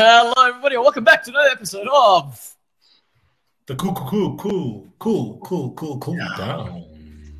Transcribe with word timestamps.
Hello, 0.00 0.32
everybody. 0.46 0.76
Welcome 0.76 1.02
back 1.02 1.24
to 1.24 1.30
another 1.30 1.48
episode 1.48 1.88
of 1.92 2.54
The 3.66 3.74
cool, 3.74 3.92
cool, 3.94 4.36
cool, 4.36 4.86
cool, 5.00 5.38
cool, 5.42 5.72
cool, 5.72 5.98
cool 5.98 6.16
down. 6.36 6.84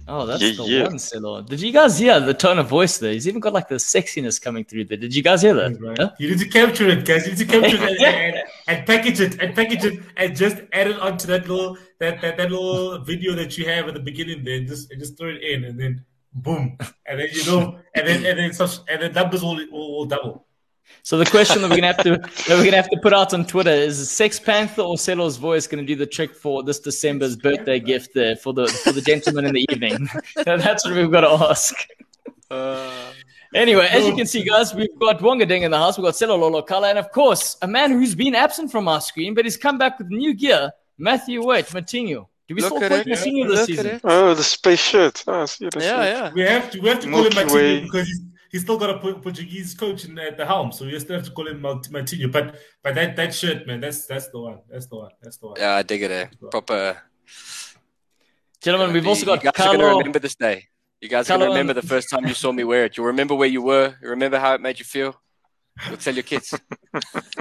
Oh, 0.08 0.26
that's 0.26 0.42
Yeah, 0.42 0.52
the 0.56 0.64
yeah. 0.64 0.82
one, 0.82 0.98
Silo. 0.98 1.40
Did 1.42 1.60
you 1.60 1.70
guys 1.72 2.00
hear 2.00 2.18
the 2.18 2.34
tone 2.34 2.58
of 2.58 2.68
voice 2.68 2.98
there? 2.98 3.12
He's 3.12 3.28
even 3.28 3.38
got 3.38 3.52
like 3.52 3.68
the 3.68 3.76
sexiness 3.76 4.42
coming 4.42 4.64
through 4.64 4.86
there. 4.86 4.96
Did 4.96 5.14
you 5.14 5.22
guys 5.22 5.42
hear 5.42 5.54
that? 5.54 5.80
Right. 5.80 5.98
Huh? 5.98 6.10
You 6.18 6.30
need 6.30 6.40
to 6.40 6.48
capture 6.48 6.88
it, 6.88 7.04
guys. 7.04 7.26
You 7.26 7.36
need 7.36 7.38
to 7.38 7.44
capture 7.44 7.76
it 7.76 8.00
and, 8.00 8.34
and, 8.36 8.36
and 8.66 8.86
package 8.88 9.20
it 9.20 9.40
and 9.40 9.54
package 9.54 9.84
it 9.84 10.02
and 10.16 10.34
just 10.34 10.56
add 10.72 10.88
it 10.88 10.98
onto 10.98 11.28
that 11.28 11.46
little 11.46 11.78
that, 12.00 12.20
that, 12.22 12.38
that 12.38 12.50
little 12.50 12.98
video 12.98 13.36
that 13.36 13.56
you 13.56 13.66
have 13.66 13.86
at 13.86 13.94
the 13.94 14.00
beginning 14.00 14.42
there. 14.42 14.58
Just 14.64 14.90
and 14.90 14.98
just 14.98 15.16
throw 15.16 15.28
it 15.28 15.44
in 15.44 15.62
and 15.62 15.78
then 15.78 16.04
boom. 16.34 16.76
And 17.06 17.20
then 17.20 17.28
you 17.30 17.46
know 17.46 17.78
and 17.94 18.04
then 18.04 18.26
and 18.26 18.36
then 18.36 18.52
such 18.52 18.78
and 18.88 19.00
then 19.00 19.12
numbers 19.12 19.44
will, 19.44 19.54
will, 19.70 19.98
will 19.98 20.06
double. 20.06 20.47
So 21.02 21.16
the 21.16 21.26
question 21.26 21.62
that 21.62 21.70
we're 21.70 21.76
gonna 21.76 21.86
have 21.88 22.02
to 22.04 22.10
that 22.18 22.48
we're 22.50 22.64
gonna 22.64 22.76
have 22.76 22.90
to 22.90 22.98
put 23.02 23.12
out 23.12 23.32
on 23.32 23.46
Twitter 23.46 23.70
is: 23.70 24.10
Sex 24.10 24.38
Panther 24.38 24.82
or 24.82 24.96
Selo's 24.96 25.36
voice 25.36 25.66
going 25.66 25.84
to 25.84 25.86
do 25.86 25.96
the 25.96 26.06
trick 26.06 26.34
for 26.34 26.62
this 26.62 26.78
December's 26.80 27.36
birthday 27.36 27.80
gift 27.80 28.14
there 28.14 28.36
for 28.36 28.52
the 28.52 28.68
for 28.68 28.92
the 28.92 29.00
gentleman 29.00 29.46
in 29.46 29.54
the 29.54 29.66
evening? 29.70 30.08
That's 30.44 30.84
what 30.84 30.94
we've 30.94 31.10
got 31.10 31.22
to 31.22 31.50
ask. 31.50 31.86
Uh, 32.50 33.12
Anyway, 33.54 33.88
as 33.90 34.06
you 34.06 34.14
can 34.14 34.26
see, 34.26 34.44
guys, 34.44 34.74
we've 34.74 34.98
got 34.98 35.22
Wonga 35.22 35.46
Ding 35.46 35.62
in 35.62 35.70
the 35.70 35.78
house. 35.78 35.96
We've 35.96 36.04
got 36.04 36.16
Selo 36.16 36.36
Lolo 36.36 36.60
Kala, 36.60 36.90
and 36.90 36.98
of 36.98 37.10
course, 37.12 37.56
a 37.62 37.66
man 37.66 37.92
who's 37.92 38.14
been 38.14 38.34
absent 38.34 38.70
from 38.70 38.88
our 38.88 39.00
screen, 39.00 39.34
but 39.34 39.46
he's 39.46 39.56
come 39.56 39.78
back 39.78 39.98
with 39.98 40.08
new 40.08 40.34
gear. 40.34 40.70
Matthew 40.98 41.42
White, 41.42 41.66
Matinho. 41.68 42.26
Do 42.48 42.54
we 42.54 42.60
Look 42.60 42.72
still 42.72 42.84
at 42.84 42.90
call 42.90 42.98
him 42.98 43.06
Matinho 43.06 43.48
this 43.48 43.58
Look 43.60 43.66
season? 43.66 44.00
Oh, 44.04 44.34
the 44.34 44.42
space 44.42 44.80
shirt. 44.80 45.24
Oh, 45.26 45.42
I 45.42 45.44
see 45.46 45.68
the 45.70 45.80
yeah, 45.80 45.88
shirt. 45.88 46.04
yeah. 46.04 46.32
We 46.34 46.42
have 46.42 46.70
to 46.72 46.80
we 46.80 46.88
have 46.88 47.00
to 47.00 47.10
call 47.10 47.24
him 47.24 47.34
Milky 47.34 47.54
Martinho 47.54 47.82
because 47.84 48.08
he's 48.08 48.20
he's 48.50 48.62
still 48.62 48.78
got 48.78 48.90
a 48.90 48.98
Portuguese 48.98 49.74
coach 49.74 50.04
in, 50.04 50.18
at 50.18 50.36
the 50.36 50.46
helm, 50.46 50.72
so 50.72 50.84
you 50.84 50.98
still 51.00 51.16
have 51.16 51.24
to 51.24 51.30
call 51.32 51.48
him 51.48 51.60
Mart- 51.60 51.88
Martinho. 51.90 52.30
But 52.30 52.56
but 52.82 52.94
that 52.94 53.16
that 53.16 53.34
shirt, 53.34 53.66
man, 53.66 53.80
that's 53.80 54.06
that's 54.06 54.28
the 54.28 54.40
one. 54.40 54.58
That's 54.68 54.86
the 54.86 54.96
one. 54.96 55.10
That's 55.22 55.36
the 55.38 55.46
one. 55.48 55.56
Yeah, 55.58 55.74
I 55.74 55.82
dig 55.82 56.02
it. 56.02 56.10
Eh? 56.10 56.26
Proper. 56.50 56.98
Gentlemen, 58.60 58.92
we've 58.92 59.06
also 59.06 59.24
got. 59.26 59.38
you 59.42 59.44
got 59.44 59.54
guys 59.54 59.66
are 59.66 59.68
going 59.68 59.78
to 59.78 59.84
Carlo. 59.84 59.98
remember 59.98 60.18
this 60.18 60.34
day. 60.34 60.66
You 61.00 61.08
guys 61.08 61.30
are 61.30 61.38
going 61.38 61.48
to 61.48 61.54
remember 61.54 61.74
the 61.74 61.86
first 61.86 62.10
time 62.10 62.26
you 62.26 62.34
saw 62.34 62.50
me 62.50 62.64
wear 62.64 62.84
it. 62.86 62.96
You'll 62.96 63.06
remember 63.06 63.34
where 63.36 63.48
you 63.48 63.62
were. 63.62 63.94
You 64.02 64.08
remember 64.10 64.38
how 64.38 64.54
it 64.54 64.60
made 64.60 64.80
you 64.80 64.84
feel. 64.84 65.14
You'll 65.86 65.96
tell 65.96 66.14
your 66.14 66.24
kids. 66.24 66.54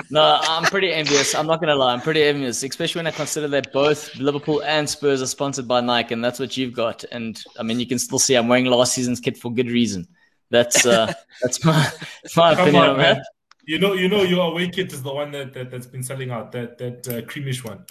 No, 0.10 0.40
I'm 0.42 0.64
pretty 0.64 0.94
envious. 0.94 1.36
I'm 1.36 1.48
not 1.48 1.60
going 1.60 1.68
to 1.70 1.76
lie. 1.76 1.92
I'm 1.92 2.00
pretty 2.00 2.24
envious, 2.24 2.64
especially 2.64 3.00
when 3.00 3.08
I 3.08 3.12
consider 3.12 3.48
that 3.50 3.74
both 3.74 4.16
Liverpool 4.16 4.64
and 4.64 4.90
Spurs 4.90 5.22
are 5.22 5.28
sponsored 5.28 5.68
by 5.68 5.82
Nike, 5.82 6.14
and 6.14 6.24
that's 6.24 6.40
what 6.40 6.56
you've 6.56 6.74
got. 6.74 7.04
And 7.12 7.42
I 7.60 7.64
mean, 7.64 7.80
you 7.80 7.86
can 7.88 8.00
still 8.00 8.20
see 8.20 8.36
I'm 8.36 8.48
wearing 8.48 8.66
last 8.66 8.94
season's 8.94 9.20
kit 9.20 9.38
for 9.38 9.52
good 9.52 9.70
reason. 9.70 10.08
That's 10.50 10.86
uh, 10.86 11.14
that's 11.42 11.64
my 11.66 11.92
my 12.36 12.56
Come 12.56 12.62
opinion 12.70 12.84
on, 12.84 12.90
on 12.92 12.98
man. 12.98 13.16
that. 13.16 13.26
You 13.66 13.80
know, 13.80 13.94
you 13.94 14.08
know, 14.08 14.24
your 14.24 14.52
away 14.52 14.70
kit 14.70 14.94
is 14.94 15.04
the 15.04 15.14
one 15.14 15.32
that, 15.32 15.54
that 15.54 15.70
that's 15.72 15.88
been 15.88 16.04
selling 16.04 16.32
out. 16.32 16.52
That 16.54 16.78
that 16.78 17.08
uh, 17.08 17.22
creamish 17.30 17.64
one. 17.66 17.86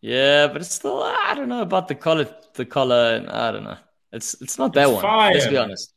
Yeah, 0.00 0.46
but 0.46 0.60
it's 0.60 0.74
still 0.74 1.02
I 1.02 1.34
don't 1.34 1.48
know 1.48 1.62
about 1.62 1.88
the 1.88 1.94
collar. 1.96 2.28
The 2.54 2.64
collar, 2.66 3.16
and 3.16 3.28
I 3.28 3.50
don't 3.52 3.64
know. 3.64 3.78
It's 4.12 4.40
it's 4.40 4.58
not 4.58 4.72
that 4.74 4.84
It's 4.84 4.92
one. 4.92 5.02
fire. 5.02 5.32
Let's 5.34 5.46
be 5.48 5.56
honest. 5.56 5.92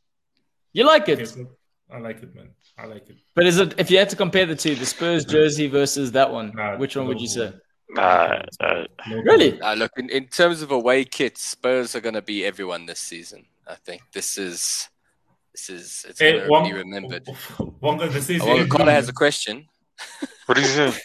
You 0.73 0.85
like 0.85 1.07
it, 1.09 1.19
Okay, 1.21 1.45
I 1.91 1.99
like 1.99 2.21
it, 2.23 2.33
man. 2.35 2.49
I 2.77 2.85
like 2.85 3.09
it. 3.09 3.17
but 3.35 3.45
is 3.45 3.59
it 3.59 3.75
if 3.79 3.91
you 3.91 3.97
had 3.97 4.09
to 4.09 4.15
compare 4.15 4.45
the 4.45 4.55
two, 4.55 4.73
the 4.75 4.85
Spurs 4.85 5.25
jersey 5.25 5.67
versus 5.67 6.11
that 6.13 6.31
one, 6.31 6.51
Nah, 6.55 6.77
which 6.77 6.95
one 6.95 7.07
would 7.07 7.19
you 7.21 7.27
say? 7.27 7.53
Nah, 7.89 8.41
nah. 8.61 8.85
Really? 9.23 9.59
Uh, 9.61 9.73
look, 9.73 9.91
in, 9.97 10.09
in 10.09 10.27
terms 10.27 10.61
of 10.61 10.71
away 10.71 11.03
kits, 11.05 11.41
Spurs 11.43 11.95
are 11.95 12.01
going 12.01 12.13
to 12.13 12.21
be 12.21 12.45
everyone 12.45 12.85
this 12.85 12.99
season. 12.99 13.45
I 13.67 13.75
think 13.75 14.01
this 14.13 14.37
is 14.37 14.87
this 15.53 15.69
is 15.69 16.05
it's 16.09 16.19
Hey, 16.19 16.31
going 16.33 16.43
to 16.43 16.49
Wong- 16.49 16.63
be 16.65 16.73
remembered. 16.73 17.27
Wonga, 17.81 18.07
this 18.09 18.29
is 18.29 18.41
Oh, 18.41 18.45
well, 18.45 18.67
Connor 18.67 18.91
has 18.91 19.09
a 19.09 19.13
question. 19.13 19.67
What 20.45 20.57
is 20.57 20.77
it? 20.77 20.99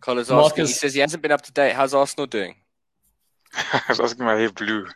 Connor's 0.00 0.30
asking. 0.30 0.66
He 0.66 0.72
says 0.72 0.94
he 0.94 1.00
hasn't 1.00 1.22
been 1.22 1.32
up 1.32 1.42
to 1.42 1.52
date. 1.52 1.72
How's 1.72 1.94
Arsenal 1.94 2.26
doing? 2.26 2.56
I 3.54 3.80
was 3.88 4.00
asking 4.00 4.26
my 4.26 4.36
hair 4.36 4.50
blue. 4.50 4.86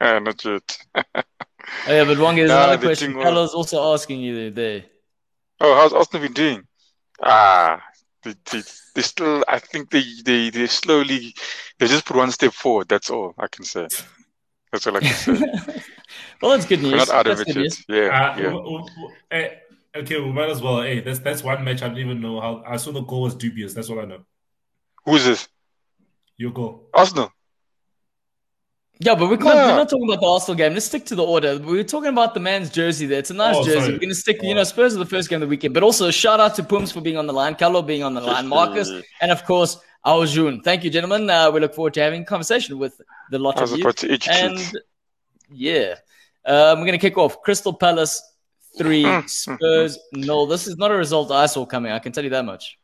Not 0.00 0.44
yet. 0.44 0.78
Oh 0.96 1.02
yeah, 1.88 2.04
but 2.04 2.18
Wong, 2.18 2.36
there's 2.36 2.48
Nah, 2.48 2.64
another 2.64 2.76
the 2.78 2.86
question. 2.88 3.12
thing 3.14 3.22
was- 3.22 3.54
also 3.54 3.92
asking 3.94 4.20
you 4.20 4.50
there. 4.50 4.84
Oh, 5.60 5.74
how's 5.74 5.92
Arsenal 5.92 6.22
been 6.22 6.32
doing? 6.32 6.62
Ah, 7.22 7.82
they, 8.22 8.34
they, 8.50 8.62
they 8.94 9.02
still, 9.02 9.44
I 9.48 9.58
think 9.58 9.90
they, 9.90 10.02
they, 10.24 10.50
they 10.50 10.66
slowly, 10.66 11.34
they 11.78 11.86
just 11.86 12.04
put 12.04 12.16
one 12.16 12.30
step 12.32 12.52
forward. 12.52 12.88
That's 12.88 13.08
all 13.10 13.34
I 13.38 13.46
can 13.48 13.64
say. 13.64 13.86
That's 14.72 14.86
all 14.86 14.96
I 14.96 15.00
can 15.00 15.14
say. 15.14 15.82
Well, 16.42 16.52
that's 16.52 16.66
good 16.66 16.82
news. 16.82 16.92
We're 16.92 16.98
not 16.98 17.10
out 17.10 17.26
of 17.26 17.38
That's 17.38 17.50
it 17.50 17.54
good 17.54 17.56
yet. 17.56 17.62
news. 17.62 17.84
Yeah, 17.88 17.96
Uh, 17.96 18.36
yeah. 18.36 18.42
w- 18.44 18.62
w- 18.62 18.86
w- 18.96 19.14
eh, 19.30 19.48
okay, 19.96 20.20
we 20.20 20.30
might 20.32 20.50
as 20.50 20.60
well. 20.62 20.82
Hey, 20.82 21.00
that's 21.00 21.18
that's 21.20 21.42
one 21.42 21.64
match 21.64 21.82
I 21.82 21.88
don't 21.88 21.98
even 21.98 22.20
know 22.20 22.40
how. 22.40 22.62
I 22.66 22.76
saw 22.76 22.92
the 22.92 23.00
goal 23.02 23.22
was 23.22 23.34
dubious. 23.34 23.74
That's 23.74 23.88
all 23.90 24.00
I 24.00 24.04
know. 24.04 24.20
Who's 25.04 25.24
this? 25.24 25.48
Your 26.36 26.50
goal. 26.52 26.88
Arsenal. 26.92 27.32
Yeah, 28.98 29.14
but 29.14 29.28
we 29.28 29.36
can't. 29.36 29.54
No. 29.54 29.66
We're 29.66 29.76
not 29.76 29.90
talking 29.90 30.08
about 30.08 30.20
the 30.22 30.26
Arsenal 30.26 30.56
game. 30.56 30.72
Let's 30.72 30.86
stick 30.86 31.04
to 31.06 31.14
the 31.14 31.22
order. 31.22 31.58
We 31.58 31.72
We're 31.74 31.84
talking 31.84 32.08
about 32.08 32.32
the 32.32 32.40
man's 32.40 32.70
jersey 32.70 33.04
there. 33.04 33.18
It's 33.18 33.30
a 33.30 33.34
nice 33.34 33.54
Oh, 33.56 33.62
jersey. 33.64 33.78
sorry. 33.80 33.92
We're 33.92 33.98
going 33.98 34.08
to 34.08 34.14
stick. 34.14 34.42
You 34.42 34.54
know, 34.54 34.64
Spurs 34.64 34.94
are 34.96 34.98
the 34.98 35.04
first 35.04 35.28
game 35.28 35.36
of 35.36 35.40
the 35.42 35.46
weekend, 35.50 35.74
but 35.74 35.82
also 35.82 36.10
shout 36.10 36.40
out 36.40 36.54
to 36.54 36.62
Pums 36.64 36.92
for 36.92 37.02
being 37.02 37.18
on 37.18 37.26
the 37.26 37.32
line, 37.34 37.56
Carlo 37.56 37.82
being 37.82 38.02
on 38.02 38.14
the 38.14 38.22
line, 38.22 38.46
Marcus, 38.48 38.90
and 39.20 39.30
of 39.30 39.44
course 39.44 39.78
our 40.04 40.24
June. 40.24 40.62
Thank 40.62 40.82
you, 40.82 40.88
gentlemen. 40.90 41.28
Uh, 41.28 41.50
we 41.50 41.60
look 41.60 41.74
forward 41.74 41.92
to 41.94 42.00
having 42.00 42.22
a 42.22 42.24
conversation 42.24 42.78
with 42.78 42.98
the 43.30 43.38
lot 43.38 43.58
I 43.58 43.62
was 43.62 43.72
of 43.72 43.78
you. 43.80 43.92
to 43.92 44.10
educate. 44.10 44.34
And 44.34 44.72
yeah, 45.50 45.94
um, 46.44 46.78
we're 46.80 46.86
going 46.86 46.92
to 46.92 46.98
kick 46.98 47.18
off. 47.18 47.40
Crystal 47.42 47.72
Palace 47.74 48.22
three, 48.78 49.04
hmm, 49.04 49.20
hmm, 49.20 49.20
hmm. 49.20 49.26
Spurs 49.26 49.98
no. 50.12 50.46
This 50.46 50.66
is 50.66 50.76
not 50.76 50.90
a 50.90 50.96
result 50.96 51.30
I 51.30 51.46
saw 51.46 51.66
coming. 51.66 51.92
I 51.92 51.98
can 51.98 52.12
tell 52.12 52.24
you 52.24 52.30
that 52.30 52.44
much. 52.44 52.78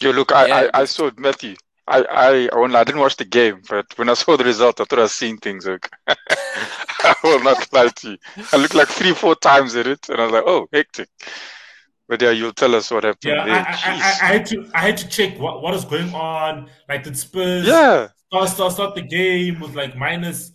Yo, 0.00 0.10
look, 0.10 0.32
I, 0.32 0.46
Yeah. 0.46 0.70
I, 0.74 0.82
I 0.82 0.84
saw 0.84 1.06
it, 1.06 1.18
Matthew. 1.18 1.56
I, 1.86 2.02
I, 2.10 2.48
only, 2.52 2.76
I 2.76 2.84
didn't 2.84 3.00
watch 3.00 3.16
the 3.16 3.24
game, 3.24 3.62
but 3.68 3.86
when 3.96 4.10
I 4.10 4.14
saw 4.14 4.36
the 4.36 4.44
result, 4.44 4.80
I 4.80 4.84
thought 4.84 4.98
I 4.98 5.02
was 5.02 5.12
seeing 5.12 5.38
things. 5.38 5.66
Like, 5.66 5.90
I 6.08 7.14
will 7.24 7.42
not 7.42 7.72
lie 7.72 7.88
to 7.88 8.10
you. 8.10 8.18
I 8.52 8.56
looked 8.58 8.74
like 8.74 8.88
three, 8.88 9.14
four 9.14 9.34
times 9.36 9.74
at 9.74 9.86
it, 9.86 10.08
and 10.10 10.20
I 10.20 10.24
was 10.24 10.32
like, 10.32 10.44
oh, 10.46 10.68
hectic. 10.72 11.08
But 12.08 12.22
yeah, 12.22 12.30
you'll 12.30 12.52
tell 12.54 12.74
us 12.74 12.90
what 12.90 13.04
happened 13.04 13.34
Yeah, 13.36 13.42
I, 13.42 13.46
there. 13.46 13.54
I, 13.56 13.70
I, 13.70 13.72
Jeez. 13.74 14.22
I 14.22 14.26
had 14.32 14.46
to 14.46 14.70
I 14.74 14.78
had 14.80 14.96
to 14.98 15.08
check 15.08 15.38
what 15.38 15.62
what 15.62 15.74
is 15.74 15.84
going 15.84 16.14
on. 16.14 16.70
Like 16.88 17.04
did 17.04 17.16
Spurs 17.18 17.66
yeah, 17.66 18.08
start, 18.28 18.48
start 18.48 18.72
start 18.72 18.94
the 18.94 19.02
game 19.02 19.60
with 19.60 19.74
like 19.74 19.94
minus 19.94 20.52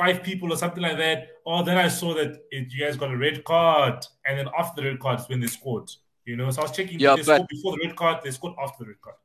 five 0.00 0.22
people 0.22 0.52
or 0.52 0.56
something 0.56 0.82
like 0.82 0.98
that. 1.04 1.18
Or 1.44 1.62
then 1.64 1.78
I 1.86 1.88
saw 1.88 2.14
that 2.14 2.30
it, 2.50 2.72
you 2.72 2.84
guys 2.84 2.96
got 2.96 3.10
a 3.10 3.16
red 3.16 3.44
card, 3.44 3.98
and 4.26 4.38
then 4.38 4.48
after 4.58 4.80
the 4.80 4.88
red 4.88 5.00
card 5.00 5.20
is 5.20 5.28
when 5.28 5.40
they 5.40 5.46
scored. 5.58 5.88
You 6.24 6.36
know, 6.36 6.50
so 6.50 6.62
I 6.62 6.64
was 6.64 6.72
checking. 6.78 6.98
Yeah, 7.00 7.16
they 7.16 7.22
but- 7.22 7.36
scored 7.36 7.48
before 7.48 7.72
the 7.76 7.86
red 7.86 7.96
card. 7.96 8.16
They 8.24 8.30
scored 8.30 8.54
after 8.62 8.84
the 8.84 8.90
red 8.90 9.00
card. 9.00 9.16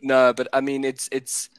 No, 0.00 0.32
but 0.32 0.48
I 0.52 0.60
mean, 0.60 0.84
it's 0.84 1.08
it's 1.10 1.50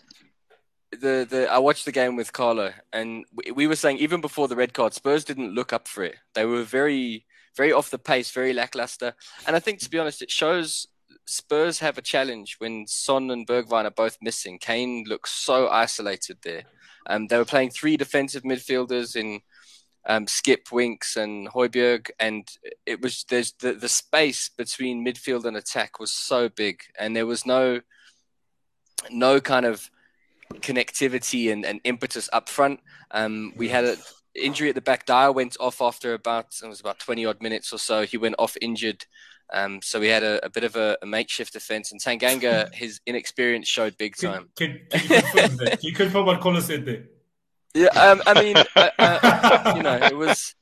the 0.92 1.28
the. 1.30 1.48
I 1.52 1.60
watched 1.60 1.86
the 1.86 1.92
game 1.92 2.16
with 2.16 2.32
Carlo, 2.32 2.72
and 2.94 3.26
we, 3.34 3.52
we 3.52 3.68
were 3.68 3.76
saying 3.76 3.98
even 3.98 4.22
before 4.22 4.48
the 4.48 4.56
red 4.56 4.74
card, 4.74 4.94
Spurs 4.94 5.26
didn't 5.26 5.54
look 5.54 5.74
up 5.74 5.88
for 5.88 6.04
it. 6.04 6.16
They 6.34 6.46
were 6.46 6.64
very 6.64 7.26
very 7.58 7.74
off 7.74 7.90
the 7.90 8.00
pace, 8.00 8.32
very 8.32 8.54
lackluster. 8.54 9.14
And 9.46 9.56
I 9.56 9.60
think, 9.60 9.80
to 9.80 9.90
be 9.90 10.00
honest, 10.00 10.22
it 10.22 10.32
shows 10.32 10.88
Spurs 11.26 11.80
have 11.80 11.98
a 11.98 12.02
challenge 12.02 12.56
when 12.60 12.88
Son 12.88 13.30
and 13.32 13.46
Bergwijn 13.46 13.86
are 13.86 13.92
both 13.92 14.18
missing. 14.22 14.58
Kane 14.58 15.04
looks 15.08 15.32
so 15.32 15.68
isolated 15.68 16.38
there. 16.44 16.64
Um, 17.08 17.28
they 17.28 17.38
were 17.38 17.46
playing 17.46 17.72
three 17.72 17.98
defensive 17.98 18.44
midfielders 18.44 19.16
in 19.16 19.42
um, 20.08 20.26
Skipp, 20.26 20.72
Winks, 20.72 21.18
and 21.18 21.48
Højbjerg, 21.50 22.10
and 22.20 22.50
it 22.86 23.02
was 23.02 23.26
there's 23.30 23.54
the 23.54 23.74
the 23.74 23.90
space 23.90 24.50
between 24.50 25.06
midfield 25.06 25.46
and 25.46 25.58
attack 25.58 26.00
was 26.00 26.12
so 26.12 26.50
big, 26.50 26.82
and 26.98 27.16
there 27.16 27.26
was 27.26 27.46
no 27.46 27.82
no 29.10 29.40
kind 29.40 29.66
of 29.66 29.90
connectivity 30.56 31.52
and, 31.52 31.66
and 31.66 31.80
impetus 31.84 32.30
up 32.34 32.50
front. 32.50 32.80
Um, 33.12 33.54
we 33.56 33.70
had 33.70 33.86
an 33.86 33.98
injury 34.36 34.70
at 34.70 34.76
the 34.76 34.82
back. 34.82 35.06
Dier 35.06 35.32
went 35.32 35.58
off 35.60 35.82
after 35.82 36.14
about 36.14 36.48
it 36.64 36.68
was 36.68 36.80
about 36.80 37.00
twenty 37.00 37.26
odd 37.26 37.42
minutes 37.42 37.74
or 37.74 37.78
so. 37.78 38.06
He 38.06 38.18
went 38.18 38.36
off 38.40 38.58
injured. 38.62 39.06
Um, 39.52 39.82
so 39.82 40.00
we 40.00 40.08
had 40.08 40.24
a, 40.24 40.46
a 40.46 40.50
bit 40.50 40.64
of 40.64 40.76
a, 40.76 40.98
a 41.02 41.06
makeshift 41.06 41.54
defense, 41.54 41.92
and 41.92 42.02
Tanganga, 42.02 42.74
his 42.74 43.00
inexperience 43.06 43.68
showed 43.68 43.98
big 43.98 44.16
time. 44.16 44.50
can, 44.56 44.82
can 44.90 45.02
you 45.02 45.22
confirm? 45.22 45.58
Can 45.68 45.78
you 45.82 45.94
confirm 45.94 46.26
what 46.26 46.42
Colo 46.42 46.60
said 46.60 46.86
there? 46.86 47.04
Yeah, 47.74 47.88
um, 47.90 48.22
I 48.26 48.42
mean, 48.42 48.58
uh, 48.76 48.90
uh, 48.98 49.74
you 49.78 49.84
know, 49.84 49.96
it 49.96 50.16
was 50.16 50.56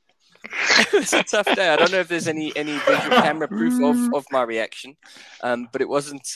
it 0.44 0.92
was 0.92 1.12
a 1.12 1.22
tough 1.22 1.46
day. 1.54 1.70
I 1.70 1.76
don't 1.76 1.90
know 1.90 2.00
if 2.00 2.08
there's 2.08 2.28
any 2.28 2.54
any 2.56 2.78
visual 2.78 3.16
camera 3.22 3.48
proof 3.48 3.82
of, 3.82 4.14
of 4.14 4.26
my 4.30 4.42
reaction, 4.42 4.96
um, 5.42 5.68
but 5.72 5.80
it 5.80 5.88
wasn't 5.88 6.26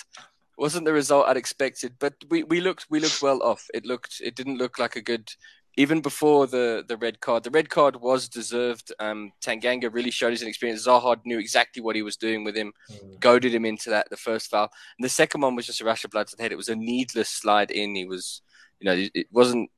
wasn't 0.56 0.84
the 0.86 0.92
result 0.92 1.26
I'd 1.28 1.36
expected. 1.36 1.94
But 1.98 2.14
we, 2.30 2.42
we 2.44 2.60
looked 2.60 2.86
we 2.88 3.00
looked 3.00 3.20
well 3.20 3.42
off. 3.42 3.66
It 3.74 3.84
looked 3.84 4.20
it 4.22 4.34
didn't 4.34 4.58
look 4.58 4.78
like 4.78 4.96
a 4.96 5.02
good 5.02 5.30
even 5.76 6.00
before 6.00 6.46
the, 6.46 6.84
the 6.86 6.96
red 6.96 7.20
card. 7.20 7.44
The 7.44 7.50
red 7.50 7.70
card 7.70 7.96
was 7.96 8.28
deserved. 8.28 8.92
Um, 8.98 9.32
Tanganga 9.40 9.92
really 9.92 10.10
showed 10.10 10.32
his 10.32 10.42
experience. 10.42 10.86
Zaha 10.86 11.18
knew 11.24 11.38
exactly 11.38 11.82
what 11.82 11.96
he 11.96 12.02
was 12.02 12.16
doing 12.16 12.44
with 12.44 12.54
him, 12.54 12.72
goaded 13.20 13.54
him 13.54 13.64
into 13.64 13.90
that. 13.90 14.10
The 14.10 14.16
first 14.16 14.50
foul, 14.50 14.70
and 14.98 15.04
the 15.04 15.08
second 15.08 15.40
one 15.40 15.56
was 15.56 15.66
just 15.66 15.80
a 15.80 15.84
rush 15.84 16.04
of 16.04 16.10
blood 16.10 16.26
to 16.28 16.36
the 16.36 16.42
head. 16.42 16.52
It 16.52 16.56
was 16.56 16.68
a 16.68 16.76
needless 16.76 17.28
slide 17.28 17.70
in. 17.70 17.94
He 17.94 18.04
was, 18.04 18.42
you 18.80 18.84
know, 18.86 19.08
it 19.14 19.26
wasn't 19.30 19.70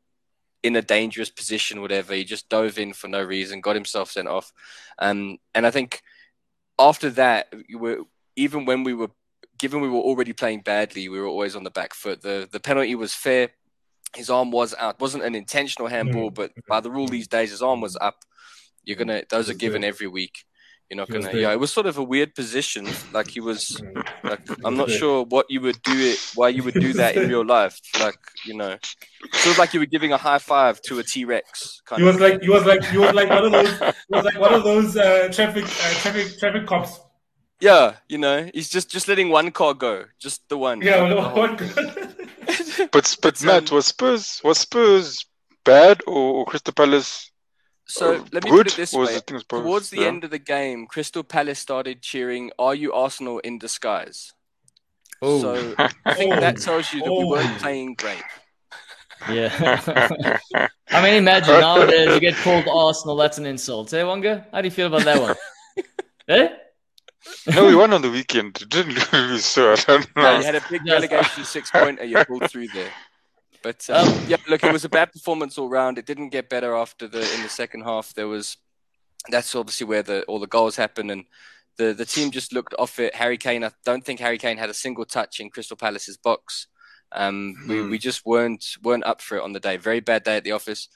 in 0.63 0.77
a 0.77 0.83
dangerous 0.83 1.31
position, 1.31 1.81
whatever. 1.81 2.15
He 2.15 2.25
just 2.25 2.49
dove 2.49 2.79
in 2.79 2.93
for 2.93 3.07
no 3.07 3.23
reason, 3.23 3.61
got 3.61 3.77
himself 3.77 4.11
sent 4.11 4.29
off. 4.29 4.53
Um, 4.99 5.39
and 5.55 5.67
I 5.67 5.71
think 5.71 6.03
after 6.79 7.11
that, 7.11 7.53
we 7.69 7.77
were, 7.77 7.99
even 8.35 8.65
when 8.65 8.83
we 8.83 8.95
were 8.95 9.11
given 9.59 9.81
we 9.81 9.89
were 9.89 9.99
already 9.99 10.33
playing 10.33 10.61
badly, 10.61 11.09
we 11.09 11.21
were 11.21 11.27
always 11.27 11.55
on 11.55 11.65
the 11.65 11.71
back 11.71 11.95
foot. 11.95 12.23
The 12.23 12.49
the 12.51 12.61
penalty 12.61 12.95
was 12.95 13.15
fair. 13.15 13.51
His 14.17 14.31
arm 14.31 14.51
was 14.51 14.75
out. 14.79 14.95
It 14.95 15.01
wasn't 15.01 15.25
an 15.25 15.35
intentional 15.35 15.89
handball, 15.89 16.31
Mm. 16.31 16.35
but 16.35 16.53
by 16.69 16.81
the 16.81 16.91
rule 16.91 17.09
these 17.09 17.29
days, 17.29 17.51
his 17.51 17.63
arm 17.63 17.81
was 17.81 17.97
up. 18.01 18.17
You're 18.85 18.97
gonna 18.97 19.23
those 19.31 19.49
are 19.51 19.55
given 19.55 19.83
every 19.85 20.07
week. 20.07 20.45
You're 20.91 20.99
not 20.99 21.09
gonna. 21.09 21.33
Yeah, 21.33 21.51
it 21.53 21.59
was 21.59 21.73
sort 21.73 21.87
of 21.87 21.97
a 21.97 22.03
weird 22.03 22.35
position. 22.35 22.87
Like 23.13 23.29
he 23.31 23.41
was. 23.41 23.81
Like 24.23 24.41
I'm 24.65 24.77
not 24.77 24.91
sure 24.91 25.25
what 25.25 25.47
you 25.49 25.61
would 25.63 25.81
do 25.83 25.93
it. 25.97 26.19
Why 26.35 26.49
you 26.51 26.63
would 26.63 26.75
do 26.75 26.93
that 26.95 27.17
in 27.17 27.29
real 27.29 27.45
life? 27.45 27.79
Like 27.99 28.19
you 28.45 28.55
know, 28.55 28.77
feels 29.33 29.59
like 29.59 29.73
you 29.73 29.81
were 29.81 29.87
giving 29.87 30.13
a 30.13 30.19
high 30.19 30.39
five 30.39 30.81
to 30.83 30.99
a 30.99 31.03
T 31.03 31.25
Rex. 31.25 31.81
Kind 31.87 32.03
He 32.03 32.07
was 32.07 32.17
of. 32.17 32.21
like 32.23 32.43
he 32.43 32.51
was 32.51 32.65
like 32.67 32.85
he 32.85 32.99
was 32.99 33.15
like 33.15 33.31
one 33.31 33.45
of 33.47 33.53
those 33.53 33.71
he 33.79 34.15
was 34.17 34.25
like 34.27 34.39
one 34.39 34.53
of 34.55 34.63
those 34.65 34.97
uh, 34.97 35.29
traffic 35.33 35.65
uh, 35.65 35.95
traffic 36.03 36.39
traffic 36.39 36.67
cops. 36.67 37.01
Yeah, 37.61 37.95
you 38.09 38.19
know, 38.19 38.51
he's 38.53 38.69
just 38.69 38.91
just 38.91 39.09
letting 39.09 39.31
one 39.31 39.51
car 39.51 39.73
go, 39.73 40.05
just 40.21 40.47
the 40.51 40.59
one. 40.59 40.83
Yeah, 40.83 41.09
the 41.09 41.17
what- 41.17 41.59
But 42.93 43.17
but 43.23 43.41
um, 43.43 43.47
Matt, 43.47 43.71
was 43.71 43.87
Spurs 43.87 44.41
was 44.45 44.59
Spurs 44.59 45.27
bad 45.65 46.03
or, 46.07 46.35
or 46.41 46.45
Crystal 46.47 46.73
Palace 46.75 47.31
So 47.87 48.15
uh, 48.17 48.25
let 48.33 48.43
me 48.45 48.51
good? 48.51 48.67
put 48.67 48.73
it 48.75 48.77
this 48.77 48.95
way: 48.95 49.17
it 49.17 49.27
things 49.27 49.45
towards 49.49 49.91
the 49.91 50.03
Yeah. 50.03 50.09
end 50.09 50.25
of 50.25 50.31
the 50.31 50.39
game, 50.39 50.87
Crystal 50.87 51.23
Palace 51.23 51.59
started 51.59 52.03
cheering, 52.03 52.51
"Are 52.59 52.75
you 52.75 52.93
Arsenal 52.93 53.39
in 53.41 53.59
disguise?" 53.59 54.33
Oh, 55.23 55.41
So 55.41 55.77
I 56.07 56.15
think 56.15 56.37
Oh. 56.37 56.41
that 56.41 56.57
tells 56.61 56.93
you 56.93 57.03
that 57.03 57.13
we 57.13 57.25
weren't 57.25 57.55
Oh. 57.55 57.59
playing 57.59 57.95
great. 57.95 58.25
yeah. 59.29 59.51
I 60.93 61.03
mean, 61.03 61.15
imagine 61.15 61.61
nowadays 61.61 62.15
you 62.15 62.21
get 62.21 62.41
called 62.43 62.69
Arsenal. 62.69 63.17
That's 63.17 63.39
an 63.39 63.47
insult. 63.47 63.91
Hey, 63.91 64.05
Wonga, 64.05 64.47
how 64.53 64.61
do 64.61 64.67
you 64.67 64.71
feel 64.71 64.87
about 64.87 65.05
that 65.05 65.21
one? 65.21 65.35
eh? 66.29 66.49
No, 67.55 67.67
we 67.67 67.75
won 67.75 67.93
on 67.93 68.03
the 68.03 68.11
weekend. 68.11 68.61
It 68.63 68.69
didn't 68.69 69.13
lose, 69.13 69.45
so 69.55 69.73
I 69.73 69.77
don't 69.77 70.17
No, 70.17 70.23
know. 70.23 70.39
you 70.39 70.45
had 70.45 70.55
a 70.55 70.63
big 70.71 70.83
relegation 70.87 71.45
six 71.45 71.71
pointer, 71.71 72.05
you 72.05 72.23
pulled 72.25 72.51
through 72.51 72.69
there. 72.69 72.91
But 73.63 73.89
um, 73.91 74.09
Um, 74.09 74.25
yeah, 74.29 74.37
look, 74.49 74.63
it 74.63 74.73
was 74.73 74.85
a 74.85 74.89
bad 74.91 75.13
performance 75.13 75.57
all 75.59 75.69
round. 75.71 75.97
It 75.99 76.07
didn't 76.07 76.29
get 76.31 76.49
better 76.51 76.75
after 76.75 77.09
the 77.09 77.21
in 77.35 77.43
the 77.43 77.49
second 77.49 77.83
half. 77.83 78.13
There 78.15 78.29
was 78.29 78.57
that's 79.31 79.55
obviously 79.55 79.87
where 79.87 80.03
the 80.03 80.23
all 80.25 80.39
the 80.39 80.47
goals 80.47 80.77
happened, 80.77 81.11
and 81.11 81.25
the 81.79 81.95
the 81.95 82.05
team 82.05 82.31
just 82.31 82.53
looked 82.53 82.75
off 82.79 82.99
it. 82.99 83.15
Harry 83.15 83.39
Kane, 83.39 83.65
I 83.65 83.71
don't 83.85 84.05
think 84.05 84.21
Harry 84.21 84.37
Kane 84.39 84.59
had 84.59 84.69
a 84.71 84.75
single 84.75 85.07
touch 85.07 85.41
in 85.41 85.49
Crystal 85.51 85.77
Palace's 85.79 86.19
box. 86.19 86.67
Um, 87.13 87.55
we, 87.69 87.79
Hmm. 87.81 87.91
we 87.91 87.99
just 87.99 88.27
weren't 88.27 88.77
weren't 88.83 89.05
up 89.05 89.23
for 89.23 89.39
it 89.39 89.43
on 89.45 89.53
the 89.55 89.61
day. 89.61 89.77
Very 89.79 90.01
bad 90.01 90.25
day 90.25 90.37
at 90.37 90.45
the 90.45 90.53
office. 90.53 90.89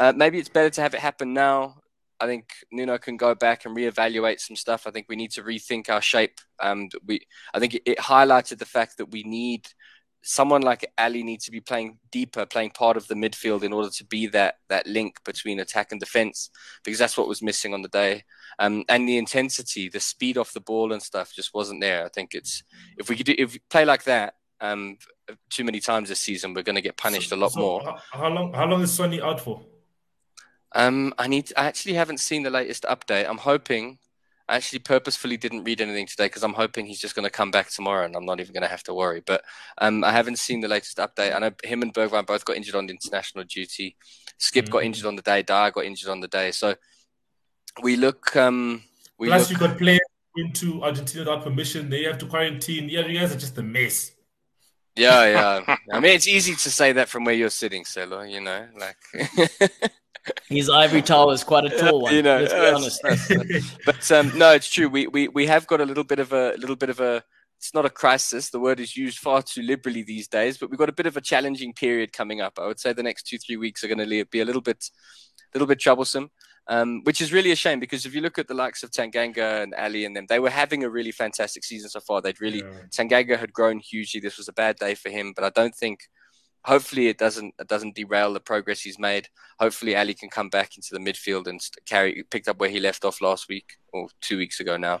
Uh, 0.00 0.12
maybe 0.16 0.38
it's 0.38 0.48
better 0.48 0.70
to 0.70 0.80
have 0.80 0.94
it 0.94 1.00
happen 1.00 1.32
now. 1.32 1.76
I 2.18 2.26
think 2.26 2.50
Nuno 2.72 2.98
can 2.98 3.16
go 3.16 3.34
back 3.34 3.64
and 3.64 3.76
reevaluate 3.76 4.40
some 4.40 4.56
stuff. 4.56 4.86
I 4.86 4.90
think 4.90 5.06
we 5.08 5.16
need 5.16 5.32
to 5.32 5.42
rethink 5.42 5.90
our 5.90 6.02
shape. 6.02 6.40
Um, 6.60 6.88
we 7.04 7.20
I 7.52 7.58
think 7.58 7.74
it, 7.74 7.82
it 7.84 7.98
highlighted 7.98 8.58
the 8.58 8.64
fact 8.64 8.98
that 8.98 9.10
we 9.10 9.22
need 9.22 9.68
someone 10.22 10.62
like 10.62 10.90
Alli 10.98 11.22
needs 11.22 11.44
to 11.44 11.52
be 11.52 11.60
playing 11.60 11.98
deeper, 12.10 12.44
playing 12.46 12.70
part 12.70 12.96
of 12.96 13.06
the 13.06 13.14
midfield 13.14 13.62
in 13.62 13.72
order 13.72 13.90
to 13.90 14.04
be 14.04 14.26
that 14.28 14.56
that 14.68 14.86
link 14.86 15.22
between 15.24 15.60
attack 15.60 15.92
and 15.92 16.00
defense, 16.00 16.50
because 16.84 16.98
that's 16.98 17.16
what 17.16 17.28
was 17.28 17.42
missing 17.42 17.72
on 17.74 17.82
the 17.82 17.88
day. 17.88 18.24
Um, 18.58 18.84
and 18.88 19.08
the 19.08 19.18
intensity, 19.18 19.88
the 19.88 20.00
speed 20.00 20.36
off 20.38 20.52
the 20.52 20.60
ball 20.60 20.92
and 20.92 21.02
stuff 21.02 21.32
just 21.34 21.54
wasn't 21.54 21.80
there. 21.80 22.04
I 22.04 22.08
think 22.08 22.34
it's 22.34 22.64
if 22.96 23.08
we 23.08 23.16
could 23.16 23.26
do, 23.26 23.34
if 23.38 23.52
we 23.52 23.60
play 23.70 23.84
like 23.84 24.04
that 24.04 24.34
um, 24.60 24.96
too 25.50 25.64
many 25.64 25.80
times 25.80 26.08
this 26.08 26.20
season, 26.20 26.54
we're 26.54 26.62
going 26.62 26.76
to 26.76 26.82
get 26.82 26.96
punished 26.96 27.32
a 27.32 27.36
lot 27.36 27.52
So, 27.52 27.60
more. 27.60 27.82
How, 27.82 27.98
how 28.10 28.28
long? 28.28 28.52
How 28.52 28.66
long 28.66 28.82
is 28.82 28.92
Sonny 28.92 29.20
out 29.20 29.40
for? 29.40 29.62
Um, 30.72 31.14
I 31.18 31.26
need. 31.28 31.52
I 31.56 31.66
actually 31.66 31.94
haven't 31.94 32.18
seen 32.18 32.42
the 32.42 32.50
latest 32.50 32.84
update. 32.84 33.28
I'm 33.28 33.38
hoping. 33.38 33.98
I 34.48 34.54
actually 34.56 34.78
purposefully 34.78 35.36
didn't 35.36 35.64
read 35.64 35.80
anything 35.80 36.06
today 36.06 36.26
because 36.26 36.44
I'm 36.44 36.52
hoping 36.52 36.86
he's 36.86 37.00
just 37.00 37.16
going 37.16 37.24
to 37.24 37.30
come 37.30 37.50
back 37.50 37.68
tomorrow 37.68 38.04
and 38.04 38.14
I'm 38.14 38.24
not 38.24 38.38
even 38.38 38.52
going 38.52 38.62
to 38.62 38.68
have 38.68 38.84
to 38.84 38.94
worry. 38.94 39.20
But 39.26 39.42
um, 39.78 40.04
I 40.04 40.12
haven't 40.12 40.38
seen 40.38 40.60
the 40.60 40.68
latest 40.68 40.98
update. 40.98 41.34
I 41.34 41.38
know 41.40 41.50
him 41.64 41.82
and 41.82 41.92
Bergwijn 41.92 42.26
both 42.26 42.44
got 42.44 42.56
injured 42.56 42.76
on 42.76 42.88
international 42.88 43.42
duty. 43.42 43.96
Skipp 44.38 44.70
got 44.70 44.82
Mhm. 44.82 44.86
injured 44.86 45.06
on 45.06 45.16
the 45.16 45.22
day. 45.22 45.42
Dier 45.42 45.72
got 45.72 45.84
injured 45.84 46.10
on 46.10 46.20
the 46.20 46.28
day. 46.28 46.52
So 46.52 46.76
we 47.82 47.96
look. 47.96 48.36
Um, 48.36 48.84
we 49.18 49.26
Plus, 49.26 49.50
look. 49.50 49.60
you 49.60 49.66
got 49.66 49.78
players 49.78 50.00
into 50.36 50.80
Argentina 50.84 51.24
without 51.24 51.42
permission. 51.42 51.90
They 51.90 52.04
have 52.04 52.18
to 52.18 52.26
quarantine. 52.26 52.88
Yeah, 52.88 53.04
you 53.06 53.18
guys 53.18 53.34
are 53.34 53.38
just 53.38 53.58
a 53.58 53.62
mess. 53.62 54.12
Yeah, 54.94 55.26
yeah. 55.66 55.76
I 55.92 55.98
mean, 55.98 56.12
it's 56.12 56.28
easy 56.28 56.54
to 56.54 56.70
say 56.70 56.92
that 56.92 57.08
from 57.08 57.24
where 57.24 57.34
you're 57.34 57.50
sitting, 57.50 57.84
Selo. 57.84 58.22
You 58.22 58.42
know, 58.42 58.68
like. 58.78 58.96
His 60.48 60.68
ivory 60.70 61.02
tower 61.02 61.32
is 61.32 61.44
quite 61.44 61.64
a 61.64 61.70
tall 61.78 62.02
one. 62.02 62.14
You 62.14 62.22
know, 62.22 62.38
let's 62.38 62.52
be 62.52 62.58
that's- 62.58 63.00
honest. 63.02 63.28
that's- 63.28 63.76
But 63.84 64.12
um, 64.12 64.36
no, 64.38 64.52
it's 64.52 64.68
true. 64.70 64.88
We, 64.88 65.06
we 65.06 65.28
we 65.28 65.46
have 65.46 65.66
got 65.66 65.80
a 65.80 65.84
little 65.84 66.04
bit 66.04 66.18
of 66.18 66.32
a 66.32 66.54
little 66.58 66.76
bit 66.76 66.90
of 66.90 67.00
a. 67.00 67.22
It's 67.58 67.72
not 67.72 67.86
a 67.86 67.90
crisis. 67.90 68.50
The 68.50 68.60
word 68.60 68.80
is 68.80 68.96
used 68.96 69.18
far 69.18 69.40
too 69.42 69.62
liberally 69.62 70.02
these 70.02 70.28
days. 70.28 70.58
But 70.58 70.68
we've 70.70 70.78
got 70.78 70.90
a 70.90 70.92
bit 70.92 71.06
of 71.06 71.16
a 71.16 71.20
challenging 71.22 71.72
period 71.72 72.12
coming 72.12 72.40
up. 72.40 72.58
I 72.58 72.66
would 72.66 72.78
say 72.78 72.92
the 72.92 73.02
next 73.02 73.26
two 73.26 73.38
three 73.38 73.56
weeks 73.56 73.82
are 73.82 73.88
going 73.88 74.06
to 74.06 74.24
be 74.26 74.40
a 74.40 74.44
little 74.44 74.60
bit, 74.60 74.84
little 75.54 75.66
bit 75.66 75.80
troublesome. 75.80 76.30
Um, 76.68 77.02
which 77.04 77.20
is 77.20 77.32
really 77.32 77.52
a 77.52 77.56
shame 77.56 77.78
because 77.78 78.04
if 78.06 78.12
you 78.12 78.20
look 78.20 78.40
at 78.40 78.48
the 78.48 78.54
likes 78.54 78.82
of 78.82 78.90
Tanganga 78.90 79.62
and 79.62 79.72
Alli 79.76 80.04
and 80.04 80.16
them, 80.16 80.26
they 80.28 80.40
were 80.40 80.50
having 80.50 80.82
a 80.82 80.90
really 80.90 81.12
fantastic 81.12 81.62
season 81.62 81.88
so 81.88 82.00
far. 82.00 82.20
They'd 82.20 82.40
really 82.40 82.58
Yeah. 82.58 82.82
Tanganga 82.90 83.38
had 83.38 83.52
grown 83.52 83.78
hugely. 83.78 84.20
This 84.20 84.36
was 84.36 84.48
a 84.48 84.52
bad 84.52 84.74
day 84.76 84.96
for 84.96 85.08
him, 85.08 85.32
but 85.34 85.44
I 85.44 85.50
don't 85.50 85.74
think. 85.74 86.00
Hopefully, 86.66 87.06
it 87.06 87.16
doesn't 87.16 87.54
it 87.60 87.68
doesn't 87.68 87.94
derail 87.94 88.32
the 88.32 88.40
progress 88.40 88.80
he's 88.80 88.98
made. 88.98 89.28
Hopefully, 89.60 89.94
Alli 89.94 90.14
can 90.14 90.28
come 90.28 90.48
back 90.48 90.76
into 90.76 90.88
the 90.92 90.98
midfield 90.98 91.46
and 91.46 91.60
carry 91.86 92.24
picked 92.24 92.48
up 92.48 92.58
where 92.58 92.68
he 92.68 92.80
left 92.80 93.04
off 93.04 93.20
last 93.20 93.48
week 93.48 93.76
or 93.92 94.08
two 94.20 94.36
weeks 94.36 94.58
ago 94.58 94.76
now. 94.76 95.00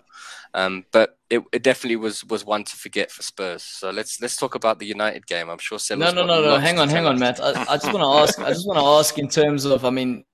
Um, 0.54 0.84
but 0.92 1.18
it, 1.28 1.42
it 1.52 1.64
definitely 1.64 1.96
was 1.96 2.24
was 2.24 2.44
one 2.44 2.62
to 2.62 2.76
forget 2.76 3.10
for 3.10 3.22
Spurs. 3.22 3.64
So 3.64 3.90
let's 3.90 4.20
let's 4.20 4.36
talk 4.36 4.54
about 4.54 4.78
the 4.78 4.86
United 4.86 5.26
game. 5.26 5.50
I'm 5.50 5.58
sure. 5.58 5.78
No, 5.90 6.12
no, 6.12 6.24
no, 6.24 6.40
no. 6.40 6.56
Hang 6.58 6.78
on, 6.78 6.88
hang 6.88 7.04
on, 7.04 7.18
Matt. 7.18 7.40
I, 7.42 7.50
I 7.68 7.76
just 7.76 7.92
want 7.92 7.96
to 7.96 8.22
ask. 8.22 8.38
I 8.38 8.50
just 8.50 8.66
want 8.66 8.78
to 8.78 8.86
ask 8.86 9.18
in 9.18 9.28
terms 9.28 9.64
of. 9.64 9.84
I 9.84 9.90
mean, 9.90 10.24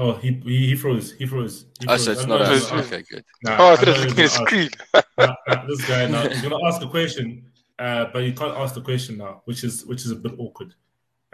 Oh, 0.00 0.12
he, 0.14 0.40
he 0.44 0.66
he 0.68 0.76
froze. 0.76 1.12
He 1.12 1.26
froze. 1.26 1.66
He 1.80 1.86
Oh, 1.88 1.96
so 1.96 2.12
it's 2.12 2.22
I'm 2.22 2.28
not 2.28 2.38
gonna 2.38 2.52
a, 2.52 2.54
ask- 2.56 2.72
okay. 2.72 3.02
Good. 3.10 3.24
Nah, 3.42 3.56
Oh, 3.58 3.64
I 3.66 3.70
I'm 3.72 3.76
thought 3.78 3.88
it 3.88 3.90
was 3.90 3.98
not 3.98 4.08
looking 4.08 4.18
at 4.18 4.22
his 4.22 4.32
screen. 4.32 4.70
nah, 5.18 5.34
nah, 5.48 5.66
this 5.66 5.88
guy 5.88 6.06
now 6.06 6.28
he's 6.28 6.40
gonna 6.42 6.64
ask 6.66 6.80
a 6.82 6.88
question, 6.88 7.44
uh, 7.78 8.04
but 8.12 8.20
you 8.20 8.32
can't 8.32 8.56
ask 8.56 8.74
the 8.74 8.80
question 8.80 9.18
now, 9.18 9.42
which 9.46 9.64
is 9.64 9.84
which 9.86 10.04
is 10.04 10.10
a 10.12 10.16
bit 10.16 10.32
awkward. 10.38 10.74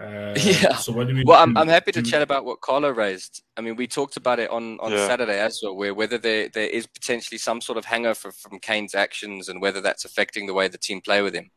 Uh, 0.00 0.34
Yeah. 0.38 0.74
So 0.76 0.92
what 0.92 1.06
do 1.08 1.14
we? 1.14 1.24
Well, 1.24 1.40
I'm. 1.40 1.56
I'm 1.56 1.68
happy 1.68 1.92
to 1.92 2.02
Do- 2.02 2.10
chat 2.10 2.22
about 2.22 2.44
what 2.44 2.60
Carlo 2.62 2.90
raised. 2.90 3.42
I 3.56 3.60
mean, 3.60 3.76
we 3.76 3.86
talked 3.86 4.16
about 4.16 4.38
it 4.40 4.50
on, 4.50 4.78
on 4.80 4.90
Yeah. 4.92 5.06
Saturday 5.06 5.38
as 5.38 5.60
well, 5.62 5.76
where 5.76 5.94
whether 5.94 6.18
there, 6.18 6.48
there 6.48 6.66
is 6.68 6.86
potentially 6.86 7.38
some 7.38 7.60
sort 7.60 7.78
of 7.78 7.84
hangover 7.84 8.32
from 8.32 8.58
Kane's 8.60 8.94
actions 8.94 9.48
and 9.48 9.60
whether 9.60 9.80
that's 9.80 10.04
affecting 10.04 10.46
the 10.46 10.54
way 10.54 10.66
the 10.68 10.78
team 10.78 11.00
play 11.00 11.22
with 11.22 11.34
him. 11.34 11.50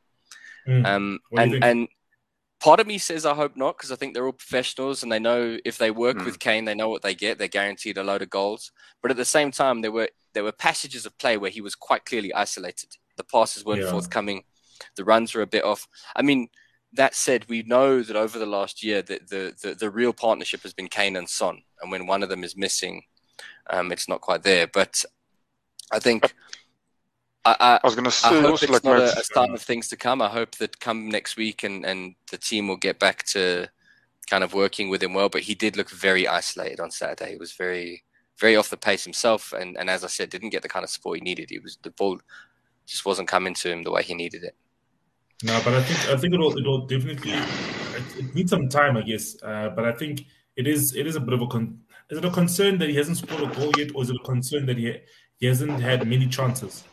Mm. 0.67 0.85
Um, 0.85 1.19
What 1.29 1.45
do 1.45 1.49
you 1.49 1.55
and 1.55 1.63
think? 1.63 1.65
and 1.65 1.87
part 2.59 2.79
of 2.79 2.87
me 2.87 2.97
says 2.97 3.25
I 3.25 3.33
hope 3.35 3.55
not 3.55 3.77
because 3.77 3.91
I 3.91 3.95
think 3.95 4.13
they're 4.13 4.25
all 4.25 4.31
professionals 4.31 5.03
and 5.03 5.11
they 5.11 5.19
know 5.19 5.57
if 5.65 5.77
they 5.77 5.91
work 5.91 6.17
Hmm. 6.19 6.25
with 6.25 6.39
Kane, 6.39 6.65
they 6.65 6.75
know 6.75 6.89
what 6.89 7.01
they 7.01 7.15
get. 7.15 7.37
They're 7.37 7.47
guaranteed 7.47 7.97
a 7.97 8.03
load 8.03 8.21
of 8.21 8.29
goals. 8.29 8.71
But 9.01 9.11
at 9.11 9.17
the 9.17 9.25
same 9.25 9.51
time, 9.51 9.81
there 9.81 9.91
were 9.91 10.09
there 10.33 10.43
were 10.43 10.51
passages 10.51 11.05
of 11.05 11.17
play 11.17 11.37
where 11.37 11.49
he 11.51 11.61
was 11.61 11.75
quite 11.75 12.05
clearly 12.05 12.33
isolated. 12.33 12.95
The 13.15 13.23
passes 13.23 13.65
weren't 13.65 13.81
Yeah. 13.81 13.89
forthcoming. 13.91 14.43
The 14.95 15.03
runs 15.03 15.33
were 15.33 15.41
a 15.41 15.47
bit 15.47 15.63
off. 15.63 15.87
I 16.15 16.21
mean, 16.21 16.49
that 16.93 17.15
said, 17.15 17.45
we 17.49 17.63
know 17.63 18.03
that 18.03 18.15
over 18.15 18.37
the 18.37 18.45
last 18.45 18.83
year 18.83 19.01
that 19.01 19.29
the, 19.29 19.53
the, 19.61 19.73
the 19.73 19.89
real 19.89 20.13
partnership 20.13 20.61
has 20.63 20.73
been 20.73 20.87
Kane 20.87 21.15
and 21.15 21.27
Son, 21.27 21.63
and 21.81 21.91
when 21.91 22.05
one 22.05 22.21
of 22.23 22.29
them 22.29 22.43
is 22.43 22.55
missing, 22.55 23.03
um, 23.69 23.91
it's 23.91 24.07
not 24.07 24.21
quite 24.21 24.43
there. 24.43 24.67
But 24.67 25.03
I 25.91 25.99
think 25.99 26.33
I, 27.47 27.55
I, 27.59 27.73
I 27.75 27.87
was 27.87 27.95
gonna 27.95 28.11
say, 28.11 28.27
I 28.27 28.31
say 28.31 28.41
hope 28.41 28.51
also 28.51 28.65
it's 28.65 28.73
like 28.73 28.83
not 28.83 28.97
Matt, 28.99 29.15
a, 29.15 29.19
a 29.19 29.23
sign 29.23 29.51
of 29.51 29.61
things 29.61 29.87
to 29.89 29.95
come. 29.95 30.21
I 30.21 30.27
hope 30.27 30.55
that 30.55 30.79
come 30.79 31.09
next 31.09 31.37
week 31.37 31.63
and, 31.63 31.85
and 31.85 32.15
the 32.29 32.37
team 32.37 32.67
will 32.67 32.77
get 32.77 32.99
back 32.99 33.23
to 33.27 33.69
kind 34.29 34.43
of 34.43 34.53
working 34.53 34.89
with 34.89 35.01
him 35.01 35.13
well. 35.13 35.29
But 35.29 35.41
he 35.41 35.55
did 35.55 35.77
look 35.77 35.89
very 35.89 36.27
isolated 36.27 36.79
on 36.79 36.91
Saturday. 36.91 37.31
He 37.31 37.37
was 37.37 37.53
very, 37.53 38.03
very 38.37 38.57
off 38.57 38.69
the 38.69 38.77
pace 38.77 39.03
himself. 39.05 39.53
And, 39.53 39.77
and 39.77 39.89
as 39.89 40.03
I 40.03 40.07
said, 40.07 40.29
didn't 40.29 40.49
get 40.49 40.61
the 40.61 40.69
kind 40.69 40.83
of 40.83 40.89
support 40.89 41.19
he 41.19 41.23
needed. 41.23 41.49
He 41.49 41.59
was 41.59 41.77
the 41.81 41.91
ball 41.91 42.19
just 42.85 43.05
wasn't 43.05 43.27
coming 43.27 43.53
to 43.53 43.71
him 43.71 43.83
the 43.83 43.91
way 43.91 44.03
he 44.03 44.13
needed 44.13 44.43
it. 44.43 44.55
No, 45.43 45.59
but 45.63 45.73
I 45.73 45.83
think 45.83 46.09
I 46.09 46.17
think 46.17 46.33
it'll 46.33 46.57
it'll 46.57 46.85
definitely 46.85 47.31
it, 47.31 48.17
it 48.17 48.35
needs 48.35 48.49
some 48.49 48.67
time, 48.69 48.97
I 48.97 49.03
guess. 49.03 49.37
Uh, 49.41 49.69
but 49.69 49.85
I 49.85 49.93
think 49.93 50.25
it 50.55 50.67
is 50.67 50.95
it 50.95 51.05
is 51.05 51.15
a 51.15 51.19
bit 51.19 51.33
of 51.33 51.41
a 51.41 51.47
con- 51.47 51.79
is 52.09 52.17
it 52.17 52.25
a 52.25 52.31
concern 52.31 52.77
that 52.79 52.89
he 52.89 52.95
hasn't 52.95 53.17
scored 53.17 53.43
a 53.43 53.55
goal 53.55 53.71
yet, 53.77 53.91
or 53.93 54.03
is 54.03 54.09
it 54.09 54.15
a 54.15 54.25
concern 54.25 54.65
that 54.65 54.77
he 54.77 54.97
he 55.37 55.45
hasn't 55.45 55.79
had 55.79 56.07
many 56.07 56.27
chances? 56.27 56.83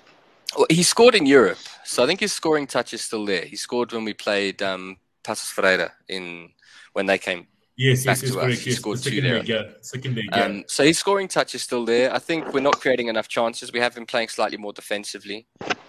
He 0.70 0.82
scored 0.82 1.14
in 1.14 1.26
Europe, 1.26 1.58
so 1.84 2.02
I 2.02 2.06
think 2.06 2.20
his 2.20 2.32
scoring 2.32 2.66
touch 2.66 2.94
is 2.94 3.02
still 3.02 3.24
there. 3.26 3.44
He 3.44 3.56
scored 3.56 3.92
when 3.92 4.04
we 4.04 4.14
played 4.14 4.62
um, 4.62 4.96
Paços 5.22 5.50
Ferreira 5.50 5.92
in 6.08 6.50
when 6.92 7.06
they 7.06 7.18
came 7.18 7.46
Yes, 7.76 8.04
Back 8.04 8.22
yes, 8.22 8.30
to 8.30 8.38
us. 8.38 8.44
correct. 8.44 8.60
He 8.60 8.70
Yes, 8.70 8.78
scored 8.78 8.98
the 8.98 9.10
two 9.10 9.16
second 9.16 9.24
there. 9.24 9.44
yeah, 9.44 9.62
second 9.80 10.16
yeah. 10.16 10.44
Um, 10.44 10.64
so 10.68 10.84
his 10.84 10.96
scoring 10.98 11.26
touch 11.26 11.56
is 11.56 11.62
still 11.62 11.84
there. 11.84 12.14
I 12.14 12.20
think 12.20 12.52
we're 12.52 12.60
not 12.60 12.80
creating 12.80 13.08
enough 13.08 13.26
chances. 13.26 13.72
We 13.72 13.80
have 13.80 13.94
been 13.96 14.06
playing 14.06 14.28
slightly 14.28 14.58
more 14.58 14.72
defensively. 14.72 15.48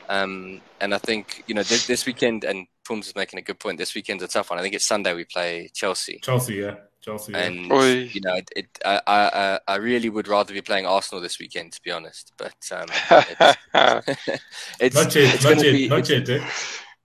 Um, 0.10 0.62
and 0.82 0.96
I 0.96 0.98
think, 0.98 1.44
you 1.48 1.54
know, 1.54 1.62
this, 1.62 1.86
this 1.86 2.06
weekend, 2.08 2.44
and 2.44 2.66
Pums 2.88 3.08
is 3.08 3.16
making 3.16 3.38
a 3.38 3.44
good 3.44 3.60
point, 3.60 3.78
this 3.78 3.94
weekend's 3.94 4.24
a 4.24 4.28
tough 4.28 4.50
one. 4.50 4.58
I 4.58 4.64
think 4.64 4.74
it's 4.74 4.86
Sunday 4.86 5.14
we 5.14 5.26
play 5.26 5.70
Chelsea. 5.76 6.20
Chelsea, 6.24 6.56
yeah, 6.56 6.76
Chelsea. 7.06 7.34
and 7.36 7.72
Oi. 7.72 8.10
you 8.12 8.22
know, 8.22 8.36
it, 8.36 8.50
it, 8.56 8.68
I, 8.84 9.02
I, 9.06 9.20
I- 9.34 9.60
I 9.68 9.76
really 9.78 10.10
would 10.10 10.28
rather 10.28 10.54
be 10.54 10.62
playing 10.62 10.86
Arsenal 10.88 11.22
this 11.22 11.40
weekend, 11.40 11.74
to 11.74 11.82
be 11.84 11.92
honest. 11.92 12.34
But 12.38 12.56
um, 12.72 12.88
it's, 12.90 13.58
it's, 14.80 14.96
Not 14.96 15.16
yet, 15.16 15.36
it's 15.36 15.44
not 15.44 15.56
gonna 15.56 15.64
yet, 15.66 15.72
be, 15.72 15.88
not 15.90 16.10
yet. 16.10 16.30
Eh? 16.30 16.50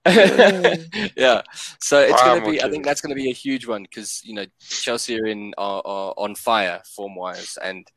yeah. 1.15 1.41
So 1.79 1.99
it's 1.99 2.19
I'm 2.21 2.39
going 2.39 2.43
to 2.43 2.51
be. 2.51 2.63
I 2.63 2.69
think 2.71 2.83
that's 2.83 3.01
going 3.01 3.15
to 3.15 3.21
be 3.21 3.29
a 3.29 3.33
huge 3.33 3.67
one 3.67 3.83
because 3.83 4.21
you 4.23 4.33
know 4.33 4.45
Chelsea 4.59 5.19
are 5.19 5.27
in 5.27 5.53
are, 5.59 5.81
are 5.85 6.13
on 6.17 6.33
fire 6.33 6.81
form 6.95 7.15
wise, 7.15 7.57
and 7.63 7.87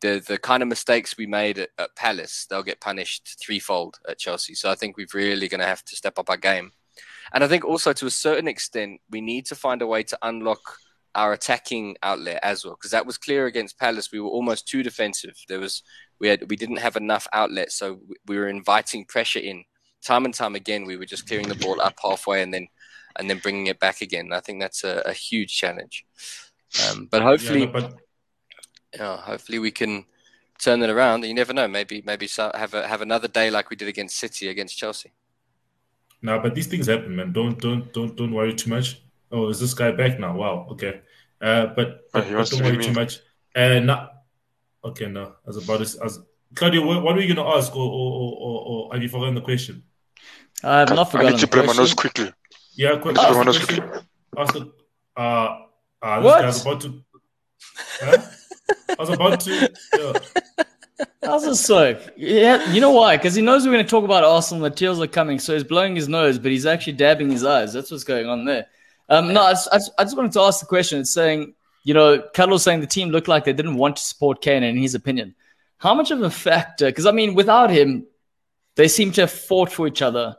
the 0.00 0.24
the 0.26 0.38
kind 0.38 0.62
of 0.62 0.68
mistakes 0.70 1.18
we 1.18 1.26
made 1.26 1.58
at, 1.58 1.68
at 1.78 1.94
Palace, 1.94 2.46
they'll 2.48 2.62
get 2.62 2.80
punished 2.80 3.36
threefold 3.38 3.98
at 4.08 4.18
Chelsea. 4.18 4.54
So 4.54 4.70
I 4.70 4.74
think 4.74 4.96
we're 4.96 5.06
really 5.12 5.48
going 5.48 5.60
to 5.60 5.66
have 5.66 5.84
to 5.84 5.96
step 5.96 6.18
up 6.18 6.30
our 6.30 6.38
game, 6.38 6.72
and 7.34 7.44
I 7.44 7.48
think 7.48 7.66
also 7.66 7.92
to 7.92 8.06
a 8.06 8.10
certain 8.10 8.48
extent 8.48 9.02
we 9.10 9.20
need 9.20 9.44
to 9.46 9.54
find 9.54 9.82
a 9.82 9.86
way 9.86 10.02
to 10.04 10.18
unlock 10.22 10.78
our 11.14 11.32
attacking 11.32 11.96
outlet 12.02 12.40
as 12.42 12.64
well 12.64 12.74
because 12.74 12.90
that 12.92 13.06
was 13.06 13.18
clear 13.18 13.46
against 13.46 13.78
Palace. 13.78 14.10
We 14.12 14.20
were 14.20 14.28
almost 14.30 14.66
too 14.68 14.82
defensive. 14.82 15.36
There 15.48 15.60
was 15.60 15.82
we 16.20 16.28
had 16.28 16.48
we 16.50 16.56
didn't 16.56 16.78
have 16.78 16.96
enough 16.96 17.26
outlets, 17.32 17.74
so 17.76 18.00
we- 18.08 18.16
we 18.26 18.38
were 18.38 18.48
inviting 18.48 19.04
pressure 19.04 19.40
in 19.40 19.64
time 20.02 20.24
and 20.24 20.34
time 20.34 20.54
again. 20.54 20.84
We 20.84 20.96
were 20.96 21.04
just 21.06 21.26
clearing 21.26 21.48
the 21.48 21.54
ball 21.54 21.80
up 21.80 21.94
halfway 22.02 22.42
and 22.42 22.52
then 22.54 22.68
and 23.16 23.28
then 23.28 23.38
bringing 23.38 23.66
it 23.66 23.78
back 23.78 24.00
again. 24.00 24.32
I 24.32 24.40
think 24.40 24.60
that's 24.60 24.84
a, 24.84 25.02
a 25.06 25.12
huge 25.12 25.56
challenge. 25.56 26.04
Um, 26.88 27.08
but 27.10 27.22
hopefully, 27.22 27.60
Yeah, 27.60 27.66
no, 27.66 27.72
but 27.72 27.94
you 28.94 29.00
know, 29.00 29.16
hopefully 29.16 29.58
we 29.58 29.70
can 29.70 30.04
turn 30.58 30.82
it 30.82 30.90
around. 30.90 31.24
You 31.24 31.34
never 31.34 31.52
know. 31.52 31.68
Maybe 31.68 32.02
maybe 32.06 32.28
have 32.36 32.74
a, 32.74 32.88
have 32.88 33.02
another 33.02 33.28
day 33.28 33.50
like 33.50 33.70
we 33.70 33.76
did 33.76 33.88
against 33.88 34.16
City 34.18 34.48
against 34.48 34.78
Chelsea. 34.78 35.12
no, 36.22 36.38
but 36.40 36.54
these 36.54 36.66
things 36.68 36.86
happen, 36.86 37.16
man. 37.16 37.32
Don't 37.32 37.58
don't 37.60 37.92
don't 37.92 38.16
don't 38.16 38.32
worry 38.32 38.54
too 38.54 38.70
much. 38.70 39.02
Oh, 39.32 39.48
is 39.48 39.58
this 39.58 39.74
guy 39.74 39.90
back 39.92 40.18
now? 40.18 40.36
Wow. 40.36 40.66
Okay. 40.72 41.00
Uh, 41.40 41.66
but, 41.66 41.88
Oh, 42.14 42.20
but, 42.20 42.24
he 42.24 42.32
don't 42.32 42.46
to 42.46 42.56
be 42.56 42.62
worry 42.62 42.84
too 42.84 42.92
much. 42.92 43.18
Uh, 43.56 43.78
no. 43.80 44.08
Okay, 44.84 45.06
no. 45.06 45.34
As 45.48 45.56
about 45.56 45.78
this, 45.78 45.94
as 45.96 46.20
Claudio, 46.54 46.84
what, 46.86 47.02
what 47.02 47.14
were 47.14 47.20
you 47.22 47.34
gonna 47.34 47.48
ask, 47.56 47.74
or 47.74 47.82
or, 47.82 48.12
or, 48.12 48.32
or, 48.40 48.64
or 48.66 48.92
have 48.94 49.02
you 49.02 49.08
forgotten 49.08 49.34
the 49.34 49.40
question? 49.40 49.82
I 50.62 50.80
have 50.80 50.90
not 50.90 51.10
forgotten. 51.10 51.34
I 51.34 51.36
forgotten 51.36 51.36
need 51.36 51.40
to 51.40 51.46
the 51.46 51.52
blow 51.52 51.66
my 51.66 51.72
nose 51.72 51.94
quickly. 51.94 52.32
Yeah, 52.74 52.98
quick. 52.98 53.16
Let's 53.16 53.36
Ask 53.36 53.44
the 53.44 53.50
us 53.50 53.64
question. 53.64 53.90
Ask 54.36 54.54
the. 54.54 54.72
Uh, 55.16 55.58
uh, 56.02 56.20
this 56.20 56.24
What? 56.24 56.42
guy's 56.42 56.62
about 56.62 56.80
to. 56.82 57.04
Huh? 58.00 58.18
I 58.88 58.94
was 58.98 59.08
about 59.10 59.40
to. 59.40 59.72
Yeah. 59.98 60.64
How's 61.24 61.44
this 61.44 61.64
so? 61.64 61.98
Yeah, 62.16 62.70
you 62.72 62.80
know 62.80 62.90
why? 62.90 63.16
Because 63.16 63.34
he 63.34 63.42
knows 63.42 63.64
we're 63.64 63.72
going 63.72 63.84
to 63.84 63.90
talk 63.90 64.04
about 64.04 64.24
Arsenal. 64.24 64.62
The 64.64 64.70
tears 64.70 65.00
are 65.00 65.06
coming, 65.06 65.38
so 65.38 65.54
he's 65.54 65.64
blowing 65.64 65.94
his 65.94 66.08
nose, 66.08 66.38
but 66.38 66.50
he's 66.50 66.66
actually 66.66 66.94
dabbing 66.94 67.30
his 67.30 67.44
eyes. 67.44 67.72
That's 67.72 67.90
what's 67.90 68.04
going 68.04 68.26
on 68.26 68.44
there. 68.44 68.66
Um, 69.12 69.32
no, 69.34 69.42
I 69.42 69.52
just, 69.52 69.68
I 69.70 69.76
just- 69.76 69.92
I 69.98 70.04
just 70.04 70.16
wanted 70.16 70.32
to 70.32 70.40
ask 70.40 70.60
the 70.60 70.66
question. 70.66 71.00
It's 71.00 71.12
saying, 71.12 71.54
you 71.84 71.94
know, 71.94 72.22
Carlos 72.34 72.62
saying 72.62 72.80
the 72.80 72.86
team 72.86 73.10
looked 73.10 73.28
like 73.28 73.44
they 73.44 73.52
didn't 73.52 73.76
want 73.76 73.96
to 73.96 74.02
support 74.02 74.40
Kane, 74.40 74.62
in 74.62 74.76
his 74.76 74.94
opinion. 74.94 75.34
How 75.76 75.94
much 75.94 76.10
of 76.10 76.22
a 76.22 76.30
factor? 76.30 76.86
Because 76.86 77.06
I 77.06 77.10
mean, 77.12 77.34
without 77.34 77.70
him, 77.70 78.06
they 78.76 78.88
seem 78.88 79.12
to 79.12 79.22
have 79.22 79.30
fought 79.30 79.70
for 79.70 79.86
each 79.86 80.00
other. 80.00 80.36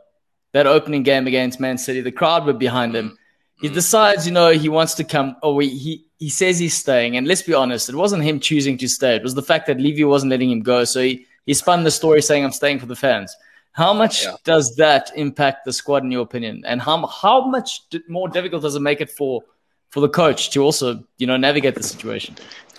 That 0.52 0.66
opening 0.66 1.02
game 1.02 1.26
against 1.26 1.60
Man 1.60 1.78
City, 1.78 2.00
the 2.00 2.12
crowd 2.12 2.46
were 2.46 2.52
behind 2.52 2.94
him. 2.94 3.16
He 3.60 3.68
decides, 3.68 4.26
you 4.26 4.32
know, 4.32 4.50
he 4.50 4.68
wants 4.68 4.94
to 4.94 5.04
come. 5.04 5.36
Oh, 5.42 5.58
he, 5.58 5.68
he 5.68 6.04
he 6.18 6.28
says 6.30 6.58
he's 6.58 6.74
staying, 6.76 7.16
and 7.16 7.26
let's 7.28 7.42
be 7.42 7.54
honest, 7.54 7.88
it 7.88 7.94
wasn't 7.94 8.24
him 8.24 8.40
choosing 8.40 8.76
to 8.78 8.88
stay. 8.88 9.14
It 9.16 9.22
was 9.22 9.34
the 9.34 9.42
fact 9.50 9.66
that 9.66 9.80
Levy 9.80 10.04
wasn't 10.04 10.30
letting 10.30 10.50
him 10.50 10.62
go. 10.62 10.84
So 10.84 11.00
he 11.00 11.26
he 11.46 11.54
spun 11.54 11.84
the 11.84 11.90
story 11.90 12.22
saying, 12.22 12.44
"I'm 12.44 12.52
staying 12.52 12.80
for 12.80 12.86
the 12.86 12.96
fans." 12.96 13.36
How 13.74 13.92
much 13.92 14.22
Yeah. 14.22 14.36
does 14.44 14.76
that 14.76 15.10
impact 15.16 15.64
the 15.64 15.72
squad, 15.72 16.04
in 16.04 16.10
your 16.12 16.22
opinion? 16.22 16.62
And 16.64 16.80
how 16.80 17.06
how 17.06 17.44
much 17.46 17.80
more 18.08 18.28
difficult 18.28 18.62
does 18.62 18.76
it 18.76 18.80
make 18.80 19.00
it 19.00 19.10
for 19.10 19.42
for 19.90 20.00
the 20.00 20.08
coach 20.08 20.50
to 20.50 20.62
also, 20.62 21.04
you 21.18 21.26
know, 21.26 21.36
navigate 21.36 21.74
the 21.74 21.82
situation? 21.82 22.36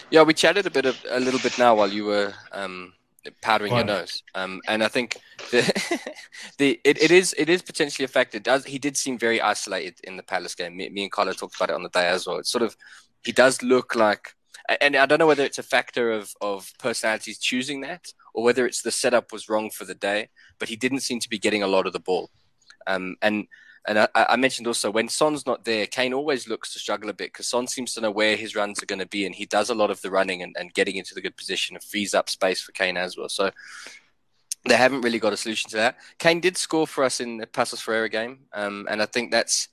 Yeah, 0.10 0.24
we 0.24 0.34
chatted 0.34 0.66
a 0.66 0.70
bit 0.70 0.86
of, 0.86 0.98
a 1.10 1.20
little 1.20 1.40
bit 1.40 1.58
now 1.58 1.76
while 1.76 1.92
you 1.92 2.06
were 2.06 2.34
um, 2.52 2.94
powdering 3.42 3.74
your 3.76 3.84
nose, 3.84 4.24
um, 4.36 4.62
and 4.68 4.84
I 4.84 4.88
think 4.88 5.18
the 5.52 5.62
the 6.58 6.80
it, 6.84 7.02
it 7.02 7.12
is 7.12 7.36
it 7.38 7.50
is 7.50 7.62
potentially 7.62 8.06
affected. 8.06 8.44
does 8.44 8.64
he 8.66 8.78
did 8.80 8.96
seem 8.96 9.18
very 9.18 9.42
isolated 9.42 10.00
in 10.04 10.16
the 10.16 10.24
Palace 10.24 10.56
game? 10.56 10.78
Me, 10.78 10.90
me 10.90 11.04
and 11.04 11.12
Carlo 11.12 11.34
talked 11.34 11.56
about 11.56 11.72
it 11.72 11.76
on 11.76 11.84
the 11.84 11.90
day 11.90 12.08
as 12.08 12.26
well. 12.26 12.38
It's 12.38 12.52
sort 12.52 12.64
of 12.64 12.78
he 13.24 13.34
does 13.34 13.62
look 13.62 13.96
like, 13.96 14.36
and 14.80 14.96
I 14.96 15.06
don't 15.06 15.20
know 15.20 15.28
whether 15.28 15.44
it's 15.44 15.60
a 15.60 15.64
factor 15.64 16.12
of 16.12 16.34
of 16.40 16.72
personalities 16.80 17.38
choosing 17.38 17.82
that 17.82 18.14
or 18.36 18.44
whether 18.44 18.68
it's 18.68 18.82
the 18.82 18.92
setup 18.92 19.32
was 19.32 19.50
wrong 19.50 19.70
for 19.72 19.86
the 19.86 19.96
day, 19.96 20.30
but 20.60 20.70
he 20.70 20.76
didn't 20.76 21.00
seem 21.00 21.20
to 21.20 21.30
be 21.30 21.40
getting 21.40 21.64
a 21.64 21.68
lot 21.68 21.88
of 21.88 21.94
the 21.94 22.00
ball, 22.00 22.30
um, 22.88 23.16
and. 23.22 23.48
And 23.88 24.00
I, 24.00 24.08
I 24.16 24.36
mentioned 24.36 24.66
also 24.66 24.90
when 24.90 25.10
Son's 25.10 25.46
not 25.46 25.64
there, 25.64 25.86
Kane 25.86 26.12
always 26.12 26.48
looks 26.48 26.74
to 26.74 26.80
struggle 26.80 27.08
a 27.12 27.14
bit 27.14 27.32
because 27.32 27.46
Son 27.46 27.68
seems 27.68 27.94
to 27.94 28.02
know 28.02 28.10
where 28.10 28.36
his 28.36 28.56
runs 28.56 28.82
are 28.82 28.88
going 28.88 28.98
to 28.98 29.06
be, 29.06 29.28
and 29.28 29.36
he 29.36 29.46
does 29.46 29.70
a 29.70 29.76
lot 29.76 29.92
of 29.92 30.02
the 30.02 30.10
running 30.10 30.42
and, 30.42 30.56
and 30.58 30.74
getting 30.74 30.96
into 30.96 31.14
the 31.14 31.22
good 31.22 31.38
position 31.38 31.76
and 31.76 31.84
frees 31.84 32.16
up 32.16 32.28
space 32.28 32.60
for 32.60 32.72
Kane 32.72 32.98
as 32.98 33.16
well. 33.16 33.30
So 33.30 33.52
they 34.68 34.76
haven't 34.76 35.02
really 35.02 35.20
got 35.20 35.34
a 35.34 35.38
solution 35.38 35.70
to 35.70 35.78
that. 35.78 35.98
Kane 36.18 36.40
did 36.40 36.58
score 36.58 36.88
for 36.88 37.04
us 37.04 37.20
in 37.20 37.38
the 37.38 37.46
Paços 37.46 37.80
Ferreira 37.80 38.10
game, 38.10 38.40
um, 38.54 38.88
and 38.90 39.04
I 39.04 39.06
think 39.06 39.30
that's 39.30 39.68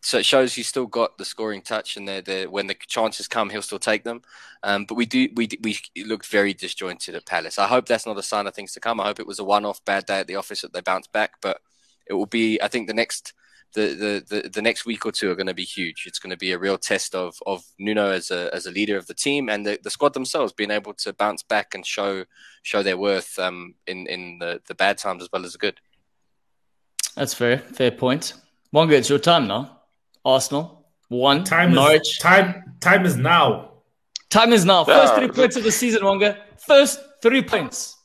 so 0.00 0.18
it 0.18 0.24
shows 0.24 0.54
he's 0.54 0.68
still 0.68 0.86
got 0.86 1.18
the 1.18 1.24
scoring 1.24 1.62
touch, 1.62 1.96
and 1.96 2.08
they're, 2.08 2.22
they're, 2.22 2.50
when 2.50 2.66
the 2.66 2.74
chances 2.74 3.28
come, 3.28 3.50
he'll 3.50 3.62
still 3.62 3.78
take 3.78 4.02
them. 4.02 4.22
Um, 4.62 4.84
but 4.84 4.94
we 4.94 5.06
do 5.06 5.28
we 5.34 5.48
we 5.62 5.78
looked 6.04 6.26
very 6.26 6.54
disjointed 6.54 7.14
at 7.14 7.26
Palace. 7.26 7.58
I 7.58 7.66
hope 7.66 7.86
that's 7.86 8.06
not 8.06 8.18
a 8.18 8.22
sign 8.22 8.46
of 8.46 8.54
things 8.54 8.72
to 8.72 8.80
come. 8.80 9.00
I 9.00 9.04
hope 9.04 9.20
it 9.20 9.26
was 9.26 9.38
a 9.38 9.44
one-off 9.44 9.84
bad 9.84 10.06
day 10.06 10.20
at 10.20 10.26
the 10.26 10.36
office 10.36 10.62
that 10.62 10.72
they 10.72 10.80
bounce 10.80 11.06
back, 11.06 11.32
but 11.40 11.60
it 12.06 12.14
will 12.14 12.26
be. 12.26 12.60
I 12.62 12.68
think 12.68 12.88
the 12.88 12.94
next 12.94 13.34
the, 13.74 14.22
the, 14.28 14.42
the, 14.42 14.48
the 14.48 14.62
next 14.62 14.84
week 14.84 15.06
or 15.06 15.12
two 15.12 15.30
are 15.30 15.36
going 15.36 15.46
to 15.46 15.54
be 15.54 15.64
huge. 15.64 16.04
It's 16.06 16.18
going 16.18 16.30
to 16.30 16.36
be 16.36 16.52
a 16.52 16.58
real 16.58 16.78
test 16.78 17.14
of, 17.14 17.36
of 17.46 17.62
Nuno 17.78 18.10
as 18.10 18.30
a, 18.30 18.52
as 18.52 18.66
a 18.66 18.72
leader 18.72 18.96
of 18.96 19.06
the 19.06 19.14
team 19.14 19.48
and 19.48 19.64
the, 19.64 19.78
the 19.82 19.90
squad 19.90 20.12
themselves 20.12 20.52
being 20.52 20.72
able 20.72 20.92
to 20.94 21.12
bounce 21.12 21.42
back 21.42 21.74
and 21.74 21.86
show 21.86 22.24
show 22.62 22.82
their 22.82 22.96
worth 22.96 23.38
um, 23.38 23.74
in 23.86 24.06
in 24.06 24.38
the, 24.38 24.60
the 24.66 24.74
bad 24.74 24.98
times 24.98 25.22
as 25.22 25.28
well 25.32 25.44
as 25.44 25.52
the 25.52 25.58
good. 25.58 25.80
That's 27.16 27.34
fair, 27.34 27.58
fair 27.58 27.90
point. 27.90 28.34
Wonga, 28.72 28.96
it's 28.96 29.08
your 29.08 29.18
time 29.18 29.46
now. 29.46 29.79
Arsenal 30.24 30.86
one, 31.08 31.44
Time 31.44 31.72
Norwich. 31.74 32.02
is 32.02 32.18
time. 32.18 32.76
Time 32.80 33.04
is 33.06 33.16
now. 33.16 33.72
Time 34.30 34.52
is 34.52 34.64
now. 34.64 34.84
First 34.84 35.14
three 35.14 35.28
points 35.28 35.56
of 35.56 35.64
the 35.64 35.72
season, 35.72 36.04
Wonga. 36.04 36.38
First 36.66 37.00
three 37.22 37.42
points. 37.42 37.96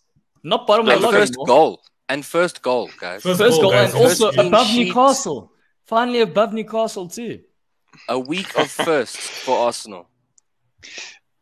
Not 0.43 0.65
bottom 0.67 0.87
of 0.87 0.93
the 0.99 1.05
log 1.05 1.13
first 1.13 1.33
anymore. 1.33 1.45
goal 1.45 1.81
and 2.09 2.25
first 2.25 2.61
goal, 2.61 2.89
guys. 2.99 3.21
First, 3.23 3.39
First 3.39 3.61
goal, 3.61 3.71
guys. 3.71 3.93
and 3.93 4.03
also 4.03 4.25
First 4.27 4.37
clean 4.37 4.47
above 4.47 4.67
sheet. 4.67 4.85
Newcastle. 4.87 5.51
Finally 5.85 6.21
above 6.21 6.53
Newcastle 6.53 7.07
too. 7.07 7.41
A 8.09 8.17
week 8.19 8.57
of 8.57 8.69
firsts 8.71 9.27
for 9.43 9.57
Arsenal. 9.65 10.09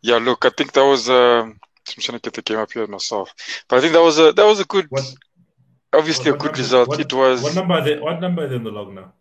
Yeah, 0.02 0.18
look, 0.18 0.46
I 0.46 0.50
think 0.50 0.74
that 0.74 0.84
was. 0.86 1.10
Um, 1.10 1.60
I'm 1.96 2.02
trying 2.02 2.20
to 2.20 2.22
get 2.22 2.34
the 2.34 2.42
game 2.42 2.60
up 2.60 2.72
here 2.72 2.88
myself, 2.88 3.34
but 3.68 3.78
I 3.78 3.82
think 3.82 3.94
that 3.94 4.02
was 4.02 4.18
a 4.20 4.32
that 4.34 4.46
was 4.46 4.60
a 4.60 4.66
good, 4.66 4.86
What, 4.90 5.04
obviously 5.94 6.32
what 6.32 6.36
a 6.36 6.40
good 6.40 6.46
number- 6.48 6.58
result. 6.60 6.88
What, 6.90 7.00
it 7.00 7.14
was. 7.14 7.42
What 7.44 7.56
number? 7.56 7.74
Are 7.74 7.84
they, 7.84 8.00
what 8.00 8.20
number 8.22 8.46
is 8.46 8.52
in 8.54 8.64
the 8.64 8.72
log 8.72 8.94
now? 8.94 9.14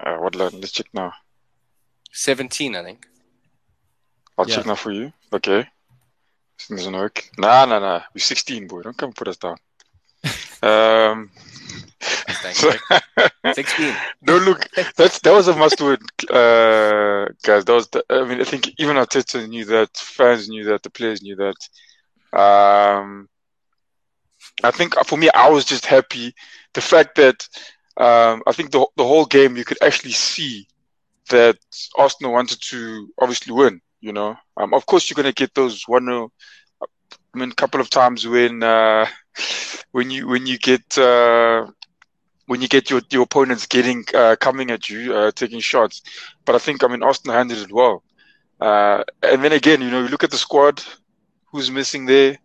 Uh, 0.00 0.16
what 0.16 0.34
line? 0.34 0.52
Let's 0.60 0.72
check 0.72 0.86
now. 0.92 1.12
Seventeen, 2.12 2.76
I 2.76 2.82
think. 2.82 3.06
I'll 4.36 4.48
Yeah. 4.48 4.56
check 4.56 4.66
now 4.66 4.74
for 4.76 4.92
you. 4.92 5.12
Okay. 5.32 5.68
This 6.58 6.68
doesn't 6.68 6.94
work. 6.96 7.28
Nah, 7.38 7.64
nah, 7.66 7.78
nah. 7.78 8.02
We're 8.14 8.20
16, 8.20 8.66
boy. 8.66 8.82
Don't 8.82 8.96
come 8.96 9.12
put 9.12 9.28
us 9.28 9.36
down. 9.36 9.56
um. 10.62 11.30
Thanks, 12.00 12.60
so- 12.60 13.52
Sixteen. 13.54 13.94
no, 14.22 14.38
look, 14.38 14.68
that's 14.96 15.18
that 15.20 15.32
was 15.32 15.48
a 15.48 15.56
must-win, 15.56 15.98
uh, 16.30 17.26
guys. 17.42 17.64
That 17.64 17.72
was. 17.74 17.88
The, 17.88 18.04
I 18.10 18.24
mean, 18.24 18.40
I 18.40 18.44
think 18.44 18.72
even 18.78 18.96
Arteta 18.96 19.48
knew 19.48 19.64
that, 19.66 19.96
fans 19.96 20.48
knew 20.48 20.64
that, 20.64 20.82
the 20.82 20.90
players 20.90 21.22
knew 21.22 21.36
that. 21.36 21.56
Um, 22.38 23.28
I 24.62 24.70
think 24.70 24.94
for 25.06 25.16
me, 25.16 25.30
I 25.34 25.48
was 25.50 25.64
just 25.64 25.86
happy 25.86 26.34
the 26.74 26.80
fact 26.80 27.16
that 27.16 27.48
um, 27.98 28.42
I 28.46 28.52
think 28.52 28.70
the 28.70 28.86
the 28.96 29.04
whole 29.04 29.26
game 29.26 29.56
you 29.56 29.64
could 29.64 29.82
actually 29.82 30.12
see 30.12 30.66
that 31.30 31.58
Arsenal 31.96 32.32
wanted 32.32 32.60
to 32.70 33.12
obviously 33.18 33.52
win. 33.52 33.80
You 34.00 34.12
know, 34.12 34.36
um, 34.56 34.74
of 34.74 34.86
course 34.86 35.10
you're 35.10 35.16
gonna 35.16 35.32
get 35.32 35.54
those 35.54 35.84
one 35.86 36.06
0 36.06 36.32
I 37.34 37.38
mean, 37.38 37.50
a 37.50 37.54
couple 37.54 37.80
of 37.80 37.90
times 37.90 38.26
when 38.26 38.62
uh, 38.62 39.06
when 39.92 40.10
you 40.10 40.28
when 40.28 40.46
you 40.46 40.58
get 40.58 40.98
uh, 40.98 41.66
when 42.46 42.62
you 42.62 42.68
get 42.68 42.90
your 42.90 43.02
your 43.10 43.22
opponents 43.22 43.66
getting 43.66 44.04
uh, 44.14 44.36
coming 44.40 44.70
at 44.70 44.88
you, 44.88 45.14
uh, 45.14 45.30
taking 45.32 45.60
shots. 45.60 46.02
But 46.44 46.54
I 46.54 46.58
think 46.58 46.84
I 46.84 46.88
mean 46.88 47.02
Arsenal 47.02 47.36
handled 47.36 47.60
it 47.60 47.72
well. 47.72 48.02
Uh, 48.60 49.04
and 49.22 49.44
then 49.44 49.52
again, 49.52 49.80
you 49.82 49.90
know, 49.90 50.02
you 50.02 50.08
look 50.08 50.24
at 50.24 50.30
the 50.30 50.36
squad, 50.36 50.82
who's 51.52 51.70
missing 51.70 52.06
there? 52.06 52.38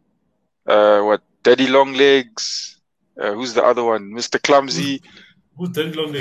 Uh, 0.68 1.02
what 1.02 1.22
Daddy 1.44 1.68
Long 1.68 1.94
Legs? 1.94 2.80
Who's 3.16 3.54
the 3.54 3.64
other 3.64 3.84
one? 3.84 4.12
Mr. 4.12 4.42
Clumsy. 4.42 5.02
Who's 5.58 5.70
Daddy 5.70 5.94
Long? 5.94 6.16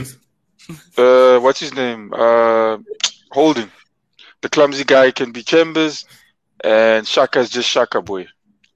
Uh, 0.96 1.40
what's 1.40 1.60
his 1.60 1.74
name? 1.74 2.12
Uh, 2.14 2.78
Holding. 3.32 3.70
The 4.42 4.48
clumsy 4.48 4.84
guy 4.84 5.10
can 5.10 5.32
be 5.32 5.42
Chambers, 5.42 6.04
and 6.62 7.06
Xhaka's 7.06 7.50
just 7.50 7.74
Xhaka 7.74 8.04
boy. 8.04 8.26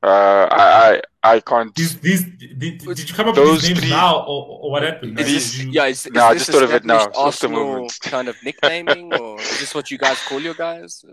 Uh, 0.03 0.49
I, 0.51 1.03
I 1.33 1.35
I 1.37 1.41
can't. 1.41 1.75
These, 1.75 1.99
these, 2.01 2.25
did, 2.25 2.79
did 2.79 3.09
you 3.09 3.15
come 3.15 3.29
up 3.29 3.35
Those 3.35 3.53
with 3.53 3.61
these 3.63 3.71
names 3.71 3.81
three- 3.81 3.91
now, 3.91 4.21
or, 4.21 4.41
or 4.63 4.71
what 4.73 4.83
happened? 4.83 5.19
Is 5.21 5.27
this, 5.27 5.59
you- 5.59 5.71
yeah, 5.71 5.87
is, 5.87 6.07
is 6.07 6.13
Nah, 6.13 6.29
I 6.29 6.35
just 6.35 6.51
thought 6.51 6.63
of 6.63 6.73
it 6.73 6.85
now. 6.85 6.97
established 6.97 7.19
It's 7.19 7.19
Arsenal 7.45 7.65
moment. 7.67 7.99
kind 8.03 8.29
of 8.29 8.37
nicknaming, 8.45 9.13
or 9.15 9.41
is 9.41 9.61
this 9.61 9.75
what 9.75 9.91
you 9.91 9.99
guys 9.99 10.19
call 10.29 10.41
your 10.41 10.55
guys? 10.55 11.05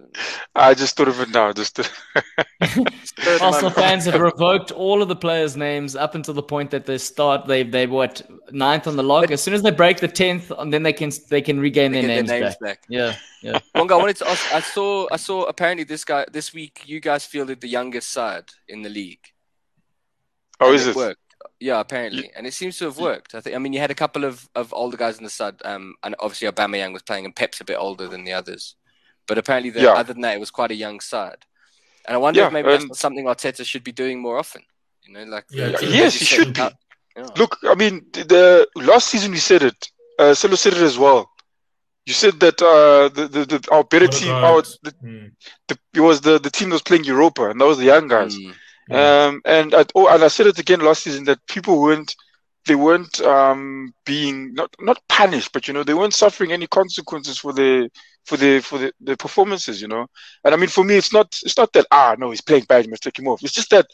I 0.55 0.73
just 0.73 0.95
thought 0.95 1.07
of 1.09 1.19
it 1.19 1.29
now. 1.29 1.51
Just 1.53 1.75
Third 2.63 3.41
Arsenal 3.41 3.69
fans 3.71 4.05
have 4.05 4.19
revoked 4.19 4.71
all 4.71 5.01
of 5.01 5.07
the 5.07 5.15
players' 5.15 5.55
names 5.57 5.95
up 5.95 6.15
until 6.15 6.33
the 6.33 6.43
point 6.43 6.71
that 6.71 6.85
they 6.85 6.97
start. 6.97 7.45
They 7.47 7.63
they 7.63 7.87
what 7.87 8.21
ninth 8.51 8.87
on 8.87 8.95
the 8.95 9.03
log. 9.03 9.31
As 9.31 9.41
soon 9.43 9.53
as 9.53 9.61
they 9.61 9.71
break 9.71 9.97
the 9.99 10.07
tenth, 10.07 10.51
and 10.57 10.71
then 10.73 10.83
they 10.83 10.93
can 10.93 11.11
they 11.29 11.41
can 11.41 11.59
regain 11.59 11.91
They 11.91 12.01
their 12.05 12.23
get 12.23 12.27
names, 12.27 12.55
back. 12.61 12.79
Yeah, 12.87 13.15
yeah. 13.41 13.59
Wonga, 13.75 13.93
I 13.95 13.97
wanted 13.97 14.17
to 14.17 14.29
ask. 14.29 14.53
I 14.53 14.59
saw. 14.61 15.07
I 15.11 15.17
saw. 15.17 15.43
Apparently, 15.43 15.83
this 15.83 16.05
guy 16.05 16.25
this 16.31 16.53
week, 16.53 16.83
you 16.85 16.99
guys 16.99 17.25
fielded 17.25 17.61
the 17.61 17.67
youngest 17.69 18.09
side 18.11 18.45
in 18.67 18.81
the 18.81 18.89
league. 18.89 19.32
Oh, 20.63 20.67
And 20.67 20.75
is 20.75 20.87
it 20.87 20.91
it? 20.91 20.95
worked? 20.95 21.19
Yeah, 21.59 21.79
apparently, 21.79 22.29
and 22.35 22.45
it 22.45 22.53
seems 22.53 22.77
to 22.79 22.85
have 22.85 22.97
worked. 22.97 23.35
I 23.35 23.41
think. 23.41 23.55
I 23.55 23.59
mean, 23.59 23.71
you 23.73 23.79
had 23.79 23.91
a 23.91 23.95
couple 23.95 24.23
of, 24.25 24.49
of 24.55 24.73
older 24.73 24.97
guys 24.97 25.17
in 25.17 25.23
the 25.23 25.29
side, 25.29 25.55
um, 25.63 25.95
and 26.03 26.15
obviously 26.19 26.47
Aubameyang 26.49 26.91
was 26.93 27.03
playing, 27.03 27.25
and 27.25 27.35
Pep's 27.35 27.61
a 27.61 27.65
bit 27.65 27.77
older 27.77 28.07
than 28.07 28.23
the 28.25 28.33
others. 28.33 28.75
But 29.27 29.37
apparently, 29.37 29.69
the, 29.69 29.81
Yeah. 29.81 29.93
other 29.93 30.11
than 30.13 30.21
that, 30.23 30.35
it 30.35 30.39
was 30.39 30.51
quite 30.51 30.71
a 30.71 30.75
young 30.75 30.99
side. 30.99 31.45
And 32.05 32.15
I 32.15 32.17
wonder 32.17 32.41
Yeah, 32.41 32.47
if 32.47 32.53
maybe 32.53 32.69
that's 32.69 32.83
and- 32.83 32.95
something 32.95 33.25
Arteta 33.25 33.65
should 33.65 33.83
be 33.85 33.93
doing 33.93 34.19
more 34.21 34.37
often. 34.37 34.63
You 35.05 35.13
know, 35.13 35.23
like 35.23 35.45
Yeah, 35.51 35.69
the- 35.69 35.85
yes, 35.87 36.15
he 36.15 36.25
should 36.25 36.53
be. 36.53 36.59
yeah. 36.59 37.27
Look, 37.37 37.57
I 37.63 37.75
mean, 37.75 38.05
the, 38.11 38.67
the 38.75 38.81
last 38.83 39.07
season 39.09 39.31
we 39.31 39.37
said 39.37 39.63
it. 39.63 39.87
Uh, 40.19 40.33
Silo 40.33 40.55
said 40.55 40.73
it 40.73 40.81
as 40.81 40.97
well. 40.97 41.29
You 42.05 42.13
said 42.13 42.39
that 42.41 42.61
uh, 42.61 43.07
the, 43.15 43.27
the, 43.29 43.45
the 43.45 43.69
our 43.71 43.85
better 43.85 44.07
team, 44.07 44.31
our, 44.33 44.61
the, 44.83 44.93
the, 45.69 45.77
it 45.93 46.01
was 46.01 46.19
the, 46.19 46.37
the 46.39 46.49
team 46.49 46.69
that 46.69 46.75
was 46.75 46.81
playing 46.81 47.05
Europa, 47.05 47.49
and 47.49 47.61
that 47.61 47.65
was 47.65 47.77
the 47.77 47.85
young 47.85 48.09
guys. 48.09 48.37
Mm. 48.37 48.53
Um, 48.91 49.41
and 49.45 49.73
I, 49.73 49.85
oh, 49.95 50.07
and 50.13 50.23
I 50.23 50.27
said 50.27 50.47
it 50.47 50.59
again 50.59 50.81
last 50.81 51.03
season 51.03 51.25
that 51.25 51.45
people 51.47 51.81
weren't 51.81 52.15
they 52.65 52.75
weren't 52.75 53.19
um, 53.21 53.93
being 54.05 54.53
not 54.53 54.73
not 54.79 55.01
punished, 55.09 55.51
but 55.53 55.67
you 55.67 55.73
know 55.73 55.83
they 55.83 55.93
weren't 55.93 56.13
suffering 56.13 56.51
any 56.51 56.67
consequences 56.67 57.37
for 57.37 57.53
the 57.53 57.89
for 58.25 58.37
the 58.37 58.59
for 58.61 58.77
the, 58.77 58.93
the 59.01 59.17
performances, 59.17 59.81
you 59.81 59.87
know. 59.87 60.07
And 60.43 60.53
I 60.53 60.57
mean, 60.57 60.69
for 60.69 60.83
me, 60.83 60.95
it's 60.95 61.13
not 61.13 61.27
it's 61.43 61.57
not 61.57 61.73
that 61.73 61.87
ah 61.91 62.15
no 62.17 62.29
he's 62.31 62.41
playing 62.41 62.65
bad, 62.65 62.85
you 62.85 62.91
must 62.91 63.03
take 63.03 63.19
him 63.19 63.27
off. 63.27 63.43
It's 63.43 63.53
just 63.53 63.69
that 63.71 63.87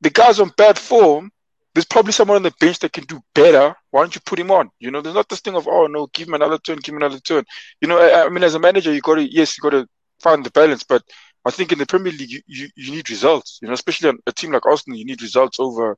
the 0.00 0.10
guy's 0.10 0.40
on 0.40 0.52
bad 0.56 0.78
form. 0.78 1.30
There's 1.74 1.86
probably 1.86 2.12
someone 2.12 2.36
on 2.36 2.42
the 2.42 2.52
bench 2.60 2.80
that 2.80 2.92
can 2.92 3.04
do 3.04 3.20
better. 3.34 3.74
Why 3.90 4.02
don't 4.02 4.14
you 4.14 4.20
put 4.26 4.38
him 4.38 4.50
on? 4.50 4.70
You 4.78 4.90
know, 4.90 5.00
there's 5.00 5.14
not 5.14 5.28
this 5.28 5.40
thing 5.40 5.56
of 5.56 5.66
oh 5.68 5.86
no, 5.86 6.06
give 6.08 6.28
him 6.28 6.34
another 6.34 6.58
turn, 6.58 6.78
give 6.78 6.94
him 6.94 7.02
another 7.02 7.18
turn. 7.20 7.44
You 7.80 7.88
know, 7.88 7.98
I, 7.98 8.26
I 8.26 8.28
mean, 8.28 8.44
as 8.44 8.54
a 8.54 8.60
manager, 8.60 8.92
you 8.92 9.00
got 9.00 9.16
to 9.16 9.32
yes, 9.32 9.56
you 9.56 9.62
got 9.62 9.70
to 9.76 9.88
find 10.20 10.44
the 10.44 10.50
balance, 10.50 10.84
but 10.84 11.02
I 11.44 11.50
think 11.50 11.72
in 11.72 11.78
the 11.78 11.86
Premier 11.86 12.12
League, 12.12 12.30
you, 12.30 12.40
you, 12.46 12.68
you 12.76 12.92
need 12.92 13.10
results. 13.10 13.58
You 13.60 13.68
know, 13.68 13.74
especially 13.74 14.10
on 14.10 14.18
a 14.26 14.32
team 14.32 14.52
like 14.52 14.66
Arsenal, 14.66 14.98
you 14.98 15.04
need 15.04 15.22
results 15.22 15.58
over 15.58 15.96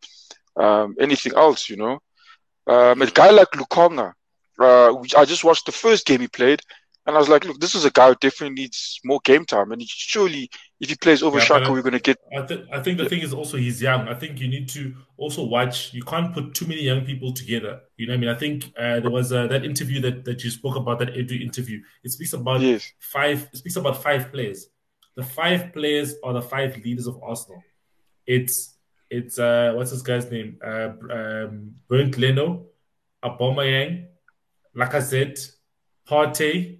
um, 0.56 0.96
anything 0.98 1.34
else. 1.34 1.68
You 1.68 1.76
know, 1.76 1.98
um, 2.66 3.02
a 3.02 3.10
guy 3.10 3.30
like 3.30 3.50
Lokonga, 3.50 4.12
uh, 4.58 4.90
which 4.92 5.14
I 5.14 5.24
just 5.24 5.44
watched 5.44 5.66
the 5.66 5.72
first 5.72 6.06
game 6.06 6.20
he 6.20 6.28
played, 6.28 6.60
and 7.06 7.14
I 7.14 7.18
was 7.18 7.28
like, 7.28 7.44
look, 7.44 7.60
this 7.60 7.74
is 7.74 7.84
a 7.84 7.90
guy 7.90 8.08
who 8.08 8.14
definitely 8.18 8.54
needs 8.54 9.00
more 9.04 9.20
game 9.24 9.44
time, 9.44 9.72
and 9.72 9.80
he, 9.80 9.86
surely 9.90 10.48
if 10.80 10.88
he 10.88 10.96
plays 10.96 11.22
over 11.22 11.38
Yeah, 11.38 11.44
Xhaka, 11.44 11.70
we're 11.70 11.82
going 11.82 11.92
to 11.92 12.00
get. 12.00 12.16
I, 12.36 12.42
th- 12.42 12.64
I 12.72 12.80
think 12.80 12.98
the 12.98 13.08
thing 13.08 13.20
is 13.20 13.34
also 13.34 13.58
he's 13.58 13.82
young. 13.82 14.08
I 14.08 14.14
think 14.14 14.40
you 14.40 14.48
need 14.48 14.68
to 14.70 14.94
also 15.18 15.44
watch. 15.44 15.92
You 15.92 16.02
can't 16.02 16.32
put 16.32 16.54
too 16.54 16.66
many 16.66 16.82
young 16.82 17.04
people 17.04 17.32
together. 17.32 17.80
You 17.96 18.06
know 18.06 18.14
I 18.14 18.16
mean? 18.16 18.30
I 18.30 18.34
think 18.34 18.72
uh, 18.78 19.00
there 19.00 19.10
was 19.10 19.32
uh, 19.32 19.46
that 19.48 19.64
interview 19.64 20.00
that, 20.00 20.24
that 20.24 20.42
you 20.42 20.50
spoke 20.50 20.76
about, 20.76 20.98
that 21.00 21.08
Edu 21.08 21.40
interview. 21.40 21.80
It 22.02 22.10
speaks 22.12 22.32
about 22.32 22.62
Yes. 22.62 22.90
five. 22.98 23.48
It 23.52 23.58
speaks 23.58 23.76
about 23.76 24.02
five 24.02 24.32
players. 24.32 24.68
The 25.16 25.23
five 25.23 25.73
players 25.73 26.14
are 26.25 26.33
the 26.33 26.42
five 26.42 26.76
leaders 26.85 27.06
of 27.06 27.23
Arsenal. 27.23 27.62
It's 28.26 28.76
it's 29.11 29.38
uh 29.38 29.73
what's 29.75 29.90
this 29.90 30.02
guy's 30.02 30.30
name? 30.30 30.59
Uh, 30.64 30.90
um, 31.11 31.75
Bernd 31.88 32.18
Leno, 32.18 32.66
Aubameyang, 33.23 34.07
Lacazette, 34.77 35.53
Partey, 36.09 36.79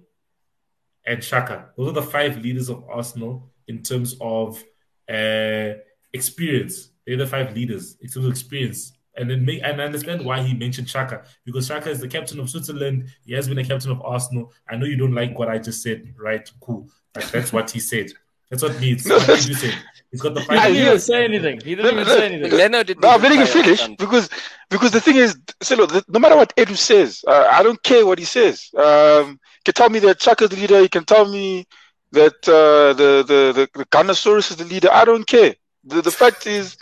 and 1.05 1.19
Xhaka. 1.19 1.67
Those 1.77 1.89
are 1.89 1.93
the 1.93 2.01
five 2.01 2.37
leaders 2.41 2.69
of 2.69 2.83
Arsenal 2.89 3.51
in 3.67 3.81
terms 3.83 4.15
of 4.19 4.61
uh, 5.09 5.73
experience. 6.13 6.89
They're 7.05 7.17
the 7.17 7.27
five 7.27 7.55
leaders 7.55 7.97
in 8.01 8.09
terms 8.09 8.25
of 8.25 8.31
experience. 8.31 8.91
And 9.17 9.29
then 9.29 9.45
make 9.45 9.61
and 9.63 9.81
I 9.81 9.85
understand 9.85 10.25
why 10.25 10.41
he 10.41 10.53
mentioned 10.53 10.87
Xhaka 10.87 11.25
because 11.45 11.69
Xhaka 11.69 11.87
is 11.87 12.01
the 12.01 12.07
captain 12.07 12.39
of 12.39 12.49
Switzerland. 12.49 13.07
He 13.25 13.33
has 13.33 13.47
been 13.47 13.57
a 13.59 13.63
captain 13.63 13.91
of 13.91 14.01
Arsenal. 14.01 14.51
I 14.67 14.75
know 14.75 14.85
you 14.85 14.97
don't 14.97 15.13
like 15.13 15.39
what 15.39 15.47
I 15.47 15.57
just 15.57 15.81
said, 15.81 16.13
right? 16.17 16.49
Cool. 16.59 16.89
That's 17.31 17.53
what 17.53 17.71
he 17.71 17.79
said. 17.79 18.11
That's 18.49 18.63
what 18.63 18.79
means. 18.79 19.05
No, 19.05 19.15
what 19.17 19.27
that's- 19.27 19.47
you 19.47 19.55
said. 19.55 19.73
He's 20.11 20.21
got 20.21 20.33
the 20.33 20.41
He 20.41 20.47
didn't 20.47 20.75
even 20.77 20.99
say 20.99 21.25
anything. 21.25 21.59
He 21.61 21.75
didn't 21.75 21.91
even 21.93 22.05
say 22.05 22.25
anything. 22.25 22.51
Leno 22.51 22.83
didn't. 22.83 23.01
No, 23.03 23.09
I'm 23.09 23.21
letting 23.21 23.41
it 23.41 23.49
finish 23.49 23.81
on- 23.83 23.95
because 23.95 24.29
because 24.69 24.91
the 24.91 25.01
thing 25.01 25.17
is, 25.17 25.37
Silo, 25.61 25.85
the, 25.87 26.03
no 26.07 26.19
matter 26.19 26.37
what 26.37 26.55
Edu 26.55 26.77
says, 26.77 27.23
uh, 27.27 27.47
I 27.51 27.63
don't 27.63 27.81
care 27.83 28.05
what 28.05 28.17
he 28.19 28.25
says. 28.25 28.69
Um, 28.77 29.39
he 29.59 29.63
can 29.65 29.73
tell 29.73 29.89
me 29.89 29.99
that 29.99 30.19
Xhaka's 30.19 30.49
the 30.49 30.55
leader. 30.57 30.79
He 30.79 30.87
can 30.87 31.03
tell 31.05 31.25
me 31.27 31.67
that 32.11 32.35
uh, 32.47 32.93
the 32.93 33.23
the 33.27 33.39
the, 33.57 33.79
the 33.79 33.85
Gunnersaurus 33.87 34.51
is 34.51 34.57
the 34.57 34.65
leader. 34.65 34.89
I 34.91 35.03
don't 35.05 35.27
care. 35.27 35.55
The 35.83 36.01
the 36.01 36.11
fact 36.11 36.47
is, 36.47 36.77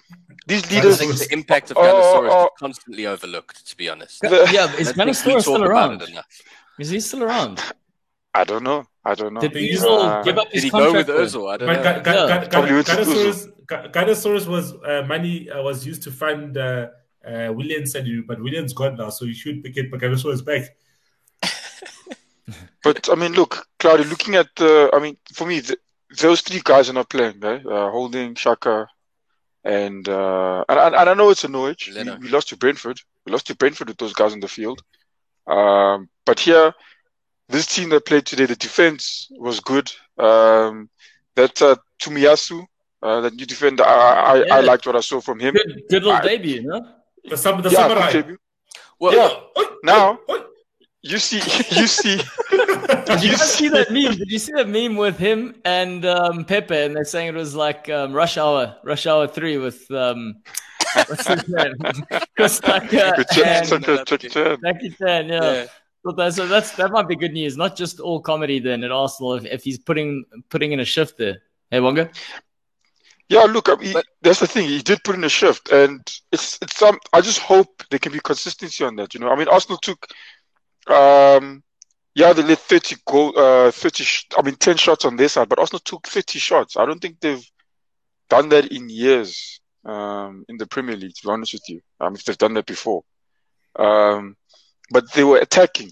these 0.45 0.69
leaders. 0.69 0.99
I 1.01 1.05
leaders. 1.05 1.19
think 1.19 1.29
the 1.29 1.33
impact 1.37 1.71
of 1.71 1.77
Oh, 1.77 1.81
Gunnersaurus 1.81 2.29
oh, 2.31 2.43
is 2.43 2.49
constantly 2.59 3.07
overlooked. 3.07 3.65
To 3.67 3.75
be 3.77 3.89
honest, 3.89 4.21
the- 4.21 4.49
Yeah, 4.53 4.67
but 4.67 4.79
is 4.79 4.89
I 4.89 4.91
don't 4.91 5.13
think 5.15 5.25
we 5.25 5.31
Gunnersaurus 5.31 5.33
talk 5.33 5.41
still 5.41 5.63
around? 5.63 6.03
Is 6.79 6.89
he 6.89 6.99
still 6.99 7.23
around? 7.23 7.59
I 8.35 8.43
don't 8.43 8.63
know. 8.63 8.85
I 9.05 9.15
don't 9.15 9.33
know. 9.33 9.41
Did 9.41 9.53
They 9.53 9.69
Özil 9.69 9.99
Uh, 9.99 10.21
give 10.23 10.37
up 10.37 10.45
Did 10.49 10.53
his 10.55 10.63
he 10.63 10.69
go 10.69 10.77
with 10.93 11.07
contract? 11.07 11.07
for 11.07 11.13
him? 11.15 11.25
Özil? 11.27 11.53
I 11.53 11.57
don't 11.57 11.67
But 11.67 11.77
know. 11.77 11.83
Ga- 11.83 11.99
Ga- 12.01 12.13
Yeah. 12.13 12.27
Ga- 12.27 12.41
Ga- 12.43 12.49
Probably 12.49 12.73
with 12.75 12.87
Gunnersaurus, 12.87 13.39
Ga- 13.67 13.87
Gunnersaurus 13.95 14.47
was 14.47 14.73
uh, 14.73 15.03
money 15.07 15.49
uh, 15.49 15.61
was 15.61 15.85
used 15.85 16.03
to 16.03 16.11
fund 16.11 16.57
uh, 16.57 16.87
uh, 17.27 17.51
Willian's 17.57 17.95
and 17.95 18.27
but 18.27 18.39
Willian's 18.41 18.73
gone 18.73 18.95
now, 18.95 19.09
so 19.09 19.25
you 19.25 19.33
should 19.33 19.63
pick 19.63 19.75
it. 19.77 19.91
But 19.91 19.99
Gunnersaurus 20.01 20.43
back. 20.45 20.63
But 22.83 23.09
I 23.09 23.15
mean, 23.15 23.31
look, 23.33 23.65
Claudia, 23.79 24.05
looking 24.05 24.35
at 24.35 24.47
the, 24.57 24.89
I 24.93 24.99
mean, 24.99 25.15
for 25.33 25.45
me, 25.47 25.61
th 25.61 25.77
those 26.19 26.41
three 26.41 26.61
guys 26.63 26.89
are 26.89 26.93
not 26.99 27.09
playing, 27.09 27.39
right? 27.39 27.65
Uh, 27.65 27.89
Holding, 27.89 28.35
Xhaka, 28.35 28.87
and 29.63 30.07
uh, 30.07 30.63
and, 30.69 30.77
and 30.99 31.09
I 31.09 31.13
know 31.13 31.29
it's 31.29 31.45
a 31.45 31.47
Norwich. 31.47 31.89
We, 31.95 32.03
we 32.23 32.27
lost 32.29 32.49
to 32.49 32.57
Brentford. 32.57 32.99
We 33.25 33.31
lost 33.31 33.47
to 33.47 33.55
Brentford 33.55 33.87
with 33.87 33.97
those 33.97 34.13
guys 34.13 34.33
in 34.33 34.41
the 34.41 34.49
field. 34.49 34.83
Um, 35.47 36.09
but 36.25 36.39
here, 36.39 36.73
this 37.49 37.65
team 37.65 37.89
that 37.89 38.05
played 38.05 38.25
today, 38.25 38.45
the 38.45 38.55
defense 38.55 39.27
was 39.31 39.59
good. 39.59 39.91
Um, 40.17 40.89
that 41.35 41.61
uh, 41.61 41.75
Tomiyasu, 42.01 42.65
uh, 43.01 43.21
that 43.21 43.33
new 43.33 43.45
defender, 43.45 43.83
I, 43.85 44.43
I, 44.49 44.57
I 44.57 44.59
liked 44.61 44.85
what 44.85 44.95
I 44.95 45.01
saw 45.01 45.19
from 45.21 45.39
him. 45.39 45.53
Good, 45.53 45.81
good 45.89 46.03
little 46.03 46.11
I- 46.19 46.21
debut, 46.21 46.61
no? 46.63 46.87
The, 47.25 47.37
sum, 47.37 47.61
the 47.61 47.69
Yeah, 47.69 47.77
samurai. 47.87 48.11
good 48.11 48.21
debut. 48.23 48.37
Well, 48.99 49.13
Yeah. 49.13 49.61
Oi, 49.61 49.65
Now- 49.83 50.19
oi, 50.29 50.35
oi. 50.35 50.39
You 51.05 51.17
see, 51.17 51.37
you 51.79 51.87
see, 51.87 52.15
Did 52.51 53.23
you 53.23 53.31
you 53.31 53.37
guys 53.37 53.53
see 53.53 53.67
that 53.67 53.91
meme? 53.91 54.15
Did 54.15 54.31
you 54.31 54.39
see 54.39 54.53
that 54.53 54.69
meme 54.69 54.95
with 54.95 55.17
him 55.17 55.53
and 55.65 56.05
um, 56.05 56.45
Pepe? 56.45 56.73
And 56.77 56.95
they're 56.95 57.03
saying 57.03 57.27
it 57.27 57.33
was 57.35 57.53
like 57.55 57.89
um, 57.89 58.13
Rush 58.13 58.37
Hour, 58.37 58.77
Rush 58.85 59.05
Hour 59.05 59.27
Three 59.27 59.57
with 59.57 59.91
um, 59.91 60.35
what's 60.95 61.27
his 61.27 61.45
name, 61.49 61.73
Chris 62.37 62.61
Tucker 62.61 63.13
with 63.17 63.27
Ch- 63.31 63.39
and 63.39 63.67
Ch- 63.67 64.05
Ch- 64.05 64.29
Ch- 64.29 64.31
Chan. 64.33 64.57
Jackie 64.63 64.89
Chan. 64.91 65.27
Yeah. 65.27 65.41
yeah. 65.53 65.65
So 66.05 66.11
that- 66.11 66.33
so 66.33 66.47
that's 66.47 66.71
that 66.71 66.91
might 66.91 67.07
be 67.07 67.15
good 67.15 67.31
news. 67.33 67.55
Not 67.57 67.75
just 67.75 67.99
all 67.99 68.19
comedy 68.21 68.59
then 68.59 68.83
at 68.83 68.91
Arsenal. 68.91 69.33
If, 69.35 69.45
if 69.45 69.63
he's 69.63 69.77
putting 69.79 70.25
putting 70.49 70.71
in 70.73 70.79
a 70.79 70.85
shift 70.85 71.17
there. 71.17 71.41
Hey, 71.71 71.79
Wonga. 71.79 72.09
Yeah, 73.29 73.43
look, 73.43 73.69
I 73.69 73.75
mean, 73.75 73.93
But- 73.93 74.05
that's 74.21 74.41
the 74.41 74.47
thing. 74.47 74.67
He 74.67 74.79
did 74.81 75.03
put 75.03 75.15
in 75.15 75.23
a 75.23 75.29
shift, 75.29 75.69
and 75.71 76.01
it's 76.31 76.59
it's 76.61 76.81
um. 76.81 76.99
I 77.13 77.21
just 77.21 77.39
hope 77.39 77.83
there 77.89 77.99
can 77.99 78.11
be 78.11 78.19
consistency 78.19 78.83
on 78.83 78.95
that. 78.97 79.13
You 79.13 79.21
know, 79.21 79.29
I 79.29 79.35
mean, 79.37 79.47
Arsenal 79.47 79.77
took, 79.77 80.05
um, 80.87 81.63
yeah, 82.15 82.33
they 82.33 82.43
let 82.43 82.59
thirty 82.59 82.97
goal, 83.07 83.33
uh, 83.39 83.71
thirty. 83.71 84.03
Sh- 84.03 84.27
I 84.37 84.41
mean, 84.41 84.55
ten 84.55 84.75
shots 84.77 85.05
on 85.05 85.15
their 85.15 85.29
side, 85.29 85.47
but 85.49 85.57
Arsenal 85.57 85.79
took 85.79 86.05
thirty 86.05 86.37
shots. 86.37 86.75
I 86.77 86.85
don't 86.85 86.99
think 87.01 87.19
they've 87.21 87.49
done 88.29 88.49
that 88.49 88.71
in 88.73 88.89
years, 88.89 89.61
um, 89.85 90.43
in 90.49 90.57
the 90.57 90.67
Premier 90.67 90.97
League. 90.97 91.15
To 91.15 91.23
be 91.27 91.31
honest 91.31 91.53
with 91.53 91.67
you, 91.69 91.79
um, 92.01 92.15
if 92.15 92.25
they've 92.25 92.37
done 92.37 92.53
that 92.55 92.65
before, 92.65 93.03
um, 93.77 94.35
but 94.91 95.11
they 95.13 95.23
were 95.23 95.37
attacking. 95.37 95.89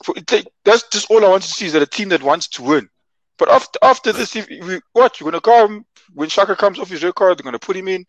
That's 0.66 0.88
just 0.90 1.10
all 1.10 1.26
I 1.26 1.30
want 1.30 1.44
to 1.44 1.50
see 1.52 1.66
is 1.68 1.74
that 1.74 1.82
a 1.82 1.88
team 1.88 2.10
that 2.10 2.24
wants 2.24 2.48
to 2.50 2.64
win. 2.64 2.90
But 3.38 3.50
after 3.50 3.80
after 3.82 4.12
this, 4.14 4.36
if 4.36 4.48
we 4.50 4.80
what 4.94 5.20
you're 5.20 5.32
gonna 5.32 5.42
come 5.42 5.86
when 6.14 6.30
Xhaka 6.30 6.58
comes 6.58 6.80
off 6.80 6.90
his 6.90 7.04
red 7.04 7.16
card, 7.16 7.38
they're 7.38 7.44
gonna 7.44 7.60
put 7.60 7.76
him 7.76 7.88
in. 7.88 8.06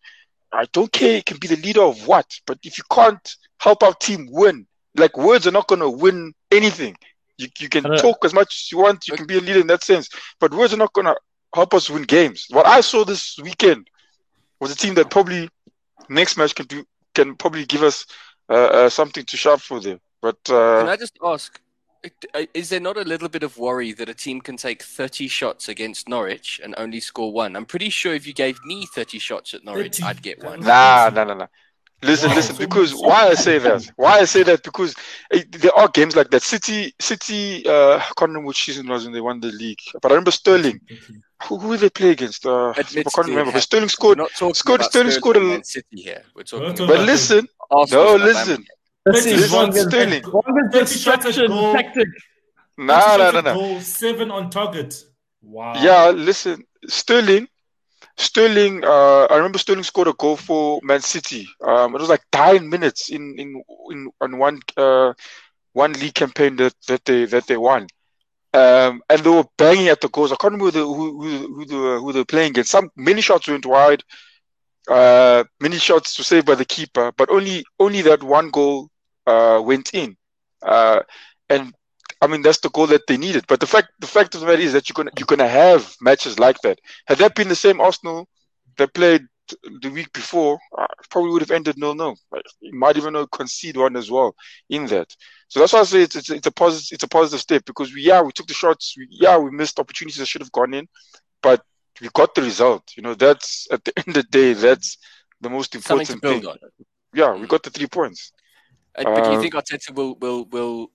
I 0.51 0.65
don't 0.71 0.91
care. 0.91 1.15
He 1.15 1.21
can 1.23 1.37
be 1.37 1.47
the 1.47 1.55
leader 1.57 1.81
of 1.81 2.05
what, 2.07 2.27
but 2.45 2.59
if 2.63 2.77
you 2.77 2.83
can't 2.91 3.35
help 3.59 3.81
our 3.81 3.93
team 3.95 4.27
win, 4.29 4.67
like 4.95 5.17
words 5.17 5.47
are 5.47 5.51
not 5.51 5.67
gonna 5.67 5.89
win 5.89 6.33
anything. 6.51 6.95
You 7.37 7.47
you 7.59 7.69
can 7.69 7.89
talk 7.97 8.23
as 8.23 8.33
much 8.33 8.63
as 8.63 8.71
you 8.71 8.77
want. 8.77 9.07
You 9.07 9.15
can 9.15 9.25
be 9.25 9.37
a 9.37 9.41
leader 9.41 9.59
in 9.61 9.67
that 9.67 9.83
sense, 9.83 10.09
but 10.39 10.53
words 10.53 10.73
are 10.73 10.77
not 10.77 10.93
gonna 10.93 11.15
help 11.55 11.73
us 11.73 11.89
win 11.89 12.03
games. 12.03 12.45
What 12.51 12.67
I 12.67 12.81
saw 12.81 13.03
this 13.03 13.37
weekend 13.41 13.87
was 14.59 14.71
a 14.71 14.75
team 14.75 14.93
that 14.95 15.09
probably 15.09 15.49
next 16.09 16.37
match 16.37 16.55
can 16.55 16.65
do 16.67 16.85
can 17.15 17.35
probably 17.35 17.65
give 17.65 17.83
us 17.83 18.05
uh, 18.49 18.53
uh, 18.53 18.89
something 18.89 19.25
to 19.25 19.37
shout 19.37 19.61
for 19.61 19.79
there. 19.79 19.99
But 20.23 20.41
Can 20.45 20.55
uh, 20.87 20.89
I 20.89 20.95
just 20.95 21.17
ask? 21.21 21.59
uh, 22.33 22.45
Is 22.53 22.69
there 22.69 22.79
not 22.79 22.95
a 22.95 23.01
little 23.01 23.27
bit 23.27 23.43
of 23.43 23.57
worry 23.57 23.91
that 23.91 24.07
a 24.07 24.13
team 24.13 24.39
can 24.39 24.55
take 24.55 24.81
30 24.81 25.27
shots 25.27 25.67
against 25.67 26.07
Norwich 26.07 26.61
and 26.63 26.73
only 26.77 27.01
score 27.01 27.33
one? 27.33 27.57
I'm 27.57 27.65
pretty 27.65 27.89
sure 27.89 28.13
if 28.15 28.25
you 28.25 28.33
gave 28.33 28.57
me 28.63 28.85
30 28.95 29.19
shots 29.19 29.53
at 29.53 29.65
Norwich, 29.65 29.97
30? 29.97 30.03
I'd 30.09 30.21
get 30.21 30.41
one. 30.41 30.61
nah, 30.61 31.09
nah, 31.13 31.25
nah, 31.25 31.33
nah. 31.33 31.47
Listen, 32.01 32.29
Wow, 32.29 32.35
listen. 32.35 32.55
so 32.55 32.59
Because 32.65 32.93
why 32.95 33.27
I 33.27 33.33
say 33.33 33.57
that? 33.59 33.89
Why 33.97 34.19
I 34.19 34.25
say 34.25 34.43
that? 34.43 34.63
Because 34.63 34.95
eh, 35.31 35.43
there 35.51 35.77
are 35.77 35.87
games 35.89 36.15
like 36.15 36.29
that. 36.31 36.41
City, 36.41 36.93
City. 36.99 37.65
Uh, 37.67 37.95
I 37.97 38.11
can't 38.17 38.29
remember 38.31 38.47
which 38.47 38.63
season 38.63 38.87
it 38.89 38.91
was 38.93 39.03
when 39.05 39.13
they 39.13 39.21
won 39.21 39.39
the 39.41 39.51
league, 39.51 39.79
but 40.01 40.09
I 40.11 40.15
remember 40.15 40.31
Sterling. 40.31 40.79
Who, 41.43 41.57
who 41.59 41.71
did 41.73 41.79
they 41.81 41.89
play 41.89 42.11
against? 42.11 42.45
Uh, 42.45 42.69
I 42.71 42.83
can't 42.83 43.27
remember. 43.27 43.51
it 43.51 43.53
But 43.53 43.63
Sterling 43.63 43.85
We're 43.85 43.89
scored. 43.89 44.17
not 44.17 44.31
talking 44.31 44.53
scored- 44.53 44.79
about 44.81 44.91
Sterling 44.91 45.11
scored 45.11 45.37
a- 45.37 45.63
City 45.65 46.01
here. 46.07 46.23
We're 46.35 46.43
talking 46.43 46.69
talking 46.75 46.87
But 46.87 46.99
listen, 47.05 47.47
Arsenal, 47.71 48.03
no, 48.03 48.17
Southampton. 48.17 48.25
listen. 48.47 48.67
This 49.05 49.25
Thirty 49.25 49.35
is 49.35 49.51
shots 49.51 49.77
Wonga's, 49.77 49.87
Sterling. 49.87 50.23
Wonga's 50.23 50.71
30 50.71 50.95
shots 50.95 51.25
at 51.25 51.45
distraction 51.45 51.47
goal. 51.47 51.73
tactic. 51.73 52.07
Nah, 52.77 53.17
nah, 53.17 53.31
nah, 53.31 53.41
nah. 53.41 53.53
Goal, 53.53 53.81
seven 53.81 54.31
on 54.31 54.49
target. 54.49 55.03
Wow. 55.41 55.73
Yeah, 55.75 56.09
listen, 56.11 56.63
Sterling, 56.87 57.47
Sterling. 58.17 58.83
Uh, 58.83 59.25
I 59.25 59.35
remember 59.35 59.57
Sterling 59.57 59.83
scored 59.83 60.07
a 60.07 60.13
goal 60.13 60.37
for 60.37 60.79
Man 60.83 61.01
City. 61.01 61.47
Um, 61.61 61.95
it 61.95 61.99
was 61.99 62.09
like 62.09 62.23
nine 62.33 62.69
minutes 62.69 63.09
in 63.09 63.35
in 63.37 63.61
in 63.91 64.09
on 64.21 64.37
one 64.37 64.59
uh 64.77 65.13
one 65.73 65.93
league 65.93 66.13
campaign 66.13 66.55
that 66.55 66.73
that 66.87 67.03
they 67.05 67.25
that 67.25 67.45
they 67.47 67.57
won. 67.57 67.87
Um, 68.53 69.01
and 69.09 69.19
they 69.21 69.29
were 69.29 69.45
banging 69.57 69.87
at 69.87 69.99
the 69.99 70.09
goals. 70.09 70.31
I 70.31 70.35
can't 70.35 70.53
remember 70.53 70.71
the, 70.71 70.85
who 70.85 71.21
who 71.21 71.55
who 71.55 71.65
they 71.65 71.75
were, 71.75 71.99
who 71.99 72.13
they 72.13 72.19
were 72.19 72.25
playing 72.25 72.51
against. 72.51 72.71
Some 72.71 72.89
many 72.95 73.19
shots 73.19 73.47
went 73.47 73.65
wide. 73.65 74.03
Uh, 74.87 75.43
many 75.59 75.77
shots 75.77 76.17
were 76.17 76.23
saved 76.23 76.45
by 76.45 76.55
the 76.55 76.65
keeper, 76.65 77.11
but 77.17 77.29
only 77.29 77.65
only 77.79 78.01
that 78.03 78.21
one 78.23 78.49
goal 78.49 78.89
uh 79.25 79.61
went 79.63 79.93
in. 79.93 80.15
Uh, 80.61 81.01
and 81.49 81.73
I 82.21 82.27
mean 82.27 82.41
that's 82.41 82.59
the 82.59 82.69
goal 82.69 82.87
that 82.87 83.07
they 83.07 83.17
needed. 83.17 83.45
But 83.47 83.59
the 83.59 83.67
fact 83.67 83.89
the 83.99 84.07
fact 84.07 84.35
of 84.35 84.41
the 84.41 84.47
matter 84.47 84.61
is 84.61 84.73
that 84.73 84.89
you're 84.89 84.95
gonna 84.95 85.11
you're 85.17 85.25
gonna 85.25 85.47
have 85.47 85.95
matches 86.01 86.39
like 86.39 86.59
that. 86.61 86.79
Had 87.07 87.17
that 87.19 87.35
been 87.35 87.49
the 87.49 87.55
same 87.55 87.81
Arsenal 87.81 88.27
that 88.77 88.93
played 88.93 89.27
the 89.81 89.89
week 89.89 90.11
before, 90.13 90.57
uh, 90.77 90.87
probably 91.09 91.31
would 91.31 91.41
have 91.41 91.51
ended 91.51 91.77
nil. 91.77 91.95
Like, 92.31 92.43
you 92.61 92.77
might 92.77 92.97
even 92.97 93.25
concede 93.31 93.77
one 93.77 93.95
as 93.95 94.09
well 94.09 94.35
in 94.69 94.85
that. 94.87 95.13
So 95.47 95.59
that's 95.59 95.73
why 95.73 95.81
I 95.81 95.83
say 95.83 96.01
it's 96.03 96.15
it's, 96.15 96.29
it's 96.29 96.47
a 96.47 96.51
positive 96.51 96.95
it's 96.95 97.03
a 97.03 97.07
positive 97.07 97.41
step 97.41 97.65
because 97.65 97.93
we 97.93 98.01
yeah 98.01 98.21
we 98.21 98.31
took 98.31 98.47
the 98.47 98.53
shots. 98.53 98.95
We, 98.97 99.07
yeah 99.09 99.37
we 99.37 99.51
missed 99.51 99.79
opportunities 99.79 100.17
that 100.19 100.27
should 100.27 100.41
have 100.41 100.51
gone 100.51 100.73
in, 100.73 100.87
but 101.41 101.61
we 102.01 102.09
got 102.13 102.33
the 102.35 102.41
result. 102.41 102.83
You 102.95 103.03
know 103.03 103.13
that's 103.13 103.67
at 103.71 103.83
the 103.83 103.93
end 103.97 104.07
of 104.09 104.13
the 104.15 104.23
day 104.23 104.53
that's 104.53 104.97
the 105.41 105.49
most 105.49 105.75
important 105.75 106.21
thing. 106.21 106.45
on. 106.45 106.57
Yeah, 107.13 107.35
we 107.35 107.47
got 107.47 107.63
the 107.63 107.69
three 107.69 107.87
points. 107.87 108.31
Uh, 108.95 109.03
but 109.03 109.23
do 109.23 109.31
you 109.31 109.37
Uh, 109.37 109.41
think 109.41 109.53
Arteta 109.53 109.93
will 109.95 110.15
will 110.15 110.45
will 110.45 110.91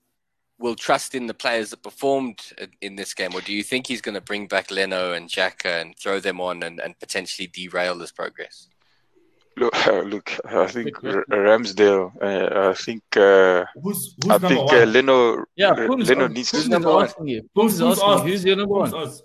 will 0.61 0.75
trust 0.75 1.15
in 1.15 1.27
the 1.27 1.35
players 1.35 1.71
that 1.71 1.83
performed 1.85 2.41
in- 2.59 2.73
in 2.81 2.97
this 2.97 3.15
game, 3.15 3.33
or 3.35 3.41
do 3.41 3.53
you 3.53 3.63
think 3.63 3.87
he's 3.87 4.01
going 4.01 4.15
to 4.17 4.21
bring 4.21 4.49
back 4.49 4.71
Leno 4.73 5.13
and 5.13 5.29
Xhaka 5.29 5.81
and 5.81 5.97
throw 5.97 6.19
them 6.19 6.41
on 6.41 6.63
and, 6.65 6.81
and 6.81 6.99
potentially 6.99 7.47
derail 7.47 7.97
this 7.97 8.11
progress? 8.11 8.69
Look, 9.57 9.73
look 10.13 10.33
I 10.45 10.67
think 10.67 10.93
R- 11.05 11.25
Ramsdale. 11.31 12.13
Uh, 12.23 12.71
I 12.71 12.75
think. 12.75 13.03
Uh, 13.17 13.65
Who's 13.83 14.15
who's 14.23 14.31
I 14.31 14.39
number 14.39 14.49
think 14.49 14.65
one? 14.73 14.83
uh, 14.83 14.85
Leno. 14.87 15.45
Yeah, 15.57 15.71
uh, 15.71 15.87
Poon's, 15.87 16.09
Leno 16.09 16.25
on- 16.25 16.33
needs 16.33 16.51
Poon's 16.51 16.65
to. 16.65 16.71
number 16.71 16.93
one? 16.93 17.05
asking. 17.05 17.27
Who's- 17.55 17.79
who's 17.79 17.81
asking 17.81 18.09
us? 18.11 18.25
you. 18.25 18.31
Who's 18.33 18.45
your 18.45 18.57
number 18.57 18.75
Who's 18.75 18.93
one? 18.93 19.19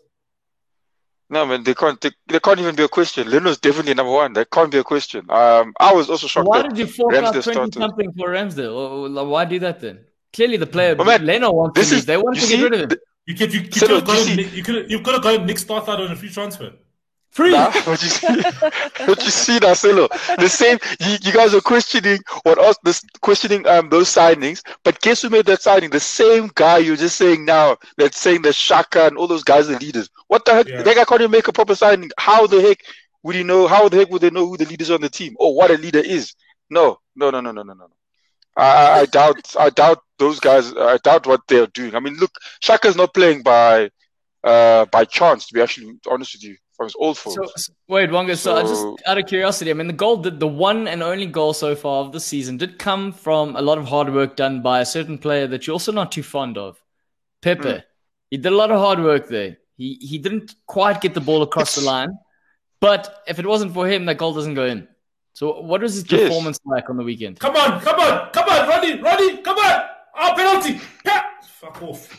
Us? 1.36 1.40
No 1.40 1.46
man, 1.46 1.64
they 1.64 1.74
can't. 1.74 2.00
They, 2.02 2.12
they 2.28 2.40
can't 2.40 2.60
even 2.60 2.76
be 2.76 2.84
a 2.84 2.88
question. 2.88 3.30
Leno's 3.30 3.58
definitely 3.60 3.94
number 3.94 4.12
one. 4.12 4.34
That 4.34 4.50
can't 4.50 4.72
be 4.72 4.78
a 4.78 4.84
question. 4.84 5.26
Um, 5.30 5.74
I 5.80 5.94
was 5.94 6.10
also 6.10 6.28
shocked 6.28 6.48
Why 6.48 6.62
that 6.62 6.70
did 6.70 6.78
you 6.80 6.88
fork 6.88 7.14
out 7.16 7.32
20 7.34 7.42
started. 7.42 7.74
something 7.74 8.12
for 8.14 8.30
Ramsdale? 8.30 8.74
Or- 8.74 9.20
or 9.20 9.26
Why 9.28 9.46
do 9.46 9.60
that 9.60 9.80
then? 9.82 10.00
Clearly, 10.34 10.58
the 10.58 10.66
player, 10.68 10.96
But 10.96 11.06
man, 11.06 11.26
Leno 11.26 11.52
wants 11.52 11.80
this 11.80 11.90
to 11.90 11.96
leave. 11.96 12.00
is- 12.00 12.06
They 12.06 12.18
want 12.18 12.36
you 12.38 12.42
to 12.42 12.48
see, 12.48 12.58
get 12.58 12.64
rid 12.64 12.74
of 12.74 12.80
him. 12.82 12.90
th- 12.90 13.02
You 13.28 13.36
could 13.36 13.54
you, 13.54 13.62
you 13.62 13.72
So, 13.72 13.88
could 13.88 13.96
have 13.98 14.06
got 14.06 14.18
see- 14.18 14.30
him, 14.32 14.38
Nick- 14.38 14.54
you 14.54 14.64
could 14.64 15.14
have 15.14 15.24
got 15.24 15.36
him 15.36 15.46
Nick 15.46 15.60
Starthard 15.60 16.00
on 16.02 16.12
a 16.12 16.16
free 16.16 16.30
transfer. 16.30 16.72
Free. 17.34 17.52
Nah, 17.52 17.72
but 17.86 18.02
you 18.04 18.10
see, 18.10 18.42
what 19.06 19.24
you 19.26 19.32
see, 19.32 19.60
Marcelo, 19.62 20.08
the 20.38 20.48
same. 20.50 20.78
You, 21.00 21.18
you 21.22 21.32
guys 21.34 21.54
are 21.54 21.62
questioning 21.62 22.20
what 22.44 22.60
us, 22.60 22.78
this 22.84 23.04
questioning 23.22 23.68
um 23.68 23.90
those 23.90 24.08
signings. 24.10 24.62
But 24.84 25.00
guess 25.02 25.22
who 25.22 25.30
made 25.30 25.46
that 25.48 25.62
signing? 25.62 25.90
The 25.90 26.00
same 26.00 26.52
guy 26.56 26.78
you're 26.80 26.96
just 26.96 27.16
saying 27.18 27.46
now. 27.46 27.78
That's 27.98 28.20
saying 28.20 28.44
that 28.44 28.54
Xhaka 28.54 29.08
and 29.08 29.18
all 29.18 29.28
those 29.28 29.44
guys 29.44 29.70
are 29.70 29.78
leaders. 29.80 30.10
What 30.28 30.46
the 30.46 30.54
heck? 30.54 30.68
Yeah. 30.68 30.84
That 30.84 30.96
guy 30.96 31.06
can't 31.06 31.22
even 31.22 31.32
make 31.32 31.48
a 31.48 31.54
proper 31.54 31.76
signing. 31.76 32.10
How 32.18 32.46
the 32.48 32.62
heck 32.62 32.80
would 33.24 33.36
he 33.36 33.44
know? 33.44 33.68
How 33.68 33.90
the 33.90 33.98
heck 33.98 34.10
would 34.12 34.22
they 34.22 34.30
know 34.30 34.48
who 34.48 34.58
the 34.58 34.66
leaders 34.66 34.92
on 34.92 35.02
the 35.02 35.10
team 35.10 35.36
or 35.40 35.56
what 35.56 35.72
a 35.72 35.76
leader 35.78 36.00
is? 36.00 36.34
No, 36.70 37.00
no, 37.16 37.32
no, 37.32 37.42
no, 37.42 37.52
no, 37.52 37.64
no, 37.64 37.74
no. 37.74 37.90
I, 38.56 38.64
I- 38.64 39.00
I 39.02 39.06
doubt. 39.06 39.56
I 39.60 39.70
doubt 39.70 40.00
those 40.20 40.40
guys. 40.40 40.74
I 40.76 40.98
doubt 40.98 41.26
what 41.26 41.42
they're 41.48 41.68
doing. 41.68 41.96
I 41.96 42.00
mean, 42.00 42.16
look, 42.18 42.32
Xhaka's 42.62 42.96
not 42.96 43.14
playing 43.14 43.42
by 43.44 43.90
uh 44.44 44.86
by 44.86 45.06
chance. 45.06 45.48
To 45.48 45.54
be 45.54 45.62
actually 45.62 45.98
honest 46.10 46.36
with 46.36 46.44
you, 46.44 46.58
from 46.84 46.88
his 46.88 46.96
old 47.00 47.18
fault. 47.18 47.36
So, 47.36 47.52
so- 47.56 47.74
wait, 47.88 48.12
Wonga. 48.12 48.36
So, 48.36 48.56
I 48.56 48.62
just 48.64 48.86
out 49.08 49.18
of 49.18 49.26
curiosity, 49.26 49.72
I 49.72 49.74
mean, 49.74 49.88
the 49.88 49.94
goal, 49.94 50.18
the, 50.18 50.32
the 50.32 50.48
one 50.48 50.88
and 50.88 51.02
only 51.04 51.26
goal 51.26 51.54
so 51.54 51.76
far 51.76 52.04
of 52.06 52.12
the 52.12 52.20
season, 52.20 52.58
did 52.58 52.78
come 52.80 53.12
from 53.12 53.56
a 53.56 53.62
lot 53.62 53.78
of 53.78 53.86
hard 53.88 54.14
work 54.14 54.36
done 54.36 54.62
by 54.62 54.82
a 54.82 54.86
certain 54.86 55.18
player 55.18 55.48
that 55.48 55.66
you're 55.66 55.74
also 55.74 55.92
not 55.92 56.12
too 56.12 56.24
fond 56.24 56.58
of, 56.58 56.82
Pepe. 57.42 57.64
Mm. 57.64 57.84
He 58.30 58.38
did 58.38 58.52
a 58.52 58.56
lot 58.56 58.72
of 58.72 58.80
hard 58.80 59.00
work 59.00 59.28
there. 59.28 59.58
He 59.78 59.96
he 60.02 60.18
didn't 60.18 60.56
quite 60.68 61.02
get 61.02 61.14
the 61.14 61.22
ball 61.22 61.42
across 61.42 61.76
the 61.76 61.82
line, 61.82 62.10
but 62.80 63.24
if 63.28 63.40
it 63.40 63.46
wasn't 63.46 63.74
for 63.74 63.88
him, 63.88 64.06
that 64.06 64.18
goal 64.18 64.34
doesn't 64.34 64.54
go 64.54 64.66
in. 64.66 64.88
So, 65.34 65.62
what 65.62 65.82
was 65.82 65.96
his 65.96 66.12
Yes. 66.12 66.22
performance 66.24 66.60
like 66.66 66.90
on 66.90 66.98
the 66.98 67.04
weekend? 67.04 67.40
Come 67.40 67.56
on, 67.56 67.82
come 67.82 68.00
on, 68.00 68.30
come 68.32 68.48
on, 68.50 68.70
Ronnie, 68.70 69.02
Ronnie, 69.02 69.38
come 69.38 69.58
on! 69.58 69.82
Oh, 70.16 70.34
penalty! 70.36 70.80
Yeah. 71.06 71.24
Fuck 71.60 71.82
off. 71.82 72.10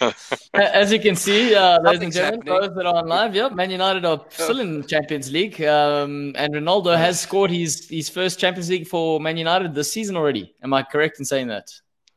As 0.74 0.92
you 0.92 1.00
can 1.00 1.16
see, 1.16 1.54
uh, 1.54 1.80
ladies 1.80 2.02
and 2.02 2.12
gentlemen, 2.12 2.46
happening. 2.46 2.68
those 2.68 2.76
that 2.76 2.86
are 2.86 2.96
on 2.96 3.08
live, 3.08 3.34
yeah, 3.34 3.48
Man 3.48 3.70
United 3.70 4.04
are 4.04 4.22
still 4.28 4.60
in 4.60 4.86
Champions 4.86 5.32
League, 5.32 5.62
um, 5.62 6.34
and 6.36 6.52
Ronaldo 6.52 6.94
has 6.98 7.18
scored 7.18 7.50
his 7.50 7.88
his 7.88 8.10
first 8.10 8.38
Champions 8.38 8.68
League 8.68 8.86
for 8.86 9.20
Man 9.20 9.38
United 9.38 9.74
this 9.74 9.90
season 9.90 10.16
already. 10.16 10.54
Am 10.62 10.74
I 10.74 10.82
correct 10.82 11.18
in 11.18 11.24
saying 11.24 11.46
that? 11.48 11.70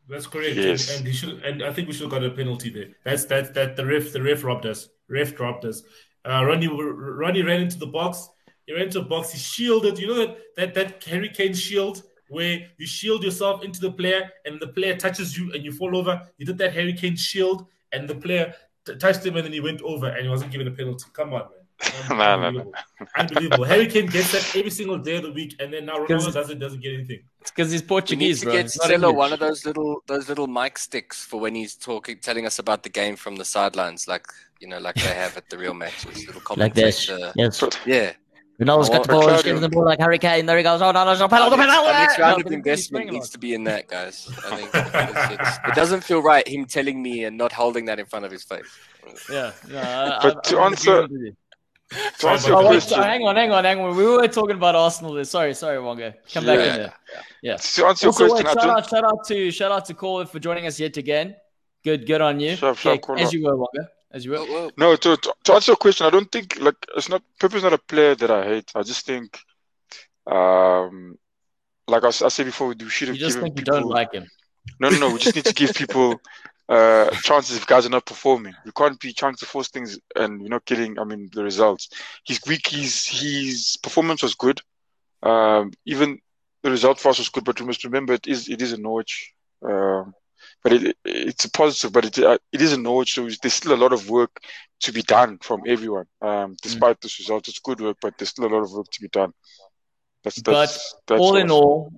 That's 0.09 0.27
correct. 0.27 0.57
Yes. 0.57 0.89
And, 0.89 0.97
and 0.97 1.07
he 1.07 1.13
should 1.13 1.41
and 1.43 1.63
I 1.63 1.71
think 1.71 1.87
we 1.87 1.93
should 1.93 2.11
have 2.11 2.11
got 2.11 2.23
a 2.25 2.31
penalty 2.31 2.69
there. 2.69 2.89
That's 3.05 3.23
that 3.25 3.53
that 3.53 3.77
the 3.77 3.85
ref 3.85 4.11
the 4.11 4.21
ref 4.21 4.43
robbed 4.43 4.65
us. 4.65 4.89
Ref 5.07 5.35
dropped 5.35 5.63
us. 5.63 5.81
Uh, 6.25 6.43
Ronnie 6.43 6.67
Ronnie 6.67 7.43
ran 7.43 7.61
into 7.61 7.77
the 7.77 7.87
box. 7.87 8.27
He 8.65 8.73
ran 8.73 8.87
into 8.87 8.99
the 8.99 9.05
box. 9.05 9.31
He 9.31 9.39
shielded. 9.39 9.97
You 9.97 10.07
know 10.07 10.15
that 10.15 10.37
that 10.57 10.73
that 10.73 11.03
Harry 11.05 11.29
Kane 11.29 11.53
shield 11.53 12.03
where 12.27 12.67
you 12.77 12.87
shield 12.87 13.23
yourself 13.23 13.63
into 13.63 13.79
the 13.79 13.91
player 13.91 14.29
and 14.43 14.59
the 14.59 14.67
player 14.67 14.97
touches 14.97 15.37
you 15.37 15.53
and 15.53 15.63
you 15.63 15.71
fall 15.71 15.95
over. 15.95 16.21
He 16.37 16.43
did 16.43 16.57
that 16.57 16.73
Harry 16.73 16.93
Kane 16.93 17.15
shield 17.15 17.67
and 17.93 18.07
the 18.09 18.15
player 18.15 18.53
t- 18.85 18.95
touched 18.95 19.25
him 19.25 19.35
and 19.37 19.45
then 19.45 19.53
he 19.53 19.59
went 19.59 19.81
over 19.81 20.07
and 20.07 20.23
he 20.23 20.29
wasn't 20.29 20.51
given 20.51 20.67
a 20.67 20.71
penalty. 20.71 21.05
Come 21.13 21.33
on, 21.33 21.41
man. 21.41 21.49
No, 22.09 22.15
no, 22.15 22.49
no. 22.49 22.49
Unbelievable. 22.49 22.73
Unbelievable. 23.17 23.63
Harry 23.65 23.87
Kane 23.87 24.05
gets 24.05 24.31
that 24.31 24.55
every 24.57 24.69
single 24.71 24.97
day 24.97 25.17
of 25.17 25.23
the 25.23 25.31
week, 25.33 25.55
and 25.59 25.73
then 25.73 25.85
now 25.85 25.99
Because- 25.99 26.27
Ronaldo 26.27 26.33
doesn't 26.33 26.59
doesn't 26.59 26.81
get 26.81 26.93
anything. 26.93 27.23
It's 27.41 27.51
because 27.51 27.71
he's 27.71 27.81
We 27.81 27.85
need 27.85 27.89
Portuguese, 27.89 28.39
to 28.39 28.45
bro. 28.45 28.53
get 28.53 28.61
He's 28.63 28.77
not 28.77 28.87
Celo 28.89 28.93
English. 28.93 29.15
one 29.15 29.33
of 29.33 29.39
those 29.39 29.65
little 29.65 30.01
those 30.07 30.29
little 30.29 30.47
mic 30.47 30.77
sticks 30.77 31.25
for 31.25 31.41
when 31.41 31.55
he's 31.55 31.75
talking, 31.75 32.19
telling 32.19 32.45
us 32.45 32.57
about 32.59 32.83
the 32.83 32.89
game 32.89 33.15
from 33.17 33.35
the 33.35 33.43
sidelines, 33.43 34.07
like 34.07 34.25
you 34.61 34.67
know, 34.69 34.79
like 34.79 34.95
they 34.95 35.13
have 35.13 35.35
at 35.35 35.49
the 35.49 35.57
real 35.57 35.73
matches. 35.73 36.25
Little 36.27 36.41
like 36.55 36.73
this. 36.73 37.07
commentator. 37.07 37.33
Yes. 37.35 37.61
Yeah, 37.85 38.13
Ronaldo's 38.61 38.89
got 38.89 39.01
the 39.03 39.07
ball, 39.09 39.21
Claudio. 39.21 39.33
he's 39.35 39.43
giving 39.43 39.61
the 39.61 39.69
ball 39.69 39.83
like 39.85 39.99
Harry 39.99 40.19
Kane. 40.19 40.45
There 40.45 40.55
he 40.57 40.63
goes. 40.63 40.81
Oh, 40.81 40.91
no, 40.91 41.05
there's 41.05 41.21
a 41.21 41.27
penalty, 41.27 41.53
Our 41.53 41.57
next- 41.57 41.73
penalty. 41.75 41.87
our 41.89 41.99
next 42.05 42.19
No, 42.19 42.35
of 42.45 42.51
investment 42.53 43.11
needs 43.11 43.29
to 43.31 43.39
be 43.39 43.53
in 43.55 43.63
that, 43.65 43.87
guys. 43.87 44.29
I 44.45 44.55
think 44.55 44.69
it's- 44.75 45.31
it's- 45.31 45.59
it 45.69 45.75
doesn't 45.75 46.01
feel 46.01 46.21
right 46.21 46.47
him 46.47 46.65
telling 46.65 47.01
me 47.01 47.23
and 47.25 47.35
not 47.37 47.51
holding 47.51 47.85
that 47.85 47.99
in 47.99 48.05
front 48.05 48.25
of 48.25 48.31
his 48.31 48.43
face. 48.43 48.65
Yeah. 49.29 49.51
No, 49.69 49.79
I, 49.79 50.19
But 50.21 50.37
I, 50.37 50.49
to 50.51 50.57
I'm 50.59 50.67
in 50.67 50.73
answer- 50.73 50.99
agreement 50.99 51.11
with 51.11 51.21
you. 51.21 51.35
to 52.19 52.27
answer 52.29 52.47
Oh, 52.47 52.49
your 52.49 52.57
Oh, 52.57 52.61
wait, 52.61 52.67
question, 52.75 52.97
so 52.97 53.03
hang 53.03 53.23
on, 53.23 53.35
hang 53.35 53.51
on, 53.51 53.63
hang 53.65 53.79
on. 53.79 53.95
We 53.97 54.05
were 54.05 54.27
talking 54.27 54.55
about 54.55 54.75
Arsenal. 54.75 55.13
there. 55.13 55.23
Sorry, 55.25 55.53
sorry, 55.55 55.79
Wonga. 55.79 56.13
Come 56.33 56.45
back 56.45 56.59
Yeah. 56.59 56.65
in 56.65 56.75
there. 56.79 56.93
Yeah. 57.41 57.57
to 57.57 57.85
answer 57.87 58.05
your 58.07 58.13
question, 58.13 58.35
wait, 58.35 58.45
shout 58.45 58.57
out, 58.69 58.89
shout 58.89 59.03
out 59.03 59.27
to 59.27 59.51
shout 59.51 59.71
out 59.71 59.85
to 59.85 59.93
Cole 59.95 60.25
for 60.25 60.39
joining 60.39 60.65
us 60.67 60.79
yet 60.79 60.95
again. 60.97 61.35
Good, 61.83 62.05
good 62.07 62.21
on 62.21 62.39
you. 62.39 62.55
Sure, 62.55 62.73
sure, 62.75 62.97
Yeah, 63.17 63.23
as 63.23 63.33
you 63.33 63.43
were, 63.43 63.55
Wonga. 63.57 63.89
As 64.13 64.23
you 64.23 64.31
were. 64.31 64.37
Well, 64.37 64.47
well, 64.53 64.71
No, 64.77 64.95
to, 64.95 65.17
to 65.17 65.33
to 65.43 65.53
answer 65.53 65.71
your 65.71 65.77
question, 65.77 66.05
I 66.05 66.11
don't 66.11 66.31
think 66.31 66.59
like 66.59 66.75
it's 66.95 67.09
not 67.09 67.23
Pepe's 67.39 67.63
not 67.63 67.73
a 67.73 67.79
player 67.79 68.13
that 68.15 68.29
I 68.29 68.45
hate. 68.45 68.71
I 68.75 68.83
just 68.83 69.05
think, 69.05 69.39
um, 70.27 71.17
like 71.87 72.03
I 72.03 72.11
said 72.11 72.45
before, 72.45 72.67
we 72.67 72.89
should 72.89 73.07
You 73.07 73.13
have 73.13 73.19
just 73.19 73.37
given 73.37 73.53
think 73.55 73.59
you 73.59 73.65
don't 73.65 73.87
like 73.87 74.13
him. 74.13 74.27
No, 74.79 74.89
no, 74.89 74.99
no. 74.99 75.11
We 75.11 75.19
just 75.19 75.35
need 75.35 75.45
to 75.45 75.53
give 75.53 75.73
people 75.75 76.21
uh 76.69 77.09
chances 77.23 77.57
if 77.57 77.65
guys 77.65 77.87
are 77.87 77.89
not 77.89 78.05
performing. 78.05 78.53
We 78.63 78.71
can't 78.71 78.99
be 78.99 79.13
trying 79.13 79.35
to 79.35 79.45
force 79.45 79.69
things 79.69 79.99
and 80.15 80.41
we're 80.41 80.47
not 80.47 80.65
getting. 80.65 80.99
I 80.99 81.05
mean, 81.05 81.29
the 81.33 81.43
results. 81.43 81.89
He's 82.23 82.39
weak. 82.47 82.67
His 82.67 83.07
his 83.07 83.77
performance 83.81 84.21
was 84.21 84.35
good. 84.35 84.61
Um, 85.23 85.71
even 85.85 86.19
the 86.61 86.69
result 86.69 86.99
for 86.99 87.09
us 87.09 87.17
was 87.17 87.29
good, 87.29 87.45
but 87.45 87.59
we 87.59 87.65
must 87.65 87.83
remember 87.83 88.13
it 88.13 88.27
is 88.27 88.47
it 88.47 88.61
is 88.61 88.73
a 88.73 88.77
Norwich. 88.77 89.33
Um, 89.65 90.13
but 90.63 90.73
it, 90.73 90.97
it's 91.03 91.45
a 91.45 91.51
positive, 91.51 91.91
but 91.91 92.05
it 92.05 92.19
uh, 92.19 92.37
it 92.51 92.61
is 92.61 92.73
a 92.73 92.77
Norwich, 92.77 93.13
so 93.13 93.27
there's 93.41 93.53
still 93.53 93.73
a 93.73 93.83
lot 93.83 93.93
of 93.93 94.09
work 94.09 94.39
to 94.81 94.91
be 94.91 95.01
done 95.01 95.37
from 95.41 95.61
everyone. 95.67 96.05
Um, 96.21 96.55
despite 96.61 97.01
this 97.01 97.19
result, 97.19 97.47
it's 97.47 97.59
good 97.59 97.81
work, 97.81 97.97
but 98.01 98.17
there's 98.17 98.29
still 98.29 98.45
a 98.45 98.53
lot 98.53 98.63
of 98.63 98.71
work 98.71 98.87
to 98.91 99.01
be 99.01 99.09
done. 99.09 99.33
That's 100.23 100.39
But 100.39 100.53
that's 100.53 100.95
that's 101.07 101.19
all 101.19 101.35
in 101.35 101.51
all, 101.51 101.91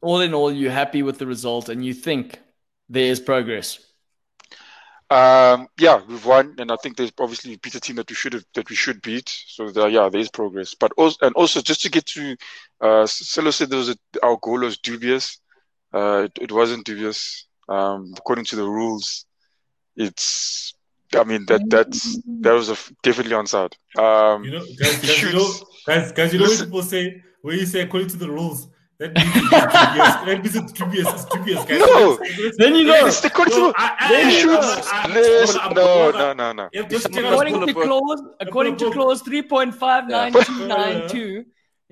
all 0.00 0.20
in 0.20 0.34
all, 0.34 0.52
you're 0.52 0.72
happy 0.72 1.02
with 1.02 1.18
the 1.18 1.26
result 1.26 1.68
and 1.68 1.84
you 1.84 1.94
think 1.94 2.40
there 2.88 3.10
is 3.10 3.20
progress. 3.20 3.78
Um, 5.10 5.66
yeah, 5.76 6.00
we've 6.08 6.24
won, 6.24 6.54
and 6.58 6.70
I 6.70 6.76
think 6.76 6.96
there's 6.96 7.12
obviously 7.18 7.56
beat 7.56 7.74
a 7.74 7.80
team 7.80 7.96
that 7.96 8.08
we 8.08 8.14
should 8.14 8.32
have 8.32 8.44
that 8.54 8.70
we 8.70 8.76
should 8.76 9.02
beat. 9.02 9.28
So 9.28 9.68
there, 9.70 9.88
yeah, 9.88 10.08
there 10.08 10.20
is 10.20 10.30
progress. 10.30 10.74
But 10.74 10.92
also, 10.96 11.26
and 11.26 11.34
also 11.34 11.60
just 11.60 11.82
to 11.82 11.90
get 11.90 12.06
to, 12.06 12.36
uh, 12.80 13.06
Selo 13.06 13.50
said 13.50 13.70
there 13.70 13.78
was 13.78 13.90
a, 13.90 13.96
our 14.22 14.38
goal 14.40 14.60
was 14.60 14.78
dubious. 14.78 15.40
Uh, 15.92 16.26
it, 16.26 16.38
it 16.42 16.52
wasn't 16.52 16.86
dubious. 16.86 17.48
Um, 17.70 18.12
according 18.16 18.44
to 18.46 18.56
the 18.56 18.64
rules, 18.64 19.26
it's. 19.96 20.74
I 21.12 21.24
mean 21.24 21.44
that 21.46 21.62
that's 21.68 22.18
that 22.44 22.52
was 22.52 22.68
a, 22.70 22.76
definitely 23.02 23.34
onside. 23.34 23.72
Um, 23.98 24.44
You 24.44 24.52
know, 24.52 24.64
guys, 24.80 24.96
guys, 25.02 25.22
you 25.22 25.32
know, 25.32 25.48
guys, 25.86 26.12
guys, 26.12 26.32
you 26.32 26.38
know 26.38 26.46
when 26.48 26.58
people 26.58 26.82
say 26.82 27.22
when 27.42 27.58
you 27.58 27.66
say 27.66 27.80
according 27.80 28.08
to 28.10 28.16
the 28.16 28.30
rules, 28.30 28.68
that 28.98 29.12
means 29.14 29.28
it's 29.34 29.42
dubious. 29.50 30.14
that 30.26 30.38
means 30.42 30.56
it's 30.56 30.72
dubious. 30.72 31.08
It's 31.14 31.24
dubious, 31.24 31.64
guys. 31.64 31.80
No. 31.80 32.18
Then 32.58 32.74
you 32.76 32.84
know. 32.84 33.06
It's 33.06 33.24
according 33.24 33.56
No, 33.58 33.68
the- 33.68 33.74
I- 33.76 33.96
I- 33.98 34.30
he 34.30 34.40
shoots. 34.40 34.66
I- 34.92 35.02
I- 35.02 35.14
Listen, 35.14 35.60
I'm- 35.60 35.74
no, 35.74 36.10
no, 36.12 36.32
no, 36.32 36.52
no. 36.52 36.68
If 36.72 36.88
this 36.88 37.02
Someone 37.02 37.22
kid 37.22 37.30
must 37.30 37.32
was- 37.32 37.50
according 37.50 37.54
to 37.54 37.60
pull 37.60 37.70
a 37.70 37.74
book. 37.74 37.84
clause, 38.06 38.22
according 38.46 38.76
to 38.76 38.90
clause 38.92 39.22
three 39.22 39.42
point 39.42 39.74
five 39.74 40.06
nine 40.08 40.32
two 40.32 40.66
nine 40.68 41.08
two, 41.08 41.44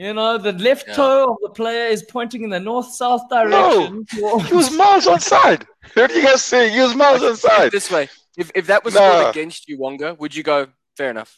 you 0.04 0.12
know 0.14 0.38
the 0.38 0.52
left 0.52 0.86
Yeah. 0.88 0.94
toe 0.94 1.24
of 1.32 1.36
the 1.42 1.50
player 1.60 1.86
is 1.96 2.02
pointing 2.04 2.42
in 2.46 2.50
the 2.56 2.60
north 2.70 2.90
south 3.02 3.28
direction. 3.28 4.06
No, 4.14 4.38
He 4.48 4.54
was 4.54 4.70
miles 4.84 5.06
on 5.06 5.20
side. 5.20 5.66
What 5.94 6.10
are 6.10 6.14
you 6.18 6.22
guys 6.22 6.42
saying? 6.52 6.72
He 6.72 6.80
was 6.80 6.94
miles 6.94 7.22
on 7.22 7.30
Put 7.36 7.40
side. 7.40 7.72
this 7.72 7.90
way, 7.90 8.08
if 8.36 8.50
if 8.54 8.64
that 8.68 8.84
was 8.84 8.94
Nah. 8.94 9.00
scored 9.00 9.30
against 9.34 9.68
you, 9.68 9.76
Wonga, 9.78 10.14
would 10.20 10.34
you 10.34 10.42
go? 10.42 10.58
Fair 10.96 11.10
enough. 11.10 11.32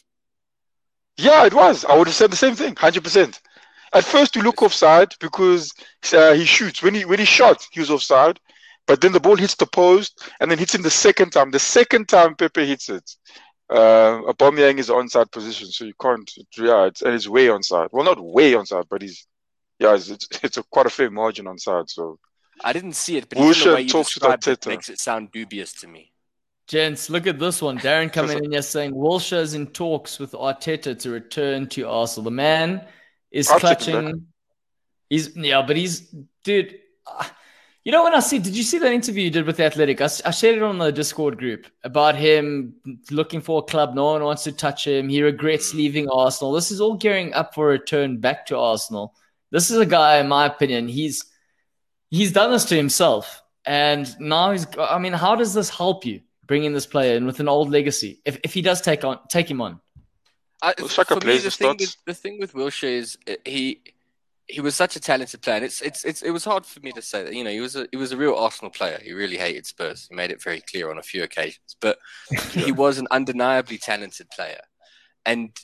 Yeah, 1.17 1.45
it 1.45 1.53
was. 1.53 1.85
I 1.85 1.95
would 1.97 2.07
have 2.07 2.15
said 2.15 2.31
the 2.31 2.37
same 2.45 2.55
thing, 2.55 2.75
hundred 2.75 3.03
percent. 3.03 3.41
At 3.93 4.05
first, 4.05 4.35
you 4.35 4.41
look 4.41 4.61
offside 4.63 5.11
because 5.19 5.73
uh, 6.13 6.33
he 6.33 6.45
shoots. 6.45 6.81
When 6.81 6.95
he 6.95 7.03
when 7.05 7.19
he 7.19 7.25
shot, 7.25 7.57
he 7.71 7.79
was 7.81 7.91
offside. 7.91 8.39
But 8.87 8.99
then 9.01 9.11
the 9.11 9.19
ball 9.19 9.35
hits 9.35 9.55
the 9.55 9.67
post 9.67 10.11
and 10.39 10.49
then 10.49 10.57
hits 10.57 10.73
him 10.73 10.81
the 10.81 10.89
second 11.07 11.29
time. 11.31 11.51
The 11.51 11.59
second 11.59 12.09
time 12.09 12.35
Pepe 12.35 12.65
hits 12.65 12.89
it, 12.89 13.07
uh, 13.71 14.21
Aubameyang 14.33 14.77
is 14.79 14.89
onside 14.89 15.31
position, 15.31 15.67
so 15.67 15.85
you 15.85 15.93
can't. 15.99 16.29
Yeah, 16.57 16.87
it's, 16.87 17.01
and 17.01 17.13
it's 17.13 17.27
way 17.27 17.47
onside. 17.47 17.89
Well, 17.91 18.03
not 18.03 18.19
way 18.19 18.51
onside, 18.51 18.85
but 18.89 19.01
he's 19.01 19.25
yeah, 19.79 19.95
it's 19.95 20.09
it's, 20.09 20.27
it's 20.43 20.57
a 20.57 20.63
quite 20.63 20.87
a 20.87 20.89
fair 20.89 21.09
margin 21.09 21.45
onside. 21.45 21.89
So 21.89 22.19
I 22.63 22.73
didn't 22.73 22.93
see 22.93 23.17
it, 23.17 23.29
but 23.29 23.37
even 23.37 23.51
the 23.51 23.73
way 23.73 23.81
you 23.83 23.89
talks 23.89 24.15
with 24.15 24.23
described 24.23 24.47
it 24.47 24.67
makes 24.67 24.89
it 24.89 24.99
sound 24.99 25.31
dubious 25.31 25.71
to 25.81 25.87
me. 25.87 26.11
Gents, 26.67 27.09
look 27.09 27.27
at 27.27 27.39
this 27.39 27.61
one. 27.61 27.79
Darren 27.79 28.11
coming 28.13 28.43
in 28.43 28.51
here 28.51 28.61
saying 28.61 28.93
Wilshere's 28.93 29.53
in 29.53 29.67
talks 29.67 30.19
with 30.19 30.33
Arteta 30.33 30.97
to 30.99 31.09
return 31.09 31.67
to 31.69 31.87
Arsenal. 31.87 32.25
The 32.25 32.31
man 32.31 32.85
is 33.31 33.49
I'll 33.49 33.59
clutching. 33.59 34.27
He's 35.09 35.35
yeah, 35.35 35.61
but 35.65 35.77
he's 35.77 36.13
dude. 36.43 36.77
uh, 37.07 37.25
You 37.83 37.91
know 37.91 38.03
when 38.03 38.13
I 38.13 38.19
see? 38.19 38.37
Did 38.37 38.55
you 38.55 38.61
see 38.61 38.77
that 38.77 38.91
interview 38.91 39.23
you 39.23 39.31
did 39.31 39.47
with 39.47 39.57
the 39.57 39.63
Athletic? 39.65 40.01
I 40.01 40.07
shared 40.07 40.57
it 40.57 40.61
on 40.61 40.77
the 40.77 40.91
Discord 40.91 41.39
group 41.39 41.65
about 41.83 42.15
him 42.15 42.75
looking 43.09 43.41
for 43.41 43.59
a 43.59 43.63
club. 43.63 43.95
No 43.95 44.05
one 44.05 44.23
wants 44.23 44.43
to 44.43 44.51
touch 44.51 44.85
him. 44.85 45.09
He 45.09 45.23
regrets 45.23 45.73
leaving 45.73 46.07
Arsenal. 46.07 46.53
This 46.53 46.69
is 46.69 46.79
all 46.79 46.95
gearing 46.95 47.33
up 47.33 47.55
for 47.55 47.69
a 47.69 47.71
return 47.71 48.17
back 48.17 48.45
to 48.47 48.57
Arsenal. 48.57 49.15
This 49.49 49.71
is 49.71 49.77
a 49.79 49.85
guy, 49.85 50.19
in 50.19 50.27
my 50.27 50.45
opinion, 50.45 50.87
he's 50.87 51.25
he's 52.11 52.31
done 52.31 52.51
this 52.51 52.65
to 52.65 52.75
himself, 52.75 53.41
and 53.65 54.07
now 54.19 54.51
he's. 54.51 54.67
I 54.79 54.99
mean, 54.99 55.13
how 55.13 55.35
does 55.35 55.55
this 55.55 55.69
help 55.69 56.05
you 56.05 56.21
bringing 56.45 56.73
this 56.73 56.85
player 56.85 57.17
in 57.17 57.25
with 57.25 57.39
an 57.39 57.49
old 57.49 57.71
legacy? 57.71 58.21
If 58.25 58.39
if 58.43 58.53
he 58.53 58.61
does 58.61 58.81
take 58.81 59.03
on 59.03 59.19
take 59.27 59.49
him 59.49 59.59
on, 59.59 59.81
I, 60.61 60.75
Well, 60.77 60.87
Saka 60.87 61.19
for 61.19 61.25
me, 61.25 61.37
the 61.37 61.43
the 61.43 61.51
thing 61.51 61.77
with 61.79 61.97
the 62.05 62.13
thing 62.13 62.39
with 62.39 62.53
Wilshere 62.53 62.97
is 62.97 63.17
uh, 63.27 63.33
he 63.43 63.81
he 64.51 64.61
was 64.61 64.75
such 64.75 64.95
a 64.95 64.99
talented 64.99 65.41
player. 65.41 65.57
And 65.57 65.65
it's 65.65 65.81
it's 65.81 66.03
it's 66.03 66.21
it 66.21 66.31
was 66.31 66.43
hard 66.43 66.65
for 66.65 66.79
me 66.81 66.91
to 66.91 67.01
say 67.01 67.23
that. 67.23 67.33
You 67.33 67.43
know, 67.43 67.49
he 67.49 67.61
was 67.61 67.75
a 67.75 67.87
he 67.91 67.97
was 67.97 68.11
a 68.11 68.17
real 68.17 68.35
Arsenal 68.35 68.71
player. 68.71 68.99
He 69.01 69.13
really 69.13 69.37
hated 69.37 69.65
Spurs. 69.65 70.07
He 70.09 70.15
made 70.15 70.31
it 70.31 70.43
very 70.43 70.61
clear 70.61 70.91
on 70.91 70.97
a 70.97 71.03
few 71.03 71.23
occasions. 71.23 71.75
But 71.79 71.97
he 72.51 72.71
was 72.71 72.97
an 72.97 73.07
undeniably 73.11 73.77
talented 73.77 74.29
player. 74.29 74.61
And 75.25 75.57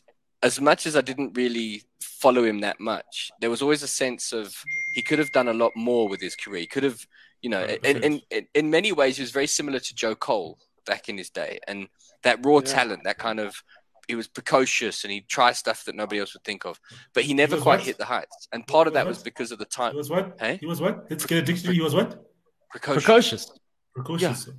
as 0.43 0.62
much 0.62 0.86
as 0.86 0.95
I 0.95 1.02
didn't 1.02 1.36
really 1.36 1.84
follow 2.02 2.43
him 2.43 2.62
that 2.62 2.80
much, 2.80 3.32
there 3.41 3.50
was 3.50 3.62
always 3.62 3.84
a 3.84 3.88
sense 3.88 4.32
of 4.32 4.56
he 4.93 5.02
could 5.02 5.19
have 5.19 5.32
done 5.32 5.47
a 5.47 5.54
lot 5.54 5.73
more 5.76 6.08
with 6.08 6.21
his 6.21 6.36
career. 6.36 6.62
He 6.62 6.67
could 6.67 6.84
have, 6.84 7.06
you 7.41 7.50
know, 7.50 7.63
in, 7.84 8.04
in, 8.04 8.21
in, 8.30 8.47
in 8.54 8.69
many 8.69 8.91
ways, 8.91 9.17
he 9.17 9.23
was 9.23 9.32
very 9.32 9.47
similar 9.47 9.80
to 9.80 9.95
Joe 9.95 10.15
Cole 10.15 10.60
back 10.86 11.10
in 11.10 11.17
his 11.17 11.30
day. 11.30 11.60
And 11.67 11.88
that 12.23 12.45
raw 12.45 12.60
talent, 12.60 13.04
that 13.04 13.17
kind 13.17 13.39
of, 13.39 13.62
he 14.07 14.15
was 14.15 14.27
precocious 14.27 15.03
and 15.03 15.11
he'd 15.11 15.27
try 15.27 15.51
stuff 15.51 15.83
that 15.85 15.95
nobody 15.95 16.19
else 16.19 16.33
would 16.33 16.43
think 16.43 16.65
of. 16.65 16.79
But 17.13 17.23
he 17.23 17.33
never 17.33 17.55
was 17.55 17.63
quite 17.63 17.79
what? 17.79 17.85
hit 17.85 17.97
the 17.97 18.05
heights. 18.05 18.47
And 18.53 18.65
part 18.65 18.87
of 18.87 18.93
that 18.93 19.05
was 19.05 19.17
was 19.17 19.23
because 19.23 19.51
of 19.51 19.59
the 19.59 19.65
time. 19.65 19.91
He 19.91 19.97
was 19.97 20.09
what? 20.09 20.37
Hey? 20.39 20.57
He 20.59 20.65
was 20.65 20.79
what? 20.81 21.05
Let's 21.09 21.25
get 21.25 21.37
a 21.39 21.41
dictionary. 21.41 21.75
He 21.75 21.81
was 21.81 21.93
what? 21.93 22.23
Precocious. 22.71 23.03
precocious. 23.03 23.51
Precocious. 23.95 24.49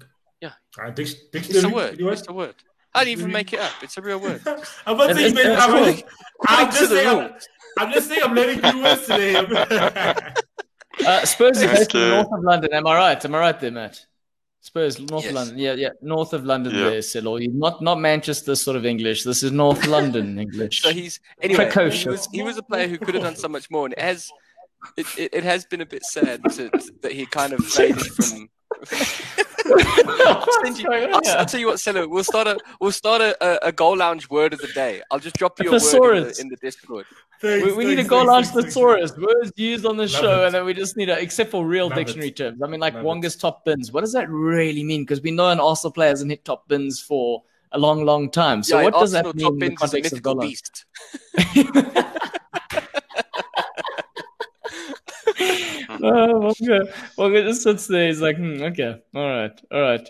Yeah. 0.40 0.52
Uh, 0.82 0.90
dic- 0.90 1.08
It's 1.32 1.62
a 1.64 1.68
word. 1.68 1.96
It's 2.00 2.28
a 2.28 2.32
word. 2.32 2.54
I 2.94 3.04
didn't 3.04 3.20
even 3.20 3.32
make 3.32 3.52
it 3.52 3.60
up. 3.60 3.72
It's 3.82 3.96
a 3.96 4.02
real 4.02 4.20
word. 4.20 4.40
I'm 4.86 4.96
not 4.96 5.14
saying, 5.14 5.26
And- 5.26 5.34
man, 5.34 5.58
I'm, 5.60 5.74
and- 5.84 5.96
just, 5.96 6.04
I'm 6.46 6.70
to 6.70 6.78
just 6.78 6.90
saying, 6.90 7.08
I'm, 7.08 7.18
rules. 7.18 7.48
I'm 7.78 7.92
just 7.92 8.08
saying, 8.08 8.22
I'm 8.24 8.34
learning 8.34 8.60
new 8.60 8.82
words 8.82 9.06
today. 9.06 10.14
Uh, 11.06 11.24
Spurs 11.24 11.62
are 11.62 11.68
based 11.68 11.94
in 11.94 12.00
the 12.00 12.08
north 12.08 12.26
of 12.32 12.42
London. 12.42 12.72
Am 12.72 12.84
I 12.86 12.96
right? 12.96 13.24
Am 13.24 13.34
I 13.34 13.38
right 13.38 13.60
there, 13.60 13.70
Matt? 13.70 14.04
Spurs, 14.60 14.98
north 15.00 15.24
Yes. 15.24 15.34
London. 15.34 15.58
Yeah, 15.58 15.72
yeah, 15.74 15.88
north 16.02 16.32
of 16.32 16.44
London 16.44 16.74
Yeah. 16.74 16.90
there, 16.90 17.02
Cyril. 17.02 17.38
Not 17.52 17.80
not 17.82 18.00
Manchester 18.00 18.54
sort 18.56 18.76
of 18.76 18.84
English. 18.84 19.24
This 19.24 19.42
is 19.42 19.52
North 19.52 19.86
London 19.86 20.38
English. 20.46 20.82
So 20.82 20.90
he's 20.90 21.20
anyway. 21.40 21.64
He 21.66 21.70
Precocious. 21.70 22.06
was, 22.06 22.28
he 22.32 22.42
was 22.42 22.56
a 22.58 22.62
player 22.62 22.88
who 22.88 22.98
could 22.98 23.14
have 23.14 23.24
done 23.24 23.36
so 23.36 23.48
much 23.48 23.70
more, 23.70 23.84
and 23.86 23.94
it 23.94 24.00
has 24.00 24.30
it, 24.96 25.06
it, 25.18 25.34
it 25.34 25.44
has 25.44 25.64
been 25.64 25.80
a 25.80 25.86
bit 25.86 26.04
sad 26.04 26.42
to, 26.50 26.70
to- 26.70 26.92
that 27.02 27.12
he 27.12 27.24
kind 27.26 27.52
of 27.52 27.64
faded 27.76 28.00
from. 28.02 28.48
I'll, 28.76 30.46
send 30.62 30.78
you, 30.78 30.92
I'll, 30.92 31.20
I'll 31.38 31.46
tell 31.46 31.60
you 31.60 31.66
what, 31.66 31.80
Selo. 31.80 32.06
We'll 32.06 32.24
start 32.24 32.46
a 32.46 32.58
we'll 32.80 32.92
start 32.92 33.20
a, 33.20 33.36
a, 33.44 33.68
a 33.68 33.72
goal 33.72 33.96
lounge 33.96 34.28
word 34.28 34.52
of 34.52 34.60
the 34.60 34.68
day. 34.68 35.02
I'll 35.10 35.18
just 35.18 35.36
drop 35.36 35.58
you 35.60 35.70
a 35.70 35.72
word 35.72 36.16
in 36.16 36.24
the, 36.24 36.40
in 36.40 36.48
the 36.48 36.56
Discord. 36.56 37.06
Thanks, 37.40 37.66
we, 37.66 37.72
we 37.72 37.84
need 37.84 37.92
a 37.92 37.96
thanks, 37.96 38.10
goal 38.10 38.18
thanks, 38.20 38.28
launch 38.28 38.46
thanks, 38.46 38.74
thanks. 38.74 38.74
thesaurus, 38.74 39.16
words 39.16 39.52
used 39.56 39.86
on 39.86 39.96
the 39.96 40.02
Love 40.02 40.10
show, 40.10 40.42
it. 40.42 40.46
and 40.46 40.54
then 40.54 40.64
we 40.64 40.74
just 40.74 40.96
need 40.96 41.08
a, 41.08 41.20
except 41.20 41.50
for 41.50 41.64
real 41.64 41.86
Love 41.86 41.96
dictionary 41.96 42.28
it. 42.28 42.36
terms. 42.36 42.62
I 42.62 42.66
mean, 42.66 42.80
like 42.80 42.94
Love 42.94 43.04
Wonga's 43.04 43.36
top 43.36 43.64
bins. 43.64 43.92
What 43.92 44.00
does 44.00 44.12
that 44.12 44.28
really 44.28 44.82
mean? 44.82 45.02
Because 45.02 45.22
we 45.22 45.30
know 45.30 45.48
an 45.48 45.60
Arsenal 45.60 45.92
player 45.92 46.10
hasn't 46.10 46.30
hit 46.30 46.44
top 46.44 46.66
bins 46.68 47.00
for 47.00 47.42
a 47.72 47.78
long, 47.78 48.04
long 48.04 48.30
time. 48.30 48.62
So 48.62 48.78
yeah, 48.78 48.84
what 48.84 48.94
does 48.94 49.12
that 49.12 49.24
mean 49.24 49.44
top 49.44 49.52
in 49.52 49.58
the 49.58 49.66
ends 49.66 49.82
is 49.82 49.94
a 49.94 49.96
context 49.96 50.12
of 50.12 50.16
mythical 50.16 50.34
goal 50.34 50.42
beast. 50.42 50.84
oh, 56.02 56.52
Wonga 57.16 57.42
just 57.42 57.62
sits 57.62 57.86
there. 57.86 58.06
He's 58.06 58.20
like, 58.20 58.36
hmm, 58.36 58.62
okay, 58.62 59.00
all 59.14 59.28
right, 59.28 59.60
all 59.72 59.80
right. 59.80 60.08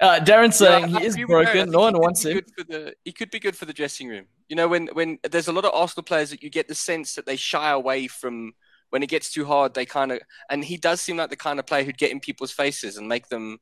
Uh, 0.00 0.20
Darren 0.20 0.52
saying 0.52 0.88
Yeah, 0.90 1.00
he 1.00 1.06
is 1.06 1.14
agree 1.14 1.24
with 1.24 1.46
Barry. 1.46 1.60
I 1.60 1.64
broken. 1.64 1.70
No 1.72 1.80
one 1.80 1.98
wants 1.98 2.24
him. 2.24 2.40
the- 2.68 2.94
he 3.04 3.12
could 3.12 3.30
be 3.30 3.40
good 3.40 3.56
for 3.56 3.64
the 3.64 3.72
dressing 3.72 4.08
room. 4.08 4.26
You 4.48 4.56
know, 4.56 4.68
when 4.68 4.86
when 4.92 5.18
there's 5.28 5.48
a 5.48 5.52
lot 5.52 5.64
of 5.64 5.74
Arsenal 5.74 6.04
players 6.04 6.30
that 6.30 6.42
you 6.42 6.50
get 6.50 6.68
the 6.68 6.74
sense 6.74 7.14
that 7.14 7.26
they 7.26 7.36
shy 7.36 7.70
away 7.70 8.06
from 8.06 8.52
when 8.90 9.02
it 9.02 9.08
gets 9.08 9.32
too 9.32 9.44
hard. 9.44 9.74
They 9.74 9.86
kind 9.86 10.12
of 10.12 10.20
and 10.50 10.64
he 10.64 10.76
does 10.76 11.00
seem 11.00 11.16
like 11.16 11.30
the 11.30 11.36
kind 11.36 11.58
of 11.58 11.66
player 11.66 11.84
who'd 11.84 11.98
get 11.98 12.12
in 12.12 12.20
people's 12.20 12.52
faces 12.52 12.96
and 12.96 13.08
make 13.08 13.28
them 13.28 13.58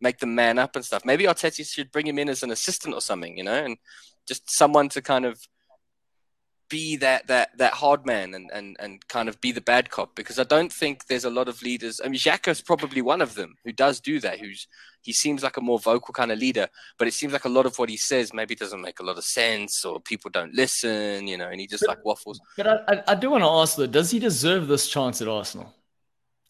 make 0.00 0.18
them 0.18 0.34
man 0.34 0.58
up 0.58 0.76
and 0.76 0.84
stuff. 0.84 1.04
Maybe 1.04 1.24
Arteta 1.24 1.66
should 1.68 1.90
bring 1.90 2.06
him 2.06 2.18
in 2.18 2.28
as 2.28 2.42
an 2.42 2.50
assistant 2.50 2.94
or 2.94 3.00
something. 3.00 3.36
You 3.36 3.44
know, 3.44 3.64
and 3.64 3.76
just 4.26 4.50
someone 4.50 4.88
to 4.90 5.02
kind 5.02 5.24
of 5.24 5.40
be 6.68 6.96
that 6.96 7.26
that 7.26 7.56
that 7.58 7.72
hard 7.72 8.04
man 8.06 8.34
and 8.34 8.50
and 8.52 8.76
and 8.78 9.06
kind 9.08 9.28
of 9.28 9.40
be 9.40 9.52
the 9.52 9.60
bad 9.60 9.90
cop 9.90 10.14
because 10.14 10.38
I 10.38 10.44
don't 10.44 10.72
think 10.72 11.06
there's 11.06 11.24
a 11.24 11.30
lot 11.30 11.48
of 11.48 11.62
leaders. 11.62 12.00
I 12.02 12.08
mean, 12.08 12.18
Xhaka's 12.18 12.60
probably 12.60 13.02
one 13.02 13.20
of 13.20 13.34
them 13.34 13.56
who 13.64 13.72
does 13.72 14.00
do 14.00 14.20
that. 14.20 14.40
Who's 14.40 14.66
he 15.02 15.12
seems 15.12 15.42
like 15.42 15.56
a 15.56 15.60
more 15.60 15.78
vocal 15.78 16.12
kind 16.12 16.32
of 16.32 16.38
leader, 16.38 16.68
but 16.98 17.08
it 17.08 17.14
seems 17.14 17.32
like 17.32 17.44
a 17.44 17.48
lot 17.48 17.66
of 17.66 17.78
what 17.78 17.88
he 17.88 17.96
says 17.96 18.34
maybe 18.34 18.54
doesn't 18.54 18.80
make 18.80 19.00
a 19.00 19.04
lot 19.04 19.16
of 19.16 19.24
sense 19.24 19.84
or 19.84 20.00
people 20.00 20.30
don't 20.30 20.54
listen, 20.54 21.26
you 21.26 21.36
know, 21.36 21.48
and 21.48 21.60
he 21.60 21.66
just 21.66 21.86
like 21.86 22.04
waffles. 22.04 22.40
But 22.56 22.66
I, 22.66 22.76
I, 22.88 23.02
I 23.08 23.14
do 23.14 23.30
want 23.30 23.42
to 23.42 23.48
ask 23.48 23.76
though, 23.76 23.86
does 23.86 24.10
he 24.10 24.18
deserve 24.18 24.68
this 24.68 24.88
chance 24.88 25.22
at 25.22 25.28
Arsenal? 25.28 25.72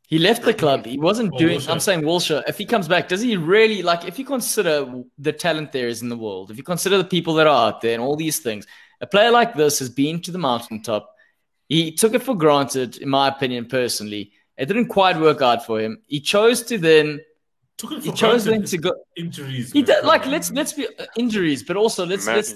He 0.08 0.18
left 0.18 0.42
the 0.42 0.54
club. 0.54 0.86
He 0.86 0.98
wasn't 0.98 1.36
doing. 1.36 1.58
Wilshere. 1.58 1.70
I'm 1.70 1.80
saying 1.80 2.00
Wilshere. 2.00 2.42
If 2.48 2.56
he 2.56 2.64
comes 2.64 2.88
back, 2.88 3.08
does 3.08 3.20
he 3.20 3.36
really 3.36 3.82
like? 3.82 4.06
If 4.06 4.18
you 4.18 4.24
consider 4.24 5.04
the 5.18 5.34
talent 5.34 5.70
there 5.70 5.86
is 5.86 6.00
in 6.00 6.08
the 6.08 6.16
world, 6.16 6.50
if 6.50 6.56
you 6.56 6.62
consider 6.62 6.96
the 6.96 7.04
people 7.04 7.34
that 7.34 7.46
are 7.46 7.68
out 7.68 7.82
there 7.82 7.92
and 7.92 8.02
all 8.02 8.16
these 8.16 8.38
things, 8.38 8.66
a 9.00 9.06
player 9.06 9.30
like 9.30 9.54
this 9.54 9.78
has 9.78 9.88
been 9.90 10.20
to 10.22 10.30
the 10.30 10.38
mountaintop. 10.38 11.08
He 11.68 11.92
took 11.92 12.14
it 12.14 12.22
for 12.22 12.34
granted, 12.34 12.96
in 12.98 13.08
my 13.08 13.28
opinion, 13.28 13.66
personally. 13.66 14.32
It 14.56 14.66
didn't 14.66 14.88
quite 14.88 15.18
work 15.20 15.40
out 15.42 15.64
for 15.66 15.80
him. 15.80 16.02
He 16.06 16.20
chose 16.20 16.62
to 16.64 16.78
then. 16.78 17.20
Took 17.76 17.92
it 17.92 18.02
He 18.04 18.10
chose 18.12 18.44
then 18.44 18.64
to 18.64 18.78
go. 18.78 18.92
Injuries. 19.16 19.70
He 19.72 19.82
did, 19.82 20.04
like 20.04 20.26
let's 20.26 20.50
let's 20.50 20.72
be 20.72 20.88
uh, 20.98 21.06
injuries, 21.16 21.62
but 21.62 21.76
also 21.76 22.04
let's 22.04 22.26
let's 22.26 22.54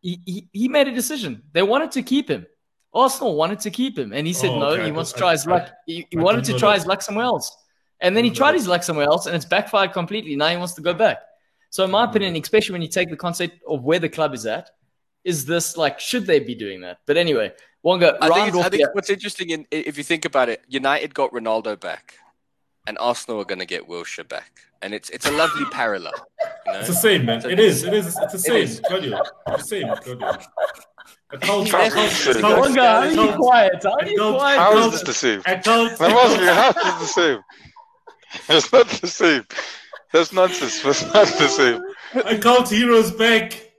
he, 0.00 0.20
he, 0.24 0.48
he 0.52 0.68
made 0.68 0.86
a 0.88 0.92
decision. 0.94 1.42
They 1.52 1.62
wanted 1.62 1.90
to 1.92 2.02
keep 2.02 2.28
him. 2.30 2.46
Arsenal 2.94 3.34
wanted 3.36 3.60
to 3.60 3.70
keep 3.70 3.98
him, 3.98 4.12
and 4.12 4.26
he 4.26 4.32
said 4.32 4.50
Oh, 4.50 4.58
no. 4.60 4.66
okay. 4.70 4.84
He 4.86 4.92
wants 4.92 5.12
to 5.12 5.18
try 5.18 5.32
his 5.32 5.46
I- 5.46 5.50
luck. 5.50 5.70
He, 5.86 6.06
he 6.10 6.18
I 6.18 6.22
wanted 6.22 6.44
to 6.44 6.58
try 6.58 6.70
that. 6.72 6.78
his 6.78 6.86
luck 6.86 7.02
somewhere 7.02 7.24
else, 7.24 7.56
and 8.00 8.16
then 8.16 8.24
he 8.24 8.30
tried 8.30 8.52
that. 8.52 8.58
his 8.58 8.68
luck 8.68 8.82
somewhere 8.84 9.06
else, 9.06 9.26
and 9.26 9.34
it's 9.34 9.44
backfired 9.44 9.92
completely. 9.92 10.36
Now 10.36 10.48
he 10.48 10.56
wants 10.56 10.74
to 10.74 10.82
go 10.82 10.94
back. 10.94 11.18
So, 11.70 11.84
in 11.84 11.90
my 11.90 12.04
Mm. 12.06 12.10
opinion, 12.10 12.36
especially 12.36 12.72
when 12.74 12.82
you 12.82 12.88
take 12.88 13.10
the 13.10 13.16
concept 13.16 13.58
of 13.68 13.82
where 13.82 13.98
the 13.98 14.08
club 14.08 14.34
is 14.34 14.46
at, 14.46 14.70
is 15.24 15.44
this 15.44 15.76
like 15.76 16.00
should 16.00 16.26
they 16.26 16.40
be 16.40 16.54
doing 16.54 16.80
that? 16.82 16.98
But 17.06 17.16
anyway, 17.16 17.52
Wonga, 17.82 18.16
I 18.20 18.28
think, 18.28 18.54
round 18.54 18.66
I 18.66 18.68
think 18.68 18.94
what's 18.94 19.10
interesting 19.10 19.50
in 19.50 19.66
if 19.70 19.96
you 19.98 20.04
think 20.04 20.24
about 20.24 20.48
it, 20.48 20.62
United 20.68 21.14
got 21.14 21.32
Ronaldo 21.32 21.78
back. 21.78 22.14
and 22.86 22.96
Arsenal 22.98 23.40
are 23.40 23.44
going 23.44 23.58
to 23.60 23.66
get 23.66 23.86
Wilshere 23.88 24.26
back, 24.28 24.52
and 24.82 24.94
it's 24.94 25.10
it's 25.10 25.26
a 25.26 25.30
lovely 25.32 25.64
parallel. 25.70 26.14
You 26.66 26.72
know? 26.72 26.78
It's 26.80 26.88
the 26.88 26.94
same, 26.94 27.24
man. 27.26 27.40
So- 27.42 27.48
It 27.48 27.60
is. 27.60 27.84
It 27.84 27.92
is. 27.94 28.06
It's 28.06 28.32
the 28.32 28.38
same, 28.38 28.62
is. 28.64 28.80
Claudio. 28.80 29.20
It's 29.48 29.62
the 29.62 29.68
same, 29.68 29.88
Claudio. 29.96 30.38
Accounts, 31.32 31.70
How 31.74 31.86
accounts, 31.86 32.20
is 32.20 32.26
it? 32.28 32.36
accounts, 32.38 32.60
Wonga, 32.68 32.80
how 32.82 32.96
are 32.98 33.06
you 33.06 33.12
accounts, 33.20 33.36
quiet? 33.36 33.82
How 33.84 33.90
are 33.92 34.06
you 34.06 34.14
Accounts- 34.16 34.38
quiet? 34.38 34.58
How 34.58 34.72
bro? 34.72 34.80
is 34.86 34.90
this 34.92 35.02
the 35.02 35.12
same? 35.14 35.40
accounts, 35.46 35.98
That 35.98 36.10
must 36.12 36.38
be 36.40 36.46
how 36.46 36.68
is 36.70 36.74
this 36.74 36.98
the 37.00 37.20
same? 37.20 37.40
It's 38.48 38.72
not 38.72 38.86
the 38.88 39.06
same. 39.08 39.44
That's 40.12 40.32
nonsense. 40.32 40.82
That's 40.82 41.02
not 41.14 41.26
the 41.38 41.48
same. 41.48 41.80
accounts 42.24 42.70
heroes 42.70 43.10
back. 43.12 43.69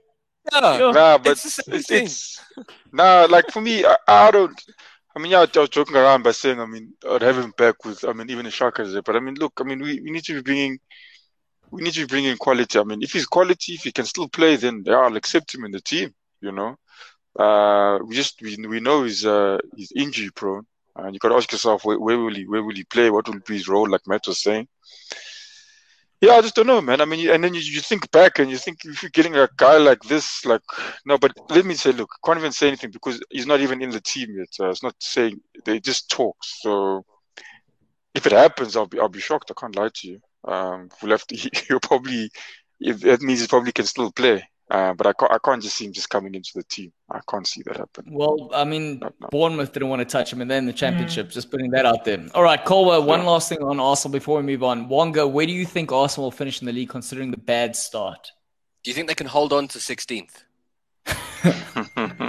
Yeah, 0.50 0.90
Nah, 0.90 1.18
but 1.18 1.32
It's 1.32 1.42
the 1.42 1.50
same 1.50 1.74
it's, 1.74 1.86
thing. 1.86 2.04
it's 2.04 2.40
nah. 2.92 3.26
Like 3.30 3.50
for 3.50 3.60
me, 3.60 3.84
I, 3.84 3.96
I 4.08 4.30
don't. 4.30 4.58
I 5.14 5.20
mean, 5.20 5.30
yeah, 5.32 5.44
I 5.54 5.58
was 5.58 5.68
joking 5.68 5.96
around 5.96 6.22
by 6.22 6.32
saying, 6.32 6.58
I 6.58 6.64
mean, 6.66 6.94
I'd 7.08 7.22
have 7.22 7.36
him 7.38 7.52
back 7.56 7.84
with. 7.84 8.04
I 8.04 8.12
mean, 8.12 8.30
even 8.30 8.44
the 8.44 8.50
Sharkers 8.50 8.92
there. 8.92 9.02
But 9.02 9.16
I 9.16 9.20
mean, 9.20 9.34
look, 9.34 9.52
I 9.60 9.64
mean, 9.64 9.80
we, 9.80 10.00
we 10.00 10.10
need 10.10 10.24
to 10.24 10.34
be 10.34 10.42
bringing. 10.42 10.78
We 11.70 11.82
need 11.82 11.94
to 11.94 12.00
be 12.00 12.06
bringing 12.06 12.36
quality. 12.36 12.78
I 12.78 12.82
mean, 12.84 13.02
if 13.02 13.12
he's 13.12 13.26
quality, 13.26 13.74
if 13.74 13.82
he 13.84 13.92
can 13.92 14.04
still 14.04 14.28
play, 14.28 14.56
then 14.56 14.82
yeah, 14.86 14.96
I'll 14.98 15.16
accept 15.16 15.54
him 15.54 15.64
in 15.64 15.70
the 15.72 15.80
team. 15.80 16.14
You 16.40 16.52
know, 16.52 16.76
uh, 17.38 17.98
we 18.04 18.14
just 18.16 18.40
we 18.42 18.56
we 18.66 18.80
know 18.80 19.04
he's 19.04 19.24
uh 19.24 19.58
he's 19.76 19.92
injury 19.96 20.30
prone, 20.34 20.66
and 20.96 21.14
you 21.14 21.18
got 21.20 21.28
to 21.30 21.36
ask 21.36 21.50
yourself 21.52 21.84
where, 21.84 21.98
where 21.98 22.18
will 22.18 22.34
he 22.34 22.46
where 22.46 22.62
will 22.62 22.74
he 22.74 22.84
play? 22.84 23.10
What 23.10 23.28
will 23.28 23.40
be 23.46 23.54
his 23.54 23.68
role? 23.68 23.88
Like 23.88 24.06
Matt 24.06 24.26
was 24.26 24.42
saying. 24.42 24.68
Yeah, 26.22 26.34
I 26.34 26.40
just 26.42 26.54
don't 26.54 26.68
know, 26.68 26.80
man. 26.80 27.00
I 27.00 27.04
mean, 27.04 27.28
and 27.30 27.42
then 27.44 27.52
you, 27.52 27.60
you 27.60 27.80
think 27.80 28.10
back 28.12 28.38
and 28.38 28.50
you 28.50 28.56
think 28.56 28.84
if 28.84 29.02
you're 29.02 29.10
getting 29.10 29.36
a 29.36 29.48
guy 29.56 29.78
like 29.78 30.02
this, 30.04 30.44
like 30.46 30.62
no, 31.04 31.18
but 31.18 31.32
let 31.50 31.66
me 31.66 31.74
say, 31.74 31.92
look, 31.92 32.10
can't 32.24 32.38
even 32.38 32.52
say 32.52 32.68
anything 32.68 32.92
because 32.92 33.22
he's 33.30 33.46
not 33.46 33.60
even 33.60 33.82
in 33.82 33.90
the 33.90 34.00
team 34.00 34.36
yet. 34.38 34.48
Uh, 34.60 34.70
it's 34.70 34.84
not 34.84 34.96
saying 35.00 35.40
they 35.66 35.80
just 35.80 36.10
talk. 36.10 36.36
So 36.44 37.04
if 38.14 38.26
it 38.26 38.32
happens, 38.32 38.76
I'll 38.76 38.86
be 38.86 39.00
I'll 39.00 39.08
be 39.08 39.20
shocked. 39.20 39.50
I 39.50 39.60
can't 39.60 39.76
lie 39.76 39.90
to 39.94 40.08
you. 40.08 40.20
Um, 40.46 40.88
we'll 41.02 41.12
have 41.12 41.26
to. 41.28 41.36
He'll 41.68 41.80
probably. 41.80 42.30
If 42.80 43.00
that 43.00 43.22
means 43.22 43.40
he 43.42 43.46
probably 43.46 43.72
can 43.72 43.86
still 43.86 44.12
play. 44.12 44.44
Uh, 44.70 44.94
but 44.94 45.06
I 45.06 45.12
can't. 45.12 45.32
I 45.32 45.38
can't 45.44 45.62
just 45.62 45.76
see 45.76 45.84
him 45.84 45.92
just 45.92 46.08
coming 46.08 46.34
into 46.34 46.52
the 46.54 46.62
team. 46.62 46.92
I 47.10 47.20
can't 47.28 47.46
see 47.46 47.62
that 47.66 47.76
happen. 47.76 48.06
Well, 48.10 48.50
I 48.54 48.64
mean, 48.64 49.00
No, 49.00 49.12
no. 49.20 49.28
Bournemouth 49.30 49.72
didn't 49.72 49.88
want 49.90 50.00
to 50.00 50.06
touch 50.06 50.32
him, 50.32 50.40
and 50.40 50.50
then 50.50 50.64
the 50.66 50.72
championship. 50.72 51.30
Just 51.30 51.50
putting 51.50 51.70
that 51.72 51.84
out 51.84 52.04
there. 52.04 52.24
All 52.34 52.42
right, 52.42 52.64
Colwell. 52.64 53.02
One 53.04 53.20
Yeah. 53.20 53.26
last 53.30 53.48
thing 53.50 53.62
on 53.62 53.78
Arsenal 53.80 54.12
before 54.12 54.38
we 54.38 54.42
move 54.44 54.62
on. 54.62 54.88
Wonga, 54.88 55.26
where 55.26 55.44
do 55.46 55.52
you 55.52 55.66
think 55.66 55.92
Arsenal 55.92 56.26
will 56.26 56.30
finish 56.30 56.60
in 56.62 56.66
the 56.66 56.72
league, 56.72 56.88
considering 56.88 57.30
the 57.32 57.36
bad 57.36 57.76
start? 57.76 58.30
Do 58.82 58.90
you 58.90 58.94
think 58.94 59.08
they 59.08 59.14
can 59.14 59.26
hold 59.26 59.52
on 59.52 59.68
to 59.68 59.78
16th? 59.78 60.44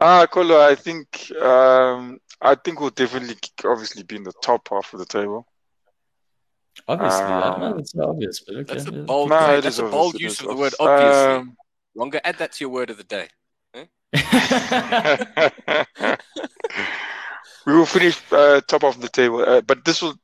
ah, 0.00 0.26
Kolo, 0.26 0.60
I 0.60 0.74
think. 0.74 1.30
Um, 1.40 2.18
I 2.40 2.54
think 2.56 2.80
we'll 2.80 2.90
definitely, 2.90 3.36
obviously, 3.64 4.02
be 4.02 4.16
in 4.16 4.24
the 4.24 4.32
top 4.42 4.68
half 4.70 4.92
of 4.92 4.98
the 4.98 5.06
table. 5.06 5.46
Obviously, 6.88 7.22
I 7.22 7.40
don't 7.40 7.60
know. 7.60 7.66
Um, 7.66 7.78
It's 7.78 7.98
obvious, 7.98 8.40
but 8.40 8.56
okay. 8.56 8.74
That's 8.74 8.86
a 8.86 8.92
bold. 8.92 9.30
No, 9.30 9.60
That's 9.60 9.66
is 9.66 9.78
a 9.78 9.84
bold 9.84 10.20
use 10.20 10.40
of 10.40 10.48
the 10.48 10.56
word. 10.56 10.74
Obviously, 10.78 11.34
Um, 11.34 11.56
Wonga, 11.94 12.26
add 12.26 12.38
that 12.38 12.52
to 12.52 12.64
your 12.64 12.70
word 12.70 12.90
of 12.90 12.96
the 12.96 13.04
day. 13.04 13.28
we 17.66 17.74
will 17.74 17.86
finish 17.86 18.20
uh, 18.30 18.60
top 18.68 18.84
of 18.84 19.00
the 19.00 19.08
table, 19.08 19.42
uh, 19.42 19.60
but 19.62 19.84
this 19.84 20.02
will. 20.02 20.14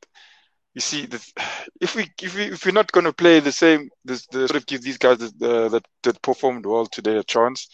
You 0.75 0.81
see, 0.81 1.07
the, 1.07 1.21
if 1.81 1.97
we 1.97 2.09
if 2.23 2.37
we 2.37 2.45
if 2.45 2.65
we're 2.65 2.73
not 2.73 2.93
going 2.93 3.07
to 3.07 3.13
play 3.13 3.41
the 3.41 3.53
same, 3.53 3.91
this 4.05 4.27
the 4.27 4.47
sort 4.47 4.57
of 4.57 4.67
give 4.67 4.83
these 4.83 4.99
guys 4.99 5.19
that 5.19 5.43
uh, 5.43 5.69
that 5.71 5.85
that 6.05 6.23
performed 6.23 6.67
well 6.67 6.87
today 6.87 7.17
a 7.17 7.25
chance, 7.25 7.69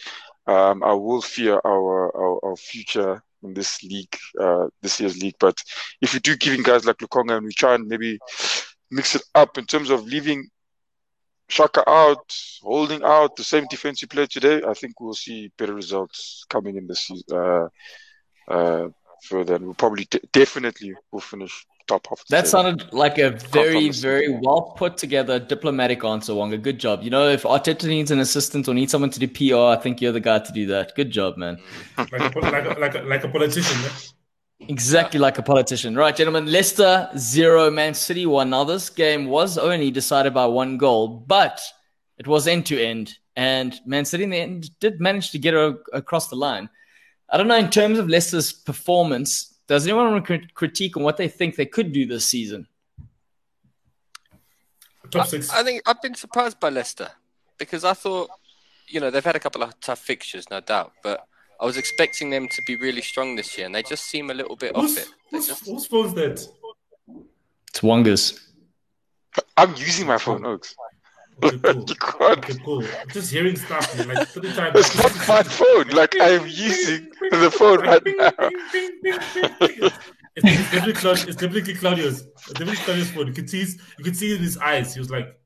um, 0.47 0.83
I 0.83 0.95
will 0.95 1.23
fear 1.23 1.61
our 1.65 2.17
our, 2.17 2.45
our 2.45 2.57
future 2.57 3.23
in 3.47 3.55
this 3.55 3.83
league, 3.83 4.17
uh, 4.41 4.67
this 4.83 5.01
year's 5.01 5.21
league. 5.23 5.37
But 5.41 5.57
if 6.01 6.15
we 6.15 6.21
do 6.21 6.37
giving 6.37 6.63
guys 6.63 6.85
like 6.85 6.99
Lokonga 6.99 7.37
and 7.37 7.47
we 7.47 7.53
try 7.53 7.75
and 7.75 7.87
maybe 7.89 8.19
mix 8.91 9.15
it 9.15 9.23
up 9.35 9.59
in 9.59 9.65
terms 9.67 9.91
of 9.91 10.05
leaving 10.05 10.49
Xhaka 11.49 11.83
out, 11.87 12.35
holding 12.63 13.03
out 13.05 13.37
the 13.37 13.45
same 13.45 13.67
defense 13.71 14.03
you 14.03 14.09
played 14.09 14.31
today, 14.31 14.63
I 14.67 14.75
think 14.75 15.01
we'll 15.01 15.15
see 15.15 15.53
better 15.59 15.75
results 15.75 16.45
coming 16.49 16.77
in 16.77 16.87
this. 16.87 17.11
Uh, 17.33 17.69
uh, 18.49 18.89
further, 19.23 19.57
and 19.57 19.65
we'll 19.65 19.75
probably 19.75 20.07
de- 20.11 20.21
definitely 20.33 20.95
will 21.11 21.21
finish 21.21 21.67
top 21.87 22.07
half. 22.09 22.21
of 22.21 22.27
the 22.29 22.37
That 22.37 22.41
table. 22.43 22.51
sounded 22.51 22.93
like 22.93 23.19
a 23.19 23.31
very, 23.31 23.91
very 23.91 24.29
well 24.43 24.75
put 24.77 24.97
together 24.97 25.39
diplomatic 25.39 26.05
answer, 26.05 26.35
Wonga. 26.35 26.59
Good 26.59 26.79
job. 26.81 27.03
You 27.03 27.11
know, 27.11 27.29
if 27.29 27.43
Arteta 27.45 27.87
needs 27.89 28.11
an 28.11 28.19
assistant 28.21 28.69
or 28.69 28.75
needs 28.75 28.93
someone 28.93 29.11
to 29.11 29.19
do 29.21 29.29
PR, 29.29 29.79
I 29.79 29.83
think 29.83 30.01
you're 30.01 30.13
the 30.13 30.21
guy 30.21 30.39
to 30.41 30.53
do 30.53 30.67
that. 30.67 30.95
Good 30.95 31.11
job, 31.11 31.37
man. 31.37 31.59
Like 31.99 32.13
a, 32.35 32.39
like 32.41 32.65
a, 32.77 32.81
like 32.81 32.95
a, 32.95 32.99
like 33.03 33.25
a 33.25 33.29
politician. 33.29 33.81
Man. 33.83 33.91
Exactly 34.69 35.21
like 35.21 35.39
a 35.39 35.43
politician. 35.43 35.95
Right, 35.95 36.17
gentlemen. 36.17 36.47
Leicester 36.51 37.09
zero, 37.17 37.71
Man 37.71 37.95
City 37.95 38.25
one. 38.27 38.51
Now, 38.51 38.65
this 38.65 38.89
game 38.89 39.27
was 39.27 39.59
only 39.59 39.91
decided 39.91 40.33
by 40.35 40.47
one 40.47 40.79
goal, 40.79 41.09
but 41.27 41.61
it 42.19 42.27
was 42.27 42.47
end 42.47 42.65
to 42.67 42.83
end, 42.83 43.13
and 43.37 43.75
Man 43.85 44.07
City 44.07 44.25
in 44.25 44.31
the 44.31 44.39
end 44.39 44.71
did 44.81 44.99
manage 45.01 45.31
to 45.33 45.39
get 45.39 45.53
a- 45.55 45.77
across 45.93 46.29
the 46.29 46.37
line. 46.37 46.71
I 47.29 47.37
don't 47.37 47.49
know 47.49 47.57
in 47.59 47.69
terms 47.71 47.99
of 47.99 48.09
Leicester's 48.09 48.53
performance. 48.53 49.53
Does 49.67 49.87
anyone 49.87 50.13
want 50.13 50.25
to 50.25 50.27
crit- 50.27 50.55
critique 50.55 50.97
on 50.97 51.03
what 51.03 51.17
they 51.17 51.29
think 51.29 51.57
they 51.57 51.67
could 51.67 51.93
do 51.93 52.07
this 52.07 52.25
season? 52.27 52.69
Top 55.11 55.27
six. 55.27 55.51
I 55.51 55.63
think 55.63 55.83
I've 55.87 56.03
been 56.03 56.15
surprised 56.15 56.61
by 56.61 56.69
Leicester 56.69 57.11
because 57.59 57.85
I 57.85 57.95
thought, 57.95 58.31
you 58.89 59.01
know, 59.01 59.11
they've 59.11 59.25
had 59.25 59.37
a 59.37 59.41
couple 59.41 59.63
of 59.63 59.79
tough 59.81 59.99
fixtures, 59.99 60.49
no 60.51 60.61
doubt, 60.61 60.93
but 61.03 61.27
I 61.61 61.65
was 61.65 61.77
expecting 61.77 62.31
them 62.31 62.49
to 62.49 62.63
be 62.67 62.77
really 62.77 63.03
strong 63.03 63.35
this 63.37 63.57
year, 63.57 63.67
and 63.67 63.75
they 63.75 63.83
just 63.83 64.05
seem 64.05 64.31
a 64.31 64.35
little 64.35 64.57
bit 64.57 64.75
off 64.77 64.97
it. 64.97 65.09
They 65.31 65.39
who's, 65.39 65.47
just, 65.49 65.67
whose 65.67 66.15
that? 66.15 66.47
It's 67.69 67.81
Wonga's. 67.81 68.41
I'm 69.57 69.75
using 69.77 70.07
my 70.07 70.19
phone, 70.19 70.45
Oaks. 70.45 70.75
Okay, 71.43 71.59
cool. 71.59 71.85
you. 71.89 72.27
Okay, 72.27 72.55
cool. 72.65 72.85
Just 73.13 73.31
hearing 73.31 73.57
stuff 73.57 74.07
like 74.07 74.29
three 74.29 74.53
times. 74.53 74.77
It's 74.77 74.97
not 74.97 75.29
my 75.29 75.43
phone. 75.43 75.89
Like 75.89 76.19
I 76.21 76.31
am 76.31 76.47
using 76.47 77.11
the 77.31 77.51
phone 77.51 77.81
right 77.81 78.03
now. 78.05 78.33
It's, 80.37 80.45
it's 80.45 80.71
definitely 80.71 80.93
Claud- 80.95 81.29
it's 81.29 81.37
definitely 81.37 81.75
Claudio's. 81.75 82.23
It's 82.23 82.53
definitely 82.53 82.77
Claudio's 82.77 83.11
phone. 83.11 83.27
You 83.27 83.33
could 83.33 83.51
see 83.51 83.61
his, 83.61 83.81
you 83.99 84.05
could 84.05 84.17
see 84.17 84.35
in 84.35 84.43
his 84.43 84.59
eyes. 84.59 84.95
He 84.95 85.01
was 85.01 85.11
like, 85.11 85.39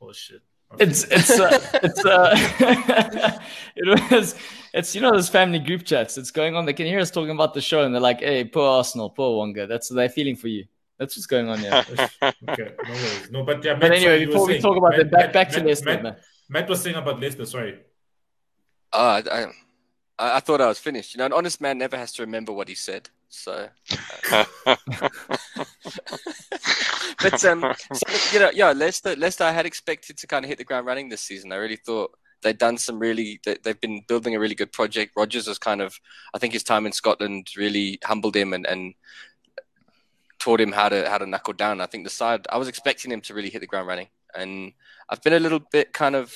"Oh 0.00 0.12
shit." 0.12 0.42
It's 0.78 1.04
it's 1.04 1.30
uh, 1.38 1.58
it's 1.82 2.04
uh, 2.04 2.34
it 3.76 4.10
was 4.10 4.34
it's 4.74 4.94
you 4.94 5.00
know 5.00 5.12
those 5.12 5.28
family 5.28 5.60
group 5.60 5.84
chats. 5.84 6.18
It's 6.18 6.30
going 6.32 6.56
on. 6.56 6.64
They 6.64 6.72
can 6.72 6.86
hear 6.86 6.98
us 6.98 7.10
talking 7.10 7.30
about 7.30 7.54
the 7.54 7.60
show, 7.60 7.84
and 7.84 7.94
they're 7.94 8.00
like, 8.00 8.20
"Hey, 8.20 8.44
poor 8.44 8.68
Arsenal, 8.68 9.10
poor 9.10 9.36
Wonga." 9.38 9.66
That's 9.66 9.88
they're 9.88 10.08
feeling 10.08 10.36
for 10.36 10.48
you. 10.48 10.66
That's 10.98 11.16
what's 11.16 11.26
going 11.26 11.48
on 11.48 11.58
here. 11.58 11.72
okay, 12.22 12.72
no 12.84 12.92
worries. 12.92 13.30
No, 13.30 13.42
but 13.44 13.64
yeah. 13.64 13.74
But 13.74 13.90
Matt, 13.90 13.92
anyway, 13.92 14.00
sorry, 14.00 14.26
before 14.26 14.46
we 14.46 14.52
saying- 14.54 14.62
talk 14.62 14.76
about 14.76 14.90
Matt, 14.92 14.98
the 14.98 15.04
back 15.04 15.20
Matt, 15.26 15.32
back 15.32 15.48
to 15.50 15.56
Matt, 15.58 15.66
Leicester, 15.66 15.84
Matt, 15.84 16.02
man. 16.02 16.16
Matt 16.48 16.68
was 16.68 16.80
saying 16.82 16.96
about 16.96 17.20
Leicester. 17.20 17.44
Sorry. 17.44 17.78
ah, 18.92 19.22
I, 19.30 19.46
I, 20.18 20.36
I 20.36 20.40
thought 20.40 20.60
I 20.60 20.68
was 20.68 20.78
finished. 20.78 21.14
You 21.14 21.18
know, 21.18 21.26
an 21.26 21.32
honest 21.32 21.60
man 21.60 21.78
never 21.78 21.96
has 21.96 22.12
to 22.12 22.22
remember 22.22 22.52
what 22.52 22.68
he 22.68 22.74
said. 22.74 23.10
So, 23.28 23.68
but 27.20 27.44
um, 27.44 27.74
so, 27.92 28.32
you 28.32 28.38
know, 28.38 28.50
yeah, 28.54 28.72
Leicester, 28.72 29.16
Leicester, 29.16 29.44
I 29.44 29.50
had 29.50 29.66
expected 29.66 30.16
to 30.18 30.26
kind 30.26 30.44
of 30.44 30.48
hit 30.48 30.58
the 30.58 30.64
ground 30.64 30.86
running 30.86 31.08
this 31.08 31.22
season. 31.22 31.52
I 31.52 31.56
really 31.56 31.76
thought 31.76 32.12
they'd 32.42 32.56
done 32.56 32.78
some 32.78 32.98
really, 32.98 33.40
they, 33.44 33.56
they've 33.62 33.80
been 33.80 34.02
building 34.08 34.36
a 34.36 34.40
really 34.40 34.54
good 34.54 34.72
project. 34.72 35.12
Rodgers 35.16 35.46
has 35.46 35.58
kind 35.58 35.82
of, 35.82 35.98
I 36.34 36.38
think 36.38 36.52
his 36.52 36.62
time 36.62 36.86
in 36.86 36.92
Scotland 36.92 37.48
really 37.56 37.98
humbled 38.04 38.36
him 38.36 38.52
and, 38.52 38.64
and 38.66 38.94
taught 40.46 40.60
him 40.60 40.70
how 40.80 40.88
to 40.88 40.98
how 41.10 41.18
to 41.18 41.26
knuckle 41.26 41.54
down. 41.64 41.80
I 41.80 41.86
think 41.90 42.04
the 42.04 42.10
side, 42.22 42.46
I 42.54 42.56
was 42.62 42.68
expecting 42.68 43.10
him 43.10 43.20
to 43.22 43.34
really 43.34 43.50
hit 43.50 43.60
the 43.64 43.66
ground 43.72 43.88
running, 43.88 44.08
and 44.40 44.72
I've 45.10 45.22
been 45.24 45.32
a 45.40 45.40
little 45.46 45.58
bit 45.76 45.92
kind 45.92 46.14
of, 46.14 46.32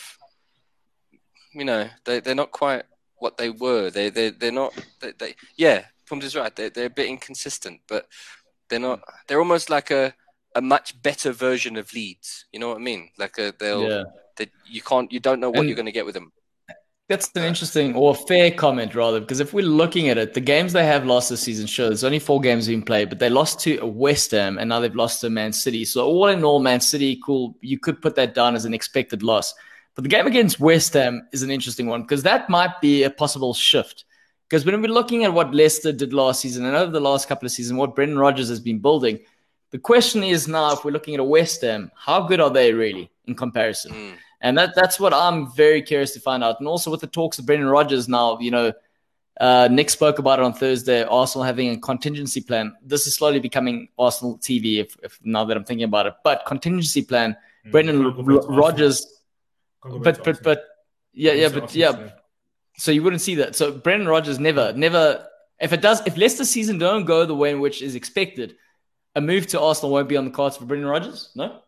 you 1.52 1.64
know, 1.64 1.88
they 2.04 2.18
they're 2.20 2.34
not 2.42 2.50
quite 2.50 2.84
what 3.18 3.36
they 3.36 3.50
were. 3.50 3.90
They 3.90 4.10
they 4.10 4.30
they're 4.30 4.58
not. 4.62 4.72
They, 5.00 5.12
they 5.20 5.34
yeah, 5.56 5.84
Pums 6.08 6.24
is 6.24 6.34
right. 6.34 6.54
They're 6.56 6.70
they're 6.70 6.86
a 6.94 6.98
bit 7.00 7.08
inconsistent, 7.08 7.80
but 7.88 8.08
they're 8.68 8.80
not. 8.88 9.00
They're 9.26 9.38
almost 9.46 9.70
like 9.70 9.90
a 9.92 10.12
a 10.56 10.60
much 10.60 11.00
better 11.02 11.30
version 11.32 11.76
of 11.76 11.92
Leeds. 11.94 12.46
You 12.52 12.58
know 12.60 12.68
what 12.68 12.78
I 12.78 12.80
mean? 12.80 13.10
Like 13.16 13.38
a 13.38 13.52
they'll 13.60 13.88
Yeah. 13.88 14.04
they, 14.36 14.46
you 14.66 14.82
can't 14.82 15.12
you 15.12 15.20
don't 15.20 15.40
know 15.40 15.50
what 15.50 15.60
And- 15.60 15.68
you're 15.68 15.76
going 15.82 15.86
to 15.94 15.98
get 16.00 16.06
with 16.06 16.14
them. 16.14 16.32
That's 17.10 17.28
an 17.34 17.42
interesting 17.42 17.96
or 17.96 18.14
fair 18.14 18.52
comment, 18.52 18.94
rather, 18.94 19.18
because 19.18 19.40
if 19.40 19.52
we're 19.52 19.66
looking 19.66 20.10
at 20.10 20.16
it, 20.16 20.32
the 20.32 20.40
games 20.40 20.72
they 20.72 20.86
have 20.86 21.04
lost 21.04 21.28
this 21.28 21.40
season, 21.40 21.66
sure, 21.66 21.88
there's 21.88 22.04
only 22.04 22.20
four 22.20 22.40
games 22.40 22.68
being 22.68 22.84
played, 22.84 23.08
but 23.08 23.18
they 23.18 23.28
lost 23.28 23.58
to 23.62 23.84
West 23.84 24.30
Ham 24.30 24.58
and 24.58 24.68
now 24.68 24.78
they've 24.78 24.94
lost 24.94 25.20
to 25.22 25.28
Man 25.28 25.52
City. 25.52 25.84
So, 25.84 26.06
all 26.06 26.28
in 26.28 26.44
all, 26.44 26.60
Man 26.60 26.80
City, 26.80 27.20
cool, 27.26 27.56
you 27.62 27.80
could 27.80 28.00
put 28.00 28.14
that 28.14 28.32
down 28.32 28.54
as 28.54 28.64
an 28.64 28.72
expected 28.72 29.24
loss. 29.24 29.52
But 29.96 30.04
the 30.04 30.08
game 30.08 30.28
against 30.28 30.60
West 30.60 30.92
Ham 30.92 31.26
is 31.32 31.42
an 31.42 31.50
interesting 31.50 31.88
one 31.88 32.02
because 32.02 32.22
that 32.22 32.48
might 32.48 32.80
be 32.80 33.02
a 33.02 33.10
possible 33.10 33.54
shift. 33.54 34.04
Because 34.48 34.64
when 34.64 34.80
we're 34.80 34.86
looking 34.86 35.24
at 35.24 35.32
what 35.32 35.52
Leicester 35.52 35.90
did 35.90 36.12
last 36.12 36.42
season 36.42 36.64
and 36.64 36.76
over 36.76 36.92
the 36.92 37.00
last 37.00 37.26
couple 37.26 37.44
of 37.44 37.50
seasons, 37.50 37.76
what 37.76 37.96
Brendan 37.96 38.20
Rodgers 38.20 38.48
has 38.50 38.60
been 38.60 38.78
building, 38.78 39.18
the 39.72 39.80
question 39.80 40.22
is 40.22 40.46
now 40.46 40.74
if 40.74 40.84
we're 40.84 40.92
looking 40.92 41.14
at 41.14 41.20
a 41.20 41.24
West 41.24 41.62
Ham, 41.62 41.90
how 41.96 42.28
good 42.28 42.40
are 42.40 42.50
they 42.50 42.72
really 42.72 43.10
in 43.26 43.34
comparison? 43.34 43.90
Mm. 43.90 44.12
And 44.40 44.56
that 44.58 44.74
that's 44.74 44.98
what 44.98 45.12
I'm 45.12 45.52
very 45.52 45.82
curious 45.82 46.12
to 46.14 46.20
find 46.20 46.42
out. 46.42 46.60
And 46.60 46.68
also 46.68 46.90
with 46.90 47.00
the 47.00 47.06
talks 47.06 47.38
of 47.38 47.46
Brendan 47.46 47.68
Rodgers 47.68 48.08
now, 48.08 48.38
you 48.40 48.50
know, 48.50 48.72
Uh, 49.40 49.68
Nick 49.70 49.88
spoke 49.88 50.18
about 50.18 50.38
it 50.38 50.44
on 50.44 50.52
Thursday. 50.52 51.02
Arsenal 51.02 51.44
having 51.44 51.70
a 51.70 51.78
contingency 51.78 52.42
plan. 52.42 52.76
This 52.84 53.06
is 53.06 53.14
slowly 53.14 53.40
becoming 53.40 53.88
Arsenal 53.96 54.36
TV. 54.36 54.80
If, 54.84 54.96
if 55.02 55.18
now 55.24 55.46
that 55.46 55.56
I'm 55.56 55.64
thinking 55.64 55.88
about 55.88 56.06
it, 56.06 56.14
but 56.22 56.44
contingency 56.46 57.02
plan. 57.02 57.36
Mm. 57.64 57.70
Brendan 57.72 58.02
Can't 58.02 58.16
go 58.16 58.22
back 58.22 58.26
to 58.26 58.36
Arsenal. 58.36 58.58
Rodgers. 58.58 58.96
Can't 59.82 59.92
go 59.94 59.98
back 59.98 60.16
But 60.16 60.24
but 60.24 60.42
but 60.42 60.58
yeah 61.14 61.32
yeah 61.32 61.48
but 61.48 61.68
to 61.70 61.78
yeah. 61.78 62.10
So 62.76 62.90
you 62.92 63.02
wouldn't 63.02 63.22
see 63.22 63.36
that. 63.36 63.56
So 63.56 63.72
Brendan 63.72 64.08
Rodgers 64.08 64.38
never, 64.38 64.72
never. 64.74 65.26
If 65.58 65.72
it 65.72 65.80
does, 65.80 66.04
if 66.06 66.16
Leicester 66.16 66.44
season 66.44 66.76
don't 66.78 67.06
go 67.06 67.24
the 67.24 67.34
way 67.34 67.50
in 67.50 67.60
which 67.60 67.80
is 67.80 67.94
expected, 67.94 68.56
a 69.14 69.20
move 69.20 69.46
to 69.48 69.60
Arsenal 69.60 69.90
won't 69.92 70.08
be 70.08 70.18
on 70.18 70.26
the 70.26 70.30
cards 70.30 70.56
for 70.58 70.66
Brendan 70.66 70.88
Rodgers. 70.88 71.30
No. 71.34 71.60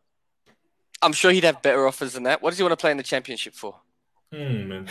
I'm 1.02 1.12
sure 1.12 1.30
he'd 1.32 1.44
have 1.44 1.62
better 1.62 1.86
offers 1.86 2.12
than 2.14 2.22
that. 2.24 2.42
What 2.42 2.50
does 2.50 2.58
he 2.58 2.62
want 2.62 2.72
to 2.72 2.76
play 2.76 2.90
in 2.90 2.96
the 2.96 3.02
championship 3.02 3.54
for? 3.54 3.80
Hmm, 4.32 4.68
man. 4.68 4.88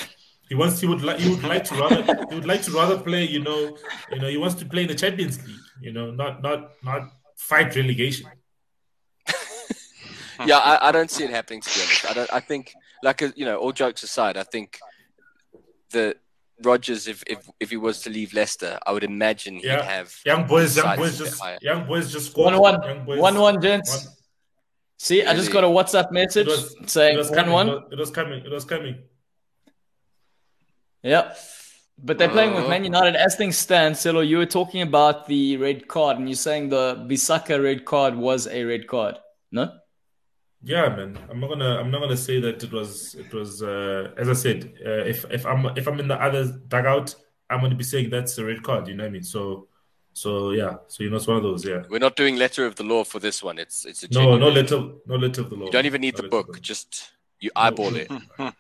He 0.50 0.56
wants. 0.56 0.82
He 0.82 0.88
would 0.88 1.02
like. 1.02 1.20
He 1.20 1.30
would 1.30 1.44
like 1.44 1.64
to 1.66 1.76
rather. 1.76 2.04
he 2.30 2.36
would 2.36 2.46
like 2.46 2.62
to 2.64 2.72
rather 2.72 2.98
play. 2.98 3.26
You 3.26 3.40
know. 3.42 3.78
You 4.12 4.20
know. 4.20 4.28
He 4.28 4.38
wants 4.38 4.56
to 4.56 4.66
play 4.66 4.82
in 4.84 4.88
the 4.90 4.96
Champions 4.96 5.46
League. 5.48 5.56
You 5.82 5.94
know. 5.94 6.12
Not. 6.12 6.42
Not. 6.42 6.72
Not 6.84 7.10
fight 7.38 7.76
relegation. 7.76 8.28
yeah, 10.46 10.58
I, 10.58 10.90
I 10.90 10.92
don't 10.92 11.10
see 11.10 11.24
it 11.24 11.30
happening. 11.30 11.62
To 11.62 11.70
be 11.70 11.82
honest, 11.82 12.10
I 12.10 12.14
don't. 12.14 12.34
I 12.34 12.40
think, 12.40 12.74
like 13.04 13.22
you 13.36 13.46
know, 13.46 13.58
all 13.58 13.72
jokes 13.72 14.04
aside, 14.04 14.38
I 14.38 14.44
think 14.44 14.80
that 15.92 16.18
Rodgers, 16.62 17.08
if 17.08 17.24
if 17.28 17.50
if 17.60 17.70
he 17.70 17.78
was 17.78 18.02
to 18.02 18.10
leave 18.10 18.34
Leicester, 18.34 18.78
I 18.86 18.92
would 18.92 19.04
imagine 19.04 19.56
he'd 19.56 19.66
Yeah. 19.66 19.84
have. 19.84 20.14
Young 20.26 20.48
boys. 20.48 20.76
Young 20.76 20.98
boys 20.98 21.18
just. 21.18 21.40
higher. 21.40 21.58
Young 21.62 21.88
boys 21.88 22.12
just 22.12 22.32
scored. 22.32 22.54
One 22.54 22.62
one, 22.62 22.84
Young 22.84 23.06
boys, 23.06 23.20
one 23.20 23.40
one, 23.40 23.62
gents. 23.62 24.06
One- 24.06 24.16
See, 25.04 25.26
I 25.26 25.34
just 25.34 25.52
got 25.52 25.64
a 25.64 25.68
WhatsApp 25.68 26.12
message 26.12 26.46
It 26.46 26.52
was, 26.52 26.76
saying 26.86 27.16
it 27.16 27.18
was 27.18 27.32
coming. 27.32 27.52
one. 27.52 27.70
It 27.70 27.72
was, 27.72 27.84
it 27.94 27.98
was 27.98 28.12
coming. 28.12 28.46
It 28.46 28.52
was 28.52 28.66
coming. 28.66 28.96
Yep. 31.02 31.38
But 32.04 32.20
they're 32.20 32.30
playing 32.30 32.54
with 32.54 32.66
Uh. 32.66 32.70
Man 32.70 32.84
United 32.84 33.16
as 33.16 33.36
things 33.36 33.58
stand. 33.58 33.98
Silo, 33.98 34.22
you 34.22 34.38
were 34.38 34.46
talking 34.46 34.84
about 34.84 35.26
the 35.26 35.58
red 35.58 35.88
card, 35.88 36.18
and 36.18 36.30
you're 36.30 36.36
saying 36.36 36.70
the 36.70 37.04
Bissaka 37.10 37.64
red 37.64 37.84
card 37.84 38.16
was 38.16 38.46
a 38.46 38.64
red 38.64 38.86
card. 38.86 39.16
No. 39.52 39.72
Yeah, 40.62 40.96
man. 40.96 41.18
I'm 41.32 41.40
not 41.40 41.50
gonna. 41.50 41.80
I'm 41.80 41.90
not 41.90 42.02
gonna 42.02 42.16
say 42.16 42.40
that 42.40 42.64
it 42.64 42.72
was. 42.72 43.16
It 43.16 43.34
was. 43.34 43.64
Uh, 43.64 44.12
as 44.18 44.30
I 44.30 44.34
said, 44.34 44.72
uh, 44.86 45.04
if 45.14 45.26
if 45.32 45.48
I'm 45.48 45.66
if 45.76 45.88
I'm 45.88 46.00
in 46.00 46.10
the 46.10 46.22
other 46.22 46.46
dugout, 46.68 47.16
I'm 47.50 47.62
gonna 47.62 47.74
be 47.74 47.84
saying 47.84 48.12
that's 48.12 48.38
a 48.38 48.46
red 48.46 48.62
card. 48.62 48.88
You 48.88 48.94
know 48.94 49.06
what 49.06 49.10
I 49.10 49.14
mean? 49.14 49.24
So, 49.24 49.68
so 50.14 50.52
yeah. 50.52 50.76
So 50.88 51.04
you 51.04 51.10
know, 51.10 51.18
it's 51.18 51.28
one 51.28 51.38
of 51.38 51.44
those. 51.44 51.66
Yeah. 51.66 51.84
We're 51.90 52.00
not 52.00 52.16
doing 52.16 52.36
letter 52.36 52.66
of 52.66 52.76
the 52.76 52.84
law 52.84 53.04
for 53.04 53.20
this 53.20 53.42
one. 53.44 53.58
It's 53.58 53.86
it's 53.86 54.04
a 54.04 54.08
No, 54.08 54.20
genuine, 54.20 54.40
no 54.40 54.50
letter. 54.50 54.90
No 55.06 55.16
letter 55.16 55.42
of 55.42 55.50
the 55.50 55.56
law. 55.56 55.66
You 55.66 55.72
don't 55.72 55.86
even 55.86 56.02
need 56.02 56.16
No 56.18 56.24
the 56.24 56.30
book. 56.30 56.48
law. 56.50 56.60
Just 56.60 57.12
you 57.40 57.52
eyeball 57.56 57.96
it. 57.96 58.12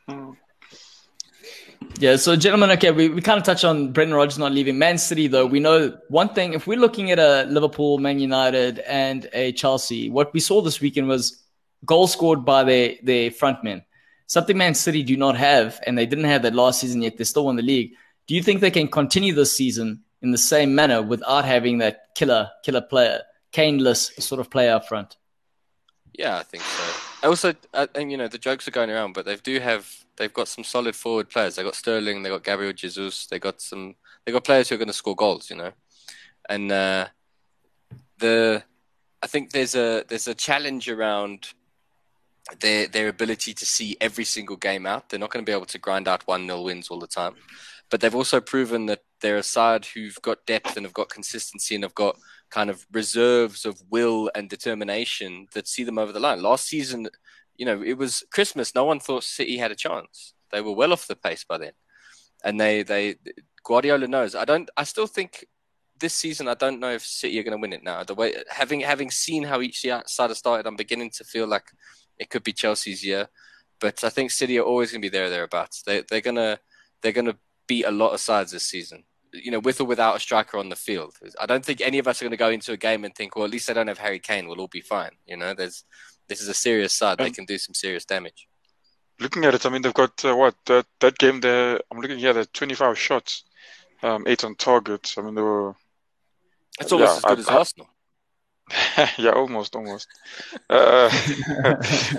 Yeah, 2.00 2.16
so 2.16 2.36
gentlemen, 2.36 2.72
okay, 2.72 2.92
we, 2.92 3.10
we 3.10 3.22
kind 3.22 3.38
of 3.38 3.44
touched 3.44 3.66
on 3.66 3.92
Brendan 3.92 4.16
Rodgers 4.16 4.38
not 4.40 4.52
leaving 4.52 4.78
Man 4.78 4.98
City, 4.98 5.28
though. 5.28 5.46
We 5.46 5.60
know 5.60 5.98
one 6.10 6.30
thing, 6.30 6.54
if 6.54 6.66
we're 6.66 6.80
looking 6.80 7.12
at 7.12 7.20
a 7.20 7.44
Liverpool, 7.50 7.98
Man 7.98 8.20
United, 8.20 8.80
and 8.80 9.28
a 9.34 9.52
Chelsea, 9.52 10.10
what 10.10 10.34
we 10.34 10.40
saw 10.40 10.62
this 10.62 10.80
weekend 10.80 11.08
was 11.08 11.44
goals 11.86 12.14
scored 12.14 12.46
by 12.46 12.64
their, 12.64 12.96
their 13.04 13.30
front 13.32 13.64
men. 13.64 13.84
Something 14.28 14.58
Man 14.58 14.74
City 14.74 15.04
do 15.04 15.18
not 15.18 15.36
have, 15.36 15.80
and 15.86 15.98
they 15.98 16.06
didn't 16.06 16.26
have 16.26 16.44
that 16.44 16.56
last 16.56 16.80
season 16.80 17.02
yet. 17.02 17.18
They 17.18 17.24
still 17.24 17.46
won 17.46 17.56
the 17.56 17.62
league. 17.62 17.92
Do 18.28 18.36
you 18.36 18.42
think 18.42 18.62
they 18.62 18.72
can 18.72 18.88
continue 18.88 19.34
this 19.34 19.56
season 19.56 20.02
in 20.22 20.32
the 20.32 20.38
same 20.38 20.76
manner 20.76 21.02
without 21.02 21.46
having 21.46 21.80
that 21.80 22.14
killer, 22.16 22.52
killer 22.64 22.82
player, 22.82 23.22
Kane-less 23.52 24.24
sort 24.24 24.40
of 24.40 24.50
player 24.50 24.76
up 24.76 24.88
front? 24.88 25.18
Yeah, 26.14 26.38
I 26.38 26.44
think 26.44 26.64
so. 26.64 27.28
Also, 27.28 27.54
I, 27.74 27.88
and 27.96 28.12
you 28.12 28.18
know, 28.18 28.28
the 28.28 28.38
jokes 28.38 28.68
are 28.68 28.72
going 28.72 28.90
around, 28.90 29.14
but 29.14 29.26
they 29.26 29.36
do 29.38 29.60
have, 29.60 29.90
they've 30.18 30.34
got 30.34 30.48
some 30.48 30.64
solid 30.64 30.96
forward 30.96 31.30
players. 31.30 31.56
They 31.56 31.64
got 31.64 31.76
Sterling, 31.76 32.24
they 32.24 32.30
got 32.30 32.44
Gabriel 32.44 32.74
Jesus, 32.74 33.28
they 33.28 33.40
got 33.40 33.62
some, 33.62 33.96
they 34.26 34.32
got 34.32 34.44
players 34.44 34.70
who 34.70 34.76
are 34.76 34.78
going 34.78 34.88
to 34.88 34.94
score 34.94 35.16
goals, 35.16 35.50
you 35.50 35.56
know, 35.56 35.72
and 36.50 36.72
uh, 36.72 37.08
the, 38.20 38.64
I 39.24 39.28
think 39.28 39.52
there's 39.52 39.76
a 39.76 40.04
there's 40.08 40.28
a 40.28 40.34
challenge 40.34 40.90
around 40.90 41.50
their 42.60 42.88
their 42.88 43.08
ability 43.08 43.54
to 43.54 43.66
see 43.66 43.96
every 44.02 44.26
single 44.26 44.58
game 44.58 44.86
out. 44.86 45.10
They're 45.10 45.20
not 45.20 45.30
going 45.30 45.46
to 45.46 45.50
be 45.50 45.56
able 45.56 45.68
to 45.68 45.78
grind 45.78 46.08
out 46.08 46.28
one 46.28 46.48
0 46.48 46.62
wins 46.62 46.90
all 46.90 47.00
the 47.00 47.08
time, 47.08 47.36
but 47.90 48.02
they've 48.02 48.16
also 48.16 48.42
proven 48.42 48.88
that 48.88 49.04
they're 49.22 49.38
a 49.38 49.44
side 49.44 49.86
who've 49.86 50.22
got 50.22 50.46
depth 50.46 50.76
and 50.76 50.86
have 50.86 50.94
got 50.94 51.10
consistency 51.10 51.76
and 51.76 51.84
have 51.84 51.96
got 51.96 52.18
kind 52.50 52.70
of 52.70 52.86
reserves 52.92 53.66
of 53.66 53.82
will 53.90 54.30
and 54.36 54.50
determination 54.50 55.48
that 55.54 55.68
see 55.68 55.84
them 55.84 55.98
over 55.98 56.12
the 56.12 56.20
line. 56.20 56.42
Last 56.42 56.68
season, 56.68 57.08
you 57.56 57.66
know, 57.66 57.82
it 57.82 57.98
was 57.98 58.24
Christmas. 58.32 58.76
No 58.76 58.84
one 58.84 59.00
thought 59.00 59.24
City 59.24 59.58
had 59.58 59.72
a 59.72 59.76
chance. 59.76 60.34
They 60.52 60.62
were 60.62 60.74
well 60.74 60.92
off 60.92 61.08
the 61.08 61.16
pace 61.16 61.46
by 61.46 61.58
then, 61.58 61.72
and 62.44 62.60
they 62.60 62.84
they 62.84 63.16
Guardiola 63.64 64.08
knows. 64.08 64.36
I 64.36 64.46
don't. 64.46 64.70
I 64.76 64.84
still 64.84 65.08
think 65.08 65.46
this 66.00 66.14
season. 66.14 66.48
I 66.48 66.56
don't 66.56 66.80
know 66.80 66.92
if 66.92 67.06
City 67.06 67.40
are 67.40 67.44
going 67.44 67.58
to 67.58 67.62
win 67.62 67.74
it 67.74 67.84
now. 67.84 68.04
The 68.04 68.16
way 68.16 68.36
having 68.50 68.82
having 68.82 69.12
seen 69.12 69.44
how 69.44 69.62
each 69.62 69.82
side 69.82 70.30
has 70.30 70.38
started, 70.38 70.68
I'm 70.68 70.76
beginning 70.76 71.12
to 71.12 71.24
feel 71.24 71.48
like 71.48 71.72
it 72.18 72.30
could 72.30 72.44
be 72.44 72.54
Chelsea's 72.54 73.04
year. 73.04 73.30
But 73.80 74.04
I 74.04 74.10
think 74.10 74.32
City 74.32 74.60
are 74.60 74.64
always 74.64 74.92
going 74.92 75.02
to 75.02 75.06
be 75.06 75.16
there 75.16 75.30
thereabouts. 75.30 75.84
They 75.84 76.04
they're 76.10 76.22
gonna 76.22 76.60
they're 77.02 77.14
gonna 77.14 77.38
beat 77.68 77.86
a 77.86 77.92
lot 77.92 78.14
of 78.14 78.20
sides 78.20 78.52
this 78.52 78.66
season 78.66 79.06
you 79.34 79.52
know, 79.52 79.60
with 79.60 79.80
or 79.82 79.86
without 79.86 80.16
a 80.16 80.20
striker 80.20 80.58
on 80.58 80.70
the 80.70 80.76
field. 80.76 81.16
I 81.40 81.46
don't 81.46 81.64
think 81.64 81.82
any 81.82 82.00
of 82.00 82.08
us 82.08 82.22
are 82.22 82.26
going 82.26 82.32
to 82.32 82.38
go 82.38 82.50
into 82.50 82.72
a 82.74 82.78
game 82.78 83.06
and 83.06 83.16
think, 83.16 83.36
well, 83.36 83.46
at 83.46 83.52
least 83.52 83.68
they 83.68 83.74
don't 83.74 83.88
have 83.88 83.98
Harry 83.98 84.20
Kane. 84.20 84.48
We'll 84.48 84.60
all 84.60 84.68
be 84.68 84.82
fine. 84.82 85.12
You 85.26 85.38
know, 85.38 85.54
there's 85.54 85.84
this 86.28 86.42
is 86.42 86.48
a 86.48 86.54
serious 86.54 86.94
side. 86.94 87.18
They 87.18 87.32
can 87.32 87.46
do 87.46 87.58
some 87.58 87.74
serious 87.74 88.06
damage. 88.06 88.48
Looking 89.20 89.46
at 89.46 89.54
it, 89.54 89.66
I 89.66 89.70
mean, 89.70 89.82
they've 89.82 89.94
got 89.94 90.24
uh, 90.26 90.36
what 90.36 90.56
that 90.66 90.86
that 91.00 91.18
game 91.18 91.42
there. 91.42 91.80
I'm 91.92 92.00
looking 92.00 92.18
here. 92.20 92.34
There's 92.34 92.48
25 92.54 92.98
shots, 92.98 93.44
um, 94.02 94.24
eight 94.28 94.44
on 94.44 94.56
target. 94.56 95.14
I 95.18 95.22
mean, 95.22 95.36
they 95.36 95.42
were 95.42 95.76
It's 96.80 96.92
almost 96.92 97.12
yeah, 97.12 97.18
as 97.18 97.24
good 97.24 97.38
I- 97.38 97.42
as 97.42 97.50
I- 97.50 97.58
Arsenal. 97.58 97.88
yeah, 99.18 99.32
almost, 99.32 99.76
almost. 99.76 100.08
Uh, 100.70 101.10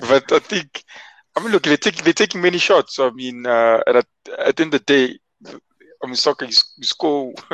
but 0.02 0.30
I 0.32 0.38
think, 0.38 0.84
I 1.34 1.40
mean, 1.42 1.50
look, 1.50 1.62
they're 1.62 1.76
taking 1.78 2.04
they're 2.04 2.12
taking 2.12 2.40
many 2.42 2.58
shots. 2.58 2.98
I 2.98 3.10
mean, 3.10 3.46
uh, 3.46 3.80
at, 3.86 3.96
at 3.96 4.06
the 4.56 4.62
end 4.62 4.74
of 4.74 4.84
the 4.84 5.18
day, 5.48 5.58
I 6.02 6.06
mean, 6.06 6.16
soccer, 6.16 6.46
you, 6.46 6.50
s- 6.50 6.74
you 6.76 6.84
score. 6.84 7.32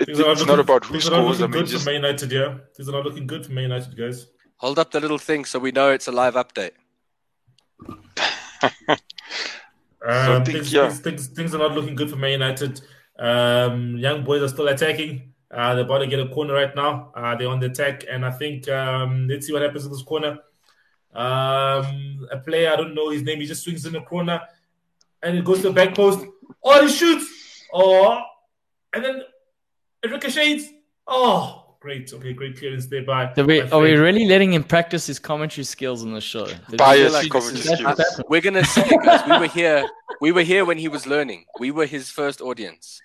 It, 0.00 0.06
Things 0.06 0.20
are 0.20 0.24
not 0.24 0.32
it's 0.32 0.46
not 0.46 0.58
about 0.58 0.84
who 0.84 0.92
things 0.92 1.06
are 1.06 1.12
scores. 1.12 1.40
I 1.40 1.46
looking 1.46 1.50
mean, 1.52 1.62
good 1.62 1.70
just 1.70 1.84
for 1.84 1.90
Man 1.90 2.02
United. 2.02 2.32
Yeah, 2.32 2.58
things 2.76 2.88
are 2.88 2.92
not 2.92 3.04
looking 3.04 3.26
good 3.26 3.46
for 3.46 3.52
Man 3.52 3.64
United, 3.64 3.96
guys. 3.96 4.26
Hold 4.56 4.78
up 4.78 4.90
the 4.90 5.00
little 5.00 5.18
thing 5.18 5.44
so 5.46 5.58
we 5.58 5.70
know 5.72 5.90
it's 5.90 6.08
a 6.08 6.12
live 6.12 6.34
update. 6.34 6.72
Um, 10.00 10.42
I 10.42 10.44
think, 10.44 10.58
things, 10.58 10.72
yeah. 10.72 10.88
things, 10.88 11.00
things, 11.00 11.26
things 11.28 11.54
are 11.54 11.58
not 11.58 11.72
looking 11.72 11.96
good 11.96 12.08
for 12.08 12.14
Man 12.16 12.30
United. 12.30 12.80
Um, 13.18 13.96
young 13.96 14.22
boys 14.24 14.42
are 14.42 14.48
still 14.48 14.68
attacking. 14.68 15.32
Uh, 15.50 15.74
they're 15.74 15.84
about 15.84 15.98
to 15.98 16.06
get 16.06 16.20
a 16.20 16.28
corner 16.28 16.54
right 16.54 16.74
now. 16.74 17.10
Uh, 17.16 17.34
they're 17.34 17.48
on 17.48 17.58
the 17.58 17.66
attack, 17.66 18.04
and 18.08 18.24
I 18.24 18.30
think 18.30 18.68
um, 18.68 19.26
let's 19.28 19.46
see 19.46 19.52
what 19.52 19.62
happens 19.62 19.84
in 19.86 19.90
this 19.90 20.02
corner. 20.02 20.38
Um, 21.12 22.28
a 22.30 22.38
player 22.44 22.72
I 22.72 22.76
don't 22.76 22.94
know 22.94 23.10
his 23.10 23.22
name. 23.22 23.40
He 23.40 23.46
just 23.46 23.64
swings 23.64 23.86
in 23.86 23.92
the 23.92 24.00
corner, 24.02 24.40
and 25.22 25.36
it 25.36 25.44
goes 25.44 25.58
to 25.62 25.68
the 25.68 25.72
back 25.72 25.94
post. 25.96 26.24
Oh, 26.62 26.86
he 26.86 26.88
shoots! 26.92 27.26
Oh, 27.72 28.20
and 28.94 29.04
then 29.04 29.22
it 30.02 30.10
ricochets. 30.10 30.64
Oh, 31.06 31.76
great. 31.80 32.12
Okay, 32.12 32.32
great 32.32 32.58
clearance 32.58 32.86
there 32.86 33.02
by. 33.02 33.32
Are 33.36 33.44
we, 33.44 33.60
by 33.62 33.68
are 33.70 33.80
we 33.80 33.92
really 33.94 34.26
letting 34.26 34.52
him 34.52 34.64
practice 34.64 35.06
his 35.06 35.18
commentary 35.18 35.64
skills 35.64 36.02
on 36.02 36.12
the 36.12 36.20
show? 36.20 36.46
bias 36.76 37.12
like 37.12 37.30
commentary 37.30 37.60
skills. 37.76 38.20
We're 38.28 38.40
gonna 38.40 38.64
see 38.64 38.82
it, 38.82 39.02
guys. 39.04 39.22
We 39.28 39.38
were 39.38 39.46
here. 39.46 39.88
We 40.20 40.32
were 40.32 40.42
here 40.42 40.64
when 40.64 40.78
he 40.78 40.88
was 40.88 41.06
learning. 41.06 41.44
We 41.60 41.70
were 41.70 41.86
his 41.86 42.10
first 42.10 42.40
audience. 42.40 43.00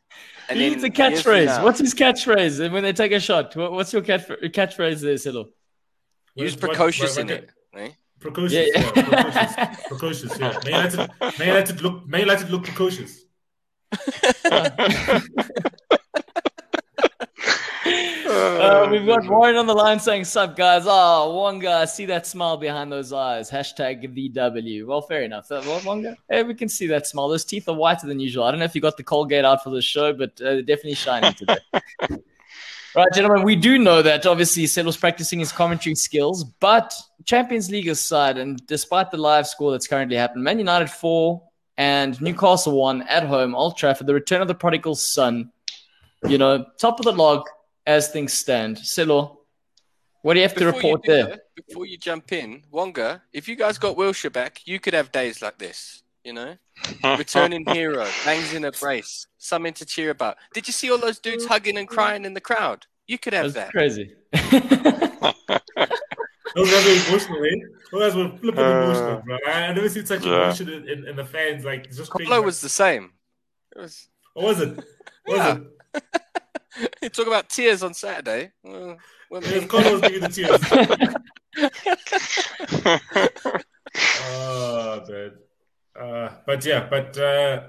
And 0.50 0.60
he 0.60 0.70
needs 0.70 0.84
a 0.84 0.90
catchphrase. 0.90 1.64
What's 1.64 1.80
his 1.80 1.94
catchphrase? 1.94 2.60
And 2.60 2.74
when 2.74 2.84
they 2.84 2.92
take 2.94 3.12
a 3.14 3.20
shot, 3.20 3.56
what- 3.56 3.72
what's 3.72 3.94
your 3.94 4.02
catch, 4.02 4.28
catchphrase 4.28 5.00
there, 5.02 5.18
Silo? 5.18 5.50
Use 6.36 6.54
What- 6.56 6.62
what- 6.64 6.70
precocious 6.72 7.16
what- 7.18 7.30
in 7.30 7.38
it. 7.38 7.50
eh? 7.76 7.90
Precocious, 8.20 8.54
Yeah, 8.74 8.82
yeah, 8.82 8.92
yeah. 8.96 9.76
precocious, 9.76 9.88
precocious. 9.88 10.40
Yeah, 10.40 10.60
Man 10.66 10.66
United, 10.66 10.98
Man 11.40 11.48
United 11.48 11.82
look, 11.82 12.08
Man 12.08 12.20
United 12.22 12.50
look 12.50 12.64
precocious. 12.64 13.23
Uh, 18.34 18.88
we've 18.90 19.06
got 19.06 19.28
Warren 19.28 19.56
on 19.56 19.68
the 19.68 19.74
line 19.74 20.00
saying, 20.00 20.24
Sup, 20.24 20.56
guys? 20.56 20.84
Oh, 20.86 21.34
Wonga, 21.36 21.72
I 21.72 21.86
see 21.86 22.06
that 22.06 22.26
smile 22.26 22.58
behind 22.58 22.92
those 22.92 23.12
eyes. 23.12 23.52
Hashtag 23.52 24.04
VW. 24.16 24.88
Well, 24.88 25.02
fair 25.02 25.24
enough. 25.24 25.52
Uh, 25.52 25.62
well, 25.66 25.82
Wonga, 25.86 26.16
hey, 26.30 26.44
we 26.44 26.54
can 26.54 26.70
see 26.70 26.88
that 26.88 27.06
smile. 27.06 27.28
Those 27.28 27.46
teeth 27.46 27.68
are 27.68 27.76
whiter 27.76 28.08
than 28.08 28.20
usual. 28.20 28.46
I 28.46 28.52
don't 28.52 28.60
know 28.60 28.66
if 28.66 28.74
you 28.74 28.82
got 28.82 28.98
the 28.98 29.04
Colgate 29.04 29.46
out 29.46 29.64
for 29.64 29.70
the 29.70 29.82
show, 29.82 30.14
but 30.14 30.32
uh, 30.42 30.46
they're 30.46 30.62
definitely 30.62 30.96
shining 30.96 31.34
today. 31.34 31.58
right, 32.96 33.14
gentlemen, 33.14 33.44
we 33.44 33.56
do 33.56 33.78
know 33.78 34.02
that 34.02 34.26
obviously 34.26 34.66
Settle's 34.66 34.98
practicing 34.98 35.40
his 35.40 35.52
commentary 35.52 35.96
skills, 35.96 36.44
but 36.44 36.94
Champions 37.26 37.70
League 37.70 37.88
aside, 37.88 38.38
and 38.38 38.66
despite 38.68 39.12
the 39.12 39.18
live 39.18 39.46
score 39.46 39.72
that's 39.72 39.88
currently 39.88 40.16
happening, 40.16 40.44
Man 40.44 40.58
United 40.58 40.90
4 40.90 41.42
and 41.78 42.20
Newcastle 42.22 42.78
won 42.78 43.02
at 43.04 43.24
home, 43.24 43.56
Old 43.56 43.78
Trafford, 43.78 44.08
the 44.08 44.14
return 44.14 44.42
of 44.42 44.48
the 44.48 44.56
prodigal 44.56 44.96
son, 44.96 45.52
you 46.28 46.38
know, 46.38 46.66
top 46.80 47.00
of 47.00 47.06
the 47.06 47.12
log 47.14 47.46
as 47.86 48.10
things 48.10 48.34
stand. 48.34 48.78
Silo, 48.78 49.40
what 50.22 50.34
do 50.36 50.40
you 50.40 50.44
have 50.46 50.54
to 50.54 50.66
Before 50.66 50.72
you 50.72 50.88
report 50.88 51.04
do 51.04 51.12
there? 51.12 51.26
that, 51.28 51.42
before 51.56 51.86
you 51.86 51.98
jump 51.98 52.32
in, 52.32 52.64
Wonga, 52.72 53.22
if 53.34 53.48
you 53.48 53.56
guys 53.56 53.78
got 53.78 53.98
Wilshere 53.98 54.32
back, 54.32 54.62
you 54.66 54.80
could 54.80 54.94
have 54.94 55.12
days 55.12 55.42
like 55.42 55.58
this. 55.58 56.02
You 56.24 56.32
know, 56.32 56.56
returning 57.18 57.66
hero, 57.66 58.08
bangs 58.24 58.54
in 58.54 58.64
a 58.64 58.72
brace, 58.72 59.28
something 59.40 59.74
to 59.74 59.86
cheer 59.86 60.10
about. 60.12 60.38
Did 60.54 60.68
you 60.68 60.72
see 60.72 60.90
all 60.90 60.98
those 60.98 61.20
dudes 61.20 61.46
hugging 61.46 61.78
and 61.78 61.86
crying 61.86 62.24
in 62.24 62.34
the 62.34 62.40
crowd? 62.40 62.86
You 63.08 63.18
could 63.18 63.34
have 63.34 63.54
That's 63.54 63.72
that. 63.72 63.72
crazy. 63.72 64.14
Those 66.56 66.70
guys 66.72 66.86
were 66.86 67.10
emotional, 67.10 67.44
eh? 67.46 67.50
Those 67.92 68.02
guys 68.02 68.16
were 68.16 68.38
flipping 68.38 68.60
Uh, 68.64 68.84
emotional, 68.84 69.22
bro. 69.26 69.38
I, 69.48 69.52
I 69.52 69.74
never 69.74 69.90
seen 69.90 70.06
such 70.06 70.26
yeah. 70.26 70.44
emotion 70.46 70.70
in, 70.70 70.88
in, 70.90 71.08
in 71.10 71.16
the 71.16 71.26
fans. 71.26 71.66
Like 71.66 71.86
it's 71.86 71.98
just 71.98 72.12
crazy. 72.12 72.30
Colo 72.30 72.42
was 72.44 72.62
the 72.62 72.70
same. 72.70 73.12
It 73.76 73.80
was. 73.82 74.08
What 74.34 74.46
was 74.46 74.60
it? 74.62 74.76
What 75.26 75.38
Yeah. 75.38 75.54
was 75.54 75.62
it? 75.96 76.04
You 77.02 77.10
talk 77.18 77.28
about 77.28 77.50
tears 77.50 77.84
on 77.84 77.94
Saturday. 77.94 78.52
Well, 78.64 78.98
well, 79.30 79.42
It 79.44 79.72
was 79.72 79.92
was 79.92 80.02
giving 80.02 80.22
the 80.22 80.30
tears. 80.30 80.62
Oh 84.26 85.04
man. 85.08 85.32
Uh, 86.00 86.30
but 86.48 86.66
yeah, 86.66 86.88
but 86.90 87.16
uh, 87.18 87.68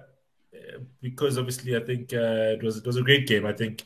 because 1.03 1.37
obviously 1.37 1.77
I 1.77 1.81
think 1.81 2.13
uh, 2.15 2.57
it 2.57 2.63
was 2.63 2.79
it 2.79 2.87
was 2.87 2.97
a 2.97 3.03
great 3.03 3.27
game. 3.27 3.45
I 3.45 3.53
think 3.53 3.85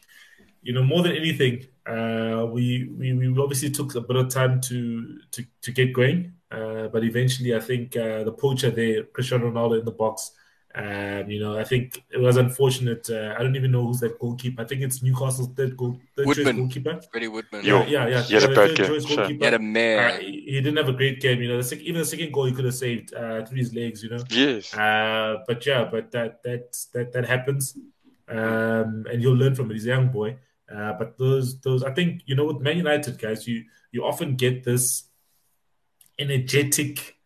you 0.62 0.72
know 0.72 0.84
more 0.84 1.02
than 1.02 1.16
anything, 1.16 1.66
uh, 1.88 2.44
we, 2.46 2.88
we 2.98 3.12
we 3.14 3.26
obviously 3.42 3.70
took 3.70 3.94
a 3.94 4.00
bit 4.00 4.16
of 4.16 4.28
time 4.28 4.60
to 4.68 5.18
to, 5.32 5.44
to 5.62 5.72
get 5.72 5.92
going, 5.94 6.32
uh, 6.50 6.88
but 6.88 7.02
eventually 7.04 7.54
I 7.54 7.60
think 7.60 7.96
uh, 7.96 8.24
the 8.24 8.32
poacher 8.32 8.70
there, 8.70 9.04
Cristiano 9.04 9.50
Ronaldo 9.50 9.78
in 9.80 9.84
the 9.84 9.92
box. 9.92 10.32
Um, 10.74 11.28
you 11.30 11.40
know, 11.40 11.58
I 11.58 11.64
think 11.64 12.04
it 12.10 12.20
was 12.20 12.36
unfortunate. 12.36 13.08
Uh, 13.10 13.34
I 13.36 13.42
don't 13.42 13.56
even 13.56 13.72
know 13.72 13.86
who's 13.86 14.00
that 14.00 14.18
goalkeeper. 14.18 14.62
I 14.62 14.66
think 14.66 14.82
it's 14.82 15.02
Newcastle's 15.02 15.48
third 15.56 15.76
goal, 15.76 15.98
third 16.14 16.26
choice 16.26 16.36
Woodman. 16.36 16.56
goalkeeper. 16.58 17.00
Freddie 17.10 17.28
Woodman. 17.28 17.64
Yo. 17.64 17.78
Yeah, 17.80 17.86
yeah, 17.86 18.06
yeah. 18.08 18.22
He 18.22 18.34
had 18.34 18.42
a 18.44 18.46
the 18.48 18.54
bad 18.54 18.68
third 18.68 18.76
game, 18.76 18.86
choice 18.86 19.06
sure. 19.06 19.16
goalkeeper. 19.16 19.38
He 19.38 19.44
had 19.44 19.54
a 19.54 19.56
Uh, 19.56 19.60
mare. 19.78 20.18
he 20.20 20.32
he 20.52 20.60
didn't 20.60 20.76
have 20.76 20.88
a 20.88 20.92
great 20.92 21.20
game, 21.20 21.40
you 21.42 21.48
know. 21.48 21.56
The 21.56 21.64
sec- 21.64 21.80
even 21.80 22.00
the 22.00 22.04
second 22.14 22.32
goal 22.32 22.44
he 22.44 22.52
could 22.52 22.66
have 22.66 22.74
saved 22.74 23.14
uh, 23.14 23.44
through 23.46 23.58
his 23.64 23.72
legs, 23.74 24.02
you 24.04 24.10
know. 24.10 24.22
yes. 24.30 24.72
Uh, 24.74 25.38
but 25.48 25.64
yeah, 25.66 25.88
but 25.90 26.12
that 26.12 26.42
that 26.44 26.64
that 26.92 27.12
that 27.14 27.26
happens, 27.26 27.76
um, 28.28 29.06
and 29.10 29.22
you'll 29.22 29.36
learn 29.36 29.54
from 29.54 29.70
it. 29.70 29.74
He's 29.74 29.86
a 29.86 29.90
young 29.96 30.08
boy. 30.08 30.36
Uh, 30.72 30.92
but 30.94 31.16
those 31.16 31.60
those 31.60 31.82
I 31.82 31.92
think 31.92 32.22
you 32.26 32.34
know 32.34 32.44
with 32.44 32.60
Man 32.60 32.76
United 32.76 33.18
guys, 33.18 33.46
you 33.46 33.64
you 33.90 34.04
often 34.04 34.36
get 34.36 34.64
this 34.64 35.04
energetic 36.18 37.16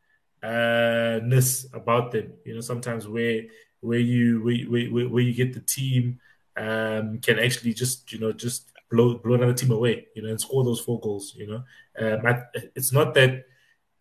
uh 0.42 1.20
ness 1.24 1.66
about 1.72 2.12
them. 2.12 2.32
You 2.44 2.54
know, 2.54 2.60
sometimes 2.60 3.08
where 3.08 3.42
where 3.80 3.98
you 3.98 4.42
where, 4.42 4.90
where, 4.90 5.08
where 5.08 5.22
you 5.22 5.34
get 5.34 5.54
the 5.54 5.60
team 5.60 6.20
um 6.56 7.18
can 7.20 7.38
actually 7.38 7.72
just 7.72 8.12
you 8.12 8.18
know 8.18 8.32
just 8.32 8.70
blow 8.90 9.18
blow 9.18 9.34
another 9.34 9.54
team 9.54 9.72
away. 9.72 10.06
You 10.14 10.22
know, 10.22 10.28
and 10.28 10.40
score 10.40 10.62
those 10.62 10.80
four 10.80 11.00
goals. 11.00 11.34
You 11.36 11.46
know, 11.48 11.64
um, 11.98 12.26
I, 12.26 12.42
it's 12.74 12.92
not 12.92 13.14
that. 13.14 13.44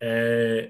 Uh, 0.00 0.68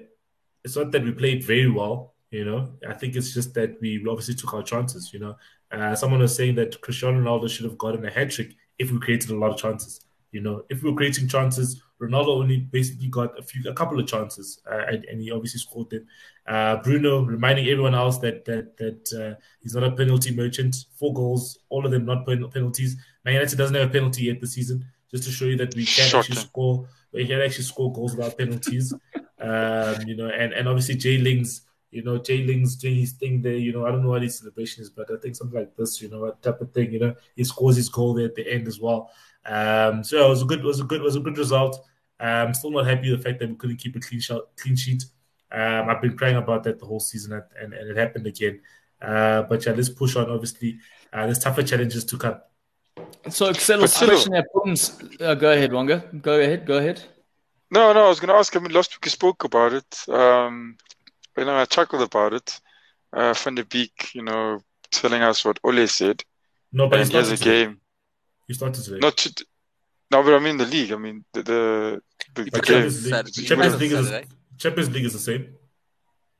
it's 0.63 0.77
not 0.77 0.91
that 0.91 1.03
we 1.03 1.11
played 1.11 1.43
very 1.43 1.69
well, 1.69 2.13
you 2.31 2.45
know. 2.45 2.73
I 2.87 2.93
think 2.93 3.15
it's 3.15 3.33
just 3.33 3.53
that 3.55 3.81
we 3.81 4.03
obviously 4.07 4.35
took 4.35 4.53
our 4.53 4.63
chances, 4.63 5.11
you 5.13 5.19
know. 5.19 5.35
Uh, 5.71 5.95
someone 5.95 6.21
was 6.21 6.35
saying 6.35 6.55
that 6.55 6.79
Cristiano 6.81 7.19
Ronaldo 7.19 7.49
should 7.49 7.65
have 7.65 7.77
gotten 7.77 8.05
a 8.05 8.11
hat 8.11 8.31
trick 8.31 8.55
if 8.79 8.91
we 8.91 8.99
created 8.99 9.29
a 9.31 9.35
lot 9.37 9.51
of 9.51 9.57
chances, 9.57 10.01
you 10.31 10.41
know. 10.41 10.63
If 10.69 10.83
we 10.83 10.89
were 10.89 10.95
creating 10.97 11.27
chances, 11.27 11.81
Ronaldo 12.01 12.29
only 12.29 12.57
basically 12.57 13.07
got 13.07 13.37
a 13.37 13.41
few, 13.43 13.69
a 13.69 13.73
couple 13.73 13.99
of 13.99 14.07
chances, 14.07 14.59
uh, 14.69 14.85
and, 14.87 15.05
and 15.05 15.21
he 15.21 15.31
obviously 15.31 15.59
scored 15.59 15.89
them. 15.89 16.05
Uh, 16.45 16.77
Bruno 16.77 17.21
reminding 17.21 17.67
everyone 17.67 17.95
else 17.95 18.17
that 18.19 18.43
that 18.45 18.75
that 18.77 19.13
uh, 19.13 19.39
he's 19.61 19.75
not 19.75 19.83
a 19.83 19.91
penalty 19.91 20.35
merchant. 20.35 20.75
Four 20.99 21.13
goals, 21.13 21.59
all 21.69 21.85
of 21.85 21.91
them 21.91 22.05
not 22.05 22.25
pen- 22.25 22.49
penalties. 22.49 22.97
Man 23.23 23.35
United 23.35 23.57
doesn't 23.57 23.75
have 23.75 23.89
a 23.89 23.91
penalty 23.91 24.25
yet 24.25 24.41
this 24.41 24.53
season, 24.53 24.85
just 25.09 25.23
to 25.23 25.31
show 25.31 25.45
you 25.45 25.57
that 25.57 25.73
we 25.75 25.85
can 25.85 26.05
actually 26.05 26.21
Shocking. 26.23 26.35
score. 26.35 26.87
We 27.13 27.27
can 27.27 27.39
actually 27.39 27.63
score 27.63 27.93
goals 27.93 28.15
without 28.15 28.37
penalties. 28.37 28.93
Um, 29.43 30.07
you 30.07 30.15
know, 30.15 30.29
and, 30.29 30.53
and 30.53 30.69
obviously 30.69 30.95
Jay 30.95 31.17
Lings, 31.17 31.63
you 31.93 32.03
know, 32.03 32.17
Jay 32.17 32.43
Lings 32.43 32.75
doing 32.75 32.95
his 32.95 33.13
thing 33.13 33.41
there, 33.41 33.55
you 33.55 33.71
know, 33.71 33.85
I 33.85 33.91
don't 33.91 34.03
know 34.03 34.09
what 34.09 34.21
his 34.21 34.39
celebration 34.39 34.81
is, 34.83 34.89
but 34.89 35.09
I 35.11 35.17
think 35.17 35.35
something 35.35 35.59
like 35.59 35.75
this, 35.75 36.01
you 36.01 36.09
know, 36.09 36.25
a 36.25 36.31
type 36.33 36.59
of 36.61 36.71
thing, 36.73 36.91
you 36.91 36.99
know, 36.99 37.15
he 37.35 37.43
scores 37.43 37.75
his 37.75 37.89
goal 37.89 38.13
there 38.13 38.25
at 38.25 38.35
the 38.35 38.51
end 38.51 38.67
as 38.67 38.79
well. 38.79 39.11
Um, 39.45 40.03
so 40.03 40.25
it 40.25 40.29
was 40.29 40.41
a 40.41 40.45
good, 40.45 40.63
was 40.63 40.79
a 40.79 40.83
good, 40.83 41.01
was 41.01 41.15
a 41.15 41.19
good 41.19 41.37
result. 41.37 41.85
Um, 42.19 42.53
still 42.53 42.71
not 42.71 42.87
happy 42.87 43.11
with 43.11 43.21
the 43.21 43.29
fact 43.29 43.39
that 43.39 43.49
we 43.49 43.55
couldn't 43.55 43.77
keep 43.77 43.95
a 43.95 43.99
clean 43.99 44.21
shot, 44.21 44.55
clean 44.57 44.75
sheet. 44.75 45.03
Um, 45.51 45.89
I've 45.89 46.01
been 46.01 46.17
crying 46.17 46.37
about 46.37 46.63
that 46.63 46.79
the 46.79 46.85
whole 46.85 46.99
season, 46.99 47.33
and, 47.33 47.43
and, 47.59 47.73
and 47.73 47.89
it 47.91 47.97
happened 47.97 48.25
again. 48.27 48.61
Uh, 49.01 49.43
but 49.43 49.65
yeah, 49.65 49.73
let's 49.73 49.89
push 49.89 50.15
on. 50.15 50.29
Obviously, 50.29 50.79
uh, 51.11 51.25
there's 51.25 51.39
tougher 51.39 51.63
challenges 51.63 52.05
to 52.05 52.17
come. 52.17 52.37
So, 53.29 53.47
Excel's 53.47 53.81
But 53.81 53.89
still- 53.89 54.07
question 54.09 54.33
here, 54.33 55.27
uh, 55.27 55.35
go 55.35 55.51
ahead, 55.51 55.73
Wonga. 55.73 56.03
Go 56.21 56.39
ahead, 56.39 56.65
go 56.65 56.77
ahead. 56.77 57.03
No, 57.71 57.91
no, 57.91 58.05
I 58.05 58.09
was 58.09 58.19
going 58.19 58.29
to 58.29 58.35
ask. 58.35 58.55
I 58.55 58.59
mean, 58.59 58.71
last 58.71 58.91
week 58.95 59.05
you 59.05 59.11
spoke 59.11 59.43
about 59.43 59.73
it. 59.73 60.07
Um, 60.07 60.77
you 61.37 61.45
know, 61.45 61.55
I 61.55 61.65
chuckled 61.65 62.01
about 62.01 62.33
it. 62.33 62.59
Uh, 63.11 63.33
Van 63.33 63.55
de 63.55 63.63
Beek, 63.65 64.09
you 64.13 64.23
know, 64.23 64.59
telling 64.91 65.21
us 65.21 65.45
what 65.45 65.59
Ole 65.63 65.87
said. 65.87 66.23
No, 66.71 66.87
but 66.87 66.99
And 66.99 67.07
he 67.07 67.13
here's 67.13 67.27
started 67.27 67.41
a 67.41 67.43
today. 67.43 67.65
game. 67.65 67.81
He 68.47 68.53
started 68.53 68.83
today. 68.83 68.99
Not 68.99 69.17
to, 69.17 69.45
no, 70.11 70.23
but 70.23 70.33
I 70.33 70.39
mean 70.39 70.57
the 70.57 70.65
league. 70.65 70.91
I 70.91 70.97
mean 70.97 71.23
the 71.33 71.43
the, 71.43 72.01
the, 72.35 72.43
the 72.45 72.61
game. 72.61 72.63
Champions 72.63 73.03
League, 73.03 73.13
Saturday. 73.13 73.47
Champions 73.47 73.79
League 73.79 73.91
is. 73.91 74.11
Champions 74.57 74.89
League 74.91 75.05
is 75.05 75.13
the 75.13 75.19
same. 75.19 75.47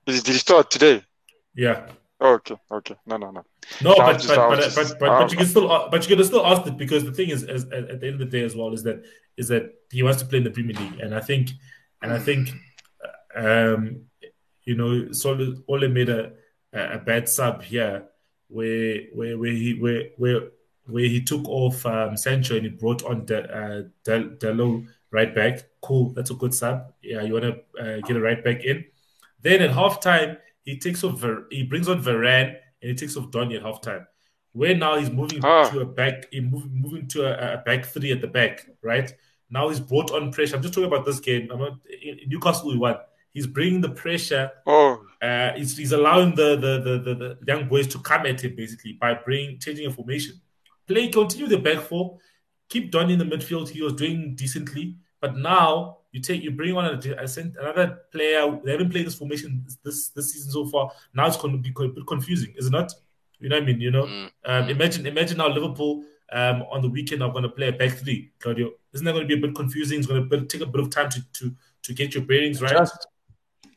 Is, 0.08 0.24
did 0.24 0.34
he 0.34 0.40
start 0.40 0.70
today? 0.72 1.04
Yeah. 1.56 1.88
Oh, 2.20 2.34
okay, 2.36 2.56
okay. 2.72 2.96
No, 3.06 3.18
no, 3.18 3.32
no. 3.32 3.44
No, 3.82 3.96
So 3.96 3.98
but 3.98 4.06
but, 4.06 4.14
just- 4.14 4.28
but, 4.28 4.50
but, 4.50 4.60
just- 4.62 5.00
but, 5.00 5.10
I- 5.10 5.20
but 5.22 5.32
you 5.32 5.38
can 5.38 5.48
still 5.48 5.72
uh, 5.72 5.90
but 5.90 6.08
you 6.10 6.16
can 6.16 6.26
still 6.26 6.46
ask 6.46 6.66
it 6.68 6.78
because 6.78 7.04
the 7.06 7.12
thing 7.14 7.30
is, 7.30 7.44
is 7.44 7.66
at, 7.66 7.90
at 7.92 8.00
the 8.00 8.08
end 8.08 8.14
of 8.16 8.20
the 8.20 8.26
day 8.38 8.44
as 8.44 8.56
well 8.56 8.72
is 8.74 8.84
that 8.84 9.04
is 9.38 9.48
that 9.50 9.64
he 9.92 10.02
wants 10.04 10.22
to 10.22 10.28
play 10.28 10.38
in 10.40 10.44
the 10.44 10.52
Premier 10.52 10.76
League 10.76 11.00
and 11.00 11.14
I 11.14 11.20
think 11.20 11.50
and 12.02 12.12
I 12.14 12.20
think 12.20 12.50
um 13.36 14.04
you 14.66 14.76
know 14.76 15.12
so 15.12 15.56
Ole 15.68 15.88
made 15.90 16.10
a 16.10 16.34
a 16.74 16.98
bad 16.98 17.30
sub 17.30 17.62
here 17.64 18.06
where 18.48 19.02
where 19.14 19.38
where 19.38 19.52
he 19.52 19.74
where 19.74 20.04
where 20.18 20.42
where 20.86 21.06
he 21.06 21.22
took 21.22 21.48
off 21.48 21.86
um, 21.86 22.18
Sancho 22.18 22.56
and 22.56 22.64
he 22.66 22.70
brought 22.70 23.04
on 23.06 23.26
De, 23.26 23.40
uh, 23.44 23.84
Del, 24.04 24.24
Dalot 24.38 24.86
right 25.12 25.34
back. 25.34 25.60
Cool, 25.82 26.10
that's 26.10 26.30
a 26.32 26.34
good 26.34 26.54
sub. 26.54 26.92
Yeah, 27.02 27.22
you 27.22 27.34
want 27.34 27.46
to 27.46 27.82
uh, 27.82 28.00
get 28.02 28.18
a 28.18 28.20
right 28.20 28.44
back 28.44 28.64
in. 28.66 28.84
Then 29.42 29.62
at 29.62 29.72
halftime, 29.72 30.38
he 30.64 30.78
takes 30.78 31.04
off. 31.04 31.20
Ver- 31.20 31.46
he 31.50 31.64
brings 31.64 31.88
on 31.88 32.04
Varane 32.04 32.56
and 32.82 32.90
he 32.90 32.96
takes 32.96 33.16
off 33.16 33.32
Donny 33.32 33.56
at 33.56 33.64
halftime. 33.64 34.06
Where 34.52 34.76
now 34.76 34.98
he's 34.98 35.10
moving 35.10 35.40
Ah. 35.44 35.70
to 35.70 35.80
a 35.82 35.86
back, 35.86 36.28
he 36.32 36.42
move, 36.42 36.70
moving 36.72 37.08
to 37.10 37.26
a, 37.26 37.56
a 37.56 37.58
back 37.64 37.86
three 37.86 38.12
at 38.12 38.22
the 38.22 38.28
back, 38.28 38.68
right? 38.82 39.12
Now 39.50 39.70
he's 39.70 39.80
brought 39.80 40.12
on 40.12 40.32
pressure. 40.32 40.56
I'm 40.56 40.62
just 40.62 40.74
talking 40.74 40.92
about 40.92 41.06
this 41.06 41.20
game. 41.20 41.50
I'm 41.52 41.60
not 41.60 41.78
Newcastle. 42.28 42.70
We 42.70 42.78
won. 42.78 42.98
He's 43.34 43.48
bringing 43.48 43.82
the 43.82 43.90
pressure 43.90 44.52
Oh, 44.66 45.04
uh, 45.22 45.54
he's, 45.54 45.76
he's 45.78 45.92
allowing 45.92 46.36
the 46.36 46.56
the, 46.56 46.80
the, 46.80 47.00
the 47.00 47.16
the 47.16 47.38
young 47.48 47.68
boys 47.68 47.88
to 47.88 48.00
come 48.00 48.26
at 48.26 48.44
him 48.44 48.56
basically 48.56 48.94
by 48.94 49.14
bringing 49.16 49.60
changing 49.60 49.88
a 49.88 49.92
formation. 49.92 50.40
Play 50.88 51.08
continue 51.10 51.48
the 51.48 51.58
back 51.58 51.80
four, 51.84 52.18
keep 52.70 52.92
Donny 52.92 53.14
in 53.14 53.20
the 53.20 53.26
midfield. 53.26 53.70
He 53.70 53.82
was 53.82 53.94
doing 53.94 54.36
decently, 54.36 54.96
but 55.22 55.36
now 55.38 55.98
you 56.12 56.22
take 56.22 56.44
you 56.44 56.52
bring 56.52 56.76
on 56.78 56.86
a, 56.86 57.00
a 57.24 57.28
another 57.60 58.02
player. 58.12 58.60
They 58.64 58.72
haven't 58.72 58.92
played 58.92 59.06
this 59.08 59.16
formation 59.16 59.66
this 59.84 60.10
this 60.10 60.34
season 60.34 60.52
so 60.52 60.66
far. 60.68 60.92
Now 61.14 61.28
it's 61.28 61.38
going 61.38 61.54
to 61.54 61.58
be 61.60 61.74
a 61.86 61.88
bit 61.90 62.06
confusing, 62.08 62.54
is 62.58 62.68
it 62.68 62.72
not? 62.72 62.92
You 63.40 63.50
know 63.50 63.56
what 63.58 63.64
I 63.64 63.66
mean? 63.66 63.82
You 63.82 63.92
know, 63.92 64.06
Mm. 64.06 64.30
um, 64.46 64.70
imagine 64.70 65.06
imagine 65.08 65.38
now 65.38 65.48
Liverpool 65.48 66.04
um, 66.32 66.64
on 66.72 66.82
the 66.82 66.90
weekend 66.90 67.24
are 67.24 67.32
going 67.32 67.44
to 67.44 67.50
play 67.50 67.70
a 67.70 67.72
back 67.74 67.92
three. 67.92 68.32
Claudio, 68.40 68.72
isn't 68.94 69.06
that 69.06 69.12
going 69.14 69.28
to 69.28 69.36
be 69.36 69.40
a 69.42 69.48
bit 69.48 69.56
confusing? 69.56 69.98
It's 70.00 70.08
going 70.08 70.30
to 70.30 70.46
take 70.46 70.62
a 70.62 70.66
bit 70.66 70.82
of 70.82 70.90
time 70.90 71.10
to 71.10 71.22
to 71.40 71.56
to 71.84 71.94
get 71.94 72.14
your 72.14 72.24
bearings 72.24 72.62
right 72.62 72.72
Just, 72.72 73.08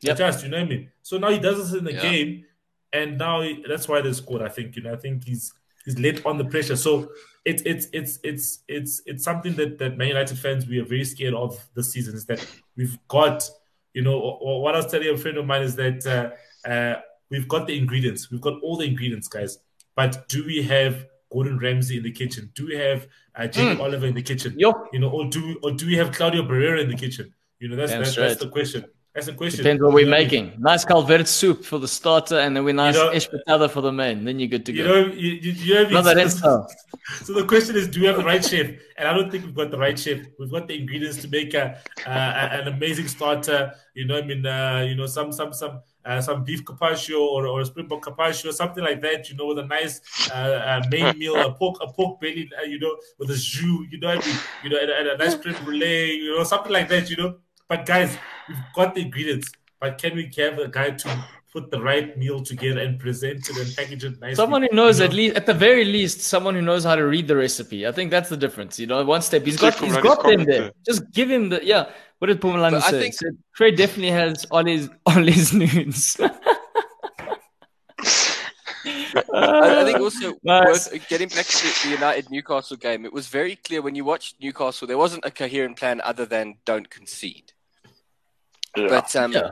Yep. 0.07 0.15
adjust. 0.17 0.45
You 0.45 0.51
know 0.51 0.59
what 0.59 0.67
I 0.67 0.69
mean? 0.69 0.91
So 1.03 1.19
now 1.19 1.31
he 1.31 1.39
does 1.39 1.59
this 1.59 1.79
in 1.79 1.85
the 1.85 1.93
Yeah. 1.95 2.03
game, 2.03 2.45
and 2.93 3.19
now 3.19 3.43
he, 3.43 3.65
that's 3.69 3.89
why 3.89 4.01
they 4.01 4.13
scored. 4.13 4.43
I 4.43 4.49
think 4.49 4.77
you 4.77 4.83
know. 4.83 4.93
I 4.93 4.97
think 4.97 5.25
he's 5.25 5.53
he's 5.85 5.99
let 5.99 6.25
on 6.27 6.39
the 6.39 6.45
pressure. 6.45 6.77
So 6.77 7.11
it's 7.45 7.63
it's 7.63 7.87
it's 7.93 8.19
it's 8.23 8.61
it's 8.69 9.03
it's 9.07 9.25
something 9.25 9.55
that 9.57 9.79
that 9.79 9.97
Man 9.97 10.09
United 10.09 10.39
fans 10.39 10.67
we 10.67 10.79
are 10.81 10.85
very 10.85 11.05
scared 11.05 11.35
of 11.35 11.59
this 11.75 11.93
season. 11.93 12.15
Is 12.15 12.27
that 12.27 12.45
we've 12.77 12.99
got 13.09 13.49
you 13.95 14.03
know 14.03 14.39
what 14.41 14.75
I 14.75 14.79
was 14.79 14.87
telling 14.91 15.09
a 15.09 15.17
friend 15.17 15.37
of 15.39 15.47
mine 15.47 15.63
is 15.63 15.77
that 15.77 16.07
uh, 16.07 16.69
uh, 16.69 17.01
we've 17.31 17.49
got 17.49 17.67
the 17.67 17.79
ingredients. 17.79 18.31
We've 18.31 18.41
got 18.41 18.61
all 18.63 18.77
the 18.77 18.85
ingredients, 18.87 19.29
guys. 19.29 19.59
But 19.95 20.29
do 20.29 20.45
we 20.45 20.63
have 20.65 21.07
Gordon 21.33 21.59
Ramsay 21.59 21.97
in 21.97 22.03
the 22.03 22.13
kitchen? 22.13 22.53
Do 22.55 22.67
we 22.67 22.77
have 22.77 23.07
uh, 23.35 23.47
Jamie 23.47 23.81
Oliver 23.81 24.07
in 24.07 24.15
the 24.15 24.23
kitchen? 24.23 24.55
yo, 24.59 24.75
You 24.93 24.99
know, 25.01 25.09
or 25.09 25.25
do 25.31 25.47
we, 25.47 25.55
or 25.63 25.71
do 25.73 25.87
we 25.87 25.97
have 25.97 26.13
Claudio 26.13 26.43
Barrera 26.43 26.81
in 26.83 26.89
the 26.91 26.97
kitchen? 26.97 27.33
You 27.59 27.69
know, 27.69 27.77
that's 27.77 27.93
Damn 27.93 28.01
that's, 28.01 28.13
straight. 28.13 28.29
that's 28.29 28.41
the 28.43 28.51
question. 28.51 28.85
That's 29.17 29.29
the 29.29 29.33
question. 29.33 29.65
depends 29.65 29.83
what 29.83 29.95
we're 29.95 30.05
know 30.07 30.15
I 30.15 30.19
mean? 30.21 30.25
making. 30.29 30.53
Nice 30.59 30.85
Calvert 30.85 31.27
soup 31.27 31.65
for 31.65 31.79
the 31.79 31.89
starter, 31.89 32.39
and 32.39 32.55
then 32.55 32.65
we 32.65 32.73
nice 32.75 32.95
You 32.97 33.05
know- 33.07 33.13
espetada 33.13 33.71
for 33.71 33.81
the 33.81 33.91
main. 33.91 34.25
Then 34.27 34.39
you're 34.39 34.49
good 34.51 34.67
to 34.67 34.73
You 34.73 34.85
go. 34.85 34.89
know, 34.89 35.07
you, 35.07 35.31
you, 35.45 35.53
you 35.53 35.75
know 35.75 35.81
what 35.81 35.81
I 35.81 35.85
mean? 35.85 36.05
Not 36.05 36.15
that 36.17 36.31
So- 36.31 36.67
So 37.25 37.33
the 37.33 37.45
question 37.47 37.77
is, 37.77 37.89
do 37.89 38.01
we 38.01 38.07
have 38.09 38.19
the 38.19 38.25
right 38.25 38.45
chef? 38.45 38.67
And 38.99 39.09
I 39.09 39.15
don't 39.15 39.31
think 39.31 39.45
we've 39.47 39.55
got 39.55 39.71
the 39.71 39.79
right 39.79 39.99
chef. 39.99 40.19
We've 40.39 40.51
got 40.51 40.69
the 40.69 40.79
ingredients 40.79 41.19
to 41.23 41.29
make 41.29 41.55
a, 41.55 41.79
uh, 42.07 42.11
an 42.11 42.69
amazing 42.69 43.09
starter. 43.09 43.73
You 43.95 44.07
know, 44.07 44.19
I 44.19 44.23
mean, 44.23 44.45
uh, 44.45 44.85
you 44.89 44.97
know, 44.97 45.07
some 45.07 45.33
some 45.33 45.53
some 45.55 45.81
uh, 46.05 46.21
some 46.21 46.45
beef 46.45 46.63
carpaccio 46.65 47.19
or, 47.19 47.47
or 47.47 47.61
a 47.63 47.65
springbok 47.65 48.03
carpaccio, 48.03 48.51
something 48.51 48.85
like 48.85 49.01
that. 49.03 49.31
You 49.31 49.37
know, 49.37 49.47
with 49.47 49.61
a 49.61 49.67
nice 49.67 50.01
uh, 50.31 50.35
uh, 50.35 50.83
main 50.91 51.19
meal, 51.21 51.37
a 51.37 51.53
pork 51.55 51.77
a 51.81 51.87
pork 51.93 52.21
belly. 52.21 52.51
Uh, 52.59 52.65
you 52.65 52.79
know, 52.79 52.95
with 53.19 53.31
a 53.31 53.35
jus. 53.35 53.63
You 53.91 53.99
know, 54.01 54.09
what 54.15 54.25
I 54.25 54.27
mean, 54.29 54.39
you 54.65 54.71
know, 54.71 54.79
and, 54.83 54.91
and 54.91 55.09
a 55.09 55.17
nice 55.17 55.35
creme 55.37 55.57
brulee. 55.65 56.17
You 56.17 56.37
know, 56.37 56.45
something 56.45 56.73
like 56.73 56.89
that. 56.89 57.09
You 57.09 57.17
know, 57.17 57.37
but 57.69 57.87
guys, 57.87 58.17
we've 58.49 58.59
got 58.75 58.95
the 58.95 59.03
ingredients. 59.03 59.51
But 59.81 59.99
can 59.99 60.17
we 60.17 60.31
have 60.39 60.59
a 60.59 60.69
guy 60.69 60.91
to 60.91 61.25
put 61.53 61.71
the 61.71 61.81
right 61.81 62.17
meal 62.19 62.43
together 62.43 62.81
and 62.81 62.99
present 62.99 63.49
it 63.49 63.57
and 63.57 63.75
package 63.77 64.05
it 64.05 64.21
nicely. 64.21 64.35
Someone 64.35 64.63
who 64.63 64.69
knows 64.73 64.99
You 64.99 65.07
at 65.07 65.13
least, 65.15 65.37
at 65.37 65.47
the 65.47 65.55
very 65.55 65.85
least, 65.87 66.21
someone 66.21 66.55
who 66.55 66.61
knows 66.61 66.85
how 66.85 66.97
to 66.97 67.07
read 67.07 67.29
the 67.29 67.37
recipe. 67.37 67.87
I 67.87 67.93
think 67.93 68.11
that's 68.11 68.29
the 68.29 68.37
difference. 68.37 68.79
You 68.79 68.87
know, 68.87 69.03
one 69.05 69.23
step 69.23 69.43
he's 69.45 69.57
got, 69.57 69.73
Give 69.79 69.89
he's 69.89 69.97
Pumlani's 69.97 70.03
got 70.03 70.23
them 70.25 70.45
there. 70.45 70.61
there. 70.61 70.71
Just 70.85 71.11
give 71.13 71.31
him 71.31 71.49
the 71.49 71.65
yeah. 71.65 71.91
What 72.19 72.27
did 72.29 72.41
Pumalani 72.43 72.73
But 72.73 72.85
I 72.85 72.91
think- 72.91 73.05
He 73.07 73.13
said 73.13 73.39
Trey 73.55 73.71
definitely 73.71 74.11
has 74.11 74.45
all 74.51 74.65
his 74.67 74.91
all 75.07 75.23
his 75.23 75.53
noons. 75.55 76.19
I, 79.35 79.81
I 79.81 79.85
think 79.85 79.99
also 80.01 80.35
Nice. 80.43 80.91
worth 80.93 81.09
getting 81.09 81.29
back 81.29 81.47
to 81.47 81.67
the 81.85 81.95
United 81.95 82.31
Newcastle 82.31 82.77
game. 82.77 83.05
It 83.05 83.13
was 83.13 83.29
very 83.29 83.57
clear 83.57 83.83
when 83.83 83.95
you 83.95 84.05
watched 84.05 84.37
Newcastle, 84.41 84.87
there 84.87 84.99
wasn't 84.99 85.25
a 85.25 85.31
coherent 85.31 85.77
plan 85.79 86.01
other 86.03 86.27
than 86.27 86.57
don't 86.65 86.89
concede. 86.91 87.53
Yeah. 88.77 88.89
But 88.89 89.15
um, 89.17 89.33
Yeah. 89.33 89.51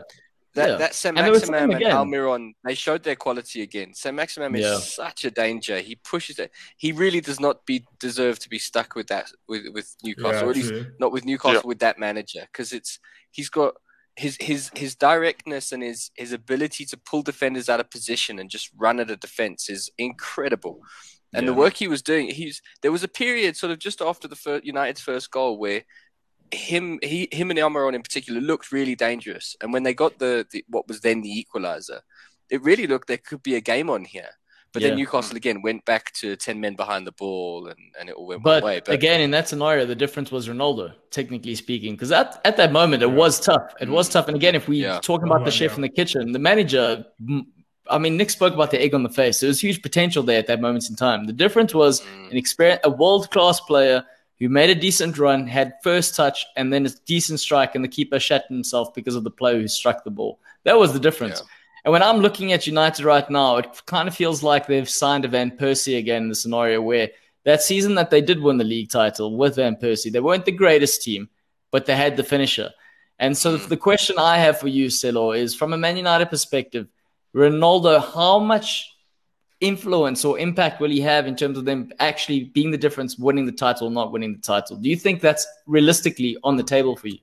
that 0.55 0.69
Yeah. 0.71 0.77
that 0.77 0.95
Sam 0.95 1.17
And 1.17 1.27
they 1.27 1.31
were 1.31 1.39
saying 1.41 1.51
Maximum 1.53 1.71
and 1.73 1.83
again- 1.83 1.97
Almiron, 1.97 2.53
they 2.65 2.75
showed 2.75 3.03
their 3.03 3.17
quality 3.17 3.63
again. 3.63 3.93
Saint-Maximin 3.95 4.55
is 4.55 4.63
Yeah. 4.63 4.79
such 4.79 5.25
a 5.25 5.31
danger. 5.31 5.81
He 5.81 5.97
pushes 5.97 6.39
it. 6.39 6.53
He 6.77 6.93
really 6.93 7.21
does 7.21 7.41
not 7.41 7.67
be 7.67 7.85
deserve 7.99 8.39
to 8.41 8.49
be 8.49 8.59
stuck 8.59 8.95
with 8.95 9.09
that 9.09 9.33
with 9.49 9.67
with 9.73 9.95
Newcastle. 10.05 10.33
yeah, 10.33 10.45
or 10.47 10.51
at 10.51 10.57
least 10.57 10.69
true. 10.69 10.87
not 11.01 11.13
with 11.13 11.25
Newcastle 11.25 11.67
with 11.69 11.81
that 11.81 11.99
manager 11.99 12.43
because 12.53 12.73
it's 12.73 12.99
he's 13.33 13.49
got 13.51 13.75
his 14.17 14.37
his 14.41 14.71
his 14.77 14.95
directness 14.95 15.73
and 15.73 15.83
his 15.83 16.13
his 16.15 16.33
ability 16.33 16.85
to 16.87 16.97
pull 16.97 17.23
defenders 17.23 17.69
out 17.69 17.81
of 17.81 17.91
position 17.91 18.39
and 18.39 18.49
just 18.49 18.71
run 18.77 19.01
at 19.01 19.11
a 19.11 19.17
defense 19.17 19.69
is 19.69 19.91
incredible. 19.99 20.81
And 21.37 21.49
the 21.49 21.53
work 21.53 21.75
he 21.75 21.89
was 21.89 22.01
doing, 22.01 22.29
he's 22.31 22.63
there 22.81 22.93
was 22.93 23.03
a 23.03 23.09
period 23.09 23.57
sort 23.57 23.73
of 23.73 23.81
just 23.81 24.01
after 24.01 24.29
the 24.29 24.37
first, 24.37 24.65
United's 24.65 25.01
first 25.01 25.33
goal 25.33 25.59
where 25.59 25.83
him 26.55 26.99
he 27.03 27.29
him 27.33 27.51
and 27.51 27.59
Almiron 27.59 27.95
in 27.95 28.03
particular 28.03 28.41
looked 28.41 28.73
really 28.73 28.95
dangerous. 28.95 29.57
And 29.61 29.73
when 29.73 29.83
they 29.83 29.95
got 29.95 30.19
the, 30.19 30.47
the 30.51 30.65
what 30.69 30.89
was 30.89 31.01
then 31.01 31.21
the 31.23 31.31
equalizer, 31.31 32.01
it 32.51 32.63
really 32.63 32.87
looked 32.87 33.09
there 33.09 33.19
could 33.19 33.43
be 33.43 33.57
a 33.57 33.61
game 33.61 33.91
on 33.91 34.05
here. 34.05 34.31
But 34.73 34.83
Yeah. 34.83 34.89
then 34.89 34.99
Newcastle 34.99 35.37
again 35.37 35.63
went 35.63 35.85
back 35.85 36.13
to 36.15 36.35
ten 36.37 36.61
men 36.61 36.75
behind 36.75 37.07
the 37.07 37.13
ball 37.13 37.69
and, 37.69 37.79
and 37.99 38.09
it 38.09 38.17
all 38.17 38.27
went 38.27 38.43
But, 38.43 38.63
one 38.63 38.73
way. 38.73 38.81
But 38.85 38.95
again, 38.95 39.21
in 39.21 39.31
that 39.31 39.49
scenario, 39.49 39.87
the 39.87 39.95
difference 39.95 40.33
was 40.33 40.49
Ronaldo, 40.49 40.93
technically 41.11 41.55
speaking, 41.55 41.95
because 41.95 42.11
at, 42.11 42.41
at 42.45 42.57
that 42.57 42.73
moment 42.73 43.03
it 43.03 43.11
was 43.11 43.39
tough. 43.39 43.73
It 43.81 43.89
was 43.89 44.09
tough. 44.09 44.27
And 44.27 44.37
again, 44.37 44.55
if 44.57 44.67
we 44.67 44.79
Yeah. 44.79 44.99
talk 45.01 45.23
about 45.23 45.43
Oh, 45.43 45.45
the 45.45 45.53
chef 45.53 45.71
yeah. 45.71 45.77
in 45.77 45.83
the 45.83 45.89
kitchen, 45.89 46.33
the 46.33 46.41
manager, 46.41 47.05
mm, 47.23 47.43
I 47.89 47.99
mean, 47.99 48.17
Nick 48.17 48.31
spoke 48.31 48.55
about 48.55 48.71
the 48.73 48.81
egg 48.81 48.95
on 48.95 49.03
the 49.03 49.11
face. 49.11 49.41
There 49.41 49.49
was 49.49 49.61
huge 49.61 49.81
potential 49.83 50.23
there 50.25 50.39
at 50.39 50.47
that 50.49 50.61
moment 50.61 50.89
in 50.91 50.97
time. 50.97 51.27
The 51.27 51.33
difference 51.35 51.73
was 51.75 52.01
Mm. 52.01 52.31
an 52.33 52.37
experience, 52.37 52.81
a 52.83 52.91
world 52.91 53.31
class 53.31 53.61
player 53.61 54.05
who 54.41 54.49
made 54.49 54.71
a 54.71 54.75
decent 54.75 55.19
run, 55.19 55.47
had 55.47 55.75
first 55.83 56.15
touch, 56.17 56.45
and 56.57 56.73
then 56.73 56.87
a 56.87 56.91
decent 57.07 57.41
strike, 57.41 57.75
and 57.75 57.85
the 57.85 57.89
keeper 57.89 58.19
shat 58.19 58.47
himself 58.49 58.93
because 58.95 59.15
of 59.15 59.25
the 59.25 59.31
player 59.31 59.61
who 59.61 59.69
struck 59.69 60.05
the 60.05 60.11
ball. 60.11 60.39
That 60.65 60.79
was 60.79 60.93
the 60.93 61.01
difference. 61.01 61.41
Yeah. 61.41 61.51
And 61.85 61.93
when 61.93 62.03
I'm 62.03 62.19
looking 62.19 62.53
at 62.53 62.67
United 62.67 63.05
right 63.05 63.29
now, 63.29 63.59
it 63.59 63.83
kind 63.87 64.09
of 64.09 64.15
feels 64.15 64.43
like 64.43 64.67
they've 64.67 64.89
signed 64.89 65.25
a 65.25 65.29
Van 65.29 65.51
Persie 65.51 65.99
again 65.99 66.23
in 66.25 66.29
the 66.31 66.35
scenario 66.35 66.81
where 66.81 67.11
that 67.45 67.63
season 67.63 67.95
that 67.97 68.11
they 68.11 68.23
did 68.23 68.41
win 68.41 68.57
the 68.57 68.65
league 68.65 68.91
title 68.91 69.37
with 69.37 69.57
Van 69.57 69.77
Persie, 69.77 70.11
they 70.11 70.21
weren't 70.21 70.47
the 70.47 70.53
greatest 70.53 71.03
team, 71.03 71.29
but 71.71 71.85
they 71.85 71.95
had 71.95 72.17
the 72.17 72.25
finisher. 72.25 72.71
And 73.19 73.37
so 73.37 73.59
Mm. 73.59 73.69
the 73.69 73.77
question 73.77 74.17
I 74.19 74.39
have 74.39 74.59
for 74.59 74.69
you, 74.69 74.87
Celo, 74.87 75.37
is 75.37 75.55
from 75.55 75.73
a 75.75 75.77
Man 75.79 75.97
United 75.99 76.31
perspective, 76.31 76.89
Ronaldo, 77.35 78.03
how 78.15 78.39
much 78.39 78.94
influence 79.61 80.25
or 80.25 80.39
impact 80.39 80.81
will 80.81 80.91
he 80.91 81.01
have 81.01 81.27
in 81.27 81.37
terms 81.37 81.57
of 81.59 81.65
them 81.65 81.91
actually 82.01 82.45
being 82.45 82.71
the 82.71 82.79
difference, 82.79 83.19
winning 83.19 83.47
the 83.47 83.53
title 83.53 83.89
or 83.89 83.91
not 83.91 84.13
winning 84.13 84.33
the 84.35 84.41
title? 84.41 84.77
Do 84.77 84.89
you 84.89 84.97
think 84.97 85.21
that's 85.21 85.47
realistically 85.67 86.37
on 86.45 86.57
the 86.57 86.63
table 86.63 86.97
for 86.97 87.09
you? 87.09 87.19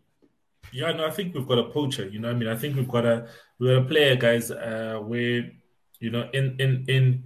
Yeah, 0.74 0.92
no, 0.94 1.06
I 1.06 1.12
think 1.12 1.34
we've 1.36 1.48
got 1.48 1.60
a 1.60 1.66
poacher. 1.66 2.08
You 2.08 2.20
know, 2.20 2.30
what 2.30 2.36
I 2.36 2.40
mean, 2.40 2.50
I 2.50 2.56
think 2.56 2.76
we've 2.78 2.88
got 2.88 3.06
a 3.06 3.28
we've 3.60 3.72
got 3.76 3.84
a 3.84 3.86
player, 3.86 4.16
guys. 4.16 4.52
Uh, 4.52 5.00
where 5.04 5.52
you 6.00 6.10
know, 6.10 6.30
in 6.34 6.56
in 6.60 6.86
in 6.88 7.24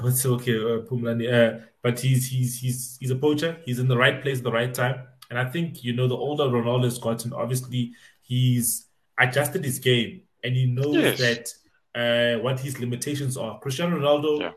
what's 0.00 0.24
okay, 0.24 0.56
uh, 0.56 0.82
Pumlani, 0.86 1.32
uh, 1.32 1.60
but 1.82 1.98
he's 1.98 2.26
he's 2.28 2.58
he's 2.58 2.96
he's 3.00 3.10
a 3.10 3.16
poacher. 3.16 3.56
He's 3.64 3.78
in 3.78 3.88
the 3.88 3.96
right 3.96 4.20
place 4.22 4.38
at 4.38 4.44
the 4.44 4.52
right 4.52 4.72
time, 4.72 5.02
and 5.30 5.38
I 5.38 5.46
think 5.46 5.82
you 5.82 5.94
know 5.94 6.06
the 6.08 6.16
older 6.16 6.44
Ronaldo's 6.44 6.98
gotten, 6.98 7.32
obviously 7.32 7.92
he's 8.22 8.86
adjusted 9.18 9.64
his 9.64 9.78
game, 9.78 10.22
and 10.44 10.54
he 10.54 10.66
knows 10.66 10.94
Yes. 10.94 11.18
that 11.18 11.54
uh, 11.94 12.34
what 12.36 12.60
his 12.60 12.78
limitations 12.80 13.36
are. 13.36 13.58
Cristiano 13.60 13.98
Ronaldo. 13.98 14.40
Yeah. 14.40 14.50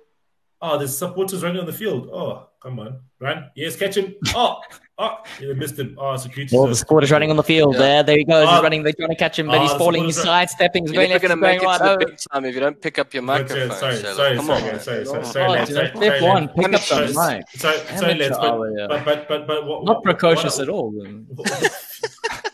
Oh, 0.65 0.77
there's 0.77 0.97
supporters 0.97 1.43
running 1.43 1.59
on 1.59 1.65
the 1.65 1.73
field. 1.73 2.09
Oh, 2.13 2.47
come 2.61 2.79
on, 2.79 3.01
run! 3.19 3.49
Yes, 3.53 3.75
catch 3.75 3.97
him. 3.97 4.15
Oh, 4.33 4.61
oh, 4.97 5.17
you 5.41 5.53
missed 5.55 5.77
him. 5.77 5.97
Oh, 5.99 6.15
security. 6.15 6.55
All 6.55 6.67
the 6.67 6.75
supporters 6.75 7.11
running 7.11 7.29
on 7.31 7.35
the 7.35 7.43
field 7.43 7.73
Yeah. 7.73 7.79
there. 7.81 8.03
There 8.03 8.17
he 8.19 8.23
goes. 8.23 8.47
Oh. 8.47 8.53
He's 8.53 8.63
running. 8.63 8.81
They're 8.83 8.93
trying 8.93 9.09
to 9.09 9.15
catch 9.17 9.37
him, 9.37 9.47
but 9.47 9.57
Oh, 9.57 9.61
he's 9.63 9.73
falling. 9.73 10.05
He's 10.05 10.15
supporters 10.15 10.51
sidestepping. 10.51 10.83
He's 10.85 10.93
you're 10.93 11.01
going 11.03 11.11
left. 11.11 11.21
going 11.21 11.35
to 11.37 11.41
going 11.41 11.53
make 11.55 11.61
it 11.61 11.65
right. 11.65 11.77
to 11.79 11.83
the 11.99 12.05
big 12.05 12.17
time 12.31 12.45
if 12.45 12.53
you 12.55 12.61
don't 12.61 12.81
pick 12.81 12.97
up 12.97 13.13
your 13.13 13.23
But, 13.23 13.51
uh, 13.51 13.55
microphone. 13.55 13.77
sorry, 13.77 13.93
Shella. 13.95 14.15
sorry, 14.15 14.15
sorry, 14.15 14.37
on. 14.37 14.45
guys, 14.71 14.83
sorry, 14.85 15.05
sorry, 15.05 15.19
Oh, 15.19 15.23
sorry, 15.23 15.49
lads, 15.49 15.67
dude, 15.69 15.75
sorry, 15.75 15.87
step 15.89 15.97
sorry, 16.19 16.21
one, 16.21 16.43
lads. 16.45 16.53
pick 16.55 16.63
up 16.65 16.73
Amateur. 16.91 17.07
the 17.07 17.07
mic. 17.07 17.13
Sorry, 17.59 17.77
sorry, 17.77 17.79
Amateur 17.89 18.15
lads, 18.23 18.37
but, 18.37 18.45
hour, 18.53 18.77
yeah. 18.79 18.87
but 18.87 19.03
but 19.05 19.27
but 19.27 19.47
but 19.47 19.67
what, 19.67 19.83
Not 19.83 20.01
precocious 20.03 20.57
what, 20.59 20.63
at 20.63 20.69
all. 20.69 20.91
then. 20.93 21.27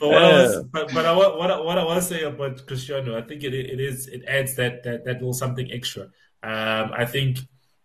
But 0.00 0.08
what, 0.08 0.22
I 0.24 0.32
was, 0.32 0.64
but, 0.72 0.94
but 0.94 1.06
I, 1.06 1.12
what, 1.14 1.38
what 1.38 1.78
I 1.78 1.84
want 1.84 2.00
to 2.00 2.08
say 2.08 2.22
about 2.22 2.66
Cristiano, 2.66 3.18
I 3.18 3.22
think 3.22 3.44
it, 3.44 3.52
it 3.54 3.78
is 3.78 4.08
it 4.08 4.24
adds 4.26 4.54
that, 4.56 4.82
that 4.82 5.04
that 5.04 5.14
little 5.14 5.34
something 5.34 5.70
extra. 5.70 6.04
Um, 6.42 6.92
I 6.96 7.04
think 7.04 7.38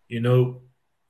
you 0.07 0.21
know 0.21 0.61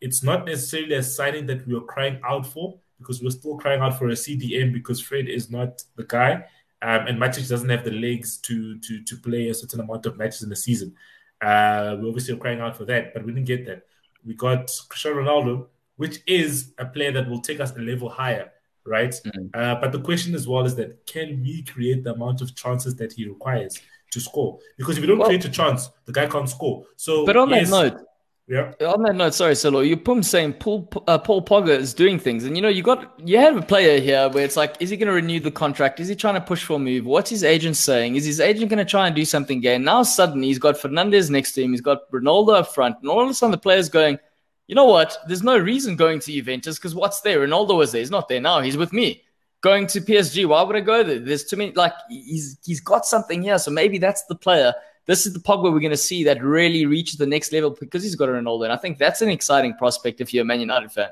it's 0.01 0.24
not 0.24 0.45
necessarily 0.45 0.95
a 0.95 1.03
signing 1.03 1.45
that 1.45 1.66
we 1.68 1.76
were 1.76 1.86
crying 1.86 2.20
out 2.28 2.47
for 2.47 2.80
because 2.97 3.22
we're 3.22 3.30
still 3.30 3.57
crying 3.57 3.82
out 3.82 3.97
for 3.99 4.07
a 4.09 4.13
CDM 4.13 4.74
because 4.74 4.99
Fred 4.99 5.30
is 5.30 5.51
not 5.51 5.84
the 5.95 6.05
guy, 6.05 6.45
um, 6.82 7.07
and 7.07 7.20
Matic 7.20 7.47
doesn't 7.47 7.70
have 7.70 7.84
the 7.84 7.91
legs 7.91 8.38
to 8.38 8.80
to 8.80 9.03
to 9.03 9.18
play 9.18 9.49
a 9.49 9.53
certain 9.53 9.82
amount 9.82 10.07
of 10.07 10.18
matches 10.18 10.41
in 10.41 10.49
the 10.49 10.55
season. 10.55 10.95
Uh, 11.39 11.97
we 11.99 12.07
obviously 12.07 12.34
are 12.34 12.38
crying 12.38 12.61
out 12.61 12.76
for 12.76 12.86
that, 12.86 13.13
but 13.13 13.24
we 13.24 13.32
didn't 13.32 13.47
get 13.47 13.66
that. 13.68 13.84
We 14.26 14.34
got 14.34 14.72
Cristiano 14.89 15.22
Ronaldo, 15.22 15.68
which 15.97 16.20
is 16.26 16.74
a 16.80 16.86
player 16.86 17.11
that 17.11 17.30
will 17.30 17.41
take 17.41 17.59
us 17.59 17.76
a 17.76 17.80
level 17.80 18.09
higher, 18.09 18.51
right? 18.86 19.13
Uh, 19.53 19.75
but 19.75 19.91
the 19.91 19.99
question 19.99 20.36
as 20.36 20.47
well 20.47 20.65
is 20.65 20.75
that 20.75 21.05
can 21.05 21.41
we 21.41 21.63
create 21.63 22.03
the 22.03 22.13
amount 22.13 22.41
of 22.41 22.55
chances 22.55 22.95
that 22.95 23.13
he 23.13 23.27
requires 23.27 23.79
to 24.11 24.19
score? 24.19 24.59
Because 24.77 24.97
if 24.97 25.01
you 25.03 25.07
don't 25.07 25.19
Well- 25.19 25.27
create 25.27 25.45
a 25.45 25.49
chance, 25.49 25.89
the 26.05 26.11
guy 26.13 26.27
can't 26.27 26.49
score. 26.49 26.86
So, 26.95 27.25
But 27.25 27.38
on 27.38 27.49
yes, 27.49 27.69
that 27.69 27.93
note, 27.93 28.01
yeah, 28.47 28.73
on 28.88 29.01
that 29.01 29.15
note, 29.15 29.33
sorry, 29.33 29.55
Solo, 29.55 29.79
you 29.79 29.97
Pum 29.97 30.21
saying 30.21 30.53
Paul 30.53 30.88
uh, 31.07 31.17
Paul 31.17 31.43
Pogba 31.43 31.69
is 31.69 31.95
doing 31.95 32.19
things, 32.19 32.43
and 32.43 32.55
you 32.55 32.61
know 32.61 32.69
you 32.69 32.83
got 32.83 33.19
you 33.27 33.39
have 33.39 33.57
a 33.57 33.61
player 33.63 33.99
here 33.99 34.29
where 34.29 34.45
it's 34.45 34.55
like, 34.55 34.75
is 34.79 34.91
he 34.91 34.97
going 34.97 35.07
to 35.07 35.13
renew 35.13 35.39
the 35.39 35.49
contract? 35.49 35.99
Is 35.99 36.07
he 36.09 36.15
trying 36.15 36.36
to 36.36 36.41
push 36.41 36.63
for 36.63 36.75
a 36.75 36.79
move? 36.79 37.07
What's 37.07 37.31
his 37.31 37.43
agent 37.43 37.75
saying? 37.75 38.15
Is 38.17 38.23
his 38.23 38.39
agent 38.39 38.69
going 38.69 38.77
to 38.77 38.86
try 38.86 39.07
and 39.07 39.15
do 39.15 39.25
something 39.25 39.57
again? 39.57 39.83
Now 39.83 40.03
suddenly 40.03 40.47
he's 40.49 40.59
got 40.59 40.77
Fernandez 40.77 41.31
next 41.31 41.53
to 41.53 41.63
him, 41.63 41.71
he's 41.71 41.81
got 41.81 42.07
Ronaldo 42.11 42.59
up 42.59 42.71
front, 42.71 42.97
and 43.01 43.09
all 43.09 43.23
of 43.23 43.29
a 43.29 43.33
sudden 43.33 43.49
the 43.49 43.57
players 43.57 43.89
going, 43.89 44.19
you 44.68 44.76
know 44.76 44.86
what? 44.86 45.18
There's 45.28 45.43
no 45.43 45.57
reason 45.57 45.95
going 45.95 46.20
to 46.20 46.32
Juventus 46.32 46.78
because 46.78 46.95
what's 46.95 47.22
there? 47.22 47.39
Ronaldo 47.47 47.78
was 47.78 47.91
there. 47.91 47.99
He's 48.01 48.11
not 48.11 48.28
there 48.28 48.41
now. 48.41 48.61
He's 48.61 48.78
with 48.78 48.93
me. 48.93 49.22
Going 49.61 49.88
to 49.88 50.01
PSG, 50.01 50.45
why 50.47 50.61
would 50.61 50.76
I 50.76 50.82
go 50.82 51.03
there? 51.03 51.20
There's 51.20 51.45
too 51.45 51.57
many. 51.57 51.72
Like 51.72 51.93
he's 52.09 52.57
he's 52.63 52.80
got 52.80 53.05
something 53.05 53.41
here, 53.41 53.57
so 53.57 53.72
maybe 53.72 53.97
that's 53.97 54.24
the 54.26 54.36
player. 54.36 54.74
This 55.05 55.26
is 55.26 55.34
the 55.34 55.39
Pogba 55.39 55.72
we're 55.72 55.80
going 55.80 55.91
to 55.91 55.97
see 55.97 56.24
that 56.24 56.43
really 56.43 56.86
reaches 56.86 57.18
the 57.18 57.28
next 57.28 57.51
level 57.51 57.72
because 57.80 58.03
he's 58.03 58.16
got 58.16 58.30
a 58.30 58.32
Ronaldo, 58.32 58.63
and 58.66 58.74
I 58.74 58.78
think 58.78 58.97
that's 58.97 59.22
an 59.22 59.30
exciting 59.30 59.76
prospect 59.76 60.22
if 60.22 60.34
you're 60.34 60.43
a 60.43 60.45
Man 60.45 60.59
United 60.59 60.91
fan. 60.91 61.09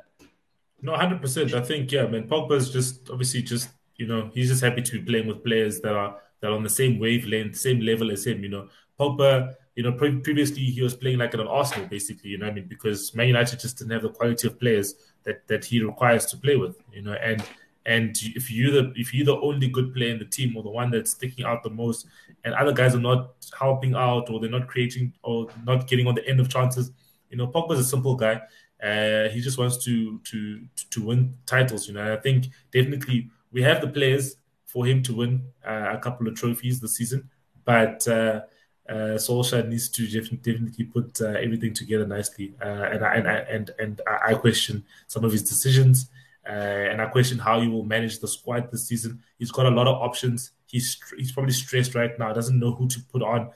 no, 0.82 0.96
hundred 0.96 1.22
percent. 1.22 1.54
I 1.54 1.62
think 1.62 1.92
yeah, 1.92 2.06
man. 2.08 2.28
Pogba's 2.28 2.72
just 2.72 3.10
obviously 3.10 3.42
just 3.44 3.70
you 3.96 4.08
know 4.08 4.30
he's 4.34 4.50
just 4.50 4.64
happy 4.64 4.82
to 4.82 4.92
be 5.00 5.02
playing 5.02 5.28
with 5.28 5.44
players 5.44 5.80
that 5.82 5.94
are 5.96 6.18
that 6.44 6.52
are 6.52 6.56
on 6.56 6.64
the 6.64 6.70
same 6.70 7.00
wavelength, 7.00 7.56
same 7.56 7.80
level 7.80 8.12
as 8.12 8.28
him. 8.28 8.44
You 8.44 8.50
know, 8.50 8.68
Pogba. 9.00 9.56
You 9.76 9.82
know, 9.82 9.94
pre- 9.94 10.20
previously 10.20 10.62
he 10.62 10.84
was 10.84 10.94
playing 10.94 11.18
like 11.18 11.34
an 11.34 11.40
Arsenal, 11.40 11.88
basically. 11.88 12.30
You 12.30 12.38
know, 12.38 12.46
I 12.46 12.52
mean, 12.52 12.68
because 12.68 13.16
Man 13.16 13.28
United 13.28 13.60
just 13.60 13.80
didn't 13.80 13.94
have 13.94 14.04
the 14.04 14.10
quality 14.10 14.46
of 14.46 14.60
players 14.60 14.94
that 15.24 15.48
that 15.48 15.66
he 15.66 15.82
requires 15.82 16.26
to 16.28 16.38
play 16.38 16.58
with. 16.58 16.76
You 16.92 17.02
know, 17.02 17.14
and 17.14 17.42
and 17.86 18.16
if 18.36 18.52
you 18.52 18.72
the 18.72 18.94
if 18.96 19.14
you're 19.14 19.26
the 19.26 19.40
only 19.40 19.70
good 19.70 19.94
player 19.94 20.12
in 20.12 20.20
the 20.20 20.26
team 20.26 20.56
or 20.58 20.64
the 20.64 20.70
one 20.70 20.92
that's 20.92 21.12
sticking 21.12 21.46
out 21.46 21.64
the 21.64 21.70
most, 21.70 22.08
and 22.44 22.54
other 22.54 22.74
guys 22.74 22.94
are 22.94 23.00
not 23.00 23.32
helping 23.58 23.96
out 23.96 24.30
or 24.30 24.42
they're 24.42 24.50
not 24.50 24.68
creating 24.68 25.14
or 25.24 25.48
not 25.66 25.88
getting 25.88 26.08
on 26.08 26.14
the 26.14 26.28
end 26.28 26.42
of 26.42 26.50
chances, 26.50 26.92
you 27.30 27.38
know, 27.38 27.48
Pogba's 27.48 27.80
a 27.80 27.84
simple 27.86 28.16
guy. 28.16 28.42
Uh, 28.84 29.30
he 29.30 29.40
just 29.40 29.58
wants 29.58 29.84
to 29.86 30.20
to 30.26 30.62
to 30.92 31.02
win 31.02 31.34
titles. 31.46 31.88
You 31.88 31.94
know, 31.94 32.02
and 32.02 32.12
I 32.12 32.18
think 32.18 32.48
definitely 32.72 33.30
we 33.54 33.64
have 33.64 33.80
the 33.80 33.88
players 33.88 34.36
for 34.74 34.86
him 34.86 35.04
to 35.04 35.16
win 35.16 35.34
uh, 35.66 35.92
a 35.94 36.00
couple 36.00 36.28
of 36.28 36.36
trophies 36.36 36.80
this 36.82 36.96
season, 36.98 37.30
but. 37.64 38.08
Uh, 38.08 38.42
uh, 38.90 39.16
Solskjaer 39.16 39.66
needs 39.66 39.88
to 39.88 40.06
definitely 40.06 40.84
put 40.84 41.22
uh, 41.22 41.40
everything 41.46 41.74
together 41.74 42.06
nicely, 42.06 42.54
and 42.60 43.02
I 43.02 43.16
and 43.16 43.28
I 43.30 43.36
and 43.56 43.72
and 43.80 44.02
I 44.06 44.34
question 44.34 44.84
some 45.08 45.24
of 45.24 45.32
his 45.32 45.42
decisions, 45.42 46.10
uh, 46.46 46.90
and 46.92 47.02
I 47.02 47.06
question 47.06 47.40
how 47.40 47.62
he 47.62 47.70
will 47.70 47.86
manage 47.86 48.20
the 48.20 48.28
squad 48.28 48.70
this 48.72 48.88
season. 48.88 49.24
He's 49.40 49.52
got 49.52 49.68
a 49.68 49.70
lot 49.70 49.88
of 49.88 50.02
options. 50.02 50.52
He's 50.66 51.00
he's 51.18 51.32
probably 51.32 51.54
stressed 51.54 51.96
right 51.96 52.18
now. 52.20 52.34
Doesn't 52.34 52.60
know 52.60 52.74
who 52.74 52.90
to 52.90 53.00
put 53.12 53.24
on. 53.24 53.52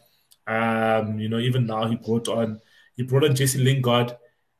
Um, 0.48 1.20
you 1.20 1.28
know, 1.28 1.40
even 1.40 1.66
now 1.66 1.88
he 1.88 1.98
brought 1.98 2.30
on 2.30 2.62
he 2.96 3.04
brought 3.04 3.26
on 3.26 3.36
Jesse 3.36 3.60
Lingard 3.60 4.12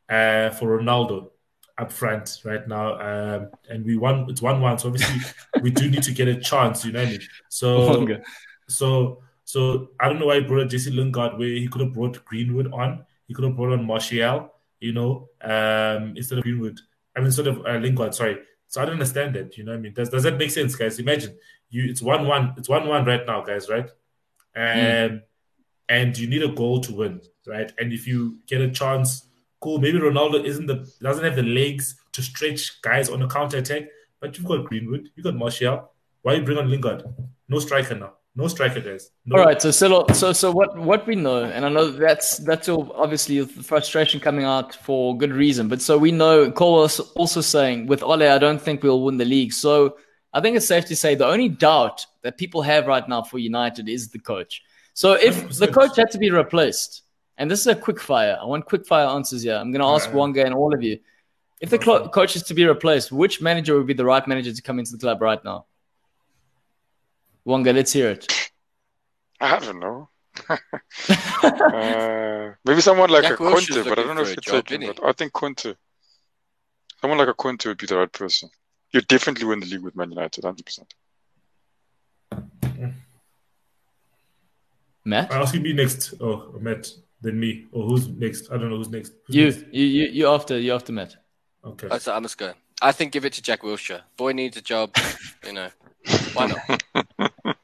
uh, 0.10 0.50
for 0.52 0.80
Ronaldo. 0.80 1.30
Up 1.78 1.92
front 1.92 2.42
right 2.44 2.68
now, 2.68 3.00
um, 3.00 3.50
and 3.70 3.86
we 3.86 3.98
won. 3.98 4.26
It's 4.30 4.42
one 4.42 4.62
one, 4.62 4.78
so 4.80 4.88
obviously 4.90 5.22
we 5.62 5.72
do 5.72 5.90
need 5.90 6.04
to 6.04 6.12
get 6.12 6.28
a 6.28 6.36
chance. 6.36 6.86
You 6.86 6.92
know 6.92 7.00
what 7.00 7.08
I 7.08 7.12
mean? 7.12 7.22
So, 7.50 8.08
so, 8.68 9.24
so 9.44 9.90
I 10.00 10.08
don't 10.08 10.20
know 10.20 10.28
why 10.28 10.40
he 10.40 10.48
brought 10.48 10.70
Jesse 10.70 10.92
Lingard 10.92 11.38
where 11.38 11.48
he 11.48 11.68
could 11.68 11.82
have 11.82 11.94
brought 11.94 12.24
Greenwood 12.26 12.72
on. 12.74 13.06
He 13.28 13.34
could 13.34 13.46
have 13.46 13.56
brought 13.56 13.74
on 13.74 13.86
Martial, 13.86 14.54
you 14.80 14.94
know, 14.94 15.30
um, 15.42 16.14
instead 16.16 16.40
of 16.40 16.44
Greenwood. 16.44 16.80
I 17.16 17.20
mean, 17.20 17.28
instead 17.28 17.48
of 17.48 17.66
uh, 17.66 17.78
Lingard. 17.78 18.16
Sorry. 18.16 18.38
So 18.68 18.82
I 18.82 18.86
don't 18.86 18.94
understand 18.94 19.36
that. 19.36 19.58
You 19.58 19.64
know 19.64 19.72
what 19.72 19.80
I 19.80 19.82
mean? 19.82 19.94
Does 19.94 20.10
does 20.10 20.24
that 20.24 20.38
make 20.38 20.52
sense, 20.52 20.76
guys? 20.76 21.00
Imagine 21.00 21.38
you. 21.70 21.90
It's 21.90 22.02
one 22.02 22.28
one. 22.28 22.54
It's 22.58 22.70
one 22.70 22.88
one 22.88 23.06
right 23.06 23.26
now, 23.26 23.42
guys. 23.44 23.70
Right? 23.70 23.90
And 24.56 25.22
and 25.90 26.18
you 26.18 26.28
need 26.28 26.44
a 26.44 26.50
goal 26.50 26.82
to 26.82 26.94
win, 26.94 27.22
right? 27.46 27.72
And 27.78 27.94
if 27.94 28.08
you 28.08 28.40
get 28.48 28.62
a 28.62 28.70
chance, 28.70 29.27
cool. 29.60 29.80
Maybe 29.80 30.00
Ronaldo 30.00 30.44
isn't 30.44 30.66
the 30.66 30.90
doesn't 31.02 31.24
have 31.24 31.36
the 31.36 31.44
legs 31.44 32.00
to 32.14 32.22
stretch 32.22 32.82
guys 32.82 33.10
on 33.10 33.22
a 33.22 33.28
counter 33.28 33.58
attack, 33.58 33.84
but 34.20 34.38
you've 34.38 34.48
got 34.48 34.66
Greenwood, 34.66 35.10
you 35.16 35.24
got 35.24 35.36
Martial. 35.36 35.92
Why 36.22 36.34
you 36.34 36.44
bring 36.44 36.58
on 36.58 36.70
Lingard? 36.70 37.04
No 37.48 37.60
striker 37.60 37.96
now. 37.96 38.14
No 38.38 38.48
striker, 38.48 38.80
guys. 38.80 39.10
No. 39.26 39.40
All 39.40 39.46
right, 39.46 39.60
so 39.60 39.72
so 39.72 40.06
so 40.14 40.32
so 40.32 40.52
what 40.52 40.78
what 40.78 41.08
we 41.08 41.16
know, 41.16 41.44
and 41.44 41.66
I 41.66 41.70
know 41.70 41.90
that's 41.90 42.38
that's 42.38 42.70
all 42.70 42.92
obviously 42.96 43.40
the 43.40 43.64
frustration 43.64 44.20
coming 44.20 44.46
out 44.46 44.76
for 44.76 45.18
good 45.18 45.32
reason. 45.32 45.68
But 45.68 45.82
so 45.82 45.98
we 45.98 46.12
know 46.12 46.52
Cole 46.52 46.82
was 46.84 47.00
also 47.16 47.42
saying 47.42 47.88
with 47.88 48.04
Ole, 48.04 48.30
I 48.30 48.38
don't 48.38 48.62
think 48.62 48.84
we'll 48.84 49.02
win 49.02 49.18
the 49.18 49.26
league. 49.26 49.54
So 49.54 49.98
I 50.34 50.42
think 50.42 50.56
it's 50.56 50.68
safe 50.68 50.86
to 50.86 50.96
say 50.96 51.16
the 51.16 51.26
only 51.26 51.50
doubt 51.50 52.06
that 52.22 52.38
people 52.38 52.62
have 52.62 52.86
right 52.86 53.10
now 53.10 53.24
for 53.24 53.40
United 53.40 53.90
is 53.90 54.10
the 54.10 54.20
coach. 54.20 54.62
So 54.94 55.14
if 55.14 55.58
the 55.58 55.68
100%. 55.68 55.74
coach 55.74 55.96
had 55.96 56.12
to 56.12 56.20
be 56.20 56.30
replaced, 56.30 57.02
and 57.38 57.50
this 57.50 57.60
is 57.62 57.68
a 57.68 57.76
quick 57.76 58.00
fire, 58.00 58.38
I 58.42 58.46
want 58.46 58.66
quick 58.66 58.86
fire 58.86 59.08
answers 59.08 59.44
here. 59.44 59.56
I'm 59.56 59.72
going 59.72 59.82
to 59.82 59.88
ask 59.88 60.10
Uh, 60.10 60.14
Wonga 60.14 60.46
and 60.46 60.54
all 60.54 60.74
of 60.74 60.82
you. 60.82 61.00
If 61.60 61.70
the 61.70 61.80
clo- 61.80 62.08
coach 62.10 62.36
is 62.36 62.44
to 62.44 62.54
be 62.54 62.66
replaced, 62.66 63.12
which 63.12 63.42
manager 63.42 63.76
would 63.78 63.88
be 63.88 63.94
the 63.94 64.06
right 64.06 64.26
manager 64.28 64.54
to 64.54 64.62
come 64.62 64.80
into 64.80 64.92
the 64.92 64.98
club 65.00 65.22
right 65.22 65.44
now? 65.44 65.66
Wonga, 67.46 67.74
let's 67.74 67.94
hear 67.94 68.10
it. 68.12 68.52
I 69.40 69.60
don't 69.60 69.80
know. 69.80 70.10
uh, 70.50 70.58
maybe 72.64 72.82
someone 72.82 73.10
like 73.10 73.24
Jack 73.24 73.40
a 73.40 73.44
Wilshere's 73.44 73.76
Conte, 73.76 73.90
but 73.90 74.00
I 74.00 74.04
don't 74.04 74.16
know 74.16 74.22
if 74.22 74.28
a 74.28 74.32
you 74.32 74.36
job, 74.38 74.68
take 74.68 74.82
him. 74.82 74.94
But 74.96 75.06
I 75.06 75.12
think 75.14 75.34
Conte, 75.34 75.74
someone 77.02 77.18
like 77.18 77.28
a 77.28 77.34
Conte 77.34 77.66
would 77.66 77.78
be 77.78 77.88
the 77.88 77.98
right 77.98 78.12
person. 78.12 78.50
You 78.92 79.02
definitely 79.02 79.46
win 79.46 79.60
the 79.60 79.66
league 79.66 79.82
with 79.82 79.96
Man 79.96 80.12
United, 80.12 80.44
hundred 80.44 80.66
percent. 80.66 80.94
Matt? 85.06 85.32
I'll 85.32 85.44
ask 85.44 85.56
you 85.56 85.62
me 85.62 85.74
next. 85.74 86.14
Oh, 86.20 86.54
Matt, 86.60 86.92
then 87.22 87.40
me. 87.40 87.66
Or 87.72 87.88
who's 87.88 88.08
next? 88.08 88.52
I 88.52 88.58
don't 88.58 88.70
know 88.70 88.78
who's 88.78 88.90
next. 88.90 89.14
Who's 89.26 89.36
You, 89.36 89.46
next? 89.46 89.66
you, 89.72 89.86
you, 89.86 90.06
you 90.08 90.28
after, 90.28 90.58
you 90.60 90.74
after 90.74 90.94
Matt. 90.94 91.16
Okay. 91.64 91.88
Oh, 91.90 91.98
so 91.98 92.14
I 92.14 92.20
must 92.20 92.38
go. 92.38 92.54
I 92.82 92.92
think 92.92 93.12
give 93.12 93.26
it 93.26 93.34
to 93.34 93.42
Jack 93.42 93.62
Wilshere. 93.62 94.02
Boy 94.16 94.34
needs 94.34 94.56
a 94.58 94.62
job. 94.62 94.96
you 95.46 95.54
know, 95.54 95.70
why 96.34 96.48
not? 96.48 96.84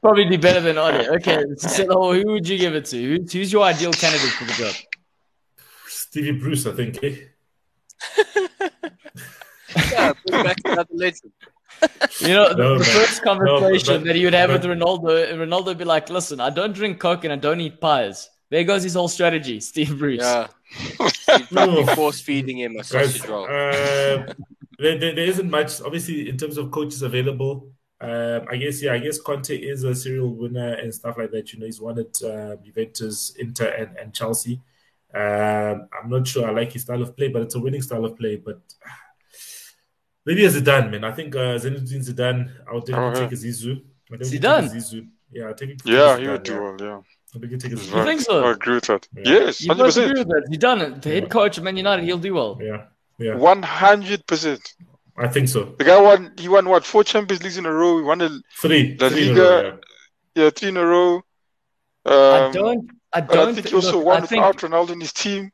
Probably 0.00 0.26
be 0.26 0.36
better 0.36 0.60
than 0.60 0.76
Ode. 0.76 1.06
Okay, 1.16 1.42
so 1.56 2.12
who 2.12 2.32
would 2.32 2.46
you 2.46 2.58
give 2.58 2.74
it 2.74 2.84
to? 2.86 2.96
Who's, 3.02 3.32
who's 3.32 3.52
your 3.52 3.64
ideal 3.64 3.92
candidate 3.92 4.30
for 4.30 4.44
the 4.44 4.52
job? 4.52 4.74
Stevie 5.86 6.32
Bruce, 6.32 6.66
I 6.66 6.72
think. 6.72 7.02
Eh? 7.02 7.16
Yeah, 9.90 10.12
bring 10.26 10.44
back 10.44 10.56
another 10.64 10.88
legend. 10.92 11.32
You 12.20 12.28
know, 12.28 12.48
the, 12.50 12.56
No, 12.56 12.72
the 12.74 12.78
but- 12.78 12.86
first 12.86 13.22
conversation 13.22 13.94
but- 14.00 14.04
that 14.06 14.16
he 14.16 14.24
would 14.24 14.34
have 14.34 14.50
but- 14.50 14.62
with 14.62 14.78
Ronaldo, 14.78 15.32
Ronaldo 15.34 15.66
would 15.66 15.78
be 15.78 15.84
like, 15.84 16.08
listen, 16.10 16.40
I 16.40 16.50
don't 16.50 16.72
drink 16.74 16.98
Coke 17.00 17.24
and 17.24 17.32
I 17.32 17.36
don't 17.36 17.60
eat 17.60 17.80
pies. 17.80 18.30
There 18.50 18.62
goes 18.64 18.82
his 18.82 18.94
whole 18.94 19.08
strategy, 19.08 19.60
Steve 19.70 19.98
Bruce. 19.98 20.20
Yeah. 20.22 20.46
You'd 21.38 21.52
No. 21.52 21.86
force 21.94 22.20
feeding 22.20 22.58
him 22.58 22.72
a 22.72 22.76
Guys, 22.78 22.88
sausage 22.88 23.26
roll. 23.28 23.44
uh, 23.44 23.48
there, 23.48 24.98
there, 24.98 24.98
there 25.14 25.18
isn't 25.26 25.50
much, 25.50 25.80
obviously, 25.80 26.28
in 26.28 26.36
terms 26.36 26.56
of 26.58 26.70
coaches 26.70 27.02
available. 27.02 27.68
Um, 28.00 28.42
I 28.50 28.56
guess, 28.56 28.82
yeah, 28.82 28.92
I 28.92 28.98
guess 28.98 29.18
Conte 29.20 29.56
is 29.56 29.82
a 29.84 29.94
serial 29.94 30.28
winner 30.34 30.74
and 30.74 30.92
stuff 30.94 31.16
like 31.16 31.30
that. 31.30 31.52
You 31.52 31.60
know, 31.60 31.66
he's 31.66 31.80
won 31.80 31.98
at 31.98 32.22
uh, 32.22 32.56
Juventus, 32.62 33.34
Inter, 33.38 33.66
and, 33.68 33.96
and 33.96 34.12
Chelsea. 34.12 34.60
Um, 35.14 35.88
I'm 35.96 36.10
not 36.10 36.26
sure 36.26 36.46
I 36.46 36.50
like 36.50 36.72
his 36.72 36.82
style 36.82 37.00
of 37.02 37.16
play, 37.16 37.28
but 37.28 37.42
it's 37.42 37.54
a 37.54 37.60
winning 37.60 37.82
style 37.82 38.04
of 38.04 38.18
play. 38.18 38.36
But 38.36 38.60
maybe 40.26 40.44
as 40.44 40.56
Zidane, 40.60 40.90
man. 40.90 41.04
I 41.04 41.12
think 41.12 41.34
uh, 41.36 41.58
Zinedine 41.58 42.04
Zidane, 42.08 42.50
I 42.68 42.74
would 42.74 42.84
definitely 42.84 43.18
Oh, 43.18 43.22
yeah. 43.22 43.28
take 43.28 43.32
a 43.32 43.40
Zizou. 43.42 43.82
I 44.12 44.16
definitely 44.16 44.38
Zidane? 44.38 44.62
take 44.62 44.72
a 44.72 44.76
Zizou. 44.76 45.08
Yeah, 45.30 45.44
I'll 45.46 45.54
take 45.54 45.70
it. 45.70 45.82
Yeah, 45.84 45.94
Zidane, 45.94 46.20
he 46.20 46.28
would 46.28 46.42
do 46.42 46.52
yeah. 46.52 46.60
well. 46.60 46.76
Yeah, 46.80 47.00
I 47.34 47.38
think 47.38 47.52
you 47.52 47.58
take 47.58 47.72
a 47.72 47.76
He's 47.76 47.86
Zidane. 47.88 47.94
right. 47.94 48.06
think 48.06 48.20
so? 48.20 48.44
I 48.44 48.50
agree 48.52 48.74
with 48.74 48.84
that. 48.86 49.08
Yeah. 49.16 49.22
Yes, 49.32 49.60
You 49.60 49.68
hundred 49.68 49.84
both 49.84 49.96
agree 49.96 50.10
percent, 50.10 50.28
with 50.28 50.28
that? 50.28 50.46
He 50.50 50.56
done 50.56 50.80
it. 50.80 51.02
The 51.02 51.10
head 51.10 51.30
coach 51.30 51.58
of 51.58 51.64
Man 51.64 51.76
United, 51.76 52.04
he'll 52.04 52.18
do 52.18 52.34
well. 52.34 52.58
Yeah, 52.60 52.84
yeah, 53.18 53.34
one 53.36 53.62
hundred 53.62 54.26
percent. 54.26 54.62
I 55.16 55.28
think 55.28 55.48
so. 55.48 55.74
The 55.78 55.84
guy 55.84 56.00
won. 56.00 56.32
He 56.38 56.48
won 56.48 56.68
what? 56.68 56.84
Four 56.84 57.04
Champions 57.04 57.42
Leagues 57.42 57.56
in 57.58 57.66
a 57.66 57.72
row. 57.72 57.98
He 57.98 58.04
won 58.04 58.20
a 58.20 58.30
Three. 58.60 58.96
La 59.00 59.08
three 59.10 59.30
in 59.30 59.36
a 59.36 59.40
Liga, 59.40 59.62
row, 59.70 59.78
yeah 60.34 60.50
three 60.50 60.68
in 60.70 60.76
a 60.76 60.84
row. 60.84 61.14
Um, 62.06 62.12
I 62.14 62.50
don't. 62.52 62.90
I 63.12 63.20
don't 63.20 63.48
I 63.50 63.52
think 63.52 63.66
thi- 63.66 63.70
he 63.70 63.76
also 63.76 63.98
look, 63.98 64.06
won 64.06 64.22
I 64.22 64.26
think- 64.26 64.44
without 64.44 64.58
Ronaldo 64.70 64.90
in 64.90 65.00
his 65.00 65.12
team. 65.12 65.50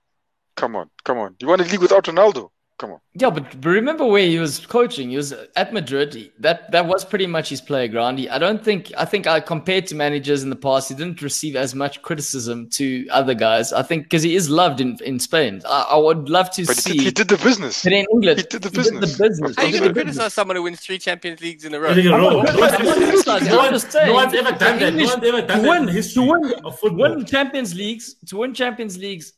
Come 0.57 0.77
on, 0.77 0.91
come 1.05 1.19
on. 1.19 1.37
You 1.41 1.49
won 1.49 1.61
a 1.61 1.65
league 1.65 1.81
without 1.81 2.05
Ronaldo. 2.05 2.51
Come 2.81 2.93
on. 2.93 3.01
Yeah, 3.13 3.29
but, 3.29 3.61
but 3.61 3.69
remember 3.69 4.07
where 4.07 4.25
he 4.27 4.39
was 4.39 4.65
coaching? 4.65 5.11
He 5.11 5.17
was 5.19 5.33
at 5.55 5.71
Madrid. 5.75 6.33
That 6.39 6.71
that 6.73 6.87
was 6.87 7.05
pretty 7.05 7.27
much 7.27 7.51
his 7.51 7.61
playground. 7.61 8.19
He, 8.19 8.27
I 8.31 8.39
don't 8.39 8.65
think. 8.65 8.91
I 8.97 9.05
think 9.05 9.27
I 9.27 9.39
compared 9.41 9.87
to 9.89 9.95
managers 9.95 10.43
in 10.43 10.49
the 10.49 10.57
past, 10.57 10.89
he 10.89 10.95
didn't 10.95 11.21
receive 11.21 11.57
as 11.57 11.75
much 11.75 12.01
criticism 12.01 12.71
to 12.71 13.07
other 13.11 13.35
guys. 13.35 13.75
I 13.75 13.83
think 13.83 14.05
because 14.05 14.23
he 14.23 14.35
is 14.35 14.49
loved 14.49 14.81
in 14.81 14.97
in 15.05 15.19
Spain. 15.21 15.61
I, 15.69 15.89
I 15.91 15.97
would 15.99 16.31
love 16.31 16.51
to 16.53 16.65
But 16.65 16.77
he 16.77 16.81
see. 16.81 16.93
did, 16.95 17.03
he 17.03 17.11
did 17.11 17.29
the 17.29 17.37
business. 17.37 17.83
but 17.85 17.93
in 17.93 18.07
England, 18.15 18.39
he 18.39 18.47
did 18.47 18.63
the 18.63 18.71
business. 18.71 19.11
did 19.11 19.19
the 19.19 19.29
business. 19.29 19.57
How 19.57 19.63
He 19.67 19.69
you 19.69 19.73
did 19.75 19.81
going 19.81 19.95
to 19.95 20.01
criticize 20.03 20.33
someone 20.33 20.57
who 20.57 20.63
wins 20.63 20.81
three 20.81 20.99
Champions 20.99 21.43
Leagues 21.43 21.67
in 21.67 21.75
a 21.75 21.81
row? 21.81 21.91
I 21.91 21.95
think 21.95 22.05
you're 22.05 22.15
I'm 22.15 22.23
not 22.23 22.33
No 22.33 22.39
I'm 22.41 22.61
one's- 22.61 22.79
no 22.81 23.57
one- 23.59 23.73
just 23.75 23.93
saying 23.93 24.07
no 24.07 24.15
one's 24.15 24.33
ever 24.33 24.53
done 24.53 24.79
the 24.79 24.85
that. 24.87 24.95
No 24.95 25.01
English- 25.01 25.09
one's 25.11 25.25
ever 25.29 25.41
done 25.43 25.57
to 25.59 25.63
that 25.65 25.69
win- 25.69 25.79
in 25.81 25.87
the 25.87 25.93
history 25.93 26.25
to 26.25 26.31
win- 26.31 26.55
of 26.65 26.81
to 26.81 26.89
win 26.95 27.25
Champions 27.27 27.75
Leagues, 27.75 28.15
to 28.29 28.39
win 28.39 28.55
Champions 28.55 28.97
Leagues, 28.97 29.35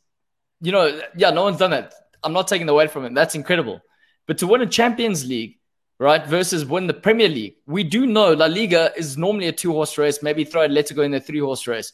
you 0.60 0.70
know, 0.70 1.00
yeah, 1.16 1.30
no 1.30 1.42
one's 1.42 1.56
done 1.56 1.72
that. 1.72 1.92
I'm 2.24 2.32
not 2.32 2.48
taking 2.48 2.66
the 2.66 2.72
away 2.72 2.86
from 2.88 3.04
him. 3.04 3.14
That's 3.14 3.34
incredible. 3.34 3.80
But 4.26 4.38
to 4.38 4.46
win 4.46 4.60
a 4.62 4.66
Champions 4.66 5.26
League, 5.26 5.58
right, 5.98 6.24
versus 6.26 6.64
win 6.64 6.86
the 6.86 6.94
Premier 6.94 7.28
League, 7.28 7.56
we 7.66 7.82
do 7.84 8.06
know 8.06 8.32
La 8.32 8.46
Liga 8.46 8.92
is 8.96 9.18
normally 9.18 9.48
a 9.48 9.52
two 9.52 9.72
horse 9.72 9.98
race. 9.98 10.22
Maybe 10.22 10.44
throw 10.44 10.66
Atletico 10.66 11.04
in 11.04 11.10
the 11.10 11.20
three 11.20 11.40
horse 11.40 11.66
race. 11.66 11.92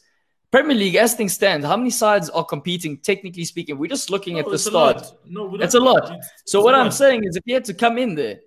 Premier 0.51 0.75
League, 0.75 0.95
as 0.95 1.13
things 1.13 1.33
stand, 1.33 1.63
how 1.63 1.77
many 1.77 1.91
sides 1.91 2.29
are 2.31 2.43
competing, 2.43 2.97
technically 2.97 3.45
speaking? 3.45 3.77
We're 3.77 3.87
just 3.89 4.09
looking 4.09 4.33
No, 4.35 4.39
at 4.39 4.45
the 4.47 4.53
a 4.53 4.57
start. 4.59 5.05
No, 5.25 5.55
It's 5.55 5.75
a 5.75 5.79
lot. 5.79 6.05
it's- 6.05 6.29
So 6.45 6.59
it's 6.59 6.65
what 6.65 6.73
I'm 6.73 6.85
lot. 6.85 6.93
saying 6.93 7.23
is, 7.23 7.35
if 7.35 7.43
you 7.45 7.53
had 7.53 7.65
to 7.65 7.73
come 7.75 7.97
in 7.99 8.15
there 8.15 8.39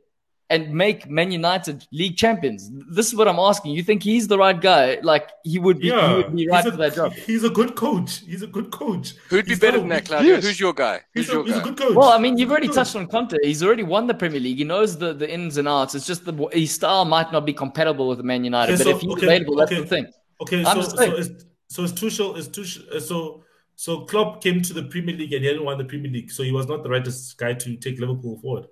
and 0.53 0.73
make 0.83 1.09
Man 1.19 1.31
United 1.33 1.87
league 1.93 2.17
champions, 2.17 2.71
this 2.99 3.07
is 3.09 3.15
what 3.19 3.27
I'm 3.27 3.39
asking. 3.39 3.73
You 3.73 3.83
think 3.83 4.03
he's 4.03 4.29
the 4.29 4.39
right 4.39 4.61
guy? 4.61 4.99
Like 5.03 5.31
he 5.45 5.59
would 5.59 5.79
be, 5.81 5.89
yeah, 5.89 6.09
he 6.11 6.15
would 6.17 6.37
be 6.37 6.49
right 6.49 6.63
he's 6.65 6.71
for 6.73 6.77
that 6.79 6.95
job. 6.95 7.13
He's 7.15 7.45
a 7.45 7.51
good 7.51 7.75
coach. 7.75 8.19
He's 8.31 8.43
a 8.43 8.47
good 8.47 8.71
coach. 8.71 9.15
Who'd 9.29 9.47
be 9.47 9.53
He's 9.53 9.61
better 9.61 9.79
than 9.79 9.89
that, 9.89 10.03
weak- 10.03 10.09
Claudio? 10.09 10.35
Yes. 10.35 10.45
Who's 10.45 10.61
your 10.61 10.75
guy? 10.75 11.01
Who's 11.15 11.27
He's 11.27 11.31
a, 11.31 11.33
your 11.33 11.45
he's 11.47 11.57
a 11.57 11.61
good 11.63 11.77
coach. 11.79 11.95
Well, 11.97 12.11
I 12.11 12.19
mean, 12.19 12.35
He's 12.35 12.41
you've 12.41 12.51
already 12.51 12.67
good 12.69 12.77
touched 12.77 12.97
on 12.97 13.07
Conte. 13.09 13.37
He's 13.43 13.63
already 13.63 13.83
won 13.83 14.07
the 14.07 14.15
Premier 14.15 14.41
League. 14.41 14.59
He 14.59 14.65
knows 14.65 14.99
the, 14.99 15.15
the 15.15 15.29
ins 15.33 15.57
and 15.57 15.67
outs. 15.67 15.95
It's 15.95 16.07
just 16.07 16.25
the 16.25 16.35
his 16.53 16.73
style 16.73 17.05
might 17.05 17.33
not 17.33 17.47
be 17.47 17.55
compatible 17.55 18.07
with 18.09 18.21
Man 18.23 18.45
United. 18.45 18.75
Okay, 18.75 18.85
but 18.85 18.91
so- 18.91 18.97
if 18.97 19.03
he's 19.03 19.13
okay, 19.13 19.27
available, 19.27 19.57
that's 19.57 19.71
the 19.71 19.87
thing. 19.87 20.07
Okay, 20.43 20.59
I'm 20.65 20.77
so 20.77 20.83
just 20.83 20.91
so 20.91 20.97
saying. 20.97 21.15
is 21.17 21.31
so 21.69 21.83
is 21.85 21.93
Tuchel 21.93 22.37
is 22.37 22.49
Tuchel 22.49 22.97
uh, 22.97 23.01
so 23.01 23.45
so 23.77 24.03
Klopp 24.03 24.43
came 24.43 24.61
to 24.63 24.73
the 24.75 24.83
Premier 24.85 25.17
League 25.17 25.33
and 25.33 25.43
he 25.43 25.49
hadn't 25.49 25.65
won 25.65 25.79
the 25.79 25.85
Premier 25.85 26.11
League, 26.11 26.31
so 26.31 26.43
he 26.43 26.53
was 26.53 26.67
not 26.69 26.83
the 26.83 26.91
rightest 26.91 27.39
guy 27.39 27.55
to 27.55 27.77
take 27.77 27.99
Liverpool 27.99 28.39
forward. 28.41 28.67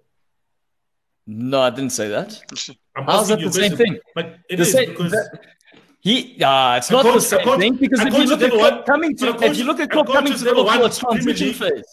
No, 1.32 1.60
I 1.60 1.70
didn't 1.70 1.90
say 1.92 2.08
that. 2.08 2.30
I'm 2.96 3.04
How's 3.04 3.28
that 3.28 3.40
the 3.40 3.52
same 3.52 3.70
question, 3.70 3.76
thing? 3.76 3.98
But 4.16 4.26
it 4.48 4.56
The 4.56 4.62
is 4.62 4.72
same- 4.72 4.88
because 4.90 5.12
that- 5.12 5.40
he, 6.00 6.38
ah, 6.42 6.76
it's 6.78 6.90
not 6.90 7.04
the 7.04 7.10
coach- 7.10 7.18
a 7.18 7.20
same 7.20 7.44
coach- 7.44 7.60
thing 7.60 7.74
because 7.76 8.00
if 8.00 8.14
you 8.14 8.24
look 8.24 8.40
at 8.42 8.50
never 8.52 8.56
Klopp 8.58 8.86
coming 8.86 9.16
to, 9.16 9.32
coach- 9.34 9.42
if 9.44 9.58
you 9.58 9.64
look 9.64 9.80
at 9.80 9.90
Klopp 9.90 10.06
coming 10.08 10.32
to 10.32 10.44
never 10.44 10.60
Liverpool, 10.62 10.86
it's 10.86 10.98
transition 10.98 11.52
phase. 11.52 11.84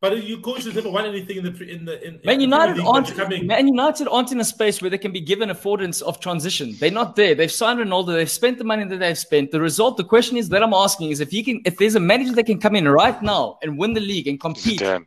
but 0.00 0.22
your 0.24 0.38
coach 0.38 0.62
has 0.64 0.74
never 0.76 0.90
won 0.90 1.06
anything 1.06 1.38
in 1.38 1.44
the 1.44 1.52
in 1.74 1.84
the 1.84 1.94
in, 2.06 2.14
in 2.14 2.20
Man 2.24 2.38
the 2.38 2.44
United 2.44 2.74
Premier 2.74 2.84
League, 2.86 2.94
aren't 2.94 3.08
you're 3.08 3.16
coming- 3.16 3.46
Man 3.48 3.66
United 3.66 4.06
aren't 4.08 4.30
in 4.30 4.38
a 4.38 4.44
space 4.44 4.80
where 4.80 4.90
they 4.90 4.98
can 5.06 5.10
be 5.12 5.20
given 5.32 5.48
affordance 5.48 6.00
of 6.02 6.20
transition. 6.20 6.76
They're 6.78 6.92
not 7.02 7.16
there. 7.16 7.34
They've 7.34 7.50
signed 7.50 7.80
Ronaldo. 7.80 8.12
They've 8.18 8.30
spent 8.30 8.58
the 8.58 8.64
money 8.72 8.84
that 8.84 8.98
they've 9.00 9.18
spent. 9.18 9.50
The 9.50 9.60
result, 9.60 9.96
the 9.96 10.04
question 10.04 10.36
is 10.36 10.48
that 10.50 10.62
I'm 10.62 10.72
asking 10.86 11.10
is 11.10 11.18
if 11.20 11.32
you 11.32 11.42
can, 11.44 11.60
if 11.64 11.78
there's 11.78 11.96
a 11.96 12.00
manager 12.12 12.32
that 12.38 12.46
can 12.46 12.60
come 12.60 12.76
in 12.76 12.86
right 12.88 13.20
now 13.22 13.58
and 13.62 13.76
win 13.76 13.92
the 13.94 14.00
league 14.12 14.28
and 14.28 14.38
compete, 14.38 14.78
Zidane, 14.80 15.06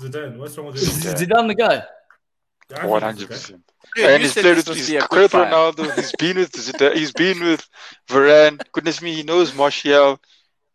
Zidane, 0.00 0.36
what's 0.36 0.56
wrong 0.56 0.66
with 0.68 0.76
is 0.76 0.88
Zidane? 0.88 1.26
Zidane 1.26 1.48
the 1.48 1.54
guy? 1.56 1.82
I 2.74 2.86
think 2.86 2.90
one 2.90 3.02
it's 3.02 3.04
hundred 3.04 3.28
Zidane. 3.28 3.28
percent. 3.28 3.62
And 3.98 4.22
he's 4.22 4.34
played 4.34 4.56
with 4.56 4.68
must 4.68 4.78
he's 4.78 4.90
played 4.90 5.08
quick 5.08 5.22
with 5.22 5.30
fire. 5.32 5.46
Ronaldo. 5.46 5.94
He's 5.94 6.12
been 6.18 6.36
with 6.36 6.52
Zidane. 6.52 6.94
He's 6.96 7.12
been 7.12 7.40
with 7.40 7.68
Varane. 8.08 8.60
Goodness 8.72 9.00
me, 9.02 9.14
he 9.14 9.22
knows 9.22 9.54
Martial. 9.54 10.18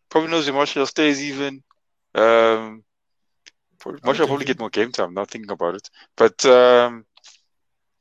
Probably 0.10 0.30
knows 0.32 0.46
where 0.46 0.56
Martial 0.56 0.86
stays 0.86 1.24
even. 1.24 1.64
Um, 2.16 2.84
probably, 3.80 4.02
Martial 4.04 4.28
probably 4.28 4.46
get 4.46 4.60
more 4.60 4.70
game 4.70 4.92
time. 4.92 5.14
Not 5.14 5.30
thinking 5.30 5.52
about 5.52 5.76
it, 5.76 5.90
but 6.18 6.46
um, 6.46 7.06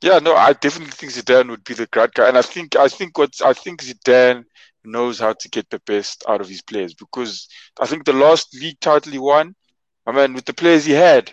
yeah, 0.02 0.18
no, 0.18 0.34
I 0.34 0.52
definitely 0.54 0.92
think 0.92 1.12
Zidane 1.12 1.50
would 1.50 1.64
be 1.64 1.74
the 1.74 1.86
great 1.86 2.14
guy, 2.14 2.28
and 2.28 2.38
I 2.38 2.42
think 2.42 2.76
I 2.76 2.88
think 2.88 3.18
what 3.18 3.34
I 3.44 3.52
think 3.52 3.82
Zidane 3.82 4.44
knows 4.84 5.18
how 5.18 5.32
to 5.34 5.48
get 5.50 5.68
the 5.70 5.80
best 5.80 6.24
out 6.28 6.40
of 6.40 6.48
his 6.48 6.62
players 6.62 6.94
because 6.94 7.48
I 7.78 7.86
think 7.86 8.04
the 8.04 8.14
last 8.14 8.54
league 8.54 8.80
title 8.80 9.12
he 9.12 9.18
won, 9.18 9.54
I 10.06 10.12
mean, 10.12 10.32
with 10.34 10.46
the 10.46 10.54
players 10.54 10.86
he 10.86 10.92
had, 10.92 11.32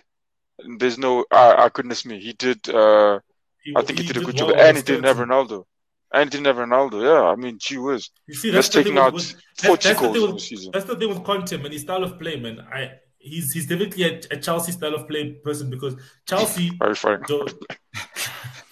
There's 0.80 0.98
no. 0.98 1.26
Ah, 1.32 1.56
ah, 1.58 1.70
goodness 1.70 2.06
me, 2.06 2.20
he 2.20 2.34
did. 2.34 2.68
Uh, 2.70 3.20
He- 3.64 3.74
I 3.76 3.82
think 3.82 4.00
he, 4.00 4.08
did 4.08 4.18
a 4.18 4.20
good 4.22 4.40
well 4.40 4.50
job, 4.52 4.58
and 4.58 4.78
he 4.78 4.84
didn't 4.84 5.04
have 5.04 5.18
Ronaldo. 5.18 5.66
And 6.14 6.32
he 6.32 6.38
didn't 6.38 6.48
have 6.48 6.56
Ronaldo. 6.56 7.04
Yeah, 7.04 7.28
I 7.28 7.36
mean, 7.36 7.58
gee 7.60 7.78
whiz. 7.78 8.10
You 8.28 8.34
see, 8.34 8.50
That's 8.50 8.68
that's 8.68 8.76
the 8.76 8.84
taking 8.84 8.96
thing 8.96 9.04
out 9.04 9.14
with, 9.14 9.34
with, 9.34 9.66
40 9.66 9.68
that's, 9.68 9.84
that's 9.84 9.84
the 9.84 9.94
goals 10.06 10.14
thing 10.14 10.24
in 10.24 10.28
the 10.30 10.34
with, 10.36 10.44
season. 10.44 10.72
That's 10.72 10.86
the 10.86 10.96
thing 10.96 11.10
with 11.10 11.24
Conte, 11.24 11.58
man. 11.58 11.72
His 11.72 11.82
style 11.82 12.04
of 12.04 12.18
play, 12.18 12.40
man. 12.40 12.66
I 12.72 12.92
he's 13.20 13.52
he's 13.52 13.68
definitely 13.68 14.04
a, 14.04 14.22
a 14.32 14.38
Chelsea 14.38 14.72
style 14.72 14.96
of 14.96 15.08
play 15.08 15.34
person 15.34 15.70
because 15.70 15.96
Chelsea 16.26 16.72
Very 16.80 16.96
funny. 16.96 17.24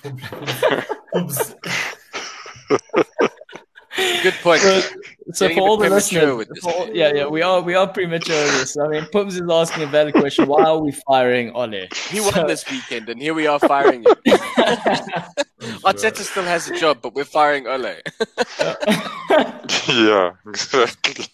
Oops. 3.98 4.24
Good 4.24 4.34
point. 4.42 4.62
So, 4.62 4.82
so 5.34 5.48
Getting 5.48 5.58
for 5.58 5.68
all 5.68 5.78
the 5.78 5.86
premature 5.88 6.36
listeners, 6.36 6.38
with 6.38 6.50
this. 6.50 6.66
all- 6.66 6.90
yeah, 6.94 7.14
yeah, 7.14 7.28
we 7.28 7.42
are 7.42 7.62
we 7.62 7.76
are 7.76 7.88
premature 7.88 8.36
with 8.44 8.60
this. 8.60 8.78
I 8.78 8.88
mean, 8.88 9.06
Pums 9.12 9.36
is 9.36 9.50
asking 9.50 9.84
a 9.84 9.88
valid 9.88 10.14
question. 10.14 10.48
Why 10.48 10.64
are 10.64 10.80
we 10.80 10.92
firing 11.08 11.52
Ole? 11.56 11.88
He 12.10 12.20
won 12.20 12.48
this 12.48 12.70
weekend, 12.70 13.10
and 13.10 13.22
here 13.22 13.34
we 13.34 13.48
are 13.48 13.60
firing 13.60 14.04
him. 14.04 14.16
Arteta 15.84 16.18
still 16.18 16.44
has 16.44 16.70
a 16.70 16.78
job, 16.78 17.00
but 17.02 17.16
we're 17.16 17.24
firing 17.26 17.68
Ole. 17.68 17.82
yeah, 19.90 20.32
exactly. 20.48 21.26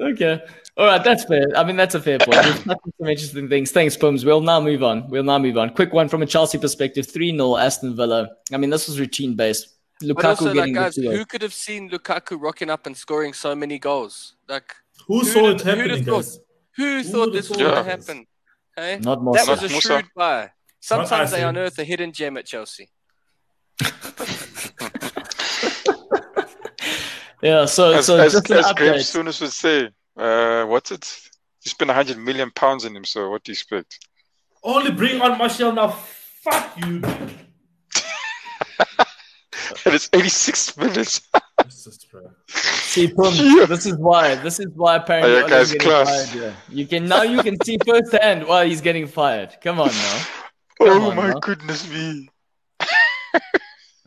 okay. 0.00 0.40
All 0.76 0.86
right, 0.86 1.04
that's 1.04 1.24
fair. 1.24 1.46
I 1.56 1.64
mean, 1.64 1.76
that's 1.76 1.94
a 1.94 2.00
fair 2.00 2.18
point. 2.18 2.44
We've 2.44 2.64
touched 2.64 2.68
on 2.68 2.92
some 2.98 3.08
interesting 3.08 3.48
things. 3.48 3.70
Thanks, 3.70 3.96
Pums. 3.96 4.24
We'll 4.24 4.40
now 4.40 4.60
move 4.60 4.82
on. 4.82 5.08
We'll 5.10 5.24
now 5.24 5.38
move 5.38 5.58
on. 5.58 5.70
Quick 5.70 5.92
one 5.92 6.08
from 6.08 6.22
a 6.22 6.26
Chelsea 6.26 6.58
perspective 6.58 7.10
3 7.10 7.32
0 7.32 7.56
Aston 7.56 7.94
Villa. 7.94 8.30
I 8.52 8.56
mean, 8.56 8.70
this 8.70 8.88
was 8.88 8.98
routine 8.98 9.34
based. 9.36 9.71
But 10.02 10.16
Lukaku 10.16 10.24
also, 10.28 10.54
like, 10.54 10.74
guys, 10.74 10.96
who 10.96 11.24
could 11.24 11.42
have 11.42 11.54
seen 11.54 11.90
Lukaku 11.90 12.36
rocking 12.40 12.70
up 12.70 12.86
and 12.86 12.96
scoring 12.96 13.32
so 13.32 13.54
many 13.54 13.78
goals? 13.78 14.34
Like, 14.48 14.74
Who 15.06 15.18
Who'd 15.20 15.26
saw 15.28 15.46
have- 15.46 15.54
it 15.56 15.60
who'd 15.60 15.66
have 15.68 15.78
happening, 15.78 16.04
thought? 16.04 16.22
guys? 16.22 16.38
who 16.76 17.02
thought 17.02 17.18
would've 17.20 17.32
this 17.34 17.48
was 17.48 17.58
thought 17.58 17.64
going 17.64 17.84
to 17.84 17.90
this? 17.96 18.06
happen? 18.08 18.26
Hey? 18.76 18.98
Not 19.00 19.22
more 19.22 19.34
That 19.34 19.46
was 19.48 19.58
a 19.62 19.68
Musa. 19.68 19.80
shrewd 19.80 20.06
buy. 20.16 20.50
Sometimes 20.80 21.30
they 21.30 21.42
unearth 21.44 21.78
a 21.78 21.84
hidden 21.84 22.12
gem 22.12 22.36
at 22.36 22.46
Chelsea. 22.46 22.88
Yeah, 27.42 27.64
so, 27.64 27.90
As, 27.92 28.06
so 28.06 28.18
as, 28.18 28.32
just 28.34 28.48
an 28.50 28.58
as 28.58 28.72
Graham 28.74 28.94
update. 28.94 28.98
Souness 29.00 29.40
would 29.40 29.50
say, 29.50 29.88
uh, 30.16 30.64
what's 30.66 30.92
it? 30.92 31.28
You 31.64 31.70
spend 31.70 31.88
100 31.88 32.16
million 32.16 32.52
pounds 32.52 32.84
on 32.84 32.94
him, 32.94 33.04
so 33.04 33.30
what 33.30 33.42
do 33.42 33.50
you 33.50 33.54
expect? 33.54 33.98
Only 34.62 34.92
bring 34.92 35.20
on 35.20 35.36
Martial 35.38 35.72
now. 35.72 35.88
Fuck 35.88 36.76
you. 36.86 37.02
Dude. 39.84 39.86
And 39.86 39.94
it's 39.94 40.08
86 40.12 40.76
minutes. 40.76 41.28
Jesus. 41.64 41.98
See, 42.48 43.08
Pum, 43.08 43.32
Yeah. 43.36 43.66
this 43.66 43.86
is 43.86 43.96
why. 43.96 44.34
This 44.36 44.60
is 44.60 44.68
why 44.74 44.96
apparently 44.96 45.32
Oh, 45.34 45.40
yeah, 45.40 45.48
guys, 45.48 45.72
getting 45.72 45.88
class. 45.88 46.32
fired. 46.32 46.42
Yeah. 46.42 46.52
You 46.68 46.86
can 46.86 47.06
now 47.06 47.22
you 47.22 47.42
can 47.42 47.56
see 47.64 47.78
firsthand 47.86 48.46
why 48.46 48.66
he's 48.66 48.80
getting 48.80 49.06
fired. 49.06 49.56
Come 49.62 49.80
on 49.80 49.88
now. 49.88 50.22
Come 50.78 51.02
oh 51.02 51.10
on, 51.10 51.16
my 51.16 51.28
now. 51.28 51.38
goodness 51.40 51.88
me. 51.90 52.28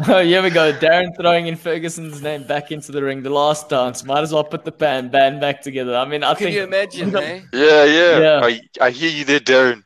Oh, 0.10 0.22
here 0.22 0.44
we 0.44 0.50
go. 0.50 0.74
Darren 0.74 1.16
throwing 1.18 1.48
in 1.48 1.56
Ferguson's 1.56 2.22
name 2.22 2.44
back 2.44 2.70
into 2.70 2.92
the 2.92 3.02
ring. 3.02 3.24
The 3.24 3.30
last 3.30 3.70
dance. 3.70 4.04
Might 4.04 4.24
as 4.24 4.34
well 4.34 4.44
put 4.44 4.66
the 4.66 4.72
pan 4.74 5.08
band 5.08 5.40
back 5.40 5.62
together. 5.62 5.96
I 5.96 6.04
mean, 6.04 6.22
I 6.22 6.34
Can 6.34 6.48
think 6.48 6.56
you 6.56 6.64
imagine, 6.64 7.16
eh? 7.16 7.40
Yeah, 7.54 7.86
yeah. 7.86 8.20
Yeah. 8.20 8.42
I, 8.44 8.60
I 8.82 8.90
hear 8.90 9.10
you 9.10 9.24
there, 9.24 9.40
Darren. 9.40 9.84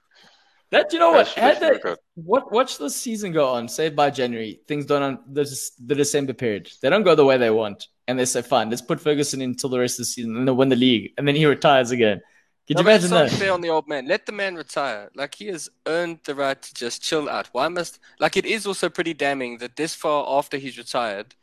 That. 0.72 0.94
You 0.94 1.00
know 1.00 1.12
what? 1.12 1.28
Had 1.30 1.60
that, 1.62 1.98
what 2.16 2.52
watch 2.52 2.78
the 2.78 2.90
season 2.90 3.32
go 3.32 3.50
on? 3.50 3.68
Say 3.68 3.90
by 3.90 4.10
January, 4.10 4.62
things 4.68 4.86
don't 4.86 5.02
on 5.02 5.20
the, 5.32 5.44
the 5.86 5.96
December 5.96 6.34
period. 6.34 6.72
They 6.82 6.90
don't 6.90 7.04
go 7.04 7.16
the 7.16 7.26
way 7.26 7.38
they 7.38 7.50
want, 7.50 7.88
and 8.08 8.20
they 8.20 8.26
say, 8.26 8.42
"Fine, 8.42 8.70
let's 8.70 8.82
put 8.82 9.00
Ferguson 9.02 9.42
in 9.42 9.52
until 9.52 9.70
the 9.70 9.80
rest 9.80 9.96
of 9.96 10.04
the 10.04 10.06
season, 10.06 10.36
and 10.38 10.48
they'll 10.48 10.56
win 10.56 10.70
the 10.70 10.76
league." 10.76 11.14
And 11.18 11.28
then 11.28 11.36
he 11.36 11.46
retires 11.46 11.92
again. 11.92 12.22
Could 12.68 12.78
No, 12.78 12.82
you 12.82 12.86
but 12.86 12.94
it's 12.96 13.06
imagine 13.06 13.10
not 13.10 13.30
that? 13.30 13.32
fair 13.32 13.52
on 13.54 13.62
the 13.62 13.70
old 13.70 13.88
man. 13.88 14.08
Let 14.08 14.26
the 14.28 14.32
man 14.32 14.56
retire. 14.56 15.10
Like 15.16 15.36
he 15.36 15.48
has 15.48 15.70
earned 15.88 16.20
the 16.26 16.36
right 16.36 16.62
to 16.62 16.74
just 16.74 17.02
chill 17.02 17.28
out. 17.28 17.48
Why 17.52 17.68
must 17.68 18.00
like 18.20 18.38
it 18.38 18.46
is 18.46 18.68
also 18.68 18.90
pretty 18.90 19.14
damning 19.16 19.58
that 19.58 19.76
this 19.76 19.96
far 19.96 20.26
after 20.38 20.58
he's 20.58 20.78
retired, 20.78 21.36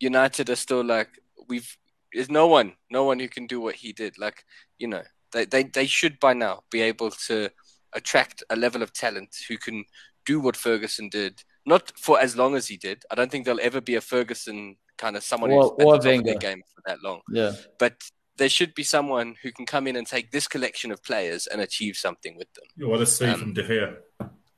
United 0.00 0.48
are 0.50 0.56
still 0.56 0.82
like 0.84 1.08
we've 1.48 1.76
there's 2.12 2.30
no 2.30 2.46
one, 2.46 2.72
no 2.90 3.04
one 3.04 3.18
who 3.18 3.28
can 3.28 3.46
do 3.46 3.60
what 3.60 3.74
he 3.74 3.92
did. 3.92 4.18
Like, 4.18 4.44
you 4.78 4.88
know, 4.88 5.02
they 5.32 5.44
they, 5.44 5.64
they 5.64 5.86
should 5.86 6.18
by 6.20 6.32
now 6.32 6.62
be 6.70 6.80
able 6.80 7.10
to 7.28 7.50
attract 7.96 8.44
a 8.50 8.56
level 8.56 8.82
of 8.82 8.92
talent 8.92 9.34
who 9.48 9.56
can 9.58 9.84
do 10.24 10.38
what 10.40 10.56
Ferguson 10.56 11.08
did. 11.08 11.42
Not 11.64 11.92
for 11.98 12.20
as 12.20 12.36
long 12.36 12.54
as 12.54 12.68
he 12.68 12.76
did. 12.76 13.04
I 13.10 13.14
don't 13.16 13.30
think 13.30 13.44
there'll 13.44 13.60
ever 13.60 13.80
be 13.80 13.96
a 13.96 14.00
Ferguson 14.00 14.76
kind 14.98 15.16
of 15.16 15.22
someone 15.24 15.50
Or- 15.50 15.62
who's 15.62 15.70
at 15.80 15.86
or 15.86 15.98
the 15.98 16.08
top 16.10 16.18
of 16.18 16.24
their 16.24 16.38
game 16.38 16.62
for 16.74 16.82
that 16.86 17.02
long 17.02 17.20
Yeah. 17.30 17.52
but 17.78 17.94
there 18.38 18.48
should 18.48 18.74
be 18.74 18.82
someone 18.82 19.34
who 19.42 19.50
can 19.50 19.64
come 19.66 19.86
in 19.86 19.96
and 19.96 20.06
take 20.06 20.30
this 20.30 20.46
collection 20.46 20.90
of 20.92 21.02
players 21.02 21.46
and 21.46 21.60
achieve 21.62 21.96
something 21.96 22.36
with 22.36 22.52
them. 22.54 22.64
You 22.76 22.86
want 22.88 23.00
to 23.00 23.06
say 23.06 23.30
Um, 23.30 23.40
from 23.40 23.52
De 23.54 23.62
Gea? 23.62 23.96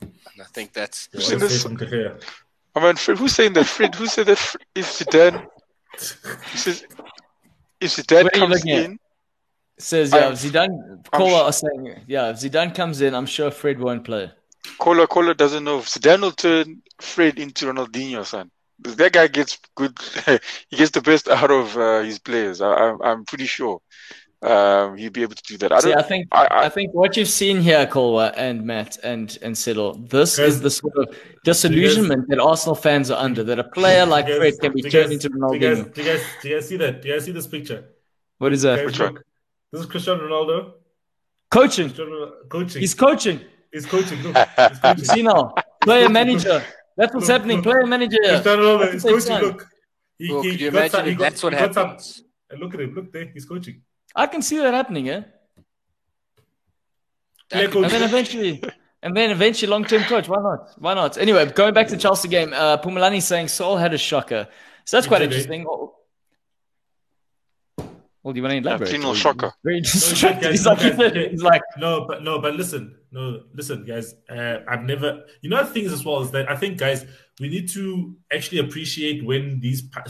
And 0.01 0.13
I 0.41 0.45
think 0.53 0.73
that's 0.73 1.09
You 1.13 1.21
See 1.21 1.33
want 1.35 1.41
to 1.43 1.49
this- 1.49 1.63
from 1.63 1.77
De 1.77 1.87
Gea? 1.87 2.23
I 2.75 2.81
mean, 2.81 2.97
Fred, 2.97 3.19
who's 3.19 3.35
saying 3.35 3.53
that? 3.55 3.67
Fred, 3.67 3.95
who 3.95 4.07
said 4.07 4.27
that 4.27 4.39
Fred, 4.39 4.65
if 4.75 4.87
Zidane, 4.87 5.47
he 6.53 6.59
says, 6.59 6.85
if 7.81 7.91
Zidane 7.97 8.25
What 8.25 8.35
are 8.35 8.39
you 8.39 8.47
comes 8.47 8.65
looking 8.65 8.93
at? 8.95 8.99
In, 9.79 9.83
Says 9.83 10.13
yeah, 10.13 10.19
I'm- 10.19 10.33
if 10.33 10.41
Zidane. 10.43 11.03
I'm 11.13 11.19
Kola 11.21 11.31
sh- 11.39 11.43
are 11.49 11.53
saying 11.53 12.01
yeah, 12.07 12.31
if 12.31 12.37
Zidane 12.37 12.75
comes 12.75 13.01
in, 13.01 13.15
I'm 13.15 13.27
sure 13.27 13.51
Fred 13.51 13.79
won't 13.81 14.05
play. 14.05 14.31
Kola 14.79 15.07
Kola 15.07 15.35
doesn't 15.35 15.65
know 15.65 15.79
if 15.79 15.87
Zidane 15.87 16.21
will 16.21 16.33
turn 16.33 16.83
Fred 17.01 17.39
into 17.39 17.67
Ronaldinho, 17.67 18.25
son. 18.25 18.51
That 18.81 19.13
guy 19.13 19.27
gets 19.29 19.59
good. 19.75 19.99
he 20.69 20.77
gets 20.77 20.91
the 20.93 21.01
best 21.01 21.29
out 21.29 21.51
of 21.51 21.77
uh, 21.77 22.03
his 22.03 22.19
players. 22.19 22.61
I, 22.61 22.73
I'm, 22.73 23.03
I'm 23.03 23.25
pretty 23.25 23.47
sure 23.47 23.81
um, 24.43 24.97
he'll 24.97 25.11
be 25.11 25.23
able 25.23 25.35
to 25.35 25.43
do 25.43 25.57
that. 25.59 25.73
I 25.73 25.81
See, 25.81 25.89
don't. 25.91 25.99
I 25.99 26.03
think 26.03 26.29
I, 26.31 26.45
I 26.47 26.65
I, 26.67 26.69
think 26.69 26.95
what 26.95 27.17
you've 27.17 27.29
seen 27.29 27.61
here, 27.61 27.87
Colwa 27.87 28.33
and 28.37 28.65
Matt 28.65 28.97
and 29.03 29.37
and 29.43 29.55
Siddle, 29.57 30.09
this 30.09 30.39
is 30.39 30.61
the 30.61 30.71
sort 30.71 30.97
of 30.97 31.17
disillusionment 31.45 32.29
that 32.29 32.39
Arsenal 32.39 32.77
fans 32.77 33.11
are 33.11 33.21
under. 33.21 33.43
That 33.43 33.59
a 33.59 33.65
player 33.65 34.07
like 34.07 34.27
Do 34.31 34.33
you 34.35 34.39
Fred 34.39 34.61
can 34.61 34.73
be 34.75 34.83
turned 34.83 34.93
guys- 34.93 35.13
into 35.13 35.29
Do 35.29 35.35
you, 35.55 35.59
guys, 35.61 35.79
Ronaldinho. 35.79 35.95
do, 35.95 36.03
you 36.03 36.13
guys, 36.13 36.23
do 36.43 36.49
you 36.49 36.55
guys 36.57 36.69
see 36.69 36.77
that? 36.77 37.03
Do 37.03 37.09
you 37.09 37.15
guys 37.15 37.25
see 37.25 37.33
this 37.33 37.47
picture? 37.49 37.85
What 38.39 38.53
is 38.53 38.63
that? 38.63 38.77
Guys, 38.77 38.87
Which 38.87 38.99
look. 39.01 39.13
one? 39.15 39.23
This 39.73 39.83
is 39.83 39.87
Cristiano 39.87 40.23
Ronaldo. 40.29 40.73
Coaching. 41.51 41.87
Cristiano 41.89 42.33
coaching. 42.49 42.81
He's 42.81 42.95
coaching. 42.95 43.41
He's 43.73 43.87
coaching. 43.87 44.23
Look, 44.23 44.37
he's 44.37 44.79
coaching. 44.79 45.05
See 45.05 45.23
now, 45.23 45.55
player 45.83 46.09
manager. 46.09 46.63
That's 46.97 47.15
what's 47.15 47.29
Look, 47.29 47.37
happening. 47.37 47.57
look. 47.59 47.65
Player 47.65 47.87
manager. 47.87 48.17
Cristiano 48.25 48.63
Ronaldo 48.63 48.81
That's 48.81 48.95
is 48.97 49.03
the 49.03 49.09
coaching. 49.11 49.21
sign. 49.27 49.43
Look. 49.43 49.67
He, 50.19 50.33
well, 50.33 50.43
he- 50.43 50.51
could 50.51 50.61
you 50.61 50.71
got 50.71 50.91
some- 50.91 51.01
imagine 51.01 51.05
he 51.07 51.13
if 51.13 51.19
got- 51.19 51.25
that's 51.31 51.43
what 51.43 51.53
he 51.53 51.59
some- 51.59 51.73
happens? 51.89 52.23
and 52.51 52.61
look 52.61 52.75
at 52.75 52.81
him. 52.81 52.95
Look 52.95 53.13
there. 53.13 53.31
He's 53.33 53.45
coaching. 53.45 53.83
I 54.17 54.27
can 54.27 54.43
see 54.43 54.59
that 54.59 54.73
happening, 54.75 55.09
eh? 55.11 55.23
Player 57.51 57.67
That 57.67 57.73
could- 57.73 57.85
And 57.85 57.93
then 57.93 58.03
eventually, 58.03 58.63
and 59.03 59.17
then 59.17 59.31
eventually, 59.31 59.71
long-term 59.71 60.03
coach. 60.05 60.29
Why 60.29 60.41
not? 60.43 60.71
Why 60.79 60.95
not? 60.95 61.19
Anyway, 61.19 61.45
going 61.53 61.73
back 61.75 61.89
to 61.89 61.95
the 61.97 62.01
Chelsea 62.01 62.29
game, 62.29 62.53
uh, 62.53 62.79
Pumalani 62.79 63.23
saying 63.23 63.49
Saul 63.49 63.77
had 63.77 63.93
a 63.95 63.99
shocker. 63.99 64.49
So 64.87 64.97
that's 64.97 65.07
quite 65.07 65.19
did, 65.19 65.25
eh? 65.31 65.37
interesting. 65.37 65.65
Well, 65.65 65.98
well, 68.29 68.35
do 68.35 68.39
you 68.41 68.43
want 68.43 68.53
to 68.53 68.59
elaborate? 68.59 68.91
Tino 68.91 69.15
shocker. 69.15 69.55
Very 69.65 69.81
guys. 69.81 69.93
He's 70.11 70.23
like, 70.23 70.43
guys, 70.43 70.67
okay. 70.67 71.31
he's 71.31 71.43
like, 71.43 71.63
No, 71.79 72.05
but 72.07 72.23
no, 72.23 72.39
but 72.39 72.55
listen, 72.57 72.95
no, 73.11 73.45
listen, 73.55 73.87
guys. 73.87 74.15
Uh, 74.29 74.59
I've 74.69 74.83
never, 74.83 75.23
you 75.41 75.49
know, 75.49 75.65
the 75.65 75.71
things 75.71 75.95
as 75.95 76.05
well 76.05 76.21
is 76.21 76.31
that 76.33 76.51
I 76.51 76.55
think, 76.55 76.77
guys, 76.77 77.07
we 77.41 77.49
need 77.49 77.71
to 77.71 78.15
actually 78.31 78.59
appreciate 78.59 79.25
when 79.25 79.61
these 79.61 79.81
pa- 79.81 80.05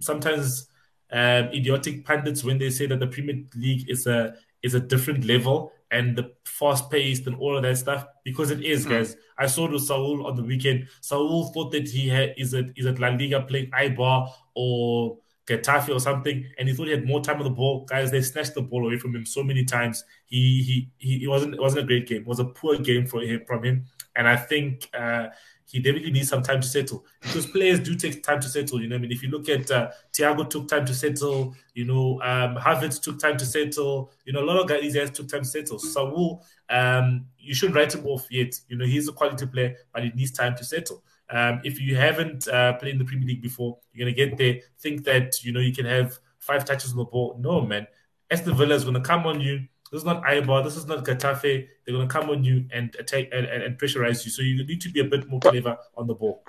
sometimes 0.00 0.70
um, 1.12 1.48
idiotic 1.48 2.06
pundits 2.06 2.42
when 2.42 2.56
they 2.56 2.70
say 2.70 2.86
that 2.86 3.00
the 3.00 3.06
Premier 3.06 3.44
League 3.54 3.90
is 3.90 4.06
a 4.06 4.34
is 4.62 4.72
a 4.72 4.80
different 4.80 5.26
level 5.26 5.70
and 5.90 6.16
the 6.16 6.32
fast 6.46 6.90
paced 6.90 7.26
and 7.26 7.36
all 7.36 7.54
of 7.54 7.62
that 7.64 7.76
stuff 7.76 8.06
because 8.24 8.50
it 8.50 8.62
is, 8.64 8.86
guys. 8.86 9.14
I 9.36 9.46
saw 9.46 9.66
it 9.66 9.72
with 9.72 9.82
Saul 9.82 10.26
on 10.26 10.36
the 10.36 10.42
weekend. 10.42 10.88
Saul 11.02 11.52
thought 11.52 11.70
that 11.72 11.86
he 11.86 12.08
had 12.08 12.32
is 12.38 12.54
it 12.54 12.72
is 12.76 12.86
it 12.86 12.98
La 12.98 13.08
Liga 13.08 13.42
playing 13.42 13.70
Eibar 13.72 14.30
or 14.54 15.18
Getafe 15.48 15.94
or 15.94 16.00
something, 16.00 16.44
and 16.58 16.68
he 16.68 16.74
thought 16.74 16.86
he 16.86 16.92
had 16.92 17.06
more 17.06 17.20
time 17.22 17.38
on 17.38 17.44
the 17.44 17.50
ball. 17.50 17.84
Guys, 17.86 18.10
they 18.10 18.20
snatched 18.20 18.54
the 18.54 18.62
ball 18.62 18.86
away 18.86 18.98
from 18.98 19.14
him 19.14 19.24
so 19.24 19.42
many 19.42 19.64
times. 19.64 20.04
He 20.26 20.62
he 20.62 20.90
he 20.98 21.24
it 21.24 21.28
wasn't 21.28 21.54
it 21.54 21.60
wasn't 21.60 21.84
a 21.84 21.86
great 21.86 22.06
game. 22.06 22.22
It 22.22 22.26
was 22.26 22.38
a 22.38 22.44
poor 22.44 22.76
game 22.76 23.06
for 23.06 23.22
him 23.22 23.42
from 23.46 23.64
him, 23.64 23.86
and 24.14 24.28
I 24.28 24.36
think 24.36 24.88
uh, 24.92 25.28
he 25.64 25.80
definitely 25.80 26.10
needs 26.10 26.28
some 26.28 26.42
time 26.42 26.60
to 26.60 26.66
settle 26.66 27.04
because 27.20 27.46
players 27.46 27.80
do 27.80 27.94
take 27.94 28.22
time 28.22 28.40
to 28.40 28.48
settle. 28.48 28.80
You 28.80 28.88
know, 28.88 28.96
I 28.96 28.98
mean, 28.98 29.12
if 29.12 29.22
you 29.22 29.30
look 29.30 29.48
at 29.48 29.70
uh, 29.70 29.90
Thiago 30.12 30.48
took 30.48 30.68
time 30.68 30.84
to 30.86 30.94
settle. 30.94 31.54
You 31.74 31.84
know, 31.84 32.20
um, 32.22 32.56
Havertz 32.56 33.00
took 33.00 33.18
time 33.18 33.36
to 33.36 33.46
settle. 33.46 34.10
You 34.24 34.32
know, 34.32 34.42
a 34.42 34.46
lot 34.46 34.58
of 34.58 34.68
guys 34.68 34.82
these 34.82 34.96
guys 34.96 35.10
took 35.10 35.28
time 35.28 35.42
to 35.42 35.48
settle. 35.48 35.78
Saul, 35.78 36.44
um, 36.68 37.26
you 37.38 37.54
shouldn't 37.54 37.76
write 37.76 37.94
him 37.94 38.06
off 38.06 38.26
yet. 38.30 38.58
You 38.68 38.76
know, 38.76 38.84
he's 38.84 39.08
a 39.08 39.12
quality 39.12 39.46
player, 39.46 39.76
but 39.92 40.04
he 40.04 40.10
needs 40.10 40.32
time 40.32 40.56
to 40.56 40.64
settle. 40.64 41.02
Um, 41.30 41.60
if 41.64 41.80
you 41.80 41.96
haven't 41.96 42.48
uh, 42.48 42.74
played 42.74 42.92
in 42.92 42.98
the 42.98 43.04
Premier 43.04 43.26
League 43.26 43.42
before, 43.42 43.78
you're 43.92 44.06
gonna 44.06 44.16
get 44.16 44.38
there. 44.38 44.60
Think 44.80 45.04
that 45.04 45.44
you 45.44 45.52
know 45.52 45.60
you 45.60 45.74
can 45.74 45.86
have 45.86 46.18
five 46.38 46.64
touches 46.64 46.92
on 46.92 46.98
the 46.98 47.04
ball. 47.04 47.36
No, 47.38 47.60
man. 47.60 47.86
Aston 48.30 48.56
Villa 48.56 48.74
is 48.74 48.84
gonna 48.84 49.00
come 49.00 49.26
on 49.26 49.40
you. 49.40 49.66
This 49.90 50.00
is 50.00 50.04
not 50.04 50.22
Eibar. 50.24 50.64
This 50.64 50.76
is 50.76 50.86
not 50.86 51.04
Getafe. 51.04 51.68
They're 51.84 51.94
gonna 51.94 52.08
come 52.08 52.30
on 52.30 52.44
you 52.44 52.66
and 52.72 52.94
attack 52.98 53.28
and, 53.32 53.46
and, 53.46 53.62
and 53.62 53.78
pressurize 53.78 54.24
you. 54.24 54.30
So 54.30 54.42
you 54.42 54.64
need 54.64 54.80
to 54.82 54.90
be 54.90 55.00
a 55.00 55.04
bit 55.04 55.28
more 55.28 55.40
clever 55.40 55.76
on 55.96 56.06
the 56.06 56.14
ball. 56.14 56.44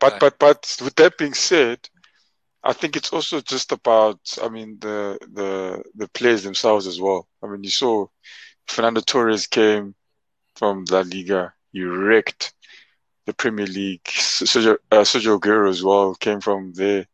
But 0.00 0.20
but 0.20 0.38
but 0.38 0.76
with 0.82 0.94
that 0.96 1.16
being 1.16 1.34
said, 1.34 1.88
I 2.62 2.72
think 2.72 2.96
it's 2.96 3.12
also 3.12 3.40
just 3.40 3.72
about 3.72 4.20
I 4.42 4.48
mean 4.48 4.78
the 4.80 5.18
the 5.32 5.82
the 5.94 6.08
players 6.08 6.42
themselves 6.42 6.86
as 6.86 7.00
well. 7.00 7.28
I 7.42 7.46
mean 7.46 7.64
you 7.64 7.70
saw 7.70 8.06
Fernando 8.66 9.00
Torres 9.00 9.46
came, 9.46 9.94
from 10.58 10.84
La 10.90 11.00
Liga. 11.00 11.54
He 11.72 11.84
wrecked 11.84 12.52
the 13.28 13.34
Premier 13.34 13.66
League. 13.66 14.04
Sergio, 14.04 14.78
uh, 14.90 15.04
Sergio 15.04 15.38
Aguero 15.38 15.68
as 15.68 15.84
well 15.84 16.14
came 16.14 16.40
from 16.40 16.72
there. 16.72 17.06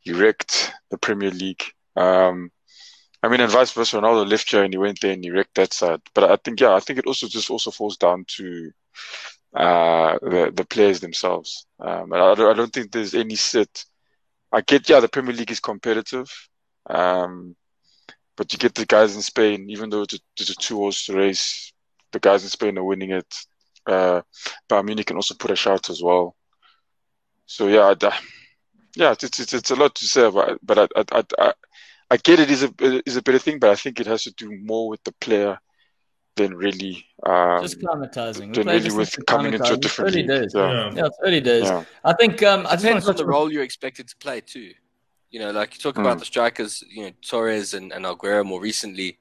He 0.00 0.12
wrecked 0.12 0.72
the 0.90 0.98
Premier 0.98 1.30
League. 1.30 1.64
Um, 1.96 2.52
I 3.22 3.28
mean, 3.28 3.40
and 3.40 3.50
vice 3.50 3.72
versa. 3.72 3.96
Ronaldo 3.96 4.28
left 4.28 4.50
here 4.50 4.62
and 4.62 4.74
he 4.74 4.78
went 4.78 5.00
there 5.00 5.12
and 5.12 5.24
he 5.24 5.30
wrecked 5.30 5.54
that 5.54 5.72
side. 5.72 6.02
But 6.14 6.30
I 6.30 6.36
think, 6.36 6.60
yeah, 6.60 6.74
I 6.74 6.80
think 6.80 6.98
it 6.98 7.06
also 7.06 7.26
just 7.28 7.50
also 7.50 7.70
falls 7.70 7.96
down 7.96 8.26
to 8.36 8.70
uh, 9.54 10.18
the 10.20 10.52
the 10.54 10.66
players 10.66 11.00
themselves. 11.00 11.66
Um, 11.80 12.12
I, 12.12 12.34
don't, 12.34 12.50
I 12.52 12.52
don't 12.52 12.72
think 12.72 12.92
there's 12.92 13.14
any 13.14 13.36
set. 13.36 13.84
I 14.52 14.60
get, 14.60 14.86
yeah, 14.88 15.00
the 15.00 15.08
Premier 15.08 15.34
League 15.34 15.50
is 15.50 15.60
competitive, 15.60 16.30
um, 16.90 17.56
but 18.36 18.52
you 18.52 18.58
get 18.58 18.74
the 18.74 18.86
guys 18.86 19.16
in 19.16 19.22
Spain, 19.22 19.70
even 19.70 19.88
though 19.88 20.02
it's 20.02 20.14
a, 20.14 20.18
it's 20.38 20.50
a 20.50 20.54
two-horse 20.54 21.08
race, 21.08 21.72
the 22.12 22.20
guys 22.20 22.44
in 22.44 22.50
Spain 22.50 22.78
are 22.78 22.84
winning 22.84 23.12
it. 23.12 23.34
Uh, 23.88 24.22
Bayern 24.68 24.84
Munich 24.84 25.06
can 25.06 25.16
also 25.16 25.34
put 25.34 25.50
a 25.50 25.56
shout 25.56 25.88
as 25.90 26.02
well. 26.02 26.36
So 27.46 27.68
yeah, 27.68 27.94
I, 28.00 28.18
yeah, 28.94 29.12
it's, 29.12 29.40
it's 29.40 29.54
it's 29.54 29.70
a 29.70 29.76
lot 29.76 29.94
to 29.96 30.04
say 30.04 30.26
about, 30.26 30.58
but 30.62 30.78
I 30.78 31.02
I, 31.12 31.24
I 31.38 31.52
I 32.10 32.16
get 32.18 32.40
it 32.40 32.50
is 32.50 32.62
a 32.62 32.72
is 33.06 33.16
a 33.16 33.22
better 33.22 33.38
thing, 33.38 33.58
but 33.58 33.70
I 33.70 33.74
think 33.74 34.00
it 34.00 34.06
has 34.06 34.24
to 34.24 34.32
do 34.32 34.50
more 34.50 34.88
with 34.88 35.02
the 35.04 35.12
player 35.12 35.58
than 36.36 36.54
really 36.54 37.04
um, 37.24 37.62
just 37.62 37.80
climatizing. 37.80 38.54
than 38.54 38.66
really 38.66 38.90
with 38.90 39.14
coming 39.26 39.54
into 39.54 39.72
a 39.72 39.76
different 39.76 40.10
early 40.10 40.22
league. 40.22 40.28
days. 40.28 40.52
Yeah. 40.54 40.70
Yeah. 40.70 40.92
Yeah, 40.94 41.06
it's 41.06 41.18
early 41.22 41.40
days. 41.40 41.64
Yeah. 41.64 41.84
I 42.04 42.14
think 42.14 42.42
um, 42.42 42.60
I 42.66 42.76
just 42.76 42.84
want 42.84 43.00
Depends 43.00 43.08
on 43.08 43.14
the 43.14 43.22
touch 43.22 43.26
role 43.26 43.52
you're 43.52 43.64
expected 43.64 44.08
to 44.08 44.16
play 44.16 44.40
too. 44.40 44.72
You 45.30 45.40
know, 45.40 45.50
like 45.50 45.74
you 45.74 45.80
talk 45.80 45.98
about 45.98 46.18
the 46.18 46.24
strikers, 46.24 46.82
you 46.88 47.02
know, 47.02 47.10
Torres 47.20 47.74
and, 47.74 47.92
and 47.92 48.06
Aguero 48.06 48.46
more 48.46 48.62
recently. 48.62 49.18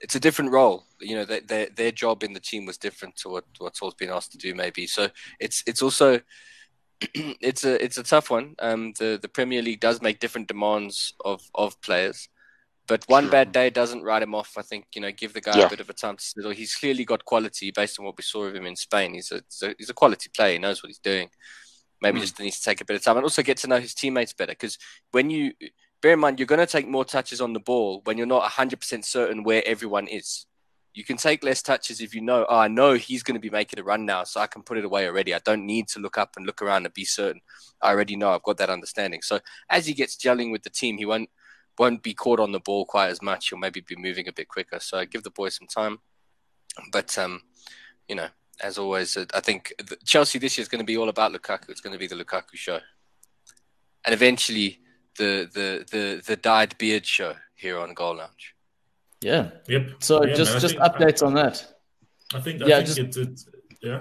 It's 0.00 0.14
a 0.14 0.20
different 0.20 0.50
role. 0.52 0.84
You 1.00 1.16
know, 1.16 1.24
their, 1.24 1.40
their 1.40 1.66
their 1.76 1.92
job 1.92 2.22
in 2.22 2.32
the 2.32 2.40
team 2.40 2.66
was 2.66 2.78
different 2.78 3.16
to 3.16 3.28
what 3.28 3.44
what 3.58 3.76
Saul's 3.76 3.94
been 3.94 4.10
asked 4.10 4.32
to 4.32 4.38
do, 4.38 4.54
maybe. 4.54 4.86
So 4.86 5.08
it's 5.38 5.62
it's 5.66 5.82
also 5.82 6.20
it's 7.14 7.64
a 7.64 7.82
it's 7.84 7.98
a 7.98 8.02
tough 8.02 8.30
one. 8.30 8.54
Um, 8.58 8.92
the 8.98 9.18
the 9.20 9.28
Premier 9.28 9.62
League 9.62 9.80
does 9.80 10.00
make 10.02 10.20
different 10.20 10.48
demands 10.48 11.12
of 11.24 11.42
of 11.54 11.80
players, 11.82 12.28
but 12.86 13.04
one 13.08 13.24
Sure. 13.24 13.30
bad 13.32 13.52
day 13.52 13.70
doesn't 13.70 14.02
write 14.02 14.22
him 14.22 14.34
off. 14.34 14.52
I 14.56 14.62
think 14.62 14.86
you 14.94 15.00
know, 15.02 15.12
give 15.12 15.32
the 15.32 15.40
guy 15.40 15.58
Yeah. 15.58 15.66
a 15.66 15.70
bit 15.70 15.80
of 15.80 15.90
a 15.90 15.94
time 15.94 16.16
to 16.16 16.22
settle. 16.24 16.50
He's 16.52 16.74
clearly 16.74 17.04
got 17.04 17.24
quality 17.24 17.70
based 17.70 17.98
on 17.98 18.04
what 18.06 18.16
we 18.16 18.22
saw 18.22 18.44
of 18.44 18.54
him 18.54 18.66
in 18.66 18.76
Spain. 18.76 19.14
He's 19.14 19.32
a 19.32 19.42
he's 19.48 19.62
a, 19.62 19.74
he's 19.78 19.90
a 19.90 19.94
quality 19.94 20.30
player. 20.34 20.52
He 20.52 20.58
knows 20.58 20.82
what 20.82 20.88
he's 20.88 20.98
doing. 20.98 21.28
Maybe 22.02 22.18
Mm. 22.18 22.22
just 22.22 22.40
needs 22.40 22.58
to 22.58 22.64
take 22.64 22.80
a 22.80 22.84
bit 22.86 22.96
of 22.96 23.02
time 23.02 23.16
and 23.18 23.24
also 23.24 23.42
get 23.42 23.58
to 23.58 23.66
know 23.68 23.78
his 23.78 23.94
teammates 23.94 24.32
better. 24.32 24.52
Because 24.52 24.78
when 25.10 25.28
you 25.28 25.52
bear 26.00 26.14
in 26.14 26.20
mind, 26.20 26.38
you're 26.38 26.46
going 26.46 26.60
to 26.60 26.66
take 26.66 26.88
more 26.88 27.04
touches 27.04 27.40
on 27.40 27.52
the 27.52 27.60
ball 27.60 28.00
when 28.04 28.16
you're 28.16 28.26
not 28.26 28.50
100% 28.50 29.04
certain 29.04 29.44
where 29.44 29.62
everyone 29.66 30.08
is. 30.08 30.46
You 30.92 31.04
can 31.04 31.16
take 31.16 31.44
less 31.44 31.62
touches 31.62 32.00
if 32.00 32.14
you 32.14 32.20
know, 32.20 32.46
oh, 32.48 32.58
I 32.58 32.68
know 32.68 32.94
he's 32.94 33.22
going 33.22 33.36
to 33.36 33.40
be 33.40 33.50
making 33.50 33.78
a 33.78 33.84
run 33.84 34.04
now, 34.04 34.24
so 34.24 34.40
I 34.40 34.48
can 34.48 34.62
put 34.62 34.76
it 34.76 34.84
away 34.84 35.06
already. 35.06 35.34
I 35.34 35.40
don't 35.44 35.64
need 35.64 35.86
to 35.88 36.00
look 36.00 36.18
up 36.18 36.30
and 36.36 36.44
look 36.44 36.62
around 36.62 36.84
and 36.84 36.94
be 36.94 37.04
certain. 37.04 37.40
I 37.80 37.90
already 37.90 38.16
know 38.16 38.30
I've 38.30 38.42
got 38.42 38.56
that 38.58 38.70
understanding. 38.70 39.22
So 39.22 39.38
as 39.68 39.86
he 39.86 39.94
gets 39.94 40.16
gelling 40.16 40.50
with 40.50 40.64
the 40.64 40.70
team, 40.70 40.98
he 40.98 41.06
won't 41.06 41.30
won't 41.78 42.02
be 42.02 42.12
caught 42.12 42.40
on 42.40 42.52
the 42.52 42.60
ball 42.60 42.84
quite 42.84 43.08
as 43.08 43.22
much. 43.22 43.48
He'll 43.48 43.58
maybe 43.58 43.80
be 43.80 43.96
moving 43.96 44.28
a 44.28 44.32
bit 44.32 44.48
quicker. 44.48 44.80
So 44.80 45.04
give 45.06 45.22
the 45.22 45.30
boy 45.30 45.48
some 45.48 45.68
time. 45.68 45.98
But 46.90 47.16
um, 47.16 47.40
you 48.08 48.16
know, 48.16 48.28
as 48.60 48.76
always, 48.76 49.16
I 49.32 49.40
think 49.40 49.72
Chelsea 50.04 50.38
this 50.38 50.58
year 50.58 50.62
is 50.62 50.68
going 50.68 50.80
to 50.80 50.84
be 50.84 50.96
all 50.96 51.08
about 51.08 51.32
Lukaku. 51.32 51.70
It's 51.70 51.80
going 51.80 51.92
to 51.92 51.98
be 51.98 52.08
the 52.08 52.22
Lukaku 52.22 52.54
show, 52.54 52.80
and 54.04 54.12
eventually 54.12 54.80
the 55.22 55.32
the 55.56 55.68
the 55.92 56.22
the 56.28 56.36
dyed 56.36 56.72
beard 56.78 57.04
show 57.06 57.32
here 57.54 57.78
on 57.78 57.94
Goal 57.94 58.16
Lounge. 58.16 58.54
Yeah. 59.20 59.50
Yep. 59.68 59.84
So 60.00 60.24
Yeah, 60.24 60.34
just 60.34 60.52
man, 60.52 60.60
just 60.60 60.74
think- 60.76 60.86
updates 60.86 61.22
on 61.26 61.34
that. 61.34 61.56
I 62.34 62.40
think 62.40 62.62
I 62.62 62.66
Yeah, 62.66 62.76
think 62.76 62.86
just- 62.86 62.98
it's, 62.98 63.16
it's 63.16 63.42
yeah. 63.82 64.00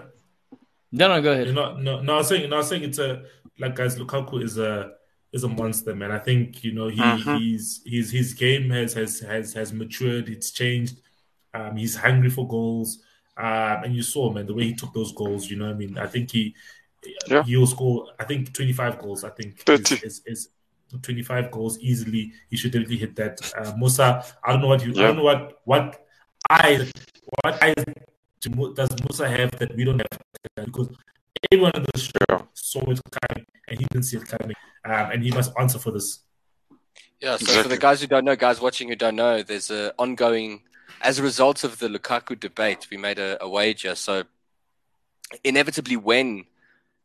No, 0.91 1.07
no, 1.07 1.21
go 1.21 1.31
ahead. 1.33 1.47
You 1.47 1.53
know, 1.53 1.77
no, 1.77 2.01
no, 2.01 2.13
I 2.15 2.17
was 2.17 2.27
saying, 2.29 2.49
no, 2.49 2.55
I 2.55 2.59
was 2.59 2.69
saying 2.69 2.83
it's 2.83 2.99
a 2.99 3.23
like 3.59 3.75
guys. 3.75 3.95
Lukaku 3.99 4.41
is 4.43 4.57
a 4.57 4.91
is 5.31 5.43
a 5.43 5.47
monster, 5.47 5.93
man. 5.95 6.11
I 6.11 6.19
think 6.27 6.63
you 6.63 6.71
know 6.77 6.87
he 6.87 6.99
Mhm. 7.01 7.37
he's 7.39 7.81
his 7.85 8.11
his 8.11 8.33
game 8.33 8.69
has 8.71 8.93
has 8.93 9.19
has 9.19 9.53
has 9.53 9.71
matured. 9.73 10.29
It's 10.29 10.49
changed. 10.51 10.95
Um, 11.53 11.75
he's 11.77 11.95
hungry 11.95 12.29
for 12.29 12.47
goals. 12.47 12.89
Um, 13.37 13.77
and 13.85 13.95
you 13.95 14.03
saw, 14.03 14.31
man, 14.33 14.45
the 14.47 14.53
way 14.53 14.65
he 14.65 14.73
took 14.73 14.93
those 14.93 15.11
goals. 15.13 15.49
You 15.49 15.57
know, 15.57 15.67
what 15.67 15.75
I 15.75 15.77
mean, 15.83 15.97
I 15.97 16.07
think 16.07 16.31
he 16.31 16.55
Yeah. 17.27 17.43
he'll 17.43 17.67
score. 17.67 18.07
I 18.19 18.23
think 18.25 18.51
twenty 18.53 18.73
five 18.73 18.97
goals. 18.99 19.23
I 19.23 19.29
think 19.29 19.59
30. 19.69 19.95
is, 19.95 20.03
is, 20.03 20.21
is 20.25 20.49
25 20.97 21.51
goals 21.51 21.79
easily. 21.79 22.33
He 22.49 22.57
should 22.57 22.71
definitely 22.71 22.97
hit 22.97 23.15
that. 23.17 23.39
Uh, 23.57 23.73
Musa, 23.77 24.23
I 24.43 24.51
don't 24.51 24.61
know 24.61 24.67
what 24.67 24.85
you, 24.85 24.91
I 24.91 25.07
don't 25.07 25.17
know 25.17 25.23
what 25.23 25.61
what 25.65 26.05
eyes 26.49 26.91
what 27.43 27.61
eyes 27.61 27.75
does 28.41 28.89
Musa 29.01 29.29
have 29.29 29.51
that 29.59 29.75
we 29.75 29.83
don't 29.83 29.99
have 29.99 30.65
because 30.65 30.89
everyone 31.51 31.71
in 31.75 31.85
the 31.93 31.99
show 31.99 32.11
Yeah. 32.29 32.41
saw 32.53 32.81
it 32.89 32.99
coming 33.21 33.45
and 33.67 33.79
he 33.79 33.85
didn't 33.91 34.03
see 34.05 34.17
it 34.17 34.25
coming, 34.25 34.55
um, 34.85 35.11
and 35.11 35.23
he 35.23 35.31
must 35.31 35.51
answer 35.59 35.79
for 35.79 35.91
this. 35.91 36.19
Yeah, 37.21 37.35
so 37.37 37.61
for 37.63 37.67
the 37.69 37.77
guys 37.77 38.01
who 38.01 38.07
don't 38.07 38.23
know, 38.25 38.35
guys 38.35 38.61
watching 38.61 38.87
who 38.89 38.95
don't 38.95 39.15
know, 39.15 39.43
there's 39.43 39.69
a 39.69 39.93
ongoing 39.99 40.61
as 41.01 41.19
a 41.19 41.23
result 41.23 41.63
of 41.63 41.79
the 41.79 41.87
Lukaku 41.87 42.39
debate, 42.39 42.87
we 42.89 42.97
made 42.97 43.19
a, 43.19 43.41
a 43.43 43.47
wager. 43.47 43.95
So 43.95 44.23
inevitably 45.43 45.97
when 45.97 46.45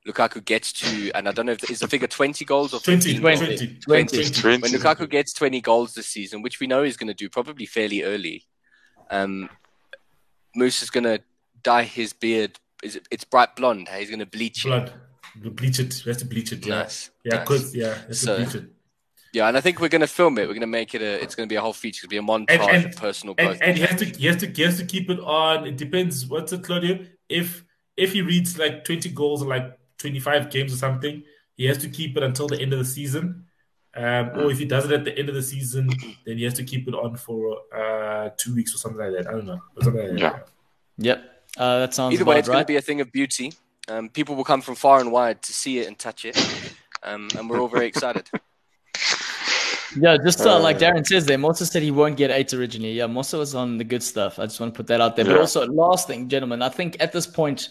Lukaku 0.07 0.45
gets 0.45 0.73
to 0.75 1.11
and 1.15 1.27
I 1.29 1.33
don't 1.33 1.47
know 1.47 1.53
if 1.53 1.71
is 1.71 1.81
the 1.81 1.89
figure 1.89 2.07
20 2.07 2.45
goals 2.45 2.75
or 2.75 2.81
20, 2.81 3.19
20, 3.19 3.57
goals? 3.57 3.59
20, 3.85 4.17
20. 4.17 4.31
20. 4.31 4.63
When 4.63 4.71
Lukaku 4.73 5.09
gets 5.09 5.33
20 5.33 5.61
goals 5.63 5.95
this 5.95 6.07
season, 6.09 6.43
which 6.43 6.61
we 6.61 6.67
know 6.67 6.83
he's 6.83 6.97
going 6.99 7.09
to 7.09 7.15
do 7.15 7.29
probably 7.31 7.65
fairly 7.67 8.03
early, 8.03 8.45
um, 9.11 9.49
Moose 10.55 10.83
is 10.83 10.91
going 10.91 11.05
to 11.05 11.21
dye 11.63 11.85
his 11.85 12.13
beard. 12.13 12.59
Is 12.83 12.97
it, 12.97 13.09
it's 13.11 13.25
bright 13.25 13.57
blonde. 13.57 13.89
He's 13.89 14.11
going 14.11 14.19
to 14.21 14.27
bleach 14.27 14.65
it. 14.65 14.69
blood. 14.69 14.93
Bleach 15.37 15.79
it. 15.81 15.95
He 15.95 16.11
has 16.11 16.19
to 16.19 16.27
bleach 16.27 16.53
it. 16.53 16.65
Yeah, 16.67 16.75
Nice. 16.83 17.11
yeah, 17.25 17.35
nice. 17.37 17.41
because 17.41 17.75
yeah, 17.75 17.95
he 17.95 18.07
has 18.09 18.21
So- 18.21 18.37
bleach 18.37 18.55
it. 18.55 18.65
Yeah, 19.33 19.49
and 19.49 19.57
I 19.57 19.61
think 19.61 19.81
we're 19.81 19.89
going 19.89 20.01
to 20.01 20.07
film 20.07 20.39
it. 20.39 20.43
We're 20.43 20.55
going 20.55 20.61
to 20.61 20.67
make 20.69 20.95
it 20.95 21.03
a. 21.03 21.21
It's 21.21 21.35
going 21.35 21.49
to 21.49 21.53
be 21.53 21.57
a 21.57 21.61
whole 21.61 21.73
feature. 21.73 22.05
It's 22.05 22.13
going 22.13 22.25
to 22.25 22.47
be 22.47 22.55
a 22.55 22.57
montage 22.63 22.73
And- 22.73 22.85
of 22.87 22.97
personal 22.97 23.35
growth. 23.35 23.55
and, 23.61 23.63
and 23.71 23.79
he 23.79 23.83
has 23.85 23.99
to 23.99 24.05
he 24.05 24.27
has 24.27 24.37
to 24.37 24.47
he 24.47 24.63
has 24.63 24.77
to 24.79 24.85
keep 24.85 25.11
it 25.11 25.19
on. 25.19 25.67
It 25.67 25.77
depends. 25.77 26.25
What's 26.27 26.53
it, 26.53 26.63
Claudio? 26.63 27.05
If 27.29 27.65
if 27.97 28.13
he 28.13 28.23
reads 28.23 28.59
like 28.59 28.85
twenty 28.85 29.09
goals 29.09 29.43
like 29.43 29.77
twenty 30.05 30.21
five 30.21 30.51
games 30.51 30.73
or 30.75 30.77
something, 30.77 31.23
he 31.57 31.65
has 31.71 31.79
to 31.79 31.89
keep 31.89 32.17
it 32.17 32.23
until 32.23 32.47
the 32.47 32.61
end 32.61 32.73
of 32.73 32.79
the 32.79 32.85
season. 32.99 33.47
Um, 33.97 34.31
or 34.35 34.51
if 34.51 34.59
he 34.59 34.65
does 34.65 34.85
it 34.87 34.93
at 34.93 35.05
the 35.05 35.17
end 35.17 35.29
of 35.29 35.37
the 35.37 35.43
season, 35.43 35.89
then 36.27 36.37
he 36.37 36.45
has 36.45 36.55
to 36.55 36.65
keep 36.65 36.89
it 36.89 36.95
on 36.95 37.17
for 37.17 37.59
uh, 37.75 38.31
two 38.37 38.53
weeks 38.55 38.75
or 38.75 38.79
something 38.79 39.01
like 39.01 39.13
that. 39.17 39.29
I 39.29 39.33
don't 39.33 39.47
know. 39.47 39.61
Or 39.77 39.85
something 39.85 40.09
like 40.11 40.21
that. 40.21 40.49
Yep. 40.99 41.19
Uh, 41.57 41.79
that 41.79 41.95
sounds 41.95 42.15
Either 42.15 42.25
way, 42.25 42.35
about 42.35 42.39
it's 42.41 42.49
going 42.49 42.65
to 42.65 42.67
be 42.67 42.77
a 42.77 42.83
thing 42.83 43.01
of 43.01 43.13
beauty. 43.13 43.53
Um, 43.87 44.09
people 44.09 44.35
will 44.35 44.45
come 44.45 44.61
from 44.61 44.75
far 44.75 44.99
and 45.01 45.13
wide 45.13 45.43
to 45.43 45.53
see 45.53 45.79
it 45.79 45.87
and 45.87 45.97
touch 45.97 46.25
it, 46.25 46.37
um, 47.05 47.29
and 47.39 47.49
we're 47.49 47.61
all 47.61 47.69
very 47.69 47.87
excited. 47.87 48.29
Yeah, 49.97 50.17
just 50.17 50.41
uh, 50.41 50.59
like 50.59 50.77
Uh, 50.77 50.81
Darren 50.81 51.07
says 51.07 51.25
there, 51.25 51.39
Mossa 51.39 51.71
said 51.71 51.83
he 51.83 51.93
won't 51.93 52.17
get 52.17 52.31
eight 52.31 52.53
originally. 52.53 52.95
Yeah, 52.95 53.05
Mossa 53.07 53.39
was 53.39 53.55
on 53.55 53.79
the 53.79 53.85
good 53.85 54.03
stuff. 54.03 54.41
I 54.41 54.47
just 54.47 54.59
want 54.59 54.75
to 54.75 54.77
put 54.77 54.89
that 54.89 55.01
out 55.01 55.15
there. 55.15 55.25
But 55.25 55.39
also, 55.39 55.67
last 55.67 56.09
thing, 56.09 56.29
gentlemen, 56.29 56.63
I 56.63 56.69
think 56.69 56.97
at 56.99 57.13
this 57.13 57.27
point, 57.29 57.69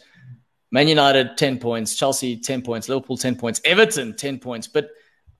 Man 0.73 0.87
United 0.87 1.37
10 1.37 1.59
points, 1.59 1.95
Chelsea 1.95 2.35
10 2.35 2.63
points, 2.63 2.89
Liverpool 2.89 3.15
10 3.15 3.35
points, 3.35 3.61
Everton 3.63 4.15
10 4.15 4.39
points. 4.39 4.67
But 4.67 4.89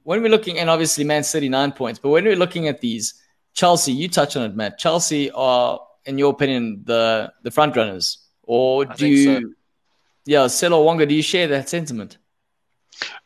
when 0.04 0.22
we're 0.22 0.30
looking, 0.30 0.60
and 0.60 0.70
obviously 0.70 1.04
Man 1.04 1.24
City 1.24 1.50
9 1.50 1.72
points, 1.72 2.00
but 2.00 2.10
when 2.10 2.24
we're 2.24 2.36
looking 2.36 2.68
at 2.68 2.82
these, 2.82 3.16
Chelsea, 3.56 3.94
you 3.94 4.08
touch 4.08 4.38
on 4.38 4.44
it, 4.44 4.56
Matt. 4.56 4.78
Chelsea 4.78 5.32
are, 5.32 5.80
in 6.06 6.20
your 6.20 6.32
opinion, 6.32 6.84
the, 6.86 7.34
the 7.42 7.50
front 7.50 7.76
runners. 7.76 8.20
Or 8.44 8.86
I 8.88 8.94
do 8.94 9.08
you, 9.08 9.42
so. 9.42 9.54
yeah, 10.26 10.46
Selo 10.46 10.84
Wonga, 10.84 11.08
do 11.08 11.16
you 11.16 11.24
share 11.24 11.48
that 11.48 11.68
sentiment? 11.68 12.20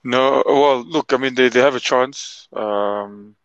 No, 0.02 0.44
well, 0.46 0.86
look, 0.86 1.12
I 1.12 1.18
mean, 1.18 1.36
they, 1.36 1.50
they 1.50 1.60
have 1.60 1.76
a 1.76 1.82
chance. 1.82 2.48
Um, 2.54 3.36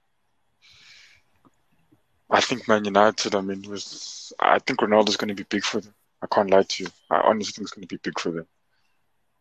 I 2.31 2.41
think 2.41 2.69
Man 2.69 2.85
United, 2.85 3.35
I 3.35 3.41
mean, 3.41 3.63
was 3.63 4.33
I 4.39 4.61
think 4.61 4.79
Ronaldo's 4.79 5.17
going 5.17 5.29
to 5.29 5.35
be 5.35 5.43
big 5.43 5.65
for 5.65 5.81
them. 5.81 5.95
I 6.23 6.27
can't 6.33 6.51
lie 6.51 6.63
to 6.63 6.85
you. 6.85 6.91
I 7.11 7.21
honestly 7.23 7.53
think 7.53 7.65
it's 7.67 7.73
going 7.73 7.83
to 7.83 7.89
be 7.89 8.01
big 8.03 8.19
for 8.19 8.31
them. 8.31 8.47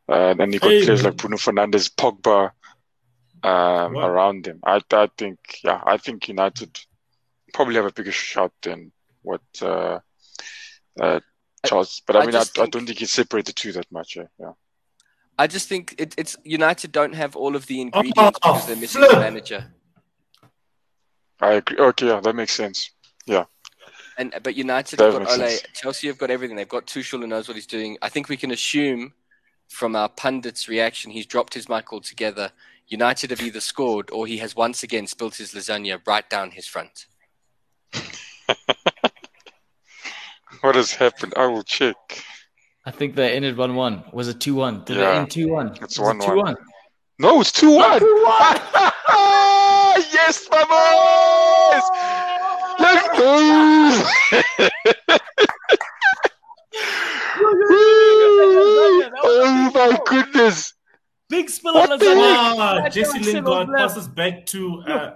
Uh, 0.09 0.35
and 0.39 0.53
you 0.53 0.59
got 0.59 0.69
Hey, 0.71 0.83
players 0.83 1.03
man. 1.03 1.11
like 1.11 1.17
Bruno 1.17 1.37
Fernandes, 1.37 1.89
Pogba 1.93 2.51
um, 3.43 3.97
around 3.97 4.45
them. 4.45 4.59
I, 4.65 4.81
I 4.91 5.07
think, 5.17 5.39
yeah, 5.63 5.81
I 5.85 5.97
think 5.97 6.27
United 6.27 6.77
probably 7.53 7.75
have 7.75 7.85
a 7.85 7.91
bigger 7.91 8.11
shot 8.11 8.51
than 8.63 8.91
what 9.21 9.41
uh, 9.61 9.99
uh, 10.99 11.19
Charles. 11.65 12.01
But 12.07 12.15
I 12.15 12.19
I 12.21 12.25
mean, 12.25 12.35
I, 12.35 12.39
just 12.39 12.59
I 12.59 12.65
don't 12.65 12.85
think 12.87 12.99
you 12.99 13.07
separate 13.07 13.45
the 13.45 13.53
two 13.53 13.71
that 13.73 13.91
much. 13.91 14.15
Yeah, 14.15 14.23
yeah. 14.39 14.53
I 15.37 15.47
just 15.47 15.67
think 15.67 15.95
it, 15.97 16.13
it's 16.17 16.35
United 16.43 16.91
don't 16.91 17.13
have 17.13 17.35
all 17.35 17.55
of 17.55 17.65
the 17.67 17.81
ingredients 17.81 18.39
Oh, 18.43 18.53
because 18.53 18.67
they're 18.67 18.75
missing 18.75 19.01
flip. 19.01 19.17
a 19.17 19.19
manager. 19.19 19.65
I 21.39 21.53
agree. 21.53 21.77
Okay, 21.77 22.07
yeah, 22.07 22.19
that 22.19 22.35
makes 22.35 22.53
sense. 22.53 22.91
And 24.21 24.35
but 24.43 24.55
United 24.55 24.97
That 24.99 25.11
have 25.13 25.23
got 25.23 25.31
Ole, 25.31 25.47
sense. 25.47 25.63
Chelsea 25.73 26.05
have 26.05 26.19
got 26.19 26.29
everything. 26.29 26.55
They've 26.55 26.69
got 26.69 26.85
Tuchel 26.85 27.21
who 27.21 27.27
knows 27.27 27.47
what 27.47 27.55
he's 27.55 27.65
doing. 27.65 27.97
I 28.03 28.09
think 28.09 28.29
we 28.29 28.37
can 28.37 28.51
assume 28.51 29.13
from 29.67 29.95
our 29.95 30.09
pundits' 30.09 30.69
reaction, 30.69 31.11
he's 31.11 31.25
dropped 31.25 31.55
his 31.55 31.67
mic 31.67 31.91
altogether. 31.91 32.51
United 32.87 33.31
have 33.31 33.41
either 33.41 33.59
scored 33.59 34.11
or 34.11 34.27
he 34.27 34.37
has 34.37 34.55
once 34.55 34.83
again 34.83 35.07
spilt 35.07 35.35
his 35.37 35.53
lasagna 35.55 35.99
right 36.05 36.29
down 36.29 36.51
his 36.51 36.67
front. 36.67 37.07
What 40.61 40.75
has 40.75 40.91
happened? 40.93 41.33
I 41.35 41.47
will 41.47 41.63
check. 41.63 41.95
I 42.85 42.91
think 42.91 43.15
they 43.15 43.31
ended 43.35 43.57
one 43.57 43.73
one. 43.73 44.03
Was 44.13 44.27
it 44.27 44.39
two 44.39 44.53
one? 44.53 44.83
Did 44.85 44.97
Yeah. 44.97 45.11
they 45.13 45.17
end 45.17 45.31
two 45.31 45.47
one? 45.49 45.75
It's 45.81 45.97
Was 45.97 46.09
it 46.09 46.17
1-1. 46.21 46.53
2-1? 46.53 46.55
No, 47.17 47.41
it's 47.41 47.51
2 47.51 47.71
1. 47.71 48.01
yes, 50.13 50.47
my 50.51 50.63
boys. 50.73 51.85
Let's 52.79 53.07
go. 53.17 54.71
oh, 59.23 59.71
my 59.73 59.99
goodness. 60.05 60.73
Big 61.29 61.49
spill 61.49 61.73
What 61.73 61.91
on 61.91 61.99
the 61.99 62.05
lasagna. 62.05 62.55
Ah, 62.59 62.89
Jesse 62.89 63.11
Alex 63.17 63.27
Lingard 63.33 63.67
passes 63.75 64.07
back 64.07 64.45
to 64.47 64.81
uh, 64.81 65.11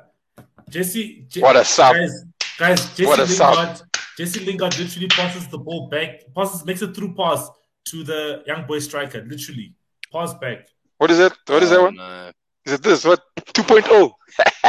Jesse. 0.69 1.25
Je- 1.27 1.41
What 1.41 1.55
a 1.57 1.65
sub. 1.65 1.93
Guys, 1.95 2.23
guys 2.57 2.85
Jesse 2.95 3.05
What 3.05 3.19
a 3.19 3.27
sub. 3.27 3.55
Lingard. 3.55 3.81
Jesse 4.17 4.39
Lingard 4.45 4.77
literally 4.79 5.07
passes 5.09 5.47
the 5.49 5.57
ball 5.57 5.89
back, 5.89 6.21
passes, 6.33 6.63
makes 6.65 6.81
a 6.81 6.87
through 6.93 7.13
pass 7.15 7.49
to 7.89 8.03
the 8.03 8.43
young 8.47 8.65
boy 8.65 8.79
striker. 8.79 9.21
Literally, 9.27 9.73
pass 10.11 10.33
back. 10.35 10.67
What 10.97 11.11
is 11.11 11.19
it? 11.19 11.33
What 11.47 11.61
is 11.63 11.69
that 11.71 11.81
one? 11.81 11.95
no. 11.95 12.31
Is 12.65 12.73
it 12.73 12.81
this? 12.81 13.03
What? 13.05 13.21
oh? 13.37 14.13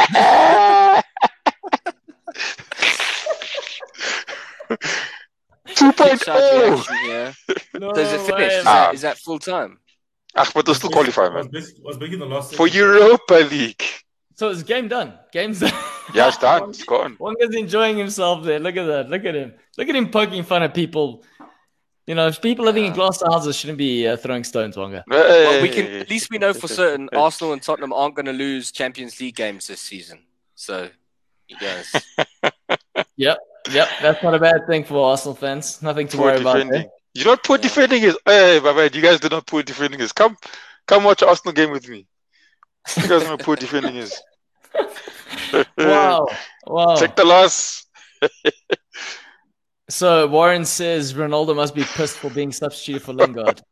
2.0. 0.03 1.03
2.0. 5.67 6.17
Side 6.23 7.07
reaction. 7.07 7.55
No 7.79 7.93
Does 7.93 8.13
it 8.13 8.21
finish? 8.21 8.53
Is 8.53 8.63
man. 8.63 8.63
that, 8.65 8.93
is 8.93 9.01
that 9.01 9.17
full 9.17 9.39
time? 9.39 9.79
Ah, 10.35 10.49
but 10.53 10.65
they'll 10.65 10.75
still 10.75 10.89
qualify, 10.89 11.29
man. 11.29 11.47
bas- 11.47 11.73
was 11.83 11.99
making 11.99 12.19
the 12.19 12.25
last 12.25 12.55
For 12.55 12.67
second. 12.67 12.79
Europa 12.81 13.33
League. 13.51 13.83
So 14.35 14.49
it's 14.49 14.63
game 14.63 14.87
done. 14.87 15.13
Game's 15.31 15.59
done. 15.59 15.73
Yeah, 16.13 16.29
it's 16.29 16.37
done. 16.37 16.69
It's 16.69 16.83
gone. 16.83 17.17
Wonga's 17.19 17.53
enjoying 17.53 17.97
himself 17.97 18.45
there. 18.45 18.59
Look 18.59 18.77
at 18.77 18.85
that. 18.85 19.09
Look 19.09 19.25
at 19.25 19.35
him. 19.35 19.53
Look 19.77 19.89
at 19.89 19.95
him 19.95 20.09
poking 20.09 20.43
fun 20.43 20.63
at 20.63 20.73
people. 20.73 21.25
You 22.05 22.15
know, 22.15 22.27
if 22.27 22.41
people 22.41 22.63
living 22.63 22.85
in 22.85 22.93
glass 22.93 23.21
houses 23.21 23.57
shouldn't 23.57 23.77
be 23.77 24.07
uh, 24.07 24.15
throwing 24.15 24.45
stones, 24.45 24.77
Wonga. 24.77 25.03
Well, 25.09 25.61
we 25.61 25.67
can 25.67 25.85
at 25.87 26.09
least 26.09 26.29
we 26.31 26.37
know 26.37 26.53
for 26.53 26.69
certain 26.69 27.09
Arsenal 27.11 27.51
and 27.51 27.61
Tottenham 27.61 27.91
aren't 27.91 28.15
going 28.15 28.27
to 28.27 28.31
lose 28.31 28.71
Champions 28.71 29.19
League 29.19 29.35
games 29.35 29.67
this 29.67 29.81
season. 29.81 30.19
So, 30.55 30.89
yes, 31.59 31.93
Yep, 33.17 33.37
yep. 33.71 33.89
That's 34.01 34.21
not 34.23 34.33
a 34.33 34.39
bad 34.39 34.67
thing 34.67 34.83
for 34.83 35.09
Arsenal 35.09 35.35
fans. 35.35 35.81
Nothing 35.81 36.07
to 36.09 36.17
Poor 36.17 36.25
worry 36.27 36.41
about. 36.41 36.69
There. 36.69 36.85
You 37.13 37.25
what 37.25 37.43
poor 37.43 37.57
defending 37.57 38.03
is? 38.03 38.17
Hey, 38.25 38.59
my 38.63 38.73
man, 38.73 38.89
you 38.93 39.01
guys 39.01 39.19
do 39.19 39.29
not 39.29 39.47
poor 39.47 39.63
defending 39.63 39.99
is. 39.99 40.11
Come, 40.11 40.37
come 40.87 41.03
watch 41.03 41.23
Arsenal 41.23 41.53
game 41.53 41.71
with 41.71 41.87
me. 41.87 42.05
You 42.95 43.07
guys 43.07 43.23
know 43.23 43.37
poor 43.37 43.55
defending 43.55 43.95
is. 43.95 44.21
Wow, 45.77 46.27
wow. 46.65 46.95
Check 46.95 47.15
the 47.15 47.23
loss. 47.23 47.85
So 49.89 50.27
Warren 50.27 50.65
says 50.65 51.13
Ronaldo 51.13 51.55
must 51.55 51.73
be 51.73 51.83
pissed 51.83 52.17
for 52.17 52.29
being 52.29 52.51
substituted 52.51 53.03
for 53.03 53.13
Lingard. 53.13 53.61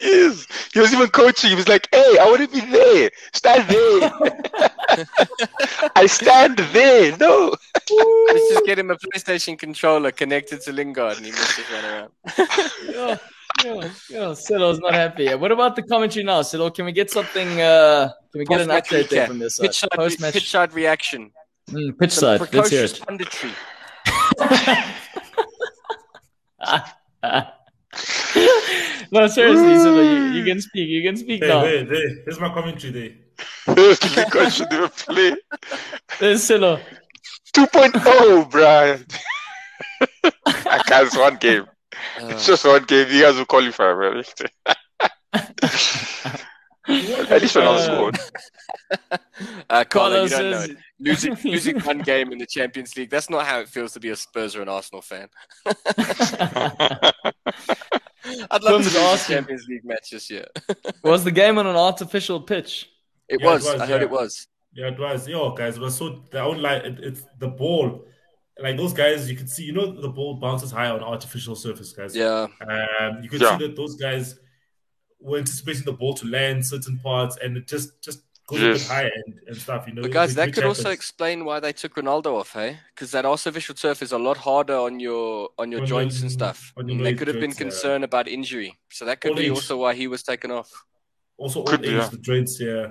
He 0.00 0.06
is. 0.06 0.46
He 0.72 0.80
was 0.80 0.92
even 0.92 1.08
coaching. 1.08 1.50
He 1.50 1.56
was 1.56 1.68
like, 1.68 1.88
"Hey, 1.92 2.16
I 2.20 2.24
want 2.26 2.40
to 2.40 2.48
be 2.48 2.60
there. 2.60 3.10
Stand 3.32 3.68
there. 3.68 4.12
I 5.96 6.06
stand 6.06 6.58
there. 6.58 7.16
No." 7.18 7.54
let's 7.90 8.48
just 8.48 8.64
get 8.66 8.78
him 8.78 8.90
a 8.90 8.96
PlayStation 8.96 9.58
controller 9.58 10.10
connected 10.10 10.60
to 10.62 10.72
Lingard, 10.72 11.16
and 11.16 11.26
he 11.26 11.32
must 11.32 11.56
just 11.56 11.70
run 11.72 11.84
around. 11.84 12.10
yeah, 12.94 13.16
yeah, 13.64 13.90
yeah. 14.10 14.34
Silo's 14.34 14.78
not 14.78 14.94
happy. 14.94 15.34
What 15.34 15.52
about 15.52 15.76
the 15.76 15.82
commentary 15.82 16.24
now, 16.24 16.42
Silo? 16.42 16.70
Can 16.70 16.84
we 16.84 16.92
get 16.92 17.10
something? 17.10 17.60
Uh, 17.60 18.10
can 18.32 18.38
we 18.38 18.44
get 18.44 18.60
an 18.60 18.68
Post-match 18.68 18.88
update 18.88 19.08
there 19.08 19.26
from 19.26 19.38
this 19.38 19.56
side? 19.56 19.66
Pitch 19.66 19.78
side, 19.78 19.90
Post-match 19.94 20.32
pitch 20.34 20.50
side 20.50 20.72
reaction. 20.72 21.30
Mm, 21.70 21.98
pitch 21.98 22.12
Some 22.12 22.38
side. 22.38 22.54
Let's 22.54 22.70
hear 22.70 22.84
it. 22.84 23.00
punditry. 23.06 23.52
no, 29.12 29.26
seriously, 29.28 29.76
Silo, 29.78 30.02
you, 30.02 30.24
you 30.32 30.44
can 30.44 30.60
speak. 30.60 30.88
You 30.88 31.02
can 31.02 31.16
speak 31.16 31.40
There, 31.40 31.48
now. 31.50 31.62
there, 31.62 31.84
there. 31.84 32.08
Here's 32.24 32.40
my 32.40 32.52
commentary 32.52 32.92
there. 32.92 33.12
Lingard 34.16 34.52
should 34.52 34.70
never 34.70 34.88
play. 34.88 35.36
There's 36.18 36.42
Silo. 36.42 36.80
2.0, 37.54 38.50
Brian. 38.50 39.04
I 40.66 40.78
can't. 40.86 41.06
It's 41.06 41.16
one 41.16 41.36
game. 41.36 41.66
Uh, 42.20 42.26
It's 42.28 42.46
just 42.46 42.64
one 42.64 42.84
game. 42.84 43.08
You 43.10 43.22
guys 43.22 43.36
will 43.36 43.44
qualify, 43.44 43.94
man. 43.94 44.24
At 47.32 47.40
least 47.42 47.54
when 47.54 47.66
I 47.66 47.70
was 47.70 47.88
Uh, 47.88 47.94
scored. 47.94 48.18
uh, 49.70 49.84
Carlo, 49.84 50.26
Carlos 50.26 50.30
don't 50.30 50.50
know. 50.50 50.60
says. 50.60 50.76
Losing, 50.98 51.36
losing 51.44 51.80
one 51.80 51.98
game 51.98 52.32
in 52.32 52.38
the 52.38 52.46
Champions 52.46 52.96
League, 52.96 53.10
that's 53.10 53.28
not 53.30 53.44
how 53.46 53.60
it 53.60 53.68
feels 53.68 53.92
to 53.92 54.00
be 54.00 54.10
a 54.10 54.16
Spurs 54.16 54.54
or 54.56 54.62
an 54.62 54.68
Arsenal 54.68 55.02
fan. 55.02 55.28
I'd 58.50 58.62
love 58.62 58.82
Tim's 58.82 58.94
to 58.94 59.00
lose 59.00 59.24
a 59.24 59.32
Champions 59.32 59.66
League 59.68 59.84
match 59.84 60.10
this 60.10 60.30
year. 60.30 60.46
was 61.04 61.24
the 61.24 61.30
game 61.30 61.58
on 61.58 61.66
an 61.66 61.76
artificial 61.76 62.40
pitch? 62.40 62.88
It 63.28 63.40
Yeah, 63.40 63.46
it 63.48 63.52
was. 63.52 63.64
was, 63.64 63.80
I 63.80 63.86
heard 63.86 64.00
yeah. 64.00 64.06
it 64.06 64.10
was. 64.10 64.46
Yeah, 64.74 64.88
it 64.88 64.98
was. 64.98 65.28
Yo, 65.28 65.52
guys, 65.54 65.76
it 65.76 65.80
was 65.80 65.96
so 65.96 66.22
the 66.30 66.40
only 66.42 66.60
like 66.60 66.84
it, 66.84 66.98
it's 67.00 67.24
the 67.38 67.48
ball. 67.48 68.04
Like 68.58 68.76
those 68.76 68.92
guys, 68.92 69.30
you 69.30 69.36
could 69.36 69.48
see, 69.48 69.64
you 69.64 69.72
know, 69.72 69.90
the 70.00 70.08
ball 70.08 70.34
bounces 70.36 70.70
high 70.70 70.88
on 70.90 71.02
artificial 71.02 71.54
surface, 71.56 71.92
guys. 71.92 72.14
Yeah. 72.14 72.46
Um, 72.68 73.22
you 73.22 73.28
could 73.28 73.40
Yeah. 73.40 73.58
see 73.58 73.66
that 73.66 73.76
those 73.76 73.96
guys 73.96 74.38
were 75.20 75.38
anticipating 75.38 75.84
the 75.84 75.92
ball 75.92 76.14
to 76.14 76.26
land 76.26 76.64
certain 76.66 76.98
parts, 76.98 77.36
and 77.42 77.56
it 77.56 77.66
just 77.66 78.02
just 78.02 78.22
goes 78.46 78.60
a 78.60 78.66
Yes. 78.66 78.78
bit 78.82 78.88
higher 78.92 79.10
and, 79.26 79.34
and 79.48 79.56
stuff. 79.56 79.84
You 79.86 79.94
know, 79.94 80.02
But 80.02 80.10
guys, 80.10 80.34
that 80.34 80.46
which 80.46 80.54
could 80.56 80.64
also 80.64 80.90
explain 80.90 81.44
why 81.44 81.60
they 81.60 81.72
took 81.72 81.94
Ronaldo 81.94 82.34
off, 82.40 82.52
hey? 82.52 82.78
Because 82.94 83.10
that 83.12 83.24
artificial 83.24 83.74
turf 83.74 84.02
is 84.02 84.12
a 84.12 84.18
lot 84.18 84.36
harder 84.36 84.76
on 84.76 85.00
your 85.00 85.50
on 85.58 85.70
your 85.72 85.82
On 85.82 85.86
joints 85.86 86.16
your- 86.16 86.24
and 86.24 86.32
stuff. 86.32 86.72
on 86.76 86.88
your 86.88 86.96
And 86.96 87.06
there 87.06 87.14
could 87.14 87.28
have 87.28 87.40
been 87.40 87.52
joints, 87.54 87.82
yeah. 87.84 87.96
about 87.96 88.28
injury, 88.28 88.78
so 88.90 89.04
that 89.04 89.20
could 89.20 89.30
Old 89.32 89.38
be 89.38 89.44
age. 89.46 89.50
also 89.50 89.76
why 89.78 89.94
he 89.94 90.06
was 90.06 90.22
taken 90.22 90.50
off. 90.50 90.70
also 91.38 91.60
old 91.60 91.68
Could 91.70 91.84
age, 91.84 91.92
yeah. 91.92 92.08
the 92.08 92.18
joints. 92.18 92.60
Yeah, 92.60 92.86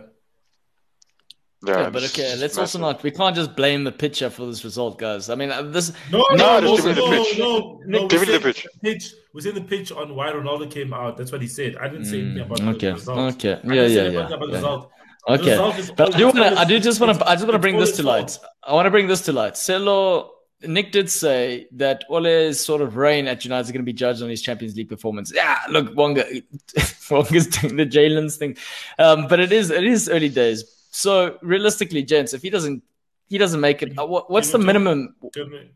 Yeah, 1.67 1.89
but 1.91 2.03
okay, 2.05 2.35
let's 2.37 2.57
also 2.57 2.79
massive. 2.79 2.81
not. 2.81 3.03
We 3.03 3.11
can't 3.11 3.35
just 3.35 3.55
blame 3.55 3.83
the 3.83 3.91
pitcher 3.91 4.29
for 4.31 4.47
this 4.47 4.63
result, 4.63 4.97
guys. 4.97 5.29
I 5.29 5.35
mean, 5.35 5.51
uh, 5.51 5.61
this. 5.61 5.93
no, 6.11 6.25
No, 6.31 6.59
no, 6.59 6.59
no, 6.59 6.75
no, 6.75 6.85
me 6.87 6.93
the 6.93 7.37
no, 7.37 7.37
no, 7.37 7.81
no. 7.85 8.07
Give 8.07 8.21
me 8.21 8.27
the 8.33 8.39
pitch. 8.39 8.65
pitch. 8.81 9.13
We 9.33 9.41
said 9.41 9.53
the 9.55 9.61
pitch 9.61 9.91
on 9.91 10.15
why 10.15 10.31
Ronaldo 10.31 10.69
came 10.71 10.91
out. 10.91 11.17
That's 11.17 11.31
what 11.31 11.39
he 11.41 11.47
said. 11.47 11.77
I 11.77 11.87
didn't 11.87 12.05
say 12.05 12.19
anything 12.21 12.39
about 12.41 12.59
Mm, 12.59 12.73
okay, 12.75 12.87
the 12.87 12.93
result. 12.95 13.35
okay, 13.35 13.53
I 13.53 13.55
yeah, 13.55 13.61
didn't 13.61 13.89
say 13.89 13.93
yeah, 13.95 14.01
anything 14.01 14.29
yeah, 14.31 14.37
the 14.47 14.47
result. 14.57 14.91
Okay, 15.27 15.77
is 15.77 15.91
but 15.91 16.15
I 16.15 16.17
do 16.17 16.25
want 16.25 16.37
to. 16.37 16.59
I 16.59 16.65
do 16.65 16.79
just 16.79 16.99
want 16.99 17.17
to. 17.17 17.27
I 17.27 17.35
just 17.35 17.45
want 17.45 17.53
to 17.53 17.59
bring 17.59 17.77
this 17.77 17.95
to 17.97 18.03
light. 18.03 18.39
I 18.63 18.73
want 18.73 18.87
to 18.87 18.91
bring 18.91 19.07
this 19.07 19.21
to 19.25 19.31
light. 19.33 19.53
Celo, 19.53 20.29
Nick 20.63 20.91
did 20.91 21.11
say 21.11 21.67
that 21.73 22.03
Ole's 22.09 22.63
sort 22.63 22.81
of 22.81 22.95
reign 22.95 23.27
at 23.27 23.43
United 23.45 23.61
is 23.61 23.71
going 23.71 23.81
to 23.81 23.85
be 23.85 23.93
judged 23.93 24.23
on 24.23 24.29
his 24.29 24.41
Champions 24.41 24.75
League 24.75 24.89
performance. 24.89 25.31
Yeah, 25.33 25.59
look, 25.69 25.95
Wonga, 25.95 26.25
Wonga's 27.11 27.47
doing 27.47 27.75
the 27.75 27.85
Jalen's 27.85 28.37
thing, 28.37 28.57
um, 28.97 29.27
but 29.27 29.39
it 29.39 29.51
is 29.51 29.69
it 29.69 29.83
is 29.83 30.09
early 30.09 30.29
days. 30.29 30.63
So 30.91 31.37
realistically, 31.41 32.03
gents, 32.03 32.33
if 32.33 32.41
he 32.41 32.49
doesn't 32.49 32.83
he 33.29 33.37
doesn't 33.37 33.61
make 33.61 33.81
it, 33.81 33.97
uh, 33.97 34.05
what, 34.05 34.29
what's 34.29 34.51
the 34.51 34.57
Can 34.57 34.67
we 34.67 34.73
talk- 34.73 34.83
minimum? 34.83 35.15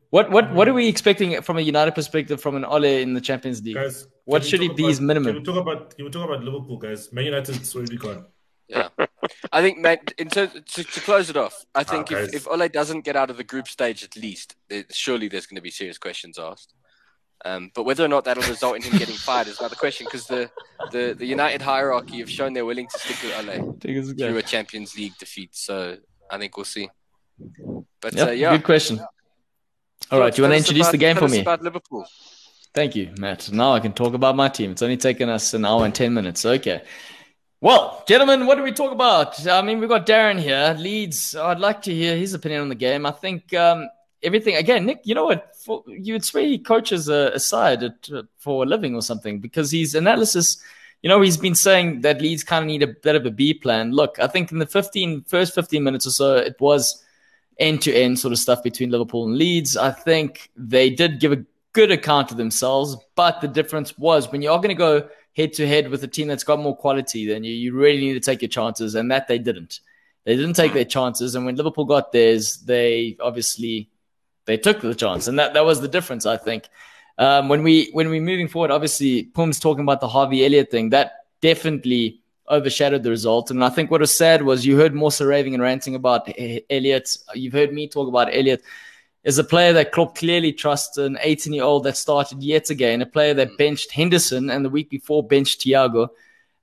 What 0.10 0.32
what 0.32 0.54
what 0.54 0.68
are 0.68 0.74
we 0.74 0.88
expecting 0.88 1.42
from 1.42 1.58
a 1.58 1.62
United 1.62 1.94
perspective 1.94 2.42
from 2.42 2.56
an 2.56 2.66
Ole 2.66 2.84
in 2.84 3.14
the 3.14 3.22
Champions 3.22 3.62
League? 3.64 3.76
Guys, 3.76 4.08
What 4.26 4.44
should 4.44 4.60
he 4.60 4.70
be 4.70 4.84
his 4.84 5.00
minimum? 5.00 5.34
Can 5.36 5.42
we 5.44 5.46
talk 5.46 5.58
about 5.58 5.96
can 5.96 6.06
we 6.06 6.12
talk 6.12 6.26
about 6.26 6.44
Liverpool, 6.44 6.78
guys? 6.78 7.14
Man 7.14 7.26
United's 7.26 7.76
already 7.76 7.98
gone. 7.98 8.26
Yeah, 8.68 8.90
I 9.52 9.62
think, 9.62 9.78
man. 9.78 9.98
In 10.18 10.28
terms 10.28 10.54
to, 10.54 10.84
to 10.84 11.00
close 11.02 11.30
it 11.30 11.38
off, 11.38 11.66
I 11.76 11.84
think 11.84 12.12
Ah, 12.12 12.16
if, 12.16 12.34
if 12.34 12.48
Ole 12.48 12.68
doesn't 12.68 13.02
get 13.02 13.16
out 13.16 13.30
of 13.30 13.38
the 13.38 13.44
group 13.44 13.68
stage 13.68 14.04
at 14.04 14.16
least, 14.16 14.56
it, 14.70 14.94
surely 14.94 15.28
there's 15.28 15.46
going 15.46 15.58
to 15.58 15.62
be 15.62 15.70
serious 15.70 15.98
questions 16.00 16.40
asked. 16.40 16.74
Um, 17.44 17.70
but 17.76 17.84
whether 17.84 18.04
or 18.04 18.08
not 18.08 18.26
that'll 18.26 18.50
result 18.50 18.76
in 18.78 18.82
him 18.82 18.98
getting 18.98 19.14
fired 19.16 19.48
is 19.48 19.60
another 19.60 19.76
question 19.76 20.06
because 20.08 20.26
the, 20.26 20.50
the, 20.92 21.14
the 21.16 21.26
United 21.28 21.62
hierarchy 21.62 22.20
have 22.20 22.30
shown 22.30 22.54
they're 22.54 22.66
willing 22.66 22.88
to 22.88 22.98
stick 22.98 23.18
with 23.22 23.38
Ole 23.38 23.78
through 24.16 24.38
a 24.38 24.42
Champions 24.42 24.96
League 24.98 25.16
defeat. 25.20 25.56
So 25.56 25.98
I 26.32 26.40
think 26.40 26.58
we'll 26.58 26.64
see. 26.66 26.90
But 28.02 28.16
Yep, 28.16 28.28
uh, 28.28 28.32
yeah, 28.32 28.52
good 28.58 28.64
question. 28.66 29.00
All 30.12 30.20
right, 30.20 30.34
do 30.34 30.42
you 30.42 30.44
want 30.48 30.54
to 30.54 30.58
introduce 30.58 30.86
about- 30.88 30.92
the 30.92 30.98
game 30.98 31.16
tell 31.16 31.22
for 31.22 31.26
us 31.26 31.32
me? 31.34 31.42
About 31.42 31.62
Liverpool. 31.62 32.08
Thank 32.74 32.96
you, 32.96 33.12
Matt. 33.20 33.52
Now 33.52 33.74
I 33.74 33.80
can 33.80 33.94
talk 33.94 34.14
about 34.16 34.36
my 34.36 34.50
team. 34.50 34.72
It's 34.72 34.82
only 34.82 34.98
taken 34.98 35.30
us 35.30 35.54
an 35.54 35.66
hour 35.66 35.86
and 35.86 35.94
10 35.94 36.14
minutes. 36.14 36.46
Okay. 36.46 36.82
Well, 37.62 38.04
gentlemen, 38.06 38.46
what 38.46 38.56
do 38.56 38.64
we 38.64 38.74
talk 38.74 38.92
about? 38.92 39.48
I 39.48 39.62
mean, 39.62 39.80
we've 39.80 39.90
got 39.90 40.06
Darren 40.06 40.40
here. 40.40 40.76
Leeds, 40.78 41.36
I'd 41.36 41.60
like 41.60 41.82
to 41.84 41.94
hear 41.94 42.18
his 42.18 42.34
opinion 42.34 42.62
on 42.62 42.70
the 42.70 42.76
game. 42.76 43.06
I 43.06 43.12
think 43.12 43.54
um, 43.54 43.90
everything, 44.22 44.56
again, 44.58 44.86
Nick, 44.86 45.02
you 45.06 45.16
know 45.16 45.26
what? 45.26 45.56
For, 45.56 45.82
you 45.88 46.14
would 46.14 46.26
swear 46.26 46.44
he 46.44 46.60
coaches 46.60 47.08
a, 47.08 47.32
a 47.34 47.40
side 47.40 47.82
at, 47.84 48.10
uh, 48.14 48.24
for 48.38 48.64
a 48.64 48.66
living 48.66 48.94
or 48.94 49.02
something 49.02 49.40
because 49.40 49.72
his 49.72 49.96
analysis, 49.96 50.62
you 51.02 51.08
know, 51.08 51.22
he's 51.22 51.38
been 51.38 51.56
saying 51.56 52.02
that 52.02 52.22
Leeds 52.22 52.44
kind 52.44 52.62
of 52.62 52.68
need 52.68 52.84
a 52.84 52.88
bit 52.88 53.16
of 53.16 53.26
a 53.26 53.32
B 53.32 53.54
plan. 53.54 53.94
Look, 53.94 54.20
I 54.20 54.28
think 54.28 54.52
in 54.52 54.60
the 54.60 54.68
15, 54.68 55.24
first 55.24 55.56
15 55.56 55.82
minutes 55.82 56.06
or 56.06 56.12
so, 56.12 56.36
it 56.36 56.60
was 56.60 57.04
end 57.58 57.82
to 57.84 57.96
end 57.96 58.20
sort 58.20 58.34
of 58.34 58.38
stuff 58.38 58.64
between 58.64 58.92
Liverpool 58.92 59.26
and 59.26 59.38
Leeds. 59.38 59.78
I 59.78 59.92
think 59.92 60.52
they 60.58 60.90
did 60.90 61.22
give 61.22 61.32
a 61.32 61.46
good 61.72 61.90
account 61.90 62.32
of 62.32 62.38
themselves, 62.38 62.98
but 63.16 63.40
the 63.40 63.48
difference 63.48 63.98
was 63.98 64.30
when 64.30 64.42
you 64.42 64.52
are 64.52 64.58
going 64.58 64.70
to 64.70 64.76
go 64.76 65.08
head 65.36 65.54
to 65.54 65.68
head 65.68 65.90
with 65.90 66.04
a 66.04 66.08
team 66.08 66.28
that's 66.28 66.44
got 66.44 66.60
more 66.60 66.76
quality, 66.76 67.28
than 67.28 67.44
you, 67.44 67.54
you 67.54 67.74
really 67.74 68.00
need 68.00 68.14
to 68.14 68.20
take 68.20 68.42
your 68.42 68.50
chances, 68.50 68.96
and 68.96 69.12
that 69.12 69.28
they 69.28 69.38
didn't. 69.38 69.80
They 70.24 70.36
didn't 70.36 70.56
take 70.56 70.74
their 70.74 70.86
chances, 70.86 71.36
and 71.36 71.46
when 71.46 71.56
Liverpool 71.56 71.86
got 71.86 72.12
theirs, 72.12 72.58
they 72.58 73.18
obviously 73.20 73.90
they 74.46 74.58
took 74.58 74.82
the 74.82 74.96
chance, 74.96 75.28
and 75.28 75.38
that 75.40 75.54
that 75.54 75.66
was 75.66 75.82
the 75.82 75.88
difference, 75.88 76.26
I 76.26 76.38
think. 76.38 76.68
Um, 77.18 77.48
when 77.48 77.64
we 77.64 77.90
when 77.94 78.10
we're 78.10 78.22
moving 78.22 78.48
forward, 78.48 78.72
obviously 78.72 79.24
Pum's 79.24 79.60
talking 79.60 79.84
about 79.84 80.02
the 80.02 80.08
Harvey 80.08 80.46
Elliott 80.46 80.72
thing. 80.72 80.90
That 80.90 81.26
definitely 81.42 82.22
overshadowed 82.50 83.04
the 83.04 83.10
result. 83.10 83.52
And 83.52 83.64
I 83.64 83.70
think 83.70 83.90
what 83.90 84.02
was 84.02 84.16
sad 84.16 84.44
was 84.44 84.66
you 84.66 84.78
heard 84.78 84.94
Morsa 84.94 85.28
raving 85.28 85.54
and 85.54 85.64
ranting 85.64 85.96
about 85.96 86.30
Elliott. 86.70 87.18
You've 87.34 87.54
heard 87.54 87.74
me 87.74 87.88
talk 87.88 88.08
about 88.08 88.30
Elliott. 88.34 88.62
Is 89.26 89.40
a 89.40 89.44
player 89.44 89.74
that 89.74 89.92
Klopp 89.92 90.16
clearly 90.16 90.54
trusts, 90.54 91.00
an 91.00 91.18
18 91.20 91.52
year 91.52 91.64
old 91.64 91.84
that 91.86 91.98
started 91.98 92.44
yet 92.44 92.70
again, 92.70 93.02
a 93.02 93.08
player 93.08 93.34
that 93.34 93.58
benched 93.58 93.92
Henderson 93.92 94.52
and 94.52 94.64
the 94.64 94.70
week 94.70 94.90
before 94.90 95.28
benched 95.28 95.62
Thiago. 95.62 96.10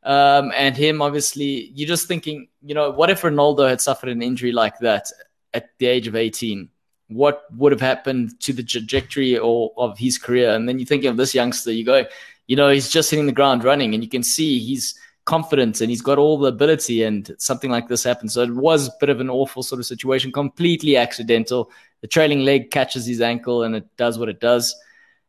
Um, 0.05 0.53
and 0.55 0.77
him, 0.77 1.03
obviously, 1.03 1.73
you're 1.75 1.89
just 1.89 2.07
thinking, 2.07 2.49
you 2.63 2.75
know, 2.75 2.91
what 2.91 3.11
if 3.11 3.23
Ronaldo 3.23 3.69
had 3.69 3.81
suffered 3.81 4.11
an 4.11 4.23
injury 4.23 4.53
like 4.53 4.79
that 4.79 5.09
at 5.53 5.71
the 5.79 5.87
age 5.87 6.07
of 6.07 6.15
18? 6.15 6.69
What 7.09 7.45
would 7.57 7.73
have 7.73 7.81
happened 7.81 8.41
to 8.43 8.53
the 8.53 8.63
trajectory 8.63 9.37
or, 9.37 9.73
of 9.77 9.99
his 9.99 10.17
career? 10.17 10.53
And 10.53 10.69
then 10.69 10.79
you're 10.79 10.87
thinking 10.87 11.11
of 11.11 11.17
this 11.17 11.35
youngster, 11.35 11.73
you 11.73 11.85
go, 11.85 12.05
you 12.47 12.55
know, 12.55 12.69
he's 12.69 12.89
just 12.89 13.11
hitting 13.11 13.27
the 13.27 13.33
ground 13.33 13.65
running, 13.65 13.93
and 13.95 14.05
you 14.05 14.09
can 14.11 14.23
see 14.23 14.61
he's 14.61 14.95
confident 15.25 15.81
and 15.81 15.91
he's 15.91 16.03
got 16.03 16.19
all 16.19 16.39
the 16.39 16.49
ability, 16.49 17.03
and 17.03 17.35
something 17.39 17.71
like 17.71 17.89
this 17.89 18.05
happens. 18.05 18.35
So 18.35 18.43
it 18.43 18.55
was 18.55 18.89
a 18.89 18.93
bit 19.01 19.09
of 19.09 19.21
an 19.21 19.31
awful 19.31 19.63
sort 19.63 19.79
of 19.79 19.87
situation, 19.87 20.33
completely 20.33 20.97
accidental. 20.97 21.71
The 22.01 22.09
trailing 22.09 22.41
leg 22.45 22.71
catches 22.71 23.07
his 23.07 23.21
ankle, 23.21 23.63
and 23.63 23.77
it 23.77 23.97
does 23.97 24.19
what 24.19 24.29
it 24.29 24.41
does. 24.41 24.75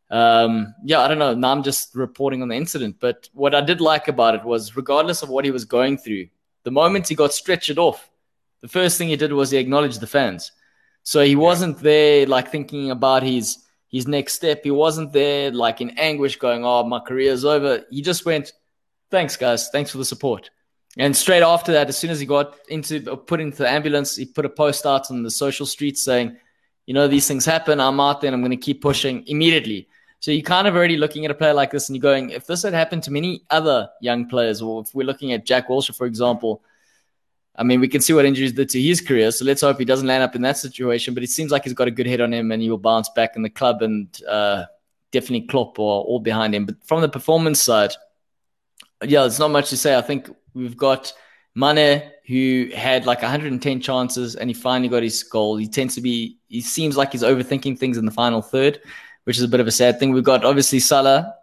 Um, 0.10 0.76
yeah, 0.84 0.99
I 0.99 1.07
don't 1.07 1.20
know. 1.20 1.34
Now 1.34 1.52
I'm 1.52 1.64
just 1.64 1.95
reporting 1.95 2.41
on 2.41 2.48
the 2.48 2.56
incident, 2.56 2.98
but 2.99 3.30
what 3.34 3.56
I 3.56 3.61
did 3.61 3.82
like 3.82 4.07
about 4.07 4.36
it 4.36 4.44
was, 4.44 4.76
regardless 4.76 5.24
of 5.24 5.30
what 5.30 5.45
he 5.45 5.52
was 5.52 5.65
going 5.65 5.98
through, 5.98 6.28
the 6.64 6.72
moment 6.72 7.07
he 7.07 7.15
got 7.15 7.34
stretched 7.34 7.78
off, 7.78 8.10
the 8.61 8.68
first 8.68 8.98
thing 8.98 9.10
he 9.10 9.15
did 9.15 9.34
was 9.34 9.52
he 9.52 9.57
acknowledged 9.57 9.99
the 9.99 10.07
fans. 10.07 10.52
So 11.03 11.24
he 11.24 11.36
wasn't 11.36 11.80
there 11.80 12.26
like 12.26 12.49
thinking 12.49 12.91
about 12.91 13.24
his 13.24 13.57
his 13.90 14.07
next 14.07 14.34
step. 14.34 14.64
He 14.64 14.72
wasn't 14.72 15.14
there 15.14 15.52
like 15.52 15.82
in 15.82 15.91
anguish, 15.91 16.38
going, 16.38 16.65
"Oh, 16.65 16.84
my 16.84 16.99
career's 16.99 17.44
over." 17.45 17.84
He 17.91 18.02
just 18.02 18.26
went, 18.26 18.53
thanks, 19.14 19.38
guys. 19.38 19.69
Thanks 19.69 19.91
for 19.91 19.99
the 19.99 20.06
support. 20.06 20.49
And 20.98 21.15
straight 21.15 21.44
after 21.44 21.72
that, 21.73 21.88
as 21.88 21.98
soon 21.98 22.10
as 22.10 22.19
he 22.19 22.26
got 22.26 22.57
into 22.68 23.15
put 23.15 23.40
into 23.40 23.60
the 23.60 23.69
ambulance, 23.69 24.15
he 24.15 24.26
put 24.26 24.44
a 24.44 24.49
post 24.49 24.88
out 24.88 25.11
on 25.11 25.22
the 25.22 25.30
social 25.30 25.68
streets 25.68 26.03
saying, 26.03 26.35
you 26.88 26.95
know, 26.95 27.07
these 27.07 27.27
things 27.27 27.45
happen. 27.45 27.80
I'm 27.80 27.99
out 27.99 28.22
there 28.22 28.30
and 28.30 28.35
I'm 28.35 28.41
going 28.41 28.60
to 28.60 28.65
keep 28.65 28.81
pushing 28.81 29.23
immediately. 29.27 29.88
So 30.19 30.31
you're 30.31 30.41
kind 30.41 30.68
of 30.68 30.76
already 30.76 30.98
looking 30.98 31.26
at 31.26 31.31
a 31.31 31.35
player 31.35 31.53
like 31.53 31.69
this 31.69 31.90
and 31.90 31.95
you're 31.95 32.02
going, 32.02 32.31
if 32.31 32.48
this 32.48 32.64
had 32.64 32.73
happened 32.73 33.03
to 33.03 33.11
many 33.11 33.44
other 33.52 33.90
young 34.02 34.27
players, 34.27 34.61
or 34.61 34.81
if 34.81 34.95
we're 34.95 35.06
looking 35.06 35.31
at 35.31 35.45
Jack 35.45 35.68
Wilshere, 35.68 35.95
for 35.95 36.07
example, 36.07 36.64
I 37.56 37.64
mean, 37.64 37.81
we 37.81 37.88
can 37.88 38.02
see 38.02 38.14
what 38.14 38.26
injuries 38.26 38.53
did 38.53 38.69
to 38.69 38.81
his 38.81 38.99
career. 38.99 39.30
So 39.31 39.45
let's 39.45 39.61
hope 39.61 39.77
he 39.77 39.85
doesn't 39.85 40.07
land 40.07 40.23
up 40.23 40.35
in 40.35 40.41
that 40.41 40.57
situation. 40.57 41.14
But 41.14 41.22
it 41.22 41.30
seems 41.30 41.52
like 41.52 41.65
he's 41.65 41.73
got 41.73 41.88
a 41.88 41.91
good 41.91 42.07
head 42.07 42.22
on 42.22 42.34
him 42.34 42.52
and 42.52 42.61
he 42.64 42.69
will 42.69 42.80
bounce 42.80 43.10
back 43.10 43.35
in 43.35 43.44
the 43.44 43.49
club 43.49 43.84
and 43.84 44.07
uh, 44.27 44.65
definitely 45.11 45.48
Klopp 45.48 45.77
or 45.77 46.03
all 46.03 46.19
behind 46.19 46.56
him. 46.56 46.65
But 46.65 46.84
from 46.84 47.02
the 47.02 47.10
performance 47.10 47.61
side, 47.61 47.91
yeah, 49.04 49.22
there's 49.22 49.40
not 49.40 49.52
much 49.52 49.70
to 49.70 49.78
say. 49.78 49.98
I 49.98 50.02
think 50.02 50.30
we've 50.54 50.78
got 50.78 51.14
Mane 51.56 52.04
who 52.28 52.70
had 52.76 53.06
like 53.06 53.22
110 53.22 53.82
chances 53.82 54.36
and 54.36 54.50
he 54.50 54.54
finally 54.54 54.90
got 54.90 55.04
his 55.04 55.24
goal. 55.24 55.58
He 55.58 55.68
tends 55.68 55.96
to 55.96 56.02
be, 56.02 56.38
he 56.48 56.62
seems 56.62 56.96
like 56.98 57.12
he's 57.12 57.24
overthinking 57.24 57.78
things 57.78 57.98
in 57.98 58.06
the 58.06 58.12
final 58.12 58.42
third, 58.42 58.82
which 59.26 59.38
is 59.38 59.44
a 59.44 59.48
bit 59.48 59.60
of 59.60 59.68
a 59.68 59.72
sad 59.72 60.00
thing. 60.00 60.12
We've 60.12 60.24
got 60.24 60.46
obviously 60.46 60.80
Salah 60.80 61.36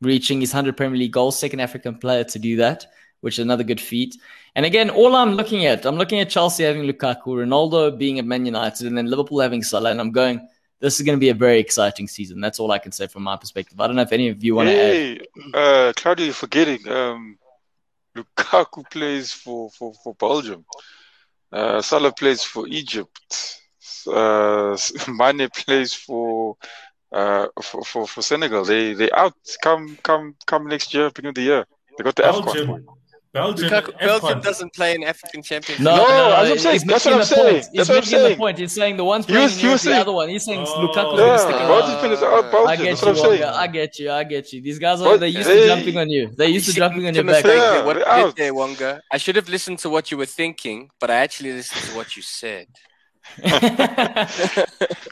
reaching 0.00 0.40
his 0.40 0.52
100 0.52 0.76
Premier 0.76 0.98
League 0.98 1.12
goals, 1.12 1.38
second 1.38 1.60
African 1.60 1.96
player 1.98 2.24
to 2.24 2.38
do 2.38 2.56
that, 2.56 2.86
which 3.20 3.34
is 3.34 3.40
another 3.40 3.64
good 3.64 3.80
feat. 3.80 4.16
And 4.54 4.64
again, 4.64 4.90
all 4.90 5.14
I'm 5.14 5.34
looking 5.34 5.66
at, 5.66 5.84
I'm 5.84 5.96
looking 5.96 6.20
at 6.20 6.30
Chelsea 6.30 6.64
having 6.64 6.82
Lukaku, 6.82 7.26
Ronaldo 7.26 7.96
being 7.96 8.18
at 8.18 8.24
Man 8.24 8.46
United, 8.46 8.86
and 8.86 8.96
then 8.96 9.06
Liverpool 9.06 9.40
having 9.40 9.62
Salah, 9.62 9.90
and 9.90 10.00
I'm 10.00 10.10
going, 10.10 10.48
this 10.80 10.98
is 10.98 11.04
going 11.06 11.16
to 11.16 11.20
be 11.20 11.28
a 11.28 11.34
very 11.34 11.60
exciting 11.60 12.08
season. 12.08 12.40
That's 12.40 12.58
all 12.58 12.72
I 12.72 12.78
can 12.78 12.92
say 12.92 13.06
from 13.06 13.22
my 13.22 13.36
perspective. 13.36 13.80
I 13.80 13.86
don't 13.86 13.96
know 13.96 14.02
if 14.02 14.12
any 14.12 14.28
of 14.28 14.42
you 14.42 14.54
want 14.54 14.68
hey, 14.68 15.18
to 15.18 15.24
add. 15.54 15.54
Uh, 15.54 15.92
Claudio, 15.94 16.26
you're 16.26 16.34
forgetting. 16.34 16.88
Um, 16.88 17.38
Lukaku 18.16 18.90
plays 18.90 19.32
for, 19.32 19.70
for, 19.70 19.92
for 20.02 20.14
Belgium. 20.14 20.64
Uh, 21.52 21.82
Salah 21.82 22.12
plays 22.12 22.42
for 22.42 22.66
Egypt. 22.68 23.60
Uh, 24.06 24.76
Mane 25.08 25.48
plays 25.50 25.92
for, 25.92 26.56
uh, 27.12 27.48
for 27.62 27.82
for 27.84 28.06
for 28.06 28.22
Senegal. 28.22 28.64
They 28.64 28.94
they 28.94 29.10
out 29.10 29.34
come 29.62 29.98
come 30.02 30.36
come 30.46 30.66
next 30.68 30.94
year, 30.94 31.10
beginning 31.10 31.30
of 31.30 31.34
the 31.34 31.42
year. 31.42 31.66
They 31.98 32.04
got 32.04 32.14
the 32.16 32.22
Belgium. 32.22 32.68
AFCON. 32.68 32.84
Belgium, 33.32 33.70
Lukaku, 33.70 33.96
Belgium 34.00 34.40
doesn't 34.40 34.74
play 34.74 34.94
in 34.96 35.04
African 35.04 35.40
Championship. 35.40 35.84
No, 35.84 35.94
No, 35.96 36.02
no, 36.02 36.08
no, 36.08 36.30
that's 36.30 36.64
what 36.64 36.72
I'm 36.74 36.78
saying. 36.78 36.80
That's 36.88 37.04
what 37.04 37.10
making 37.10 37.12
I'm 37.12 37.18
the 37.20 37.24
saying. 37.26 37.46
point. 37.52 37.56
He's 37.56 37.70
That's 37.76 37.88
what 37.88 37.94
I'm 37.96 38.00
making 38.00 38.10
the 38.10 38.24
saying. 38.26 38.36
point. 38.38 38.58
He's 38.58 38.72
saying 38.72 38.96
the 38.96 39.04
one's 39.04 39.26
He 39.26 39.32
playing 39.32 39.44
was- 39.44 39.56
he 39.60 39.68
was 39.68 39.82
the 39.82 39.88
saying- 39.90 40.00
other 40.00 40.12
one. 40.12 40.28
He's 40.30 40.44
saying 40.44 40.64
Oh. 40.66 40.88
Lukaku 40.88 41.16
Yeah, 41.18 41.34
is 41.36 41.40
sticking 41.42 41.58
Belgium 41.58 41.90
around. 41.90 42.00
finished 42.02 42.22
out 42.24 42.32
I 42.32 42.76
get 42.76 42.84
That's 42.90 43.02
you, 43.02 43.06
what 43.06 43.16
I'm 43.16 43.22
saying. 43.22 43.40
Wonga. 43.42 43.56
I 43.56 43.66
get 43.68 43.98
you. 44.00 44.10
I 44.10 44.24
get 44.24 44.52
you. 44.52 44.62
These 44.62 44.78
guys 44.80 45.00
are 45.00 45.04
But 45.04 45.20
they 45.20 45.28
used 45.28 45.48
they- 45.48 45.60
to 45.60 45.66
jumping 45.68 45.96
on 45.96 46.10
you. 46.10 46.30
They 46.36 46.48
used 46.48 46.66
to 46.66 46.72
jumping 46.74 47.06
on 47.06 47.14
your 47.14 47.22
back. 47.24 47.44
Mistake, 47.44 47.56
Yeah, 47.56 47.76
what 47.84 47.96
we're 47.96 48.04
did 48.04 48.08
out. 48.08 48.36
there, 48.36 48.52
Wonga? 48.52 49.00
I 49.12 49.16
should 49.18 49.36
have 49.36 49.48
listened 49.48 49.78
to 49.80 49.88
what 49.90 50.10
you 50.10 50.16
were 50.16 50.26
thinking, 50.26 50.90
but 50.98 51.08
I 51.10 51.16
actually 51.16 51.52
listened 51.52 51.82
to 51.88 51.96
what 51.96 52.16
you 52.16 52.22
said. 52.22 52.66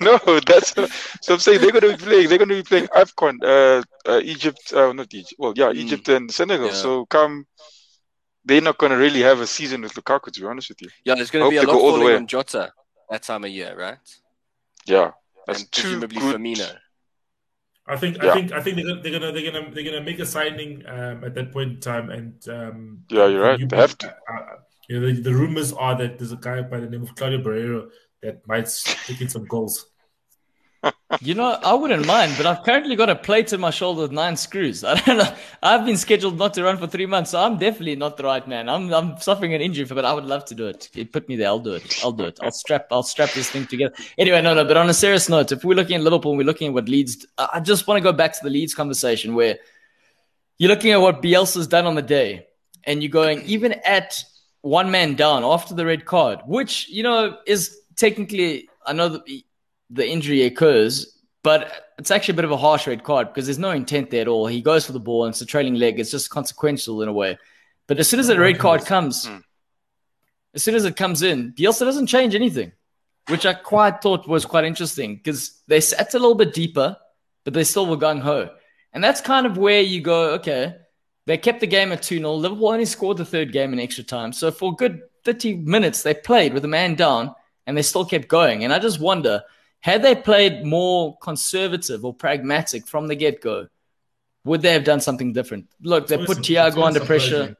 No, 0.00 0.18
that's 0.46 0.74
so 1.22 1.34
I'm 1.34 1.38
saying 1.40 1.60
they're 1.60 1.70
going 1.72 1.82
to 1.90 1.96
be 1.96 2.04
playing. 2.04 2.28
They're 2.28 2.38
going 2.38 2.48
to 2.48 2.54
be 2.56 2.62
playing 2.62 2.86
AFCON. 2.88 3.34
Uh, 3.42 3.82
uh, 4.10 4.20
Egypt, 4.24 4.72
uh, 4.72 4.92
not 4.92 5.12
Egypt. 5.12 5.34
Well, 5.38 5.52
yeah, 5.56 5.66
Mm. 5.66 5.76
Egypt 5.76 6.08
and 6.08 6.30
Senegal. 6.30 6.68
Yeah. 6.68 6.72
So 6.72 7.06
come, 7.06 7.46
they're 8.48 8.60
not 8.68 8.78
going 8.78 8.90
to 8.92 8.98
really 8.98 9.20
have 9.22 9.40
a 9.40 9.46
season 9.46 9.82
with 9.82 9.94
Lukaku. 9.94 10.32
To 10.32 10.40
be 10.40 10.46
honest 10.46 10.68
with 10.70 10.80
you, 10.82 10.88
Yeah, 11.04 11.14
there's 11.14 11.30
going 11.30 11.44
to 11.44 11.50
be 11.50 11.56
a 11.58 11.62
lot 11.62 11.72
go 11.74 11.80
all 11.80 11.92
the 11.92 11.98
falling 11.98 12.06
way. 12.06 12.16
on 12.16 12.26
Jota 12.26 12.72
that 13.10 13.22
time 13.22 13.44
of 13.44 13.50
year, 13.50 13.74
right? 13.76 13.98
yeah, 14.86 15.10
that's 15.46 15.60
and 15.60 15.72
too 15.72 15.82
presumably 15.82 16.18
good. 16.20 16.36
Firmino. 16.36 16.68
I 17.86 17.96
think 17.96 18.22
Yeah. 18.22 18.30
I 18.30 18.34
think 18.34 18.52
I 18.52 18.60
think 18.62 18.76
they're 18.76 18.84
gonna 18.86 19.00
they're 19.02 19.12
gonna 19.18 19.32
they're 19.32 19.50
gonna 19.50 19.70
they're 19.74 19.84
gonna 19.84 20.02
make 20.02 20.18
a 20.18 20.26
signing 20.26 20.82
um, 20.86 21.24
at 21.24 21.34
that 21.36 21.52
point 21.52 21.70
in 21.72 21.80
time 21.80 22.10
and 22.10 22.34
um, 22.48 22.98
Yeah, 23.10 23.26
you're 23.28 23.42
right. 23.42 23.58
you- 23.58 23.66
They 23.66 23.76
have 23.76 23.96
to. 23.98 24.08
Uh, 24.08 24.34
uh, 24.34 24.56
you 24.88 25.00
know, 25.00 25.06
the, 25.06 25.20
the 25.20 25.34
rumors 25.34 25.72
are 25.72 25.94
that 25.96 26.18
there's 26.18 26.32
a 26.32 26.36
guy 26.36 26.60
by 26.62 26.80
the 26.80 26.88
name 26.92 27.02
of 27.02 27.14
Claudio 27.14 27.38
Barrero 27.42 27.88
that 28.22 28.46
might 28.46 28.68
stick 28.68 29.20
in 29.20 29.28
some 29.28 29.44
goals. 29.46 29.86
You 31.20 31.34
know, 31.34 31.58
I 31.64 31.72
wouldn't 31.72 32.06
mind, 32.06 32.34
but 32.36 32.44
I've 32.44 32.62
currently 32.62 32.94
got 32.94 33.08
a 33.08 33.16
plate 33.16 33.52
in 33.52 33.60
my 33.60 33.70
shoulder 33.70 34.02
with 34.02 34.12
nine 34.12 34.36
screws. 34.36 34.84
I 34.84 34.94
don't 35.00 35.18
know. 35.18 35.34
I've 35.62 35.86
been 35.86 35.96
scheduled 35.96 36.38
not 36.38 36.52
to 36.54 36.62
run 36.62 36.76
for 36.76 36.86
three 36.86 37.06
months, 37.06 37.30
so 37.30 37.40
I'm 37.40 37.56
definitely 37.56 37.96
not 37.96 38.18
the 38.18 38.24
right 38.24 38.46
man. 38.46 38.68
I'm 38.68 38.92
I'm 38.92 39.18
suffering 39.18 39.54
an 39.54 39.62
injury, 39.62 39.86
but 39.86 40.04
I 40.04 40.12
would 40.12 40.26
love 40.26 40.44
to 40.46 40.54
do 40.54 40.66
it. 40.66 40.90
It 40.94 41.12
put 41.12 41.28
me 41.28 41.36
there. 41.36 41.48
I'll 41.48 41.58
do 41.58 41.72
it. 41.72 42.00
I'll 42.04 42.12
do 42.12 42.24
it. 42.24 42.38
I'll 42.42 42.52
strap 42.52 42.86
I'll 42.90 43.02
strap 43.02 43.32
this 43.32 43.50
thing 43.50 43.66
together. 43.66 43.94
Anyway, 44.18 44.40
no, 44.42 44.54
no. 44.54 44.64
But 44.64 44.76
on 44.76 44.88
a 44.90 44.94
serious 44.94 45.28
note, 45.28 45.50
if 45.50 45.64
we're 45.64 45.74
looking 45.74 45.96
at 45.96 46.02
Liverpool, 46.02 46.36
we're 46.36 46.44
looking 46.44 46.68
at 46.68 46.74
what 46.74 46.88
Leeds. 46.88 47.26
I 47.38 47.60
just 47.60 47.86
want 47.86 47.96
to 47.96 48.02
go 48.02 48.12
back 48.12 48.34
to 48.34 48.40
the 48.42 48.50
Leeds 48.50 48.74
conversation 48.74 49.34
where 49.34 49.56
you're 50.58 50.70
looking 50.70 50.92
at 50.92 51.00
what 51.00 51.22
Bielsa's 51.22 51.66
done 51.66 51.86
on 51.86 51.94
the 51.94 52.02
day, 52.02 52.46
and 52.84 53.02
you're 53.02 53.10
going 53.10 53.42
even 53.42 53.72
at 53.84 54.22
one 54.60 54.90
man 54.90 55.14
down 55.14 55.42
after 55.42 55.74
the 55.74 55.86
red 55.86 56.04
card, 56.04 56.40
which 56.46 56.88
you 56.90 57.02
know 57.02 57.38
is 57.46 57.78
technically 57.96 58.68
I 58.86 58.92
know 58.92 59.08
that 59.08 59.22
the 59.90 60.08
injury 60.08 60.42
occurs, 60.42 61.18
but 61.42 61.92
it's 61.98 62.10
actually 62.10 62.32
a 62.32 62.36
bit 62.36 62.44
of 62.44 62.50
a 62.50 62.56
harsh 62.56 62.86
red 62.86 63.04
card 63.04 63.28
because 63.28 63.46
there's 63.46 63.58
no 63.58 63.70
intent 63.70 64.10
there 64.10 64.22
at 64.22 64.28
all. 64.28 64.46
He 64.46 64.60
goes 64.60 64.84
for 64.86 64.92
the 64.92 65.00
ball 65.00 65.24
and 65.24 65.32
it's 65.32 65.40
a 65.40 65.46
trailing 65.46 65.74
leg. 65.76 65.98
It's 65.98 66.10
just 66.10 66.30
consequential 66.30 67.02
in 67.02 67.08
a 67.08 67.12
way. 67.12 67.38
But 67.86 67.98
as 67.98 68.08
soon 68.08 68.20
as 68.20 68.26
the 68.26 68.38
red 68.38 68.58
card 68.58 68.84
comes, 68.84 69.26
Mm. 69.26 69.42
as 70.54 70.62
soon 70.62 70.74
as 70.74 70.84
it 70.84 70.96
comes 70.96 71.22
in, 71.22 71.52
Bielsa 71.52 71.80
doesn't 71.80 72.06
change 72.08 72.34
anything, 72.34 72.72
which 73.28 73.46
I 73.46 73.54
quite 73.54 74.02
thought 74.02 74.28
was 74.28 74.44
quite 74.44 74.64
interesting 74.64 75.16
because 75.16 75.60
they 75.68 75.80
sat 75.80 76.14
a 76.14 76.18
little 76.18 76.34
bit 76.34 76.52
deeper, 76.52 76.96
but 77.44 77.54
they 77.54 77.64
still 77.64 77.86
were 77.86 77.96
gung 77.96 78.20
ho. 78.20 78.50
And 78.92 79.02
that's 79.02 79.20
kind 79.20 79.46
of 79.46 79.56
where 79.56 79.80
you 79.80 80.00
go, 80.00 80.30
okay, 80.34 80.76
they 81.26 81.38
kept 81.38 81.60
the 81.60 81.66
game 81.66 81.92
at 81.92 82.02
2 82.02 82.18
0. 82.18 82.34
Liverpool 82.34 82.68
only 82.68 82.84
scored 82.86 83.16
the 83.18 83.24
third 83.24 83.52
game 83.52 83.72
in 83.72 83.78
extra 83.80 84.04
time. 84.04 84.32
So 84.32 84.50
for 84.50 84.72
a 84.72 84.76
good 84.76 85.02
30 85.24 85.56
minutes, 85.56 86.02
they 86.02 86.14
played 86.14 86.52
with 86.54 86.64
a 86.64 86.68
man 86.68 86.94
down 86.94 87.34
and 87.66 87.76
they 87.76 87.82
still 87.82 88.04
kept 88.04 88.28
going. 88.28 88.64
And 88.64 88.72
I 88.72 88.78
just 88.78 88.98
wonder, 89.00 89.42
had 89.80 90.02
they 90.02 90.14
played 90.14 90.64
more 90.64 91.16
conservative 91.18 92.04
or 92.04 92.12
pragmatic 92.14 92.86
from 92.86 93.06
the 93.08 93.14
get 93.14 93.40
go, 93.40 93.68
would 94.44 94.62
they 94.62 94.72
have 94.72 94.84
done 94.84 95.00
something 95.00 95.32
different? 95.32 95.66
Look, 95.82 96.06
they 96.08 96.16
It's 96.16 96.26
put 96.26 96.36
always- 96.38 96.48
Thiago 96.74 96.82
under 96.86 97.00
pressure. 97.00 97.56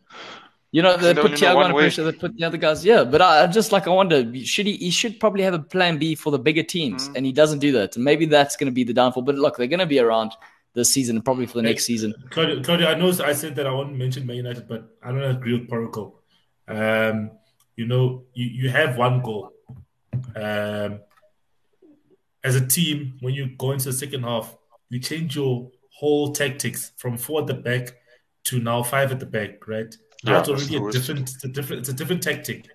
You 0.70 0.82
know, 0.82 0.97
they 0.99 1.15
They 1.15 1.23
put 1.23 1.31
only 1.32 1.40
know 1.40 1.47
Thiago 1.47 1.65
under 1.65 1.74
way. 1.77 1.82
pressure. 1.85 2.05
They 2.05 2.12
put 2.12 2.36
the 2.36 2.45
other 2.45 2.59
guys. 2.59 2.85
Yeah, 2.85 3.05
but 3.05 3.23
I, 3.23 3.45
I 3.45 3.47
just 3.47 3.73
like 3.73 3.86
I 3.86 3.90
wonder, 3.90 4.23
should 4.45 4.66
he? 4.66 4.74
He 4.77 4.90
should 4.90 5.19
probably 5.19 5.43
have 5.43 5.55
a 5.55 5.59
plan 5.59 5.97
B 5.97 6.15
for 6.15 6.31
the 6.31 6.39
bigger 6.39 6.62
teams, 6.62 7.09
Mhm. 7.09 7.16
and 7.16 7.27
he 7.27 7.32
doesn't 7.32 7.61
do 7.61 7.73
that. 7.73 7.97
And 7.97 8.05
maybe 8.05 8.27
that's 8.27 8.55
going 8.57 8.66
to 8.66 8.73
be 8.73 8.85
the 8.85 8.93
downfall. 8.93 9.23
But 9.23 9.36
look, 9.36 9.57
they're 9.57 9.66
going 9.66 9.81
to 9.81 9.86
be 9.86 9.99
around 9.99 10.32
this 10.74 10.90
season 10.93 11.16
and 11.16 11.24
probably 11.24 11.47
for 11.47 11.55
the 11.55 11.62
Hey, 11.62 11.70
next 11.70 11.86
season. 11.86 12.12
Claudio, 12.31 12.62
Claudio, 12.62 12.86
I 12.89 12.95
know 12.95 13.09
I 13.24 13.32
said 13.32 13.57
that 13.57 13.66
I 13.66 13.73
won't 13.73 13.97
mention 13.97 14.27
Man 14.27 14.36
United, 14.36 14.69
but 14.69 14.95
I 15.03 15.11
don't 15.11 15.23
agree 15.23 15.55
with 15.59 15.69
Protocol. 15.70 16.20
Um, 16.69 17.31
you 17.77 17.86
know, 17.86 18.24
you, 18.35 18.47
you 18.47 18.69
have 18.69 18.99
one 18.99 19.23
goal. 19.23 19.53
Um, 20.36 21.01
as 22.44 22.55
a 22.55 22.66
team, 22.66 23.19
when 23.20 23.35
you 23.35 23.51
go 23.59 23.73
into 23.73 23.86
the 23.86 23.93
second 23.93 24.23
half, 24.23 24.56
you 24.90 25.01
change 25.01 25.36
your 25.36 25.70
whole 25.90 26.32
tactics 26.32 26.93
from 26.97 27.16
four 27.16 27.40
at 27.40 27.47
the 27.47 27.55
back 27.55 27.94
to 28.44 28.60
now 28.60 28.82
five 28.82 29.12
at 29.12 29.20
the 29.20 29.27
back, 29.27 29.66
right? 29.66 29.94
Yeah, 30.23 30.39
it's 30.39 30.48
that's 30.48 30.70
already 30.70 30.77
a 30.77 30.90
different, 30.90 31.31
it's 31.31 31.44
a 31.44 31.48
different, 31.48 31.81
it's 31.81 31.89
a 31.89 31.93
different 31.93 32.23
tactic 32.23 32.66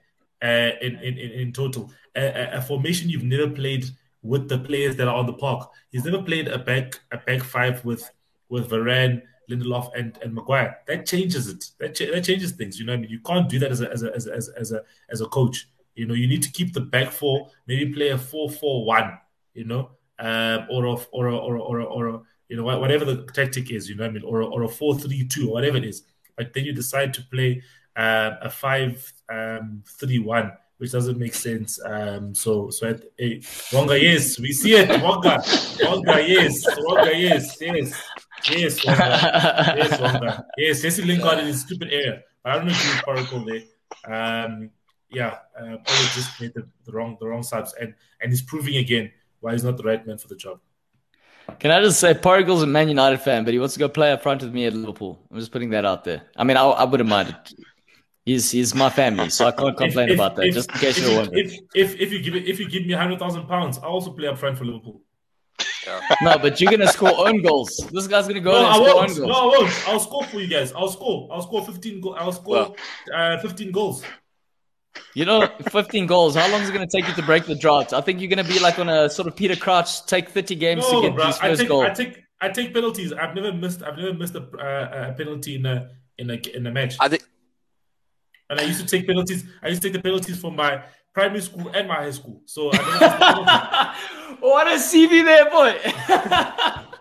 uh, 0.44 0.72
in, 0.81 0.98
in 0.98 1.18
in 1.18 1.53
total. 1.53 1.91
A, 2.15 2.57
a, 2.57 2.61
formation 2.61 3.10
you've 3.10 3.23
never 3.23 3.49
played 3.49 3.85
with 4.22 4.48
the 4.49 4.60
players 4.60 4.95
that 4.98 5.07
are 5.07 5.15
on 5.15 5.26
the 5.26 5.34
park. 5.34 5.69
He's 5.90 6.06
never 6.06 6.22
played 6.22 6.48
a 6.48 6.60
back 6.60 6.99
a 7.11 7.18
back 7.18 7.44
five 7.44 7.84
with 7.84 8.10
with 8.49 8.69
Varane, 8.69 9.22
Lindelof, 9.49 9.91
and 9.98 10.18
and 10.22 10.34
Maguire. 10.34 10.77
That 10.88 11.06
changes 11.06 11.48
it. 11.48 11.65
That 11.80 11.95
cha- 11.95 12.11
that 12.11 12.23
changes 12.23 12.52
things. 12.52 12.80
You 12.80 12.85
know, 12.85 12.94
what 12.94 12.99
I 12.99 13.02
mean, 13.02 13.10
you 13.10 13.19
can't 13.19 13.49
do 13.49 13.60
that 13.60 13.72
as 13.72 13.81
a 13.81 13.91
as 13.91 14.03
a 14.03 14.14
as 14.14 14.27
a, 14.27 14.34
as 14.60 14.72
a, 14.72 14.84
as 15.10 15.22
a 15.22 15.26
coach. 15.26 15.68
You 15.95 16.06
know, 16.07 16.14
you 16.14 16.27
need 16.27 16.44
to 16.44 16.52
keep 16.52 16.73
the 16.73 16.81
back 16.81 17.11
four. 17.11 17.49
Maybe 17.68 17.94
play 17.94 18.10
a 18.10 18.18
four-four-one. 18.18 19.19
You 19.53 19.65
know, 19.65 19.91
um, 20.19 20.67
or 20.69 20.85
a 20.85 20.93
or 21.11 21.27
a, 21.27 21.38
or 21.38 21.55
a, 21.55 21.61
or 21.61 21.80
a, 21.80 21.85
or 21.85 22.07
a, 22.07 22.21
you 22.49 22.57
know 22.57 22.63
whatever 22.63 23.05
the 23.05 23.25
tactic 23.34 23.71
is. 23.71 23.89
You 23.89 23.95
know, 23.95 24.03
what 24.03 24.09
I 24.09 24.13
mean, 24.13 24.23
or 24.23 24.41
a, 24.41 24.45
or 24.45 24.63
a 24.63 24.69
four-three-two 24.69 25.49
or 25.49 25.53
whatever 25.53 25.77
it 25.77 25.85
is. 25.85 26.03
But 26.35 26.53
then 26.53 26.65
you 26.65 26.73
decide 26.73 27.13
to 27.15 27.23
play 27.23 27.61
um, 27.95 28.38
a 28.41 28.49
five-three-one. 28.49 30.45
Um, 30.45 30.51
which 30.77 30.91
doesn't 30.91 31.17
make 31.17 31.34
sense. 31.34 31.80
Um, 31.85 32.35
so, 32.35 32.69
so 32.69 32.88
at, 32.88 33.03
hey, 33.17 33.41
Wonga, 33.71 33.97
yes, 34.01 34.38
we 34.38 34.51
see 34.51 34.73
it. 34.73 34.89
Wonga, 35.01 35.41
Wonga, 35.81 36.27
yes, 36.27 36.65
Wonga, 36.80 37.15
yes, 37.15 37.55
yes, 37.61 38.03
yes, 38.49 38.85
Wonga, 38.85 39.75
yes, 39.77 40.01
Wonga, 40.01 40.45
yes. 40.57 40.81
Jesse 40.81 41.03
Lingard 41.03 41.39
in 41.39 41.45
his 41.45 41.61
stupid 41.61 41.89
area. 41.89 42.23
I 42.43 42.55
don't 42.55 42.65
know 42.65 42.73
if 42.73 42.95
you 42.95 43.01
particle 43.03 43.45
there. 43.45 43.63
Um, 44.13 44.71
yeah, 45.09 45.38
uh, 45.57 45.75
Ole 45.75 46.09
just 46.15 46.41
made 46.41 46.53
the, 46.53 46.67
the 46.84 46.91
wrong 46.91 47.15
the 47.21 47.27
wrong 47.27 47.43
subs, 47.43 47.73
and 47.80 47.93
and 48.19 48.31
he's 48.31 48.41
proving 48.41 48.75
again 48.75 49.11
why 49.44 49.52
he's 49.52 49.64
not 49.64 49.78
the 49.78 49.84
right 49.84 50.06
man 50.07 50.18
for 50.18 50.28
the 50.28 50.36
job. 50.36 50.60
Can 51.60 51.72
I 51.72 51.82
just 51.82 51.99
say, 51.99 52.14
Portugal's 52.14 52.64
a 52.64 52.68
Man 52.68 52.88
United 52.88 53.20
fan, 53.20 53.44
but 53.44 53.53
he 53.53 53.60
wants 53.60 53.74
to 53.74 53.80
go 53.80 53.90
play 53.90 54.14
up 54.14 54.24
front 54.24 54.41
with 54.41 54.53
me 54.53 54.65
at 54.65 54.74
Liverpool. 54.74 55.20
I'm 55.30 55.38
just 55.38 55.52
putting 55.52 55.70
that 55.72 55.86
out 55.86 56.06
there. 56.06 56.24
I 56.38 56.45
mean, 56.45 56.56
I, 56.56 56.64
I 56.64 56.86
wouldn't 56.86 57.10
mind 57.10 57.30
it. 57.30 57.53
He's 58.26 58.49
he's 58.49 58.74
my 58.74 58.90
family, 58.90 59.30
so 59.30 59.45
I 59.45 59.52
can't 59.52 59.76
complain 59.76 60.07
if, 60.07 60.15
about 60.15 60.38
that. 60.38 60.45
If, 60.45 60.53
just 60.53 60.72
in 60.72 60.78
case 60.78 60.98
if, 60.98 61.03
you're 61.03 61.18
wondering. 61.18 61.45
if, 61.74 61.91
if 61.94 61.99
if 61.99 62.14
you 62.14 62.22
give 62.22 62.36
it, 62.36 62.48
if 62.48 62.57
you 62.57 62.70
give 62.70 62.86
me 62.86 62.94
hundred 62.94 63.20
thousand 63.20 63.48
pounds, 63.48 63.80
I 63.80 63.88
also 63.88 64.14
play 64.14 64.30
up 64.30 64.38
front 64.38 64.57
for 64.57 64.64
Liverpool. 64.64 65.02
No, 66.22 66.38
but 66.38 66.61
you're 66.61 66.72
gonna 66.72 66.88
score 66.88 67.28
own 67.28 67.41
goals. 67.41 67.76
This 67.91 68.07
guy's 68.07 68.26
gonna 68.26 68.40
go 68.40 68.53
No, 68.53 68.57
and 68.60 68.68
I 68.68 68.74
score 68.76 68.88
own 68.88 68.95
won't. 68.95 69.18
goals. 69.18 69.28
No, 69.28 69.34
I 69.34 69.45
won't. 69.45 69.88
I'll 69.90 69.99
score 69.99 70.24
for 70.24 70.40
you 70.40 70.48
guys. 70.48 70.72
I'll 70.72 70.88
score. 70.88 71.28
I'll 71.34 71.41
score 71.41 71.65
fifteen. 71.65 71.99
Go- 71.99 72.14
I'll 72.15 72.32
score 72.32 72.74
uh, 73.14 73.38
fifteen 73.40 73.74
goals. 73.74 74.06
You 75.15 75.26
know, 75.26 75.48
15 75.70 76.07
goals. 76.07 76.36
How 76.36 76.49
long 76.52 76.61
is 76.61 76.70
it 76.70 76.74
going 76.74 76.88
to 76.88 76.98
take 76.98 77.07
you 77.07 77.14
to 77.15 77.22
break 77.24 77.45
the 77.45 77.56
drought? 77.56 77.94
I 77.94 78.02
think 78.02 78.20
you're 78.20 78.30
going 78.30 78.44
to 78.45 78.52
be 78.52 78.60
like 78.60 78.80
on 78.80 78.90
a 78.90 79.10
sort 79.10 79.28
of 79.28 79.36
Peter 79.36 79.56
Crouch, 79.56 80.06
take 80.06 80.30
30 80.30 80.56
games 80.56 80.84
No, 80.91 81.02
to 81.02 81.07
get 81.07 81.15
bro. 81.15 81.26
his 81.28 81.38
I 81.40 81.48
first 81.49 81.61
take, 81.61 81.68
goal. 81.70 81.82
I 81.82 81.90
take, 81.90 82.24
I 82.41 82.49
take 82.49 82.74
penalties. 82.74 83.14
I've 83.14 83.36
never 83.36 83.53
missed. 83.53 83.84
I've 83.84 83.98
never 83.98 84.14
missed 84.14 84.36
a, 84.36 84.41
uh, 84.41 85.10
a 85.11 85.14
penalty 85.14 85.56
in 85.56 85.65
a 85.65 85.90
in 86.18 86.30
a 86.30 86.34
in 86.56 86.65
a 86.68 86.72
match. 86.72 86.95
I 86.99 87.10
think 87.10 87.24
And 88.49 88.60
I 88.60 88.64
used 88.64 88.82
to 88.82 88.86
take 88.88 89.07
penalties. 89.07 89.45
I 89.61 89.68
used 89.70 89.82
to 89.82 89.88
take 89.90 89.94
the 89.94 90.02
penalties 90.02 90.40
from 90.40 90.56
my 90.56 90.84
primary 91.14 91.41
school 91.41 91.70
and 91.74 91.88
my 91.88 91.95
high 91.95 92.11
school. 92.11 92.41
So 92.45 92.72
I 92.74 92.78
never 92.78 93.41
missed 93.45 94.40
what 94.41 94.68
a 94.68 94.76
CV 94.78 95.24
there, 95.24 95.49
boy. 95.49 96.90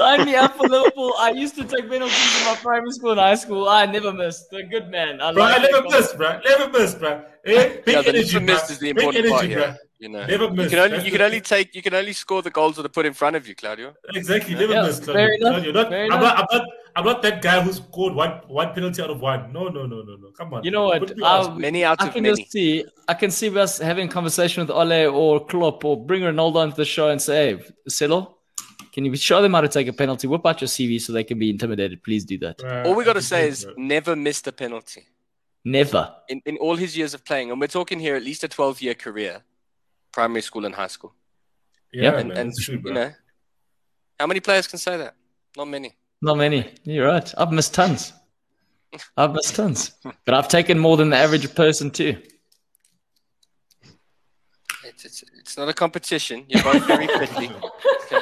Sign 0.00 0.24
me 0.28 0.34
up 0.34 0.56
for 0.56 0.66
Liverpool. 0.74 1.12
I 1.18 1.30
used 1.44 1.54
to 1.56 1.64
take 1.72 1.84
penalties 1.90 2.32
in 2.38 2.44
my 2.50 2.56
primary 2.66 2.92
school 2.92 3.10
and 3.12 3.20
high 3.20 3.34
school. 3.44 3.68
I 3.68 3.84
never 3.86 4.12
missed. 4.12 4.52
A 4.52 4.62
good 4.74 4.86
man. 4.90 5.20
I 5.20 5.32
bro, 5.32 5.44
I 5.44 5.58
never 5.58 5.82
that 5.82 5.90
missed, 5.94 6.16
bro. 6.16 6.40
Never 6.50 6.66
missed, 6.78 6.98
bro. 7.00 7.12
Eh? 7.44 7.76
Big 7.84 7.94
yeah, 7.94 8.02
the 8.02 8.08
energy, 8.08 8.34
never 8.34 8.46
bro. 8.46 8.54
missed 8.54 8.70
is 8.70 8.78
the 8.78 8.90
important 8.90 9.16
energy, 9.24 9.32
part 9.32 9.44
here. 9.46 9.58
bro. 9.58 9.74
You 10.02 10.08
know, 10.08 10.24
Never 10.24 10.44
you 10.62 10.68
can 10.70 10.78
only 10.78 11.04
you 11.04 11.10
can 11.12 11.20
only 11.20 11.42
take 11.42 11.74
you 11.74 11.82
can 11.82 11.92
only 11.92 12.14
score 12.14 12.40
the 12.40 12.48
goals 12.58 12.76
that 12.76 12.86
are 12.86 12.94
put 12.98 13.04
in 13.04 13.12
front 13.12 13.36
of 13.36 13.46
you, 13.46 13.54
Claudio. 13.54 13.92
Exactly, 14.14 14.54
never 14.54 14.72
Yeah, 14.72 14.82
missed. 14.86 15.02
Claudio. 15.02 15.24
enough, 15.34 15.52
Claudio, 15.52 15.72
not- 15.72 15.92
I'm, 15.92 16.20
not, 16.26 16.36
I'm 16.38 16.46
not. 16.58 16.64
I'm 16.96 17.04
not 17.04 17.22
that 17.22 17.42
guy 17.42 17.60
who 17.60 17.70
scored 17.72 18.14
one 18.14 18.32
one 18.48 18.72
penalty 18.72 19.02
out 19.02 19.10
of 19.10 19.20
one. 19.20 19.52
No, 19.52 19.68
no, 19.68 19.84
no, 19.84 19.98
no, 20.08 20.16
no. 20.16 20.30
Come 20.38 20.54
on. 20.54 20.64
You 20.64 20.70
know 20.70 20.84
what? 20.86 21.00
Put 21.06 21.16
me 21.18 21.22
on. 21.22 21.52
I- 21.52 21.58
Many 21.58 21.84
out 21.84 22.00
I 22.02 22.06
of 22.06 22.14
can 22.14 22.22
many. 22.22 22.40
just 22.40 22.50
see, 22.50 22.84
I 23.08 23.14
can 23.14 23.30
see 23.30 23.54
us 23.58 23.76
having 23.78 24.08
a 24.08 24.10
conversation 24.10 24.62
with 24.62 24.70
Ole 24.70 25.06
or 25.14 25.44
Klopp 25.44 25.84
or 25.84 26.02
bring 26.02 26.22
Ronaldo 26.22 26.56
onto 26.56 26.76
the 26.76 26.86
show 26.86 27.10
and 27.10 27.20
say, 27.20 27.56
hey, 27.58 27.64
Celo, 27.88 28.36
can 28.92 29.04
you 29.04 29.14
show 29.16 29.40
them 29.42 29.54
how 29.54 29.60
to 29.60 29.68
take 29.68 29.88
a 29.88 29.92
penalty? 29.92 30.26
Whip 30.26 30.44
out 30.46 30.60
your 30.60 30.68
CV 30.68 31.00
so 31.00 31.12
they 31.12 31.24
can 31.24 31.38
be 31.38 31.50
intimidated. 31.50 32.02
Please 32.02 32.24
do 32.24 32.38
that. 32.38 32.58
Bruh, 32.58 32.84
All 32.86 32.94
we 32.94 33.04
got 33.04 33.14
to 33.14 33.22
say 33.22 33.48
is 33.48 33.64
bro. 33.64 33.74
never 33.76 34.16
missed 34.16 34.46
a 34.46 34.52
penalty 34.52 35.06
Never. 35.64 36.14
in, 36.28 36.40
in 36.46 36.56
all 36.58 36.76
his 36.76 36.96
years 36.96 37.14
of 37.14 37.24
playing, 37.24 37.50
and 37.50 37.60
we're 37.60 37.66
talking 37.66 38.00
here 38.00 38.16
at 38.16 38.22
least 38.22 38.44
a 38.44 38.48
twelve 38.48 38.80
year 38.82 38.94
career, 38.94 39.42
primary 40.12 40.42
school 40.42 40.64
and 40.66 40.74
high 40.74 40.88
school. 40.88 41.14
yeah, 41.92 42.16
and 42.18 42.28
man, 42.28 42.38
and 42.38 42.52
true, 42.60 42.80
you 42.84 42.92
know, 42.92 43.12
how 44.18 44.26
many 44.26 44.40
players 44.40 44.66
can 44.66 44.78
say 44.78 44.96
that? 44.96 45.14
Not 45.56 45.68
many. 45.68 45.96
Not 46.22 46.36
many. 46.36 46.72
You're 46.84 47.06
right. 47.06 47.32
I've 47.38 47.52
missed 47.52 47.74
tons. 47.74 48.12
I've 49.16 49.32
missed 49.32 49.54
tons. 49.54 49.92
But 50.24 50.34
I've 50.34 50.48
taken 50.48 50.78
more 50.78 50.96
than 50.96 51.10
the 51.10 51.16
average 51.16 51.54
person 51.54 51.90
too. 51.90 52.16
It's 54.84 55.04
it's, 55.04 55.24
it's 55.38 55.56
not 55.58 55.68
a 55.68 55.72
competition. 55.74 56.44
You're 56.48 56.62
both 56.62 56.84
very 56.86 57.06
pretty. 57.18 57.50
Okay. 57.50 58.20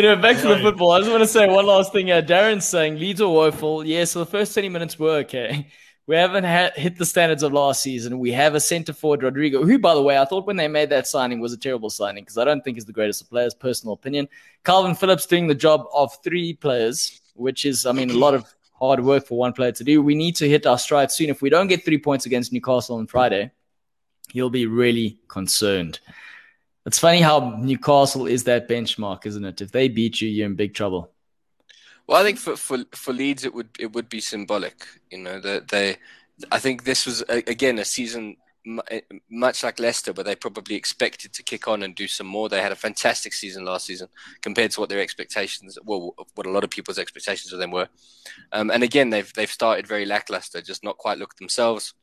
Anyway, 0.00 0.16
back 0.18 0.40
to 0.40 0.48
the 0.48 0.56
football. 0.56 0.92
I 0.92 1.00
just 1.00 1.10
want 1.10 1.22
to 1.22 1.28
say 1.28 1.46
one 1.46 1.66
last 1.66 1.92
thing. 1.92 2.06
here. 2.06 2.22
Darren's 2.22 2.66
saying 2.66 2.98
Leeds 2.98 3.20
are 3.20 3.28
woeful. 3.28 3.84
Yeah, 3.84 4.04
so 4.04 4.20
the 4.20 4.24
first 4.24 4.54
20 4.54 4.70
minutes 4.70 4.98
were 4.98 5.18
eh? 5.18 5.20
okay. 5.20 5.66
We 6.06 6.16
haven't 6.16 6.44
ha- 6.44 6.70
hit 6.74 6.96
the 6.96 7.04
standards 7.04 7.42
of 7.42 7.52
last 7.52 7.82
season. 7.82 8.18
We 8.18 8.32
have 8.32 8.54
a 8.54 8.60
centre 8.60 8.94
forward, 8.94 9.22
Rodrigo, 9.22 9.62
who, 9.62 9.78
by 9.78 9.94
the 9.94 10.00
way, 10.00 10.18
I 10.18 10.24
thought 10.24 10.46
when 10.46 10.56
they 10.56 10.68
made 10.68 10.88
that 10.88 11.06
signing 11.06 11.38
was 11.38 11.52
a 11.52 11.58
terrible 11.58 11.90
signing 11.90 12.24
because 12.24 12.38
I 12.38 12.44
don't 12.44 12.64
think 12.64 12.78
he's 12.78 12.86
the 12.86 12.94
greatest 12.94 13.20
of 13.20 13.28
players, 13.28 13.52
personal 13.52 13.92
opinion. 13.92 14.26
Calvin 14.64 14.94
Phillips 14.94 15.26
doing 15.26 15.46
the 15.46 15.54
job 15.54 15.84
of 15.92 16.16
three 16.24 16.54
players, 16.54 17.20
which 17.34 17.66
is, 17.66 17.84
I 17.84 17.92
mean, 17.92 18.08
a 18.08 18.14
lot 18.14 18.32
of 18.32 18.46
hard 18.72 19.04
work 19.04 19.26
for 19.26 19.36
one 19.36 19.52
player 19.52 19.72
to 19.72 19.84
do. 19.84 20.00
We 20.00 20.14
need 20.14 20.34
to 20.36 20.48
hit 20.48 20.66
our 20.66 20.78
stride 20.78 21.12
soon. 21.12 21.28
If 21.28 21.42
we 21.42 21.50
don't 21.50 21.68
get 21.68 21.84
three 21.84 21.98
points 21.98 22.24
against 22.24 22.52
Newcastle 22.52 22.96
on 22.96 23.06
Friday, 23.06 23.50
he'll 24.32 24.50
be 24.50 24.66
really 24.66 25.18
concerned. 25.28 26.00
It's 26.86 26.98
funny 26.98 27.20
how 27.20 27.58
Newcastle 27.60 28.26
is 28.26 28.44
that 28.44 28.68
benchmark, 28.68 29.26
isn't 29.26 29.44
it? 29.44 29.60
If 29.60 29.72
they 29.72 29.88
beat 29.88 30.20
you, 30.20 30.28
you're 30.28 30.46
in 30.46 30.54
big 30.54 30.74
trouble. 30.74 31.12
Well, 32.06 32.20
I 32.20 32.24
think 32.24 32.38
for, 32.38 32.56
for 32.56 32.78
for 32.92 33.12
Leeds 33.12 33.44
it 33.44 33.54
would 33.54 33.68
it 33.78 33.92
would 33.92 34.08
be 34.08 34.20
symbolic. 34.20 34.84
You 35.10 35.18
know 35.18 35.40
that 35.40 35.68
they, 35.68 35.96
I 36.50 36.58
think 36.58 36.82
this 36.84 37.06
was 37.06 37.22
again 37.28 37.78
a 37.78 37.84
season 37.84 38.36
eh, 38.90 39.02
much 39.30 39.62
like 39.62 39.78
Leicester, 39.78 40.12
where 40.12 40.24
they 40.24 40.34
probably 40.34 40.74
expected 40.74 41.32
to 41.34 41.42
kick 41.42 41.68
on 41.68 41.82
and 41.82 41.94
do 41.94 42.08
some 42.08 42.26
more. 42.26 42.48
They 42.48 42.62
had 42.62 42.72
a 42.72 42.76
fantastic 42.76 43.32
season 43.32 43.64
last 43.64 43.86
season 43.86 44.08
compared 44.40 44.72
to 44.72 44.80
what 44.80 44.88
their 44.88 45.00
expectations, 45.00 45.78
well, 45.84 46.14
what 46.34 46.46
a 46.46 46.50
lot 46.50 46.64
of 46.64 46.70
people's 46.70 46.98
expectations 46.98 47.52
of 47.52 47.60
them 47.60 47.70
were. 47.70 47.88
Um, 48.50 48.70
and 48.70 48.82
again, 48.82 49.10
they've 49.10 49.32
they've 49.34 49.50
started 49.50 49.86
very 49.86 50.06
lackluster, 50.06 50.62
just 50.62 50.82
not 50.82 50.98
quite 50.98 51.18
looked 51.18 51.38
themselves. 51.38 51.94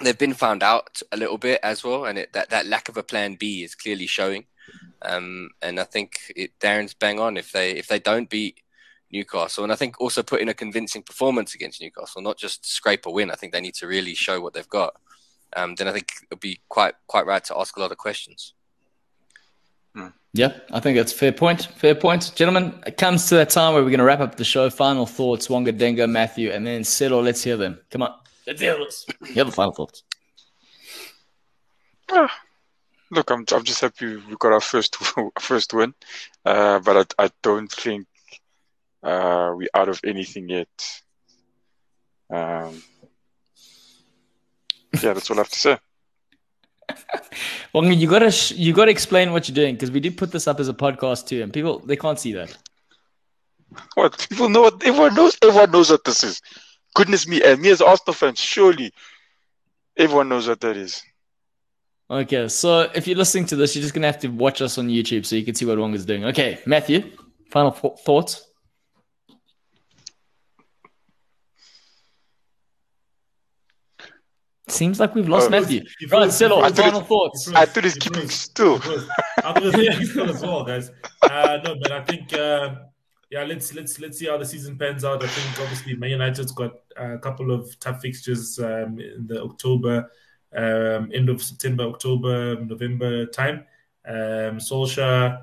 They've 0.00 0.18
been 0.18 0.34
found 0.34 0.62
out 0.62 1.00
a 1.12 1.16
little 1.16 1.38
bit 1.38 1.60
as 1.62 1.84
well, 1.84 2.04
and 2.04 2.18
it, 2.18 2.32
that 2.32 2.50
that 2.50 2.66
lack 2.66 2.88
of 2.88 2.96
a 2.96 3.02
plan 3.02 3.36
B 3.36 3.62
is 3.62 3.74
clearly 3.74 4.06
showing. 4.06 4.46
Um, 5.02 5.50
and 5.62 5.78
I 5.78 5.84
think 5.84 6.32
it, 6.34 6.58
Darren's 6.58 6.94
bang 6.94 7.20
on 7.20 7.36
if 7.36 7.52
they 7.52 7.72
if 7.72 7.86
they 7.86 7.98
don't 7.98 8.28
beat 8.28 8.60
Newcastle, 9.12 9.64
and 9.64 9.72
I 9.72 9.76
think 9.76 10.00
also 10.00 10.22
put 10.22 10.40
in 10.40 10.48
a 10.48 10.54
convincing 10.54 11.02
performance 11.02 11.54
against 11.54 11.80
Newcastle, 11.80 12.22
not 12.22 12.38
just 12.38 12.66
scrape 12.66 13.06
a 13.06 13.10
win. 13.10 13.30
I 13.30 13.34
think 13.34 13.52
they 13.52 13.60
need 13.60 13.74
to 13.76 13.86
really 13.86 14.14
show 14.14 14.40
what 14.40 14.54
they've 14.54 14.68
got. 14.68 14.96
Um, 15.56 15.76
then 15.76 15.86
I 15.86 15.92
think 15.92 16.12
it'll 16.24 16.40
be 16.40 16.60
quite 16.68 16.94
quite 17.06 17.26
right 17.26 17.44
to 17.44 17.58
ask 17.58 17.76
a 17.76 17.80
lot 17.80 17.92
of 17.92 17.98
questions. 17.98 18.54
Yeah, 20.36 20.52
I 20.72 20.80
think 20.80 20.96
that's 20.96 21.12
a 21.12 21.16
fair 21.16 21.30
point. 21.30 21.66
Fair 21.76 21.94
point. 21.94 22.32
Gentlemen, 22.34 22.74
it 22.84 22.96
comes 22.96 23.28
to 23.28 23.36
that 23.36 23.50
time 23.50 23.72
where 23.72 23.84
we're 23.84 23.90
going 23.90 24.00
to 24.00 24.04
wrap 24.04 24.18
up 24.18 24.34
the 24.34 24.44
show. 24.44 24.68
Final 24.68 25.06
thoughts, 25.06 25.48
Wonga, 25.48 25.72
Denga, 25.72 26.08
Matthew, 26.08 26.50
and 26.50 26.66
then 26.66 26.82
Settle. 26.82 27.22
Let's 27.22 27.44
hear 27.44 27.56
them. 27.56 27.78
Come 27.92 28.02
on. 28.02 28.12
Let's 28.46 28.60
hear 28.60 28.76
this. 28.78 29.06
The 29.20 29.44
final 29.50 29.72
thoughts. 29.72 30.02
Look, 33.10 33.30
I'm 33.30 33.44
I'm 33.52 33.64
just 33.64 33.80
happy 33.80 34.16
we 34.16 34.36
got 34.38 34.52
our 34.52 34.60
first 34.60 34.96
first 35.38 35.72
win, 35.72 35.94
uh, 36.44 36.80
but 36.80 37.16
I 37.18 37.24
I 37.24 37.30
don't 37.42 37.70
think 37.70 38.06
uh, 39.02 39.52
we're 39.54 39.68
out 39.74 39.88
of 39.88 40.00
anything 40.04 40.48
yet. 40.48 40.68
Um, 42.30 42.82
yeah, 45.02 45.12
that's 45.12 45.30
all 45.30 45.36
I 45.36 45.40
have 45.40 45.50
to 45.50 45.58
say. 45.58 45.78
Wonga, 47.74 47.94
you 47.94 48.08
gotta 48.08 48.30
sh- 48.30 48.52
you 48.52 48.72
gotta 48.72 48.90
explain 48.90 49.32
what 49.32 49.48
you're 49.48 49.54
doing 49.54 49.74
because 49.74 49.90
we 49.90 50.00
did 50.00 50.16
put 50.16 50.32
this 50.32 50.48
up 50.48 50.60
as 50.60 50.68
a 50.68 50.74
podcast 50.74 51.26
too, 51.26 51.42
and 51.42 51.52
people 51.52 51.78
they 51.80 51.96
can't 51.96 52.18
see 52.18 52.32
that. 52.32 52.56
What 53.94 54.26
people 54.28 54.48
know? 54.48 54.62
What 54.62 54.84
everyone 54.84 55.14
knows. 55.14 55.36
Everyone 55.42 55.70
knows 55.70 55.90
what 55.90 56.04
this 56.04 56.24
is. 56.24 56.40
Goodness 56.94 57.26
me, 57.26 57.42
and 57.42 57.60
me 57.60 57.70
as 57.70 57.80
Arsenal 57.80 58.14
fan, 58.14 58.34
surely 58.34 58.92
everyone 59.96 60.28
knows 60.28 60.46
what 60.48 60.60
that 60.60 60.76
is. 60.76 61.02
Okay, 62.10 62.48
so 62.48 62.82
if 62.94 63.06
you're 63.08 63.16
listening 63.16 63.46
to 63.46 63.56
this, 63.56 63.74
you're 63.74 63.82
just 63.82 63.94
gonna 63.94 64.06
have 64.06 64.20
to 64.20 64.28
watch 64.28 64.60
us 64.62 64.78
on 64.78 64.88
YouTube 64.88 65.24
so 65.26 65.36
you 65.36 65.44
can 65.44 65.54
see 65.54 65.64
what 65.64 65.78
Wonga's 65.78 66.04
doing. 66.04 66.24
Okay, 66.26 66.60
Matthew, 66.66 67.10
final 67.50 67.72
th- 67.72 67.94
thoughts. 68.04 68.46
Seems 74.68 74.98
like 74.98 75.14
we've 75.14 75.28
lost 75.28 75.48
Oh. 75.48 75.50
Matthew. 75.50 75.80
He 75.98 76.06
Right, 76.06 76.10
froze, 76.10 76.24
he 76.26 76.30
Settle, 76.38 76.60
froze. 76.60 76.72
final 76.78 77.00
thoughts. 77.02 77.48
I 77.54 77.66
thought 77.66 77.84
he's 77.84 77.94
he 77.94 78.00
keeping 78.00 78.28
still. 78.30 78.76
I 78.76 79.52
thought 79.52 79.74
he 79.74 79.88
was 79.88 80.10
still 80.10 80.30
as 80.30 80.42
well, 80.42 80.64
guys. 80.64 80.90
Uh, 81.22 81.58
no, 81.64 81.76
but 81.80 81.92
I 81.92 82.02
think 82.04 82.32
uh, 82.32 82.74
yeah, 83.34 83.42
let's 83.42 83.74
let's 83.74 83.98
let's 83.98 84.16
see 84.18 84.26
how 84.26 84.38
the 84.38 84.46
season 84.46 84.78
pans 84.78 85.04
out. 85.04 85.24
I 85.24 85.26
think 85.26 85.60
obviously 85.60 85.96
Man 85.96 86.10
United's 86.10 86.52
got 86.52 86.74
a 86.96 87.18
couple 87.18 87.50
of 87.50 87.76
tough 87.80 88.00
fixtures 88.00 88.60
um, 88.60 89.00
in 89.00 89.26
the 89.26 89.42
October 89.42 90.08
um, 90.54 91.10
end 91.12 91.28
of 91.28 91.42
September, 91.42 91.82
October, 91.82 92.60
November 92.60 93.26
time. 93.26 93.64
Um, 94.06 94.60
Solskjaer, 94.68 95.42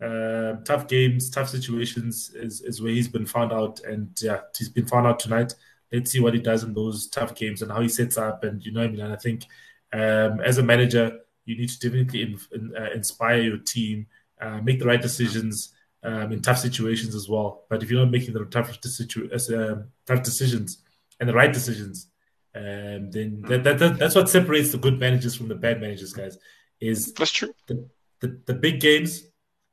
uh, 0.00 0.52
tough 0.64 0.86
games, 0.86 1.30
tough 1.30 1.48
situations 1.48 2.30
is, 2.36 2.60
is 2.60 2.80
where 2.80 2.92
he's 2.92 3.08
been 3.08 3.26
found 3.26 3.52
out, 3.52 3.80
and 3.80 4.16
yeah, 4.22 4.42
he's 4.56 4.68
been 4.68 4.86
found 4.86 5.08
out 5.08 5.18
tonight. 5.18 5.52
Let's 5.92 6.12
see 6.12 6.20
what 6.20 6.34
he 6.34 6.40
does 6.40 6.62
in 6.62 6.74
those 6.74 7.08
tough 7.08 7.34
games 7.34 7.62
and 7.62 7.72
how 7.72 7.80
he 7.80 7.88
sets 7.88 8.16
up, 8.18 8.44
and 8.44 8.64
you 8.64 8.70
know, 8.70 8.82
I 8.82 8.86
mean, 8.88 9.00
and 9.00 9.12
I 9.12 9.16
think 9.16 9.46
um, 9.92 10.40
as 10.42 10.58
a 10.58 10.62
manager, 10.62 11.18
you 11.44 11.58
need 11.58 11.70
to 11.70 11.80
definitely 11.80 12.22
in, 12.22 12.38
in, 12.52 12.72
uh, 12.76 12.90
inspire 12.94 13.40
your 13.42 13.58
team, 13.58 14.06
uh, 14.40 14.60
make 14.60 14.78
the 14.78 14.86
right 14.86 15.02
decisions 15.02 15.74
um, 16.02 16.32
in 16.32 16.40
tough 16.42 16.58
situations 16.58 17.14
as 17.14 17.28
well. 17.28 17.64
But 17.68 17.82
if 17.82 17.90
you're 17.90 18.00
not 18.00 18.10
making 18.10 18.34
the 18.34 18.44
tough, 18.46 18.76
situ- 18.82 19.30
um, 19.54 19.84
tough 20.06 20.22
decisions 20.22 20.78
and 21.20 21.28
the 21.28 21.34
right 21.34 21.52
decisions, 21.52 22.08
um, 22.54 23.10
then 23.10 23.42
that, 23.48 23.64
that, 23.64 23.78
that, 23.78 23.98
that's 23.98 24.14
what 24.14 24.28
separates 24.28 24.72
the 24.72 24.78
good 24.78 24.98
managers 24.98 25.34
from 25.34 25.48
the 25.48 25.54
bad 25.54 25.80
managers, 25.80 26.12
guys. 26.12 26.38
Is 26.80 27.12
That's 27.14 27.30
true. 27.30 27.54
the, 27.68 27.88
the, 28.20 28.40
the 28.46 28.54
big 28.54 28.80
games 28.80 29.22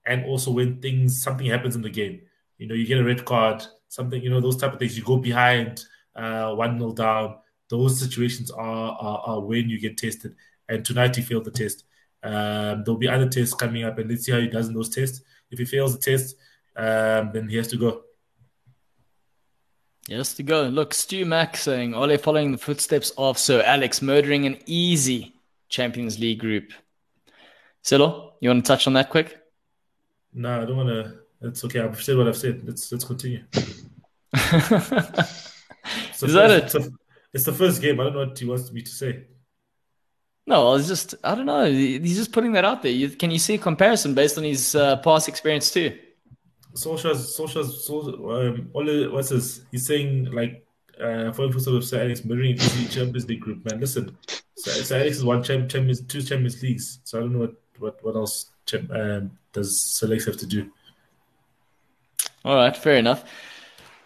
and 0.06 0.26
also 0.26 0.51
when 0.51 0.80
things 0.80 1.22
something 1.22 1.47
happens 1.47 1.76
in 1.76 1.81
the 1.81 1.89
game. 1.89 2.22
You 2.57 2.68
know, 2.68 2.76
you 2.76 2.85
get 2.85 2.99
a 2.99 3.03
red 3.03 3.26
card, 3.26 3.65
something, 3.88 4.22
you 4.22 4.30
know, 4.30 4.39
those 4.39 4.57
type 4.57 4.73
of 4.73 4.80
things. 4.80 4.97
You 4.97 5.03
go 5.03 5.18
behind 5.18 5.84
uh 6.15 6.53
one 6.53 6.77
nil 6.77 6.91
down. 6.91 7.38
Those 7.69 7.99
situations 7.99 8.51
are, 8.51 8.91
are 8.91 9.19
are 9.26 9.39
when 9.39 9.69
you 9.69 9.80
get 9.80 9.97
tested. 9.97 10.35
And 10.68 10.85
tonight 10.85 11.15
he 11.15 11.22
failed 11.22 11.45
the 11.45 11.51
test. 11.51 11.84
Um, 12.22 12.84
there'll 12.84 12.97
be 12.97 13.07
other 13.07 13.30
tests 13.30 13.53
coming 13.53 13.84
up, 13.84 13.97
and 13.97 14.10
let's 14.10 14.26
see 14.26 14.31
how 14.31 14.39
he 14.39 14.47
does 14.47 14.68
in 14.68 14.73
those 14.73 14.89
tests. 14.89 15.22
If 15.51 15.59
he 15.59 15.65
fails 15.65 15.93
the 15.97 15.99
test, 16.01 16.35
um, 16.76 17.31
then 17.34 17.47
he 17.49 17.57
has 17.57 17.67
to 17.69 17.77
go. 17.77 18.01
Yes, 20.07 20.34
to 20.35 20.43
go. 20.43 20.63
Look, 20.63 20.93
Stu 20.93 21.26
Mack 21.26 21.55
saying, 21.57 21.93
Ole 21.93 22.17
following 22.17 22.51
the 22.51 22.57
footsteps 22.57 23.11
of 23.17 23.38
Sir 23.38 23.61
Alex, 23.65 24.01
murdering 24.01 24.45
an 24.45 24.57
easy 24.65 25.35
Champions 25.69 26.17
League 26.19 26.39
group. 26.39 26.71
Silo, 27.84 28.34
you 28.41 28.49
want 28.49 28.65
to 28.65 28.67
touch 28.67 28.88
on 28.88 28.93
that 28.93 29.09
quick? 29.09 29.38
No, 30.34 30.61
I 30.61 30.65
don't 30.65 30.77
want 30.77 30.89
to. 30.89 31.19
It's 31.41 31.63
okay. 31.65 31.80
I've 31.81 32.01
said 32.01 32.17
what 32.17 32.27
I've 32.27 32.38
said. 32.38 32.61
Let's 32.65 32.91
let's 32.91 33.05
continue. 33.05 33.43
Is 33.53 34.41
that 36.34 36.49
first- 36.49 36.51
it? 36.51 36.63
It's, 36.63 36.73
the- 36.73 36.91
it's 37.34 37.43
the 37.45 37.53
first 37.53 37.81
game. 37.81 37.99
I 37.99 38.03
don't 38.05 38.13
know 38.13 38.26
what 38.26 38.38
he 38.38 38.45
wants 38.45 38.71
me 38.71 38.81
to 38.81 38.89
say. 38.91 39.26
No, 40.49 40.73
it's 40.73 40.88
just, 40.88 41.13
I 41.23 41.35
don't 41.35 41.45
know. 41.45 41.65
He's 41.65 42.17
just 42.17 42.31
putting 42.31 42.53
that 42.53 42.65
out 42.65 42.81
there. 42.81 42.91
You, 42.91 43.11
can 43.11 43.30
you 43.30 43.38
see 43.38 43.53
a 43.53 43.57
comparison 43.59 44.15
based 44.15 44.35
on 44.35 44.43
his 44.43 44.73
uh, 44.73 44.97
past 44.97 45.27
experience 45.27 45.69
too? 45.69 45.95
Solskjaer's, 46.73 47.38
Solskjaer's, 47.38 47.88
Solskjaer, 47.88 48.57
um, 48.57 48.71
Ole, 48.73 49.11
what's 49.11 49.30
this? 49.30 49.61
He's 49.71 49.85
saying 49.85 50.31
like, 50.31 50.65
uh, 50.99 51.31
for 51.34 51.45
instance, 51.45 51.67
of 51.67 51.85
Sir 51.85 52.01
Alex 52.01 52.26
mirroring 52.26 52.55
the 52.55 52.88
Champions 52.89 53.27
League 53.27 53.41
group. 53.41 53.63
Man, 53.63 53.80
listen, 53.80 54.17
Sir, 54.57 54.71
Sir 54.71 54.95
Alex 54.95 55.17
has 55.17 55.23
won 55.23 55.43
champ, 55.43 55.69
Champions, 55.69 56.01
two 56.01 56.23
Champions 56.23 56.59
Leagues, 56.63 56.99
so 57.03 57.19
I 57.19 57.21
don't 57.21 57.34
know 57.34 57.39
what 57.39 57.53
what 57.77 58.03
what 58.03 58.15
else 58.15 58.49
champ, 58.65 58.89
um, 58.91 59.31
does 59.53 59.80
Sir 59.80 60.07
Alex 60.07 60.26
have 60.26 60.38
to 60.38 60.47
do. 60.47 60.67
All 62.43 62.55
right, 62.55 62.76
fair 62.76 62.95
enough. 62.95 63.23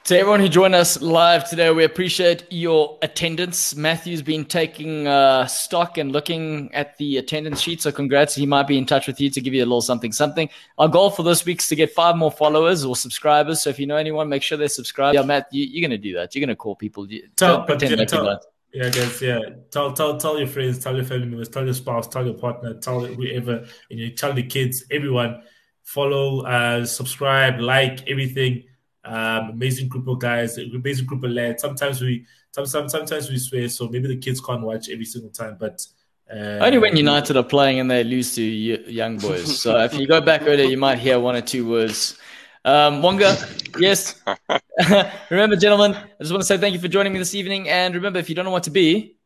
To 0.05 0.19
everyone 0.19 0.41
who 0.41 0.49
joined 0.49 0.75
us 0.75 1.01
live 1.01 1.49
today, 1.49 1.71
we 1.71 1.85
appreciate 1.85 2.43
your 2.51 2.97
attendance. 3.01 3.73
Matthew's 3.73 4.21
been 4.21 4.43
taking 4.43 5.07
uh, 5.07 5.45
stock 5.45 5.97
and 5.97 6.11
looking 6.11 6.73
at 6.73 6.97
the 6.97 7.19
attendance 7.19 7.61
sheet, 7.61 7.81
so 7.81 7.89
congrats. 7.89 8.35
He 8.35 8.45
might 8.45 8.67
be 8.67 8.77
in 8.77 8.85
touch 8.85 9.07
with 9.07 9.21
you 9.21 9.29
to 9.29 9.39
give 9.39 9.53
you 9.53 9.61
a 9.61 9.65
little 9.65 9.79
something, 9.79 10.11
something. 10.11 10.49
Our 10.77 10.89
goal 10.89 11.09
for 11.09 11.23
this 11.23 11.45
week 11.45 11.61
is 11.61 11.69
to 11.69 11.77
get 11.77 11.93
five 11.93 12.17
more 12.17 12.31
followers 12.31 12.83
or 12.83 12.97
subscribers. 12.97 13.61
So 13.61 13.69
if 13.69 13.79
you 13.79 13.87
know 13.87 13.95
anyone, 13.95 14.27
make 14.27 14.43
sure 14.43 14.57
they 14.57 14.67
subscribe. 14.67 15.15
Yeah, 15.15 15.21
Matt, 15.21 15.47
you, 15.51 15.63
you're 15.63 15.87
going 15.87 15.97
to 15.97 16.09
do 16.09 16.15
that. 16.15 16.35
You're 16.35 16.41
going 16.41 16.49
to 16.49 16.57
call 16.57 16.75
people. 16.75 17.09
You, 17.09 17.29
Tell- 17.37 17.63
pretend 17.63 17.91
yeah, 17.91 17.97
like 17.97 18.07
tell-. 18.09 18.41
Yeah, 18.73 18.89
guys. 18.89 19.21
Yeah, 19.21 19.39
tell 19.71 19.93
tell 19.93 20.17
tell 20.17 20.37
your 20.37 20.47
friends, 20.47 20.79
tell 20.79 20.95
your 20.95 21.05
family 21.05 21.27
members, 21.27 21.47
tell 21.47 21.63
your 21.63 21.75
spouse, 21.75 22.09
tell 22.09 22.25
your 22.25 22.33
partner, 22.33 22.73
tell 22.73 22.99
whoever, 23.05 23.65
and 23.89 23.99
you 23.99 24.09
tell 24.09 24.33
the 24.33 24.43
kids, 24.43 24.83
everyone. 24.91 25.43
Follow, 25.83 26.41
uh, 26.41 26.83
subscribe, 26.85 27.61
like 27.61 28.05
everything. 28.09 28.63
Um, 29.05 29.49
amazing 29.49 29.89
group 29.89 30.07
of 30.07 30.19
guys, 30.19 30.57
amazing 30.57 31.05
group 31.05 31.23
of 31.23 31.31
lads. 31.31 31.61
Sometimes 31.61 32.01
we, 32.01 32.25
some, 32.51 32.65
some, 32.65 32.87
sometimes 32.87 33.29
we 33.29 33.37
swear, 33.37 33.67
so 33.67 33.87
maybe 33.87 34.07
the 34.07 34.17
kids 34.17 34.39
can't 34.39 34.61
watch 34.61 34.89
every 34.89 35.05
single 35.05 35.31
time. 35.31 35.57
But 35.59 35.85
uh, 36.31 36.59
Only 36.61 36.77
when 36.77 36.95
United 36.95 37.35
are 37.35 37.43
playing 37.43 37.79
and 37.79 37.91
they 37.91 38.03
lose 38.03 38.33
to 38.35 38.41
young 38.41 39.17
boys. 39.17 39.59
So 39.59 39.77
if 39.83 39.93
you 39.93 40.07
go 40.07 40.21
back 40.21 40.43
earlier, 40.43 40.67
you 40.67 40.77
might 40.77 40.99
hear 40.99 41.19
one 41.19 41.35
or 41.35 41.41
two 41.41 41.67
words. 41.69 42.17
Um, 42.65 43.01
Wonga, 43.01 43.37
yes. 43.77 44.21
remember, 45.29 45.57
gentlemen, 45.57 45.95
I 45.95 46.07
just 46.21 46.31
want 46.31 46.41
to 46.41 46.47
say 46.47 46.57
thank 46.57 46.73
you 46.73 46.79
for 46.79 46.87
joining 46.87 47.11
me 47.11 47.19
this 47.19 47.35
evening. 47.35 47.67
And 47.67 47.93
remember, 47.93 48.19
if 48.19 48.29
you 48.29 48.35
don't 48.35 48.45
know 48.45 48.51
what 48.51 48.63
to 48.63 48.71
be, 48.71 49.17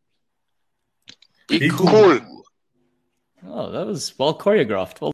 be 1.48 1.70
Cool. 1.70 2.20
oh, 3.46 3.72
that 3.72 3.86
was 3.86 4.18
well 4.18 4.38
choreographed. 4.38 5.02
Well 5.02 5.06